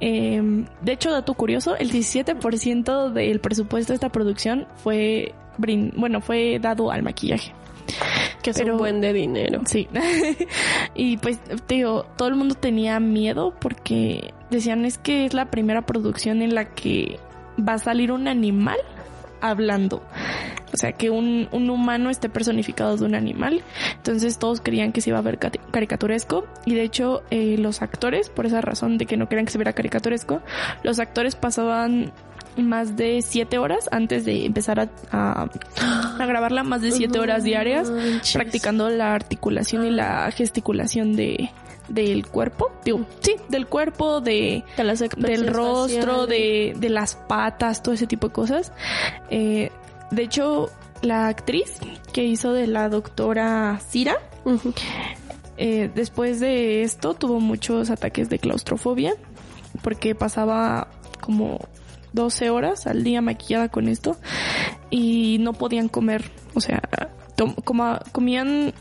Eh, 0.00 0.40
de 0.80 0.92
hecho, 0.92 1.10
dato 1.10 1.34
curioso, 1.34 1.76
el 1.76 1.90
17% 1.90 3.12
del 3.12 3.40
presupuesto 3.40 3.92
de 3.92 3.96
esta 3.96 4.08
producción 4.08 4.66
fue, 4.76 5.34
bueno, 5.58 6.22
fue 6.22 6.58
dado 6.58 6.90
al 6.90 7.02
maquillaje. 7.02 7.52
Que 8.42 8.50
es 8.50 8.60
un 8.60 8.78
buen 8.78 9.02
de 9.02 9.12
dinero. 9.12 9.60
Sí. 9.66 9.86
y 10.94 11.18
pues, 11.18 11.40
te 11.66 11.74
digo, 11.74 12.06
todo 12.16 12.28
el 12.28 12.36
mundo 12.36 12.54
tenía 12.54 12.98
miedo 13.00 13.54
porque 13.60 14.32
decían 14.50 14.84
es 14.84 14.96
que 14.96 15.26
es 15.26 15.34
la 15.34 15.50
primera 15.50 15.82
producción 15.82 16.40
en 16.40 16.54
la 16.54 16.64
que 16.66 17.18
va 17.66 17.74
a 17.74 17.78
salir 17.78 18.12
un 18.12 18.28
animal 18.28 18.78
hablando. 19.40 20.02
O 20.72 20.76
sea, 20.76 20.92
que 20.92 21.10
un, 21.10 21.48
un 21.50 21.68
humano 21.68 22.10
esté 22.10 22.28
personificado 22.28 22.96
de 22.96 23.04
un 23.04 23.14
animal. 23.14 23.62
Entonces 23.96 24.38
todos 24.38 24.60
creían 24.60 24.92
que 24.92 25.00
se 25.00 25.10
iba 25.10 25.18
a 25.18 25.22
ver 25.22 25.38
caricaturesco. 25.38 26.46
Y 26.64 26.74
de 26.74 26.82
hecho, 26.82 27.22
eh, 27.30 27.56
los 27.58 27.82
actores, 27.82 28.28
por 28.28 28.46
esa 28.46 28.60
razón 28.60 28.96
de 28.96 29.06
que 29.06 29.16
no 29.16 29.28
querían 29.28 29.46
que 29.46 29.52
se 29.52 29.58
viera 29.58 29.72
caricaturesco, 29.72 30.42
los 30.82 30.98
actores 31.00 31.34
pasaban 31.34 32.12
más 32.56 32.96
de 32.96 33.22
siete 33.22 33.58
horas 33.58 33.88
antes 33.90 34.24
de 34.24 34.44
empezar 34.44 34.80
a, 34.80 34.88
a, 35.12 35.48
a 36.18 36.26
grabarla, 36.26 36.62
más 36.62 36.82
de 36.82 36.90
siete 36.90 37.18
horas 37.18 37.44
diarias, 37.44 37.90
practicando 38.32 38.88
la 38.90 39.14
articulación 39.14 39.86
y 39.86 39.90
la 39.90 40.30
gesticulación 40.32 41.14
de 41.14 41.50
del 41.90 42.26
cuerpo, 42.26 42.70
digo, 42.84 43.04
sí, 43.20 43.36
del 43.48 43.66
cuerpo, 43.66 44.20
de, 44.20 44.64
las 44.78 45.00
del 45.00 45.46
rostro, 45.48 46.26
de, 46.26 46.74
de 46.78 46.88
las 46.88 47.16
patas, 47.16 47.82
todo 47.82 47.94
ese 47.94 48.06
tipo 48.06 48.28
de 48.28 48.32
cosas. 48.32 48.72
Eh, 49.28 49.70
de 50.10 50.22
hecho, 50.22 50.70
la 51.02 51.28
actriz 51.28 51.78
que 52.12 52.24
hizo 52.24 52.52
de 52.52 52.66
la 52.66 52.88
doctora 52.88 53.78
Cira, 53.90 54.16
eh, 55.56 55.90
después 55.94 56.40
de 56.40 56.82
esto 56.82 57.14
tuvo 57.14 57.40
muchos 57.40 57.90
ataques 57.90 58.30
de 58.30 58.38
claustrofobia 58.38 59.14
porque 59.82 60.14
pasaba 60.14 60.88
como 61.20 61.58
12 62.12 62.50
horas 62.50 62.86
al 62.86 63.04
día 63.04 63.20
maquillada 63.20 63.68
con 63.68 63.86
esto 63.88 64.16
y 64.90 65.38
no 65.40 65.52
podían 65.52 65.88
comer, 65.88 66.24
o 66.54 66.60
sea, 66.60 66.80
como- 67.64 67.98
comían 68.12 68.72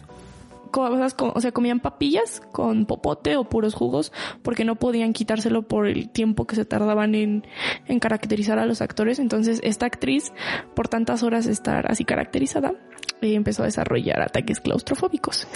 cosas, 0.70 1.16
o 1.18 1.42
sea, 1.42 1.52
comían 1.52 1.80
papillas 1.80 2.42
con 2.52 2.86
popote 2.86 3.38
o 3.38 3.46
puros 3.46 3.74
jugos 3.74 4.12
porque 4.44 4.66
no 4.66 4.76
podían 4.76 5.14
quitárselo 5.14 5.68
por 5.68 5.88
el 5.88 6.10
tiempo 6.10 6.46
que 6.48 6.56
se 6.56 6.66
tardaban 6.66 7.16
en, 7.16 7.46
en 7.88 8.00
caracterizar 8.00 8.60
a 8.60 8.66
los 8.66 8.82
actores. 8.82 9.20
Entonces, 9.20 9.60
esta 9.64 9.86
actriz, 9.86 10.32
por 10.76 10.88
tantas 10.88 11.24
horas 11.24 11.46
estar 11.46 11.92
así 11.92 12.06
caracterizada, 12.06 12.74
empezó 13.22 13.64
a 13.64 13.66
desarrollar 13.66 14.22
ataques 14.22 14.60
claustrofóbicos, 14.60 15.48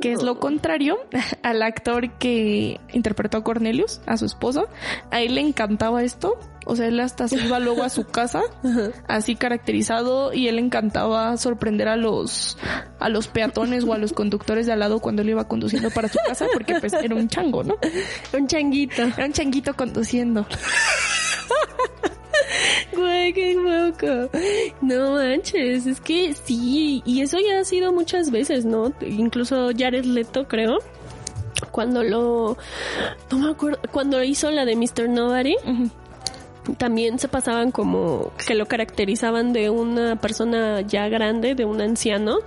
que 0.00 0.12
es 0.12 0.22
lo 0.22 0.38
contrario 0.38 0.98
al 1.42 1.62
actor 1.62 2.18
que 2.18 2.80
interpretó 2.92 3.38
a 3.38 3.44
Cornelius, 3.44 4.00
a 4.06 4.16
su 4.16 4.26
esposo. 4.26 4.68
A 5.10 5.20
él 5.20 5.34
le 5.34 5.40
encantaba 5.40 6.02
esto, 6.02 6.38
o 6.68 6.76
sea, 6.76 6.86
él 6.86 7.00
hasta 7.00 7.26
se 7.28 7.36
iba 7.36 7.58
luego 7.58 7.82
a 7.82 7.88
su 7.88 8.04
casa, 8.04 8.42
así 9.08 9.36
caracterizado, 9.36 10.34
y 10.34 10.48
él 10.48 10.58
encantaba 10.58 11.34
sorprender 11.38 11.88
a 11.88 11.96
los, 11.96 12.58
a 13.00 13.08
los 13.08 13.26
peatones 13.26 13.84
o 13.84 13.94
a 13.94 13.98
los 13.98 14.12
conductores 14.12 14.66
de 14.66 14.72
al 14.72 14.80
lado 14.80 15.00
cuando 15.00 15.22
él 15.22 15.30
iba 15.30 15.48
conduciendo 15.48 15.90
para 15.90 16.08
su 16.08 16.18
casa, 16.26 16.46
porque 16.52 16.78
pues 16.78 16.92
era 16.92 17.14
un 17.14 17.26
chango, 17.26 17.64
¿no? 17.64 17.78
Un 18.36 18.46
changuito. 18.46 19.02
Era 19.02 19.24
un 19.24 19.32
changuito 19.32 19.74
conduciendo. 19.74 20.46
Güey, 22.94 23.32
qué 23.32 23.54
loco. 23.54 24.30
No 24.80 25.12
manches, 25.12 25.86
es 25.86 26.00
que 26.00 26.34
sí, 26.34 27.02
y 27.04 27.20
eso 27.20 27.38
ya 27.38 27.60
ha 27.60 27.64
sido 27.64 27.92
muchas 27.92 28.30
veces, 28.30 28.64
¿no? 28.64 28.92
Incluso 29.00 29.70
Jared 29.76 30.04
Leto, 30.04 30.48
creo. 30.48 30.78
Cuando 31.70 32.02
lo. 32.02 32.56
No 33.30 33.38
me 33.38 33.50
acuerdo. 33.50 33.78
Cuando 33.92 34.22
hizo 34.22 34.50
la 34.50 34.64
de 34.64 34.76
Mr. 34.76 35.08
Nobody. 35.08 35.54
También 36.76 37.18
se 37.18 37.28
pasaban 37.28 37.70
como 37.70 38.32
que 38.46 38.54
lo 38.54 38.66
caracterizaban 38.66 39.52
de 39.52 39.70
una 39.70 40.16
persona 40.16 40.80
ya 40.82 41.08
grande, 41.08 41.54
de 41.54 41.64
un 41.64 41.80
anciano. 41.80 42.38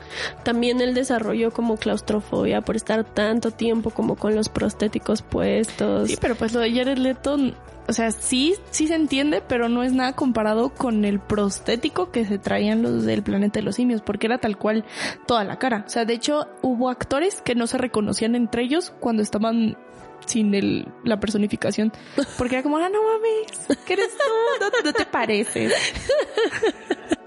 También 0.43 0.81
él 0.81 0.93
desarrolló 0.93 1.51
como 1.51 1.77
claustrofobia 1.77 2.61
por 2.61 2.75
estar 2.75 3.03
tanto 3.03 3.51
tiempo 3.51 3.89
como 3.89 4.15
con 4.15 4.35
los 4.35 4.49
prostéticos 4.49 5.21
puestos. 5.21 6.09
Sí, 6.09 6.17
pero 6.19 6.35
pues 6.35 6.53
lo 6.53 6.59
de 6.59 6.73
Jared 6.73 6.97
Leto, 6.97 7.37
o 7.87 7.93
sea, 7.93 8.11
sí, 8.11 8.55
sí 8.69 8.87
se 8.87 8.95
entiende, 8.95 9.41
pero 9.45 9.67
no 9.67 9.83
es 9.83 9.93
nada 9.93 10.13
comparado 10.13 10.69
con 10.69 11.03
el 11.03 11.19
prostético 11.19 12.11
que 12.11 12.25
se 12.25 12.37
traían 12.37 12.81
los 12.81 13.03
del 13.05 13.23
planeta 13.23 13.59
de 13.59 13.63
los 13.63 13.75
simios, 13.75 14.01
porque 14.01 14.27
era 14.27 14.37
tal 14.37 14.57
cual 14.57 14.85
toda 15.25 15.43
la 15.43 15.57
cara. 15.57 15.83
O 15.85 15.89
sea, 15.89 16.05
de 16.05 16.13
hecho, 16.13 16.47
hubo 16.61 16.89
actores 16.89 17.41
que 17.41 17.55
no 17.55 17.67
se 17.67 17.77
reconocían 17.77 18.35
entre 18.35 18.63
ellos 18.63 18.93
cuando 18.99 19.23
estaban 19.23 19.77
sin 20.25 20.53
el, 20.53 20.87
la 21.03 21.19
personificación. 21.19 21.91
Porque 22.37 22.55
era 22.55 22.63
como, 22.63 22.77
ah, 22.77 22.89
no 22.89 22.99
mames, 23.03 23.79
¿qué 23.85 23.93
eres 23.93 24.17
tú? 24.17 24.23
No, 24.59 24.69
no 24.83 24.93
te 24.93 25.05
pareces. 25.05 25.73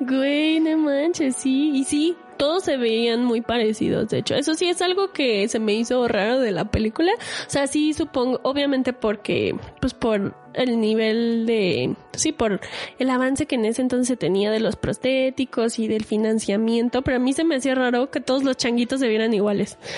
Güey, 0.00 0.60
no 0.60 0.76
manches, 0.78 1.36
sí. 1.36 1.70
Y 1.74 1.84
sí, 1.84 2.16
todos 2.36 2.64
se 2.64 2.76
veían 2.76 3.24
muy 3.24 3.40
parecidos, 3.40 4.08
de 4.08 4.18
hecho. 4.18 4.34
Eso 4.34 4.54
sí 4.54 4.68
es 4.68 4.82
algo 4.82 5.12
que 5.12 5.48
se 5.48 5.58
me 5.58 5.74
hizo 5.74 6.06
raro 6.08 6.40
de 6.40 6.52
la 6.52 6.64
película. 6.64 7.12
O 7.46 7.50
sea, 7.50 7.66
sí 7.66 7.92
supongo, 7.92 8.40
obviamente 8.42 8.92
porque, 8.92 9.54
pues 9.80 9.94
por 9.94 10.34
el 10.54 10.80
nivel 10.80 11.46
de, 11.46 11.94
sí, 12.12 12.32
por 12.32 12.60
el 12.98 13.10
avance 13.10 13.46
que 13.46 13.56
en 13.56 13.64
ese 13.64 13.82
entonces 13.82 14.08
se 14.08 14.16
tenía 14.16 14.50
de 14.50 14.60
los 14.60 14.76
prostéticos 14.76 15.78
y 15.78 15.88
del 15.88 16.04
financiamiento, 16.04 17.02
pero 17.02 17.16
a 17.16 17.20
mí 17.20 17.32
se 17.32 17.44
me 17.44 17.56
hacía 17.56 17.74
raro 17.74 18.10
que 18.10 18.20
todos 18.20 18.44
los 18.44 18.56
changuitos 18.56 19.00
se 19.00 19.08
vieran 19.08 19.34
iguales. 19.34 19.78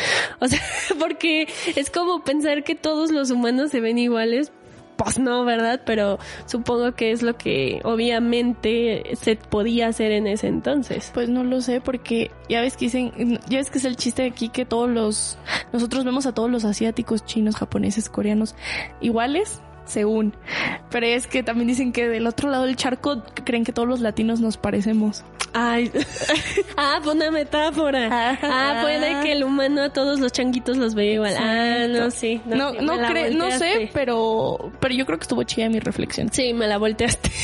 O 0.40 0.48
sea, 0.48 0.60
porque 0.98 1.48
es 1.76 1.90
como 1.90 2.22
pensar 2.24 2.64
que 2.64 2.74
todos 2.74 3.10
los 3.10 3.30
humanos 3.30 3.70
se 3.70 3.80
ven 3.80 3.98
iguales, 3.98 4.52
pues 4.96 5.18
no, 5.18 5.44
¿verdad? 5.44 5.82
Pero 5.84 6.18
supongo 6.46 6.92
que 6.92 7.12
es 7.12 7.22
lo 7.22 7.36
que 7.36 7.80
obviamente 7.84 9.02
se 9.20 9.36
podía 9.36 9.88
hacer 9.88 10.12
en 10.12 10.26
ese 10.26 10.46
entonces. 10.48 11.10
Pues 11.14 11.28
no 11.28 11.44
lo 11.44 11.60
sé 11.60 11.80
porque 11.80 12.30
ya 12.48 12.60
ves 12.60 12.76
que 12.76 12.86
dicen, 12.86 13.40
ya 13.48 13.58
ves 13.58 13.70
que 13.70 13.78
es 13.78 13.84
el 13.84 13.96
chiste 13.96 14.22
de 14.22 14.28
aquí 14.28 14.48
que 14.48 14.64
todos 14.64 14.88
los, 14.88 15.38
nosotros 15.72 16.04
vemos 16.04 16.26
a 16.26 16.34
todos 16.34 16.50
los 16.50 16.64
asiáticos, 16.64 17.24
chinos, 17.24 17.56
japoneses, 17.56 18.08
coreanos 18.08 18.54
iguales 19.00 19.60
según. 19.84 20.34
Pero 20.90 21.06
es 21.06 21.26
que 21.26 21.42
también 21.42 21.68
dicen 21.68 21.92
que 21.92 22.08
del 22.08 22.26
otro 22.26 22.50
lado 22.50 22.64
del 22.64 22.76
charco 22.76 23.22
creen 23.44 23.64
que 23.64 23.72
todos 23.72 23.88
los 23.88 24.00
latinos 24.00 24.40
nos 24.40 24.56
parecemos. 24.56 25.24
Ay, 25.52 25.90
ah, 26.76 26.98
fue 27.02 27.14
una 27.14 27.30
metáfora. 27.30 28.08
Ah, 28.42 28.80
puede 28.82 29.22
que 29.22 29.32
el 29.32 29.44
humano 29.44 29.82
a 29.82 29.92
todos 29.92 30.18
los 30.18 30.32
changuitos 30.32 30.76
los 30.76 30.94
vea 30.94 31.12
igual. 31.12 31.34
Ah, 31.38 31.86
no, 31.88 32.10
sí. 32.10 32.40
No, 32.44 32.72
no, 32.72 32.96
no 32.96 33.50
sé, 33.52 33.90
pero, 33.92 34.72
pero 34.80 34.94
yo 34.94 35.06
creo 35.06 35.18
que 35.18 35.22
estuvo 35.22 35.42
chida 35.44 35.68
mi 35.68 35.78
reflexión. 35.78 36.32
Sí, 36.32 36.52
me 36.52 36.66
la 36.66 36.78
volteaste. 36.78 37.30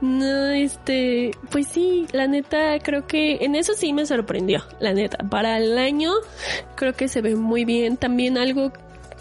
No, 0.00 0.50
este, 0.50 1.32
pues 1.50 1.66
sí, 1.68 2.06
la 2.12 2.26
neta, 2.26 2.78
creo 2.78 3.06
que 3.06 3.38
en 3.40 3.54
eso 3.56 3.74
sí 3.74 3.92
me 3.92 4.06
sorprendió, 4.06 4.62
la 4.78 4.92
neta. 4.92 5.18
Para 5.28 5.58
el 5.58 5.76
año, 5.76 6.12
creo 6.76 6.94
que 6.94 7.08
se 7.08 7.20
ve 7.20 7.34
muy 7.34 7.64
bien. 7.64 7.96
También 7.96 8.38
algo 8.38 8.72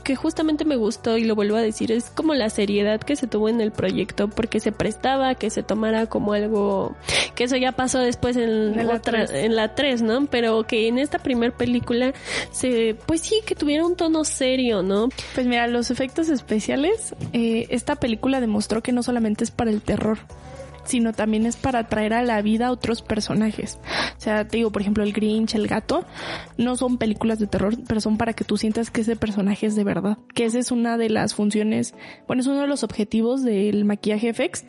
que 0.07 0.15
justamente 0.15 0.63
me 0.63 0.77
gustó 0.77 1.17
y 1.17 1.25
lo 1.25 1.35
vuelvo 1.35 1.57
a 1.57 1.61
decir 1.61 1.91
es 1.91 2.09
como 2.09 2.34
la 2.34 2.49
seriedad 2.49 3.01
que 3.01 3.17
se 3.17 3.27
tuvo 3.27 3.49
en 3.49 3.59
el 3.59 3.73
proyecto 3.73 4.29
porque 4.29 4.61
se 4.61 4.71
prestaba 4.71 5.35
que 5.35 5.49
se 5.49 5.63
tomara 5.63 6.05
como 6.05 6.31
algo 6.31 6.95
que 7.35 7.43
eso 7.43 7.57
ya 7.57 7.73
pasó 7.73 7.99
después 7.99 8.38
en, 8.38 8.88
la 8.88 8.95
otra 8.95 9.25
tres. 9.25 9.31
en 9.31 9.57
la 9.57 9.75
3, 9.75 10.03
¿no? 10.03 10.25
Pero 10.27 10.63
que 10.63 10.88
en 10.88 10.97
esta 10.97 11.19
primer 11.19 11.51
película 11.51 12.13
se 12.51 12.95
pues 13.05 13.19
sí 13.19 13.41
que 13.45 13.53
tuviera 13.53 13.85
un 13.85 13.97
tono 13.97 14.23
serio, 14.23 14.81
¿no? 14.81 15.09
Pues 15.35 15.45
mira, 15.45 15.67
los 15.67 15.91
efectos 15.91 16.29
especiales, 16.29 17.13
eh, 17.34 17.67
esta 17.69 17.97
película 17.97 18.39
demostró 18.39 18.81
que 18.81 18.93
no 18.93 19.03
solamente 19.03 19.43
es 19.43 19.51
para 19.51 19.71
el 19.71 19.81
terror, 19.81 20.19
sino 20.88 21.14
también 21.14 21.45
es 21.45 21.55
para 21.55 21.88
traer 21.88 22.14
a 22.14 22.23
la 22.23 22.41
vida 22.41 22.68
a 22.68 22.72
otros 22.72 23.01
personajes. 23.01 23.80
O 24.18 24.19
sea, 24.19 24.47
te 24.47 24.57
digo, 24.57 24.72
por 24.72 24.81
ejemplo, 24.81 25.03
el 25.03 25.14
Grinch, 25.14 25.55
el 25.55 25.68
gato, 25.68 26.05
no 26.57 26.76
son 26.76 26.97
películas 26.97 27.39
de 27.39 27.47
terror, 27.47 27.76
pero 27.88 28.01
son 28.01 28.18
para 28.18 28.34
que 28.34 28.43
tú 28.43 28.57
sientas 28.57 28.89
que 28.89 29.01
ese 29.01 29.15
personaje 29.15 29.68
es 29.68 29.76
de 29.76 29.84
verdad. 29.84 30.18
Que 30.34 30.45
esa 30.45 30.59
es 30.59 30.72
una 30.72 30.97
de 30.97 31.09
las 31.09 31.35
funciones, 31.35 31.93
bueno, 32.27 32.41
es 32.41 32.47
uno 32.47 32.61
de 32.61 32.68
los 32.68 32.84
objetivos 32.84 33.43
del 33.43 33.85
maquillaje 33.85 34.34
FX, 34.34 34.65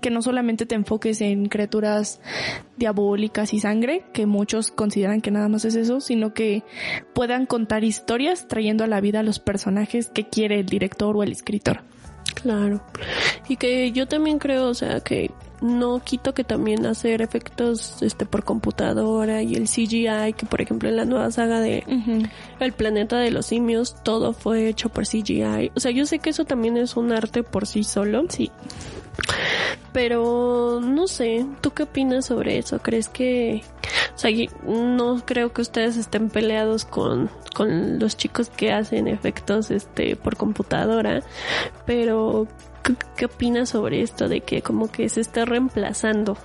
que 0.00 0.10
no 0.10 0.22
solamente 0.22 0.66
te 0.66 0.74
enfoques 0.74 1.20
en 1.20 1.46
criaturas 1.46 2.20
diabólicas 2.76 3.52
y 3.54 3.60
sangre, 3.60 4.04
que 4.12 4.26
muchos 4.26 4.70
consideran 4.70 5.20
que 5.20 5.30
nada 5.30 5.48
más 5.48 5.64
es 5.64 5.74
eso, 5.74 6.00
sino 6.00 6.34
que 6.34 6.64
puedan 7.14 7.46
contar 7.46 7.84
historias 7.84 8.48
trayendo 8.48 8.84
a 8.84 8.86
la 8.86 9.00
vida 9.00 9.20
a 9.20 9.22
los 9.22 9.38
personajes 9.38 10.10
que 10.10 10.28
quiere 10.28 10.60
el 10.60 10.66
director 10.66 11.16
o 11.16 11.22
el 11.22 11.32
escritor. 11.32 11.82
Claro. 12.34 12.82
Y 13.48 13.56
que 13.56 13.92
yo 13.92 14.06
también 14.06 14.38
creo, 14.38 14.68
o 14.68 14.74
sea, 14.74 15.00
que 15.00 15.30
no 15.60 16.00
quito 16.02 16.34
que 16.34 16.44
también 16.44 16.86
hacer 16.86 17.22
efectos 17.22 18.02
este 18.02 18.26
por 18.26 18.44
computadora 18.44 19.42
y 19.42 19.54
el 19.54 19.64
CGI, 19.68 20.32
que 20.36 20.46
por 20.46 20.60
ejemplo 20.60 20.88
en 20.88 20.96
la 20.96 21.04
nueva 21.04 21.30
saga 21.30 21.60
de 21.60 21.84
El 22.58 22.72
planeta 22.72 23.18
de 23.18 23.30
los 23.30 23.46
simios 23.46 23.96
todo 24.02 24.32
fue 24.32 24.68
hecho 24.68 24.88
por 24.88 25.06
CGI. 25.06 25.72
O 25.74 25.80
sea, 25.80 25.90
yo 25.90 26.06
sé 26.06 26.18
que 26.18 26.30
eso 26.30 26.44
también 26.44 26.76
es 26.76 26.96
un 26.96 27.12
arte 27.12 27.42
por 27.42 27.66
sí 27.66 27.84
solo. 27.84 28.24
Sí. 28.28 28.50
Pero 29.92 30.80
no 30.80 31.08
sé, 31.08 31.44
¿tú 31.60 31.72
qué 31.72 31.82
opinas 31.82 32.26
sobre 32.26 32.58
eso? 32.58 32.78
¿Crees 32.78 33.08
que 33.08 33.62
o 34.14 34.18
sea, 34.18 34.30
no 34.64 35.22
creo 35.24 35.52
que 35.52 35.62
ustedes 35.62 35.96
estén 35.96 36.30
peleados 36.30 36.84
con, 36.84 37.30
con 37.54 37.98
los 37.98 38.16
chicos 38.16 38.50
que 38.50 38.72
hacen 38.72 39.08
efectos 39.08 39.70
este 39.70 40.14
por 40.16 40.36
computadora, 40.36 41.22
pero 41.86 42.46
¿qué, 43.16 43.24
opinas 43.24 43.70
sobre 43.70 44.02
esto 44.02 44.28
de 44.28 44.40
que 44.40 44.62
como 44.62 44.90
que 44.90 45.08
se 45.08 45.20
está 45.20 45.44
reemplazando 45.44 46.36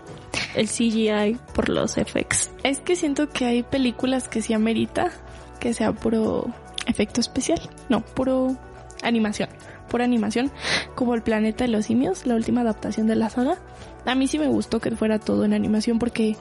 el 0.55 0.67
CGI 0.67 1.37
por 1.53 1.69
los 1.69 1.93
FX? 1.95 2.51
Es 2.63 2.79
que 2.79 2.95
siento 2.95 3.29
que 3.29 3.45
hay 3.45 3.63
películas 3.63 4.27
que 4.27 4.41
sí 4.41 4.53
amerita 4.53 5.11
que 5.59 5.73
sea 5.73 5.93
puro 5.93 6.47
efecto 6.85 7.21
especial. 7.21 7.59
No, 7.89 8.01
puro 8.01 8.55
animación. 9.03 9.49
Pura 9.89 10.03
animación. 10.03 10.51
Como 10.95 11.13
El 11.13 11.21
planeta 11.21 11.63
de 11.63 11.69
los 11.69 11.85
simios, 11.85 12.25
la 12.25 12.35
última 12.35 12.61
adaptación 12.61 13.07
de 13.07 13.15
la 13.15 13.29
saga. 13.29 13.57
A 14.05 14.15
mí 14.15 14.27
sí 14.27 14.37
me 14.37 14.47
gustó 14.47 14.79
que 14.79 14.91
fuera 14.91 15.19
todo 15.19 15.45
en 15.45 15.53
animación 15.53 15.99
porque 15.99 16.35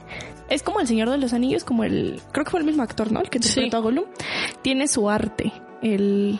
es 0.49 0.63
como 0.63 0.79
el 0.79 0.87
Señor 0.87 1.09
de 1.09 1.17
los 1.17 1.33
Anillos, 1.33 1.63
como 1.63 1.83
el... 1.83 2.21
Creo 2.31 2.45
que 2.45 2.51
fue 2.51 2.59
el 2.59 2.65
mismo 2.65 2.83
actor, 2.83 3.11
¿no? 3.11 3.21
El 3.21 3.29
que 3.29 3.39
interpretó 3.39 3.77
a 3.77 3.79
Gollum. 3.79 4.05
Tiene 4.61 4.87
su 4.87 5.09
arte. 5.09 5.51
El, 5.81 6.39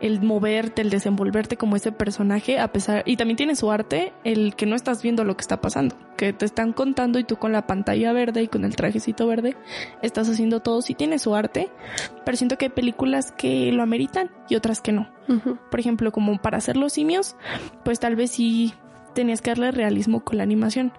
el 0.00 0.20
moverte, 0.20 0.82
el 0.82 0.90
desenvolverte 0.90 1.56
como 1.56 1.76
ese 1.76 1.92
personaje, 1.92 2.58
a 2.58 2.72
pesar, 2.72 3.02
y 3.06 3.16
también 3.16 3.36
tiene 3.36 3.56
su 3.56 3.70
arte, 3.70 4.12
el 4.22 4.54
que 4.54 4.66
no 4.66 4.76
estás 4.76 5.02
viendo 5.02 5.24
lo 5.24 5.34
que 5.34 5.40
está 5.40 5.62
pasando, 5.62 5.96
que 6.18 6.34
te 6.34 6.44
están 6.44 6.74
contando 6.74 7.18
y 7.18 7.24
tú 7.24 7.36
con 7.36 7.52
la 7.52 7.66
pantalla 7.66 8.12
verde 8.12 8.42
y 8.42 8.48
con 8.48 8.66
el 8.66 8.76
trajecito 8.76 9.26
verde 9.26 9.56
estás 10.02 10.28
haciendo 10.28 10.60
todo, 10.60 10.82
sí 10.82 10.94
tiene 10.94 11.18
su 11.18 11.34
arte, 11.34 11.70
pero 12.26 12.36
siento 12.36 12.58
que 12.58 12.66
hay 12.66 12.70
películas 12.70 13.32
que 13.32 13.72
lo 13.72 13.82
ameritan 13.82 14.30
y 14.50 14.56
otras 14.56 14.82
que 14.82 14.92
no. 14.92 15.08
Por 15.70 15.80
ejemplo, 15.80 16.12
como 16.12 16.42
para 16.42 16.58
hacer 16.58 16.76
los 16.76 16.92
simios, 16.92 17.36
pues 17.84 17.98
tal 17.98 18.16
vez 18.16 18.32
sí 18.32 18.74
tenías 19.12 19.40
que 19.40 19.50
darle 19.50 19.70
realismo 19.70 20.24
con 20.24 20.38
la 20.38 20.42
animación, 20.42 20.92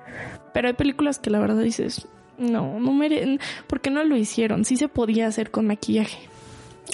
pero 0.54 0.68
hay 0.68 0.74
películas 0.74 1.20
que 1.20 1.30
la 1.30 1.40
verdad 1.40 1.62
dices, 1.62 2.08
no, 2.38 2.80
no 2.80 2.94
mere 2.94 3.40
¿por 3.68 3.82
qué 3.82 3.90
no 3.90 4.04
lo 4.04 4.16
hicieron? 4.16 4.66
Sí 4.66 4.76
se 4.78 4.88
podía 4.88 5.28
hacer 5.28 5.52
con 5.52 5.68
maquillaje. 5.68 6.30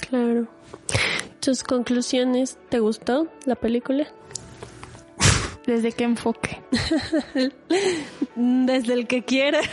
Claro. 0.09 0.47
¿Tus 1.39 1.63
conclusiones? 1.63 2.57
¿Te 2.69 2.79
gustó 2.79 3.27
la 3.45 3.55
película? 3.55 4.07
¿Desde 5.65 5.91
qué 5.91 6.03
enfoque? 6.03 6.61
Desde 8.35 8.93
el 8.93 9.07
que 9.07 9.23
quieras. 9.23 9.67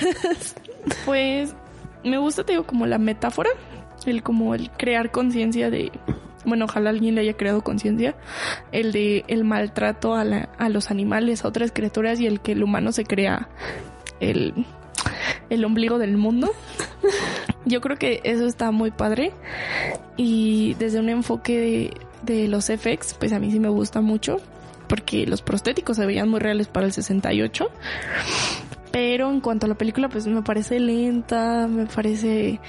Pues 1.05 1.55
me 2.05 2.19
gusta, 2.19 2.45
te 2.45 2.53
digo, 2.53 2.65
como 2.65 2.87
la 2.87 2.99
metáfora, 2.99 3.51
el 4.05 4.23
como 4.23 4.55
el 4.55 4.71
crear 4.71 5.11
conciencia 5.11 5.71
de, 5.71 5.91
bueno, 6.47 6.65
ojalá 6.67 6.91
alguien 6.91 7.15
le 7.17 7.21
haya 7.23 7.35
creado 7.35 7.63
conciencia, 7.63 8.15
el 8.73 8.93
de 8.93 9.25
el 9.29 9.45
maltrato 9.45 10.15
a, 10.15 10.25
la- 10.25 10.49
a 10.59 10.69
los 10.69 10.91
animales, 10.91 11.45
a 11.45 11.49
otras 11.49 11.73
criaturas 11.73 12.19
y 12.21 12.27
el 12.27 12.41
que 12.41 12.53
el 12.53 12.63
humano 12.63 12.93
se 12.93 13.05
crea 13.05 13.49
el, 14.21 14.55
el 15.51 15.65
ombligo 15.65 15.99
del 15.99 16.17
mundo. 16.17 16.51
Yo 17.65 17.81
creo 17.81 17.97
que 17.99 18.21
eso 18.25 18.47
está 18.47 18.71
muy 18.71 18.93
padre 18.93 19.33
y 20.17 20.75
desde 20.75 21.01
un 21.01 21.09
enfoque 21.09 21.91
de, 22.25 22.35
de 22.35 22.49
los 22.49 22.67
FX, 22.67 23.15
pues 23.15 23.33
a 23.33 23.41
mí 23.41 23.51
sí 23.51 23.59
me 23.59 23.69
gusta 23.69 24.01
mucho 24.01 24.41
porque 24.89 25.27
los 25.27 25.43
prostéticos 25.43 25.97
se 25.97 26.07
veían 26.07 26.29
muy 26.29 26.39
reales 26.39 26.69
para 26.69 26.87
el 26.87 26.93
68. 26.93 27.69
Pero 28.97 29.31
en 29.31 29.43
cuanto 29.43 29.67
a 29.67 29.69
la 29.69 29.75
película, 29.75 30.09
pues 30.09 30.27
me 30.27 30.41
parece 30.41 30.81
lenta, 30.81 31.69
me 31.69 31.85
parece 31.85 32.61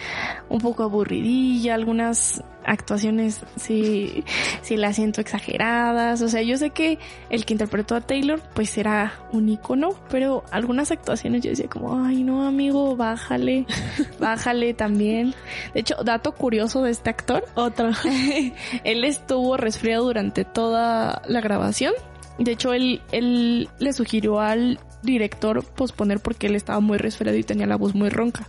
un 0.49 0.60
poco 0.60 0.84
aburridilla, 0.84 1.74
algunas 1.74 2.44
actuaciones 2.66 3.45
sí, 3.56 4.26
sí 4.62 4.76
las 4.76 4.98
siento 4.98 5.22
exageradas. 5.22 6.22
O 6.22 6.28
sea, 6.28 6.41
yo 6.41 6.58
sé 6.58 6.72
que 6.72 6.99
el 7.30 7.45
que 7.45 7.54
interpretó 7.54 7.95
a 7.95 8.02
Taylor, 8.02 8.41
pues 8.54 8.78
era 8.78 9.14
un 9.32 9.48
icono, 9.48 9.91
pero 10.10 10.44
algunas 10.52 10.91
actuaciones 10.91 11.44
yo 11.44 11.52
decía 11.52 11.70
como, 11.70 12.04
ay 12.04 12.24
no 12.24 12.45
amigo, 12.45 12.98
bájale, 12.98 13.66
bájale 14.20 14.74
también. 14.74 15.34
De 15.74 15.80
hecho, 15.80 15.95
dato 16.04 16.34
curioso 16.34 16.84
de 16.84 16.91
este 16.91 17.10
actor, 17.10 17.45
otro. 17.56 17.91
Él 18.84 19.06
estuvo 19.06 19.56
resfriado 19.56 20.04
durante 20.04 20.44
toda 20.44 21.22
la 21.26 21.40
grabación 21.40 21.94
De 22.38 22.52
hecho, 22.52 22.74
él, 22.74 23.02
él 23.14 23.70
le 23.80 23.94
sugirió 23.94 24.41
al 24.41 24.78
director 25.03 25.64
posponer 25.64 26.19
porque 26.19 26.48
él 26.48 26.56
estaba 26.56 26.80
muy 26.80 26.98
resfriado 26.98 27.38
y 27.38 27.44
tenía 27.44 27.68
la 27.68 27.78
voz 27.78 27.95
muy 27.95 28.10
ronca. 28.10 28.48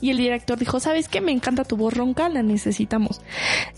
Y 0.00 0.10
el 0.10 0.18
director 0.18 0.58
dijo, 0.58 0.80
¿sabes 0.80 1.08
qué? 1.08 1.20
Me 1.20 1.32
encanta 1.32 1.64
tu 1.64 1.76
voz 1.76 1.94
ronca, 1.94 2.28
la 2.28 2.42
necesitamos. 2.42 3.20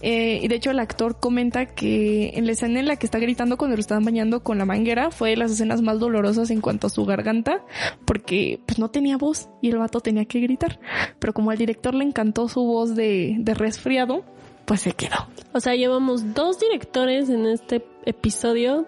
Eh, 0.03 0.41
y 0.43 0.49
de 0.49 0.55
hecho 0.55 0.71
el 0.71 0.81
actor 0.81 1.19
comenta 1.21 1.67
que 1.67 2.33
en 2.35 2.47
la 2.47 2.53
escena 2.53 2.81
en 2.81 2.87
la 2.87 2.97
que 2.97 3.07
está 3.07 3.19
gritando 3.19 3.57
cuando 3.57 3.77
lo 3.77 3.81
estaban 3.81 4.05
bañando 4.05 4.43
con 4.43 4.59
la 4.59 4.65
manguera 4.65 5.11
fue 5.11 5.31
de 5.31 5.37
las 5.37 5.51
escenas 5.51 5.83
más 5.83 5.99
dolorosas 5.99 6.51
en 6.51 6.61
cuanto 6.61 6.87
a 6.87 6.91
su 6.91 7.05
garganta 7.05 7.65
porque 8.05 8.61
pues 8.67 8.79
no 8.79 8.91
tenía 8.91 9.17
voz 9.17 9.49
y 9.63 9.71
el 9.71 9.79
vato 9.79 10.01
tenía 10.01 10.25
que 10.25 10.41
gritar. 10.41 10.81
Pero 11.19 11.33
como 11.33 11.51
al 11.51 11.59
director 11.59 11.95
le 11.95 12.05
encantó 12.05 12.49
su 12.49 12.63
voz 12.63 12.95
de, 12.95 13.37
de 13.39 13.55
resfriado, 13.55 14.25
pues 14.65 14.83
se 14.83 14.93
quedó. 14.93 15.17
O 15.55 15.61
sea, 15.61 15.75
llevamos 15.75 16.35
dos 16.35 16.61
directores 16.61 17.31
en 17.31 17.47
este 17.47 17.85
episodio 18.05 18.87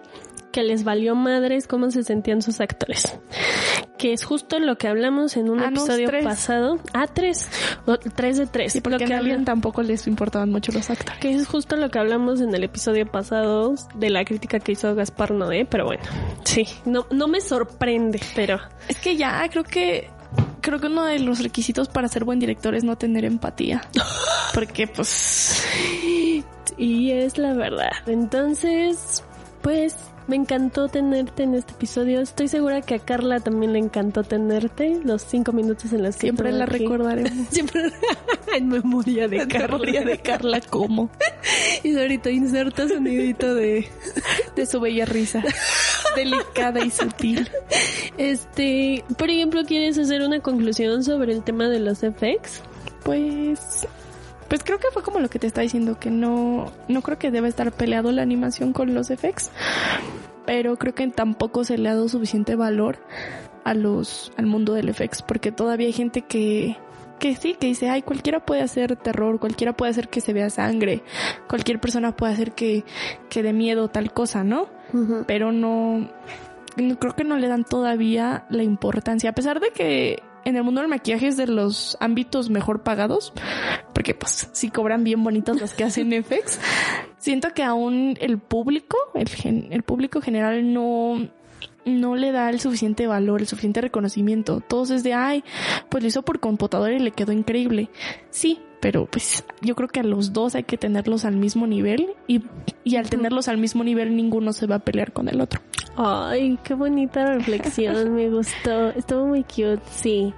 que 0.51 0.63
les 0.63 0.83
valió 0.83 1.15
madres 1.15 1.67
cómo 1.67 1.89
se 1.91 2.03
sentían 2.03 2.41
sus 2.41 2.59
actores. 2.61 3.17
Que 3.97 4.13
es 4.13 4.23
justo 4.25 4.59
lo 4.59 4.77
que 4.77 4.87
hablamos 4.87 5.37
en 5.37 5.49
un 5.49 5.59
Ah, 5.59 5.67
episodio 5.69 6.09
pasado. 6.23 6.79
Ah, 6.93 7.05
tres. 7.07 7.47
O- 7.85 7.97
tres 7.97 8.37
de 8.37 8.47
tres. 8.47 8.73
Sí, 8.73 8.81
porque 8.81 8.97
lo 8.99 9.05
a 9.05 9.07
que 9.07 9.13
alguien 9.13 9.45
tampoco 9.45 9.83
les 9.83 10.07
importaban 10.07 10.49
mucho 10.49 10.71
los 10.71 10.89
actores. 10.89 11.19
que 11.19 11.33
es 11.35 11.47
justo 11.47 11.75
lo 11.75 11.89
que 11.91 11.99
hablamos 11.99 12.41
en 12.41 12.53
el 12.55 12.63
episodio 12.63 13.05
pasado 13.05 13.75
de 13.95 14.09
la 14.09 14.25
crítica 14.25 14.59
que 14.59 14.71
hizo 14.71 14.93
Gaspar 14.95 15.31
Noé, 15.31 15.65
pero 15.65 15.85
bueno, 15.85 16.03
sí, 16.43 16.65
no, 16.85 17.05
no 17.11 17.27
me 17.27 17.41
sorprende, 17.41 18.19
pero 18.35 18.59
Es 18.87 18.97
que 18.97 19.15
ya 19.17 19.47
creo 19.49 19.63
que 19.63 20.09
creo 20.61 20.79
que 20.79 20.87
uno 20.87 21.05
de 21.05 21.19
los 21.19 21.41
requisitos 21.43 21.87
para 21.89 22.07
ser 22.07 22.23
buen 22.23 22.39
director 22.39 22.73
es 22.75 22.83
no 22.83 22.97
tener 22.97 23.23
empatía. 23.25 23.81
Porque 24.53 24.87
pues 24.87 25.63
y 26.77 27.11
es 27.11 27.37
la 27.37 27.53
verdad. 27.53 27.91
Entonces, 28.07 29.23
pues 29.61 29.95
me 30.31 30.37
encantó 30.37 30.87
tenerte 30.87 31.43
en 31.43 31.55
este 31.55 31.73
episodio. 31.73 32.21
Estoy 32.21 32.47
segura 32.47 32.81
que 32.81 32.95
a 32.95 32.99
Carla 32.99 33.41
también 33.41 33.73
le 33.73 33.79
encantó 33.79 34.23
tenerte 34.23 35.01
los 35.03 35.23
cinco 35.23 35.51
minutos 35.51 35.91
en 35.91 36.03
los 36.03 36.15
que 36.15 36.21
siempre 36.21 36.53
la 36.53 36.63
aquí. 36.63 36.77
recordaremos. 36.77 37.47
Siempre 37.49 37.91
en 38.55 38.67
memoria 38.69 39.27
de 39.27 39.37
En 39.41 39.49
Carla. 39.49 39.67
memoria 39.67 40.05
de 40.05 40.19
Carla 40.19 40.61
como 40.61 41.09
Y 41.83 41.97
ahorita 41.97 42.29
inserta 42.29 42.87
sonidito 42.87 43.53
de 43.55 43.89
de 44.55 44.65
su 44.65 44.79
bella 44.79 45.03
risa, 45.03 45.43
delicada 46.15 46.79
y 46.85 46.91
sutil. 46.91 47.49
Este, 48.17 49.03
por 49.17 49.29
ejemplo, 49.29 49.65
¿quieres 49.65 49.97
hacer 49.97 50.21
una 50.21 50.39
conclusión 50.39 51.03
sobre 51.03 51.33
el 51.33 51.43
tema 51.43 51.67
de 51.67 51.81
los 51.81 51.99
FX? 51.99 52.61
Pues 53.03 53.85
pues 54.51 54.65
creo 54.65 54.79
que 54.79 54.87
fue 54.91 55.01
como 55.01 55.21
lo 55.21 55.29
que 55.29 55.39
te 55.39 55.47
está 55.47 55.61
diciendo 55.61 55.97
que 55.97 56.09
no 56.09 56.73
no 56.89 57.01
creo 57.01 57.17
que 57.17 57.31
deba 57.31 57.47
estar 57.47 57.71
peleado 57.71 58.11
la 58.11 58.21
animación 58.21 58.73
con 58.73 58.93
los 58.93 59.09
effects, 59.09 59.49
pero 60.45 60.77
creo 60.77 60.93
que 60.95 61.07
tampoco 61.07 61.63
se 61.63 61.77
le 61.77 61.89
ha 61.89 61.93
dado 61.95 62.07
suficiente 62.09 62.55
valor 62.55 62.97
a 63.63 63.73
los 63.73 64.31
al 64.37 64.45
mundo 64.47 64.73
del 64.73 64.93
FX 64.93 65.21
porque 65.21 65.51
todavía 65.51 65.87
hay 65.87 65.93
gente 65.93 66.21
que 66.23 66.77
que 67.19 67.35
sí, 67.35 67.53
que 67.53 67.67
dice, 67.67 67.87
ay, 67.87 68.01
cualquiera 68.01 68.43
puede 68.43 68.63
hacer 68.63 68.95
terror, 68.95 69.39
cualquiera 69.39 69.73
puede 69.73 69.91
hacer 69.91 70.09
que 70.09 70.21
se 70.21 70.33
vea 70.33 70.49
sangre, 70.49 71.03
cualquier 71.47 71.79
persona 71.79 72.15
puede 72.15 72.33
hacer 72.33 72.53
que, 72.53 72.83
que 73.29 73.43
dé 73.43 73.53
miedo 73.53 73.89
tal 73.89 74.11
cosa, 74.11 74.43
¿no? 74.43 74.69
Pero 75.27 75.51
no, 75.51 76.09
no- 76.77 76.99
creo 76.99 77.15
que 77.15 77.23
no 77.23 77.37
le 77.37 77.47
dan 77.47 77.63
todavía 77.63 78.45
la 78.49 78.63
importancia, 78.63 79.29
a 79.29 79.33
pesar 79.33 79.59
de 79.59 79.69
que 79.69 80.23
en 80.45 80.55
el 80.55 80.63
mundo 80.63 80.81
del 80.81 80.89
maquillaje 80.89 81.27
es 81.27 81.37
de 81.37 81.47
los 81.47 81.97
ámbitos 81.99 82.49
mejor 82.49 82.83
pagados, 82.83 83.33
porque 83.93 84.13
pues 84.13 84.49
sí 84.51 84.69
cobran 84.69 85.03
bien 85.03 85.23
bonitos 85.23 85.59
los 85.59 85.73
que 85.73 85.83
hacen 85.83 86.11
FX. 86.23 86.59
Siento 87.17 87.49
que 87.53 87.63
aún 87.63 88.17
el 88.19 88.37
público, 88.39 88.97
el, 89.13 89.29
gen- 89.29 89.67
el 89.71 89.83
público 89.83 90.21
general 90.21 90.73
no, 90.73 91.29
no 91.85 92.15
le 92.15 92.31
da 92.31 92.49
el 92.49 92.59
suficiente 92.59 93.07
valor, 93.07 93.41
el 93.41 93.47
suficiente 93.47 93.81
reconocimiento. 93.81 94.61
Todos 94.61 94.89
es 94.89 95.03
de, 95.03 95.13
ay, 95.13 95.43
pues 95.89 96.03
lo 96.03 96.07
hizo 96.07 96.21
por 96.23 96.39
computadora 96.39 96.93
y 96.93 96.99
le 96.99 97.11
quedó 97.11 97.31
increíble. 97.31 97.89
Sí, 98.31 98.59
pero 98.79 99.05
pues 99.05 99.45
yo 99.61 99.75
creo 99.75 99.87
que 99.89 99.99
a 99.99 100.03
los 100.03 100.33
dos 100.33 100.55
hay 100.55 100.63
que 100.63 100.77
tenerlos 100.77 101.23
al 101.23 101.35
mismo 101.35 101.67
nivel 101.67 102.15
y, 102.27 102.41
y 102.83 102.95
al 102.95 103.09
tenerlos 103.11 103.47
al 103.47 103.59
mismo 103.59 103.83
nivel 103.83 104.15
ninguno 104.15 104.53
se 104.53 104.65
va 104.65 104.77
a 104.77 104.79
pelear 104.79 105.11
con 105.13 105.29
el 105.29 105.39
otro. 105.39 105.61
Ay, 105.97 106.57
qué 106.63 106.73
bonita 106.73 107.25
reflexión, 107.35 108.15
me 108.15 108.29
gustó. 108.29 108.89
Estuvo 108.89 109.25
muy 109.27 109.43
cute, 109.43 109.81
sí. 109.91 110.33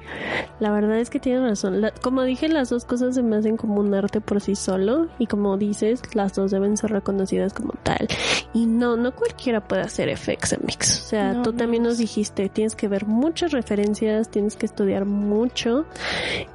La 0.59 0.71
verdad 0.71 0.97
es 0.99 1.09
que 1.09 1.19
tienes 1.19 1.43
razón. 1.43 1.79
La- 1.81 1.91
como 1.91 2.23
dije, 2.23 2.47
las 2.49 2.69
dos 2.69 2.85
cosas 2.85 3.15
se 3.15 3.21
me 3.23 3.35
hacen 3.37 3.55
como 3.55 3.75
un 3.79 3.93
arte 3.93 4.19
por 4.19 4.41
sí 4.41 4.55
solo 4.55 5.07
y 5.19 5.27
como 5.27 5.57
dices, 5.57 6.01
las 6.15 6.33
dos 6.33 6.51
deben 6.51 6.75
ser 6.75 6.91
reconocidas 6.91 7.53
como 7.53 7.73
tal. 7.83 8.07
Y 8.53 8.65
no, 8.65 8.97
no 8.97 9.13
cualquiera 9.13 9.61
puede 9.61 9.83
hacer 9.83 10.09
FX 10.09 10.57
mix. 10.65 11.01
O 11.05 11.09
sea, 11.09 11.33
No, 11.33 11.43
tú 11.43 11.53
también 11.53 11.83
nos 11.83 11.97
dijiste, 11.97 12.49
tienes 12.49 12.75
que 12.75 12.87
ver 12.87 13.05
muchas 13.05 13.51
referencias, 13.51 14.29
tienes 14.29 14.55
que 14.55 14.65
estudiar 14.65 15.05
mucho 15.05 15.85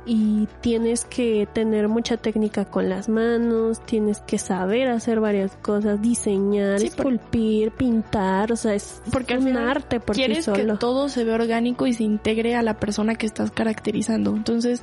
y 0.07 0.49
tienes 0.61 1.05
que 1.05 1.47
tener 1.53 1.89
mucha 1.89 2.17
técnica 2.17 2.65
con 2.65 2.89
las 2.89 3.09
manos, 3.09 3.81
tienes 3.87 4.21
que 4.21 4.39
saber 4.39 4.89
hacer 4.89 5.21
varias 5.21 5.57
cosas, 5.63 6.03
diseñar, 6.03 6.81
Sí, 6.81 6.87
por- 6.91 7.13
esculpir, 7.13 7.71
pintar, 7.73 8.53
o 8.53 8.57
sea, 8.57 8.75
es 8.75 8.88
Porque 9.13 9.35
al 9.35 9.41
un 9.41 9.47
final 9.47 9.69
arte 9.69 10.01
por 10.01 10.17
sí 10.17 10.25
quieres 10.25 10.47
que 10.47 10.65
todo 10.79 11.09
se 11.09 11.25
vea 11.25 11.35
orgánico 11.35 11.87
y 11.87 11.95
se 11.95 12.05
integre 12.05 12.55
a 12.55 12.63
la 12.63 12.79
persona 12.79 13.15
que 13.15 13.27
estás 13.27 13.51
caracterizando. 13.51 14.35
Entonces, 14.35 14.83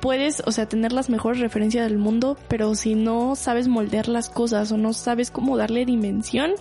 puedes, 0.00 0.42
o 0.46 0.52
sea, 0.52 0.66
tener 0.66 0.92
las 0.92 1.10
mejores 1.10 1.40
referencias 1.40 1.88
del 1.88 1.98
mundo, 1.98 2.36
pero 2.48 2.74
si 2.74 2.94
no 2.94 3.36
sabes 3.36 3.68
moldear 3.68 4.08
las 4.08 4.28
cosas 4.28 4.72
o 4.72 4.76
no 4.76 4.92
sabes 4.92 5.30
cómo 5.30 5.56
darle 5.56 5.84
dimensión, 5.84 6.52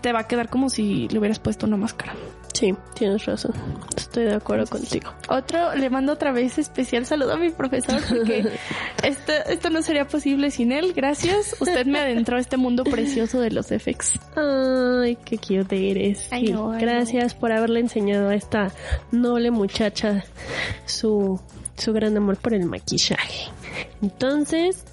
te 0.00 0.12
va 0.12 0.20
a 0.20 0.26
quedar 0.26 0.48
como 0.48 0.68
si 0.68 1.08
le 1.08 1.18
hubieras 1.18 1.38
puesto 1.38 1.66
una 1.66 1.76
máscara. 1.76 2.14
Sí, 2.60 2.74
tienes 2.92 3.24
razón. 3.24 3.52
Estoy 3.96 4.24
de 4.24 4.34
acuerdo 4.34 4.66
contigo. 4.66 5.14
Otro, 5.30 5.74
le 5.74 5.88
mando 5.88 6.12
otra 6.12 6.30
vez 6.30 6.58
especial 6.58 7.06
saludo 7.06 7.32
a 7.32 7.36
mi 7.38 7.48
profesor 7.48 8.02
porque 8.06 8.44
esto, 9.02 9.32
esto 9.48 9.70
no 9.70 9.80
sería 9.80 10.06
posible 10.06 10.50
sin 10.50 10.70
él. 10.70 10.92
Gracias. 10.94 11.56
Usted 11.58 11.86
me 11.86 12.00
adentró 12.00 12.36
a 12.36 12.40
este 12.40 12.58
mundo 12.58 12.84
precioso 12.84 13.40
de 13.40 13.50
los 13.50 13.68
FX. 13.68 14.20
Ay, 14.36 15.16
qué 15.24 15.38
cute 15.38 15.90
eres. 15.90 16.28
I 16.30 16.52
Gracias 16.78 17.34
por 17.34 17.50
haberle 17.50 17.80
enseñado 17.80 18.28
a 18.28 18.34
esta 18.34 18.70
noble 19.10 19.50
muchacha 19.50 20.22
su, 20.84 21.40
su 21.78 21.94
gran 21.94 22.14
amor 22.14 22.36
por 22.36 22.52
el 22.52 22.66
maquillaje. 22.66 23.50
Entonces, 24.02 24.84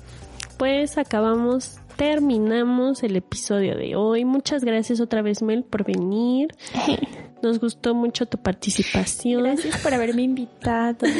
pues 0.57 0.97
acabamos, 0.97 1.79
terminamos 1.97 3.03
el 3.03 3.17
episodio 3.17 3.75
de 3.75 3.97
hoy. 3.97 4.23
Muchas 4.23 4.63
gracias 4.63 5.01
otra 5.01 5.21
vez, 5.21 5.41
Mel, 5.41 5.65
por 5.65 5.83
venir. 5.83 6.55
Nos 7.41 7.59
gustó 7.59 7.93
mucho 7.93 8.25
tu 8.25 8.37
participación. 8.37 9.43
Gracias 9.43 9.77
por 9.77 9.93
haberme 9.93 10.23
invitado. 10.23 11.07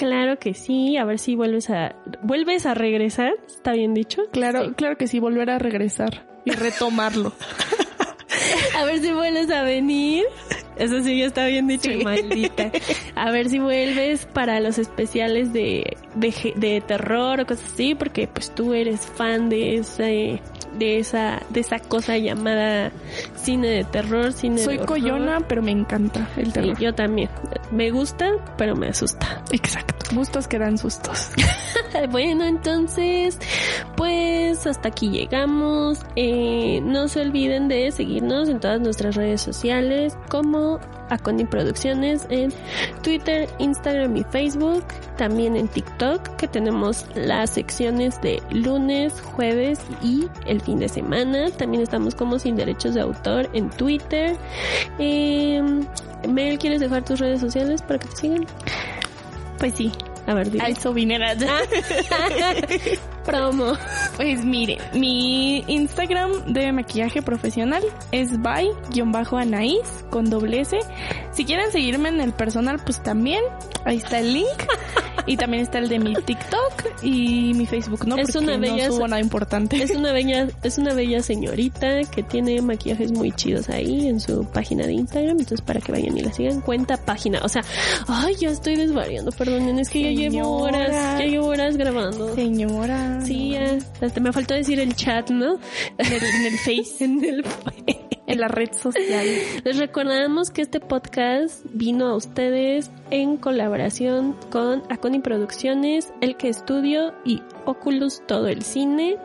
Claro 0.00 0.38
que 0.38 0.54
sí, 0.54 0.96
a 0.96 1.04
ver 1.04 1.18
si 1.18 1.36
vuelves 1.36 1.68
a 1.68 1.94
vuelves 2.22 2.64
a 2.64 2.72
regresar, 2.72 3.34
¿está 3.46 3.72
bien 3.72 3.92
dicho? 3.92 4.22
Claro, 4.32 4.72
claro 4.74 4.96
que 4.96 5.06
sí, 5.06 5.20
volver 5.20 5.50
a 5.50 5.58
regresar 5.58 6.26
y 6.46 6.52
retomarlo. 6.52 7.34
A 8.76 8.84
ver 8.84 9.00
si 9.00 9.12
vuelves 9.12 9.50
a 9.50 9.62
venir. 9.62 10.24
Eso 10.78 11.02
sí 11.02 11.18
ya 11.18 11.26
está 11.26 11.46
bien 11.46 11.66
dicho, 11.66 11.90
maldita. 12.02 12.70
A 13.14 13.30
ver 13.30 13.50
si 13.50 13.58
vuelves 13.58 14.24
para 14.26 14.60
los 14.60 14.78
especiales 14.78 15.52
de, 15.52 15.96
de, 16.14 16.52
de 16.56 16.80
terror 16.80 17.40
o 17.40 17.46
cosas 17.46 17.72
así, 17.72 17.94
porque 17.94 18.26
pues 18.26 18.54
tú 18.54 18.72
eres 18.72 19.06
fan 19.06 19.50
de 19.50 19.76
ese 19.76 20.40
de 20.78 20.98
esa 20.98 21.42
de 21.50 21.60
esa 21.60 21.78
cosa 21.78 22.16
llamada 22.18 22.92
cine 23.34 23.68
de 23.68 23.84
terror, 23.84 24.32
cine 24.32 24.58
Soy 24.62 24.78
de 24.78 24.86
coyona, 24.86 25.40
pero 25.48 25.62
me 25.62 25.70
encanta 25.70 26.28
el 26.36 26.46
Sí, 26.46 26.52
terror. 26.52 26.78
yo 26.78 26.94
también. 26.94 27.28
Me 27.70 27.90
gusta, 27.90 28.30
pero 28.56 28.76
me 28.76 28.88
asusta. 28.88 29.42
Exacto. 29.52 30.14
Gustos 30.14 30.48
que 30.48 30.58
dan 30.58 30.78
sustos. 30.78 31.30
Bueno, 32.10 32.44
entonces, 32.44 33.36
pues 33.96 34.64
hasta 34.66 34.88
aquí 34.88 35.10
llegamos. 35.10 35.98
Eh, 36.14 36.80
no 36.84 37.08
se 37.08 37.20
olviden 37.20 37.66
de 37.68 37.90
seguirnos 37.90 38.48
en 38.48 38.60
todas 38.60 38.80
nuestras 38.80 39.16
redes 39.16 39.40
sociales 39.40 40.16
como 40.28 40.78
Aconi 41.10 41.44
Producciones 41.44 42.26
en 42.30 42.52
Twitter, 43.02 43.48
Instagram 43.58 44.16
y 44.16 44.24
Facebook. 44.24 44.84
También 45.16 45.56
en 45.56 45.68
TikTok 45.68 46.36
que 46.36 46.48
tenemos 46.48 47.04
las 47.14 47.50
secciones 47.50 48.20
de 48.22 48.42
lunes, 48.50 49.20
jueves 49.20 49.80
y 50.02 50.26
el 50.46 50.60
fin 50.60 50.78
de 50.78 50.88
semana. 50.88 51.50
También 51.50 51.82
estamos 51.82 52.14
como 52.14 52.38
sin 52.38 52.56
derechos 52.56 52.94
de 52.94 53.02
autor 53.02 53.48
en 53.52 53.70
Twitter. 53.70 54.36
Eh, 54.98 55.62
Mel, 56.28 56.58
¿quieres 56.58 56.80
dejar 56.80 57.04
tus 57.04 57.20
redes 57.20 57.40
sociales 57.40 57.82
para 57.82 57.98
que 57.98 58.08
te 58.08 58.16
sigan? 58.16 58.46
Pues 59.58 59.74
sí. 59.74 59.92
A 60.26 60.34
ver, 60.34 60.48
sovinera. 60.80 61.34
Promo. 63.30 63.72
Pues 64.16 64.44
mire, 64.44 64.76
mi 64.92 65.64
Instagram 65.66 66.52
de 66.52 66.72
maquillaje 66.72 67.22
profesional 67.22 67.82
es 68.12 68.38
by-anaís 68.38 70.04
con 70.10 70.28
doble 70.28 70.60
S. 70.60 70.78
Si 71.32 71.46
quieren 71.46 71.72
seguirme 71.72 72.10
en 72.10 72.20
el 72.20 72.34
personal, 72.34 72.80
pues 72.84 73.02
también, 73.02 73.42
ahí 73.86 73.96
está 73.96 74.18
el 74.18 74.34
link. 74.34 74.46
Y 75.26 75.36
también 75.36 75.62
está 75.62 75.78
el 75.78 75.88
de 75.88 75.98
mi 75.98 76.14
TikTok 76.14 77.02
y 77.02 77.52
mi 77.54 77.66
Facebook, 77.66 78.06
¿no? 78.06 78.16
Es 78.16 78.34
una 78.34 78.56
bella, 78.56 78.88
no 78.88 78.94
subo 78.94 79.06
nada 79.06 79.20
importante. 79.20 79.82
Es 79.82 79.90
una 79.92 80.12
bella, 80.12 80.48
es 80.62 80.78
una 80.78 80.94
bella 80.94 81.22
señorita 81.22 82.02
que 82.04 82.22
tiene 82.22 82.60
maquillajes 82.62 83.12
muy 83.12 83.30
chidos 83.32 83.68
ahí 83.68 84.08
en 84.08 84.18
su 84.18 84.44
página 84.46 84.86
de 84.86 84.94
Instagram, 84.94 85.38
entonces 85.38 85.60
para 85.60 85.80
que 85.80 85.92
vayan 85.92 86.16
y 86.16 86.22
la 86.22 86.32
sigan, 86.32 86.60
cuenta 86.60 86.96
página, 86.96 87.40
o 87.42 87.48
sea, 87.48 87.62
ay, 88.08 88.34
ya 88.40 88.50
estoy 88.50 88.76
desvariando, 88.76 89.30
perdonen, 89.30 89.78
es 89.78 89.88
que 89.88 90.14
ya 90.14 90.28
llevo 90.28 90.62
horas, 90.62 90.90
ya 90.90 91.24
llevo 91.24 91.46
horas 91.46 91.76
grabando. 91.76 92.34
Señora. 92.34 93.19
Sí, 93.24 93.50
ya, 93.50 93.78
hasta 94.00 94.20
me 94.20 94.32
faltó 94.32 94.54
decir 94.54 94.80
el 94.80 94.94
chat, 94.94 95.30
¿no? 95.30 95.58
En 95.98 96.12
el, 96.12 96.22
en 96.22 96.46
el 96.46 96.58
Face. 96.58 97.04
en 97.04 97.24
el 97.24 97.44
en 98.30 98.38
la 98.38 98.48
red 98.48 98.72
social. 98.72 99.26
Les 99.64 99.76
recordamos 99.76 100.50
que 100.50 100.62
este 100.62 100.78
podcast 100.78 101.64
vino 101.72 102.06
a 102.06 102.14
ustedes 102.14 102.90
en 103.10 103.36
colaboración 103.36 104.36
con 104.50 104.84
Aconi 104.88 105.18
Producciones, 105.18 106.12
El 106.20 106.36
que 106.36 106.48
Estudio 106.48 107.12
y 107.24 107.42
Oculus 107.66 108.22
Todo 108.26 108.46
el 108.46 108.62
Cine. 108.62 109.16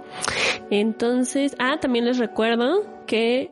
Entonces, 0.71 1.55
ah, 1.59 1.77
también 1.79 2.05
les 2.05 2.17
recuerdo 2.17 2.83
que 3.05 3.51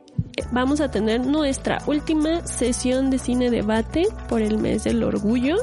vamos 0.50 0.80
a 0.80 0.90
tener 0.90 1.24
nuestra 1.24 1.78
última 1.86 2.44
sesión 2.46 3.10
de 3.10 3.18
cine 3.18 3.50
debate 3.50 4.08
por 4.28 4.42
el 4.42 4.58
mes 4.58 4.82
del 4.82 5.04
orgullo. 5.04 5.56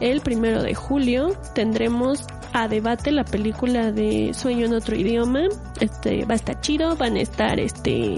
El 0.00 0.20
primero 0.20 0.62
de 0.62 0.74
julio 0.74 1.34
tendremos 1.54 2.26
a 2.56 2.68
debate 2.68 3.12
la 3.12 3.24
película 3.24 3.92
de 3.92 4.32
Sueño 4.32 4.64
en 4.64 4.72
otro 4.72 4.96
idioma. 4.96 5.42
Este 5.78 6.24
va 6.24 6.32
a 6.32 6.36
estar 6.36 6.58
chido, 6.62 6.96
van 6.96 7.16
a 7.16 7.20
estar 7.20 7.60
este 7.60 8.16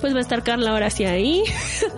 pues 0.00 0.14
va 0.14 0.18
a 0.18 0.20
estar 0.20 0.44
Carla 0.44 0.70
ahora 0.70 0.90
sí 0.90 1.04
ahí. 1.04 1.42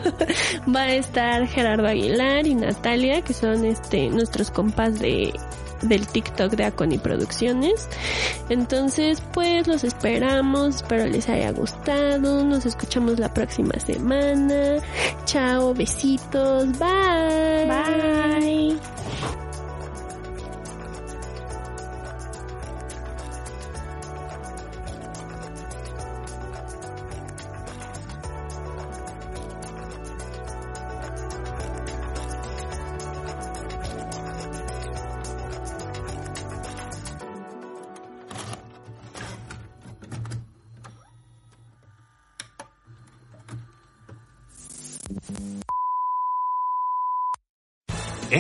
va 0.75 0.83
a 0.85 0.95
estar 0.95 1.47
Gerardo 1.47 1.87
Aguilar 1.87 2.47
y 2.47 2.55
Natalia, 2.55 3.21
que 3.21 3.35
son 3.35 3.67
este 3.67 4.09
nuestros 4.09 4.51
compas 4.51 4.99
de 4.99 5.35
del 5.83 6.07
TikTok 6.07 6.53
de 6.53 6.65
Aconi 6.65 6.97
Producciones. 6.97 7.89
Entonces, 8.49 9.23
pues 9.35 9.67
los 9.67 9.85
esperamos, 9.85 10.77
espero 10.77 11.07
les 11.07 11.29
haya 11.29 11.51
gustado. 11.51 12.43
Nos 12.43 12.65
escuchamos 12.65 13.19
la 13.19 13.35
próxima 13.35 13.79
semana. 13.85 14.77
Chao, 15.27 15.75
besitos, 15.75 16.69
bye. 16.79 17.67
Bye. 17.69 19.52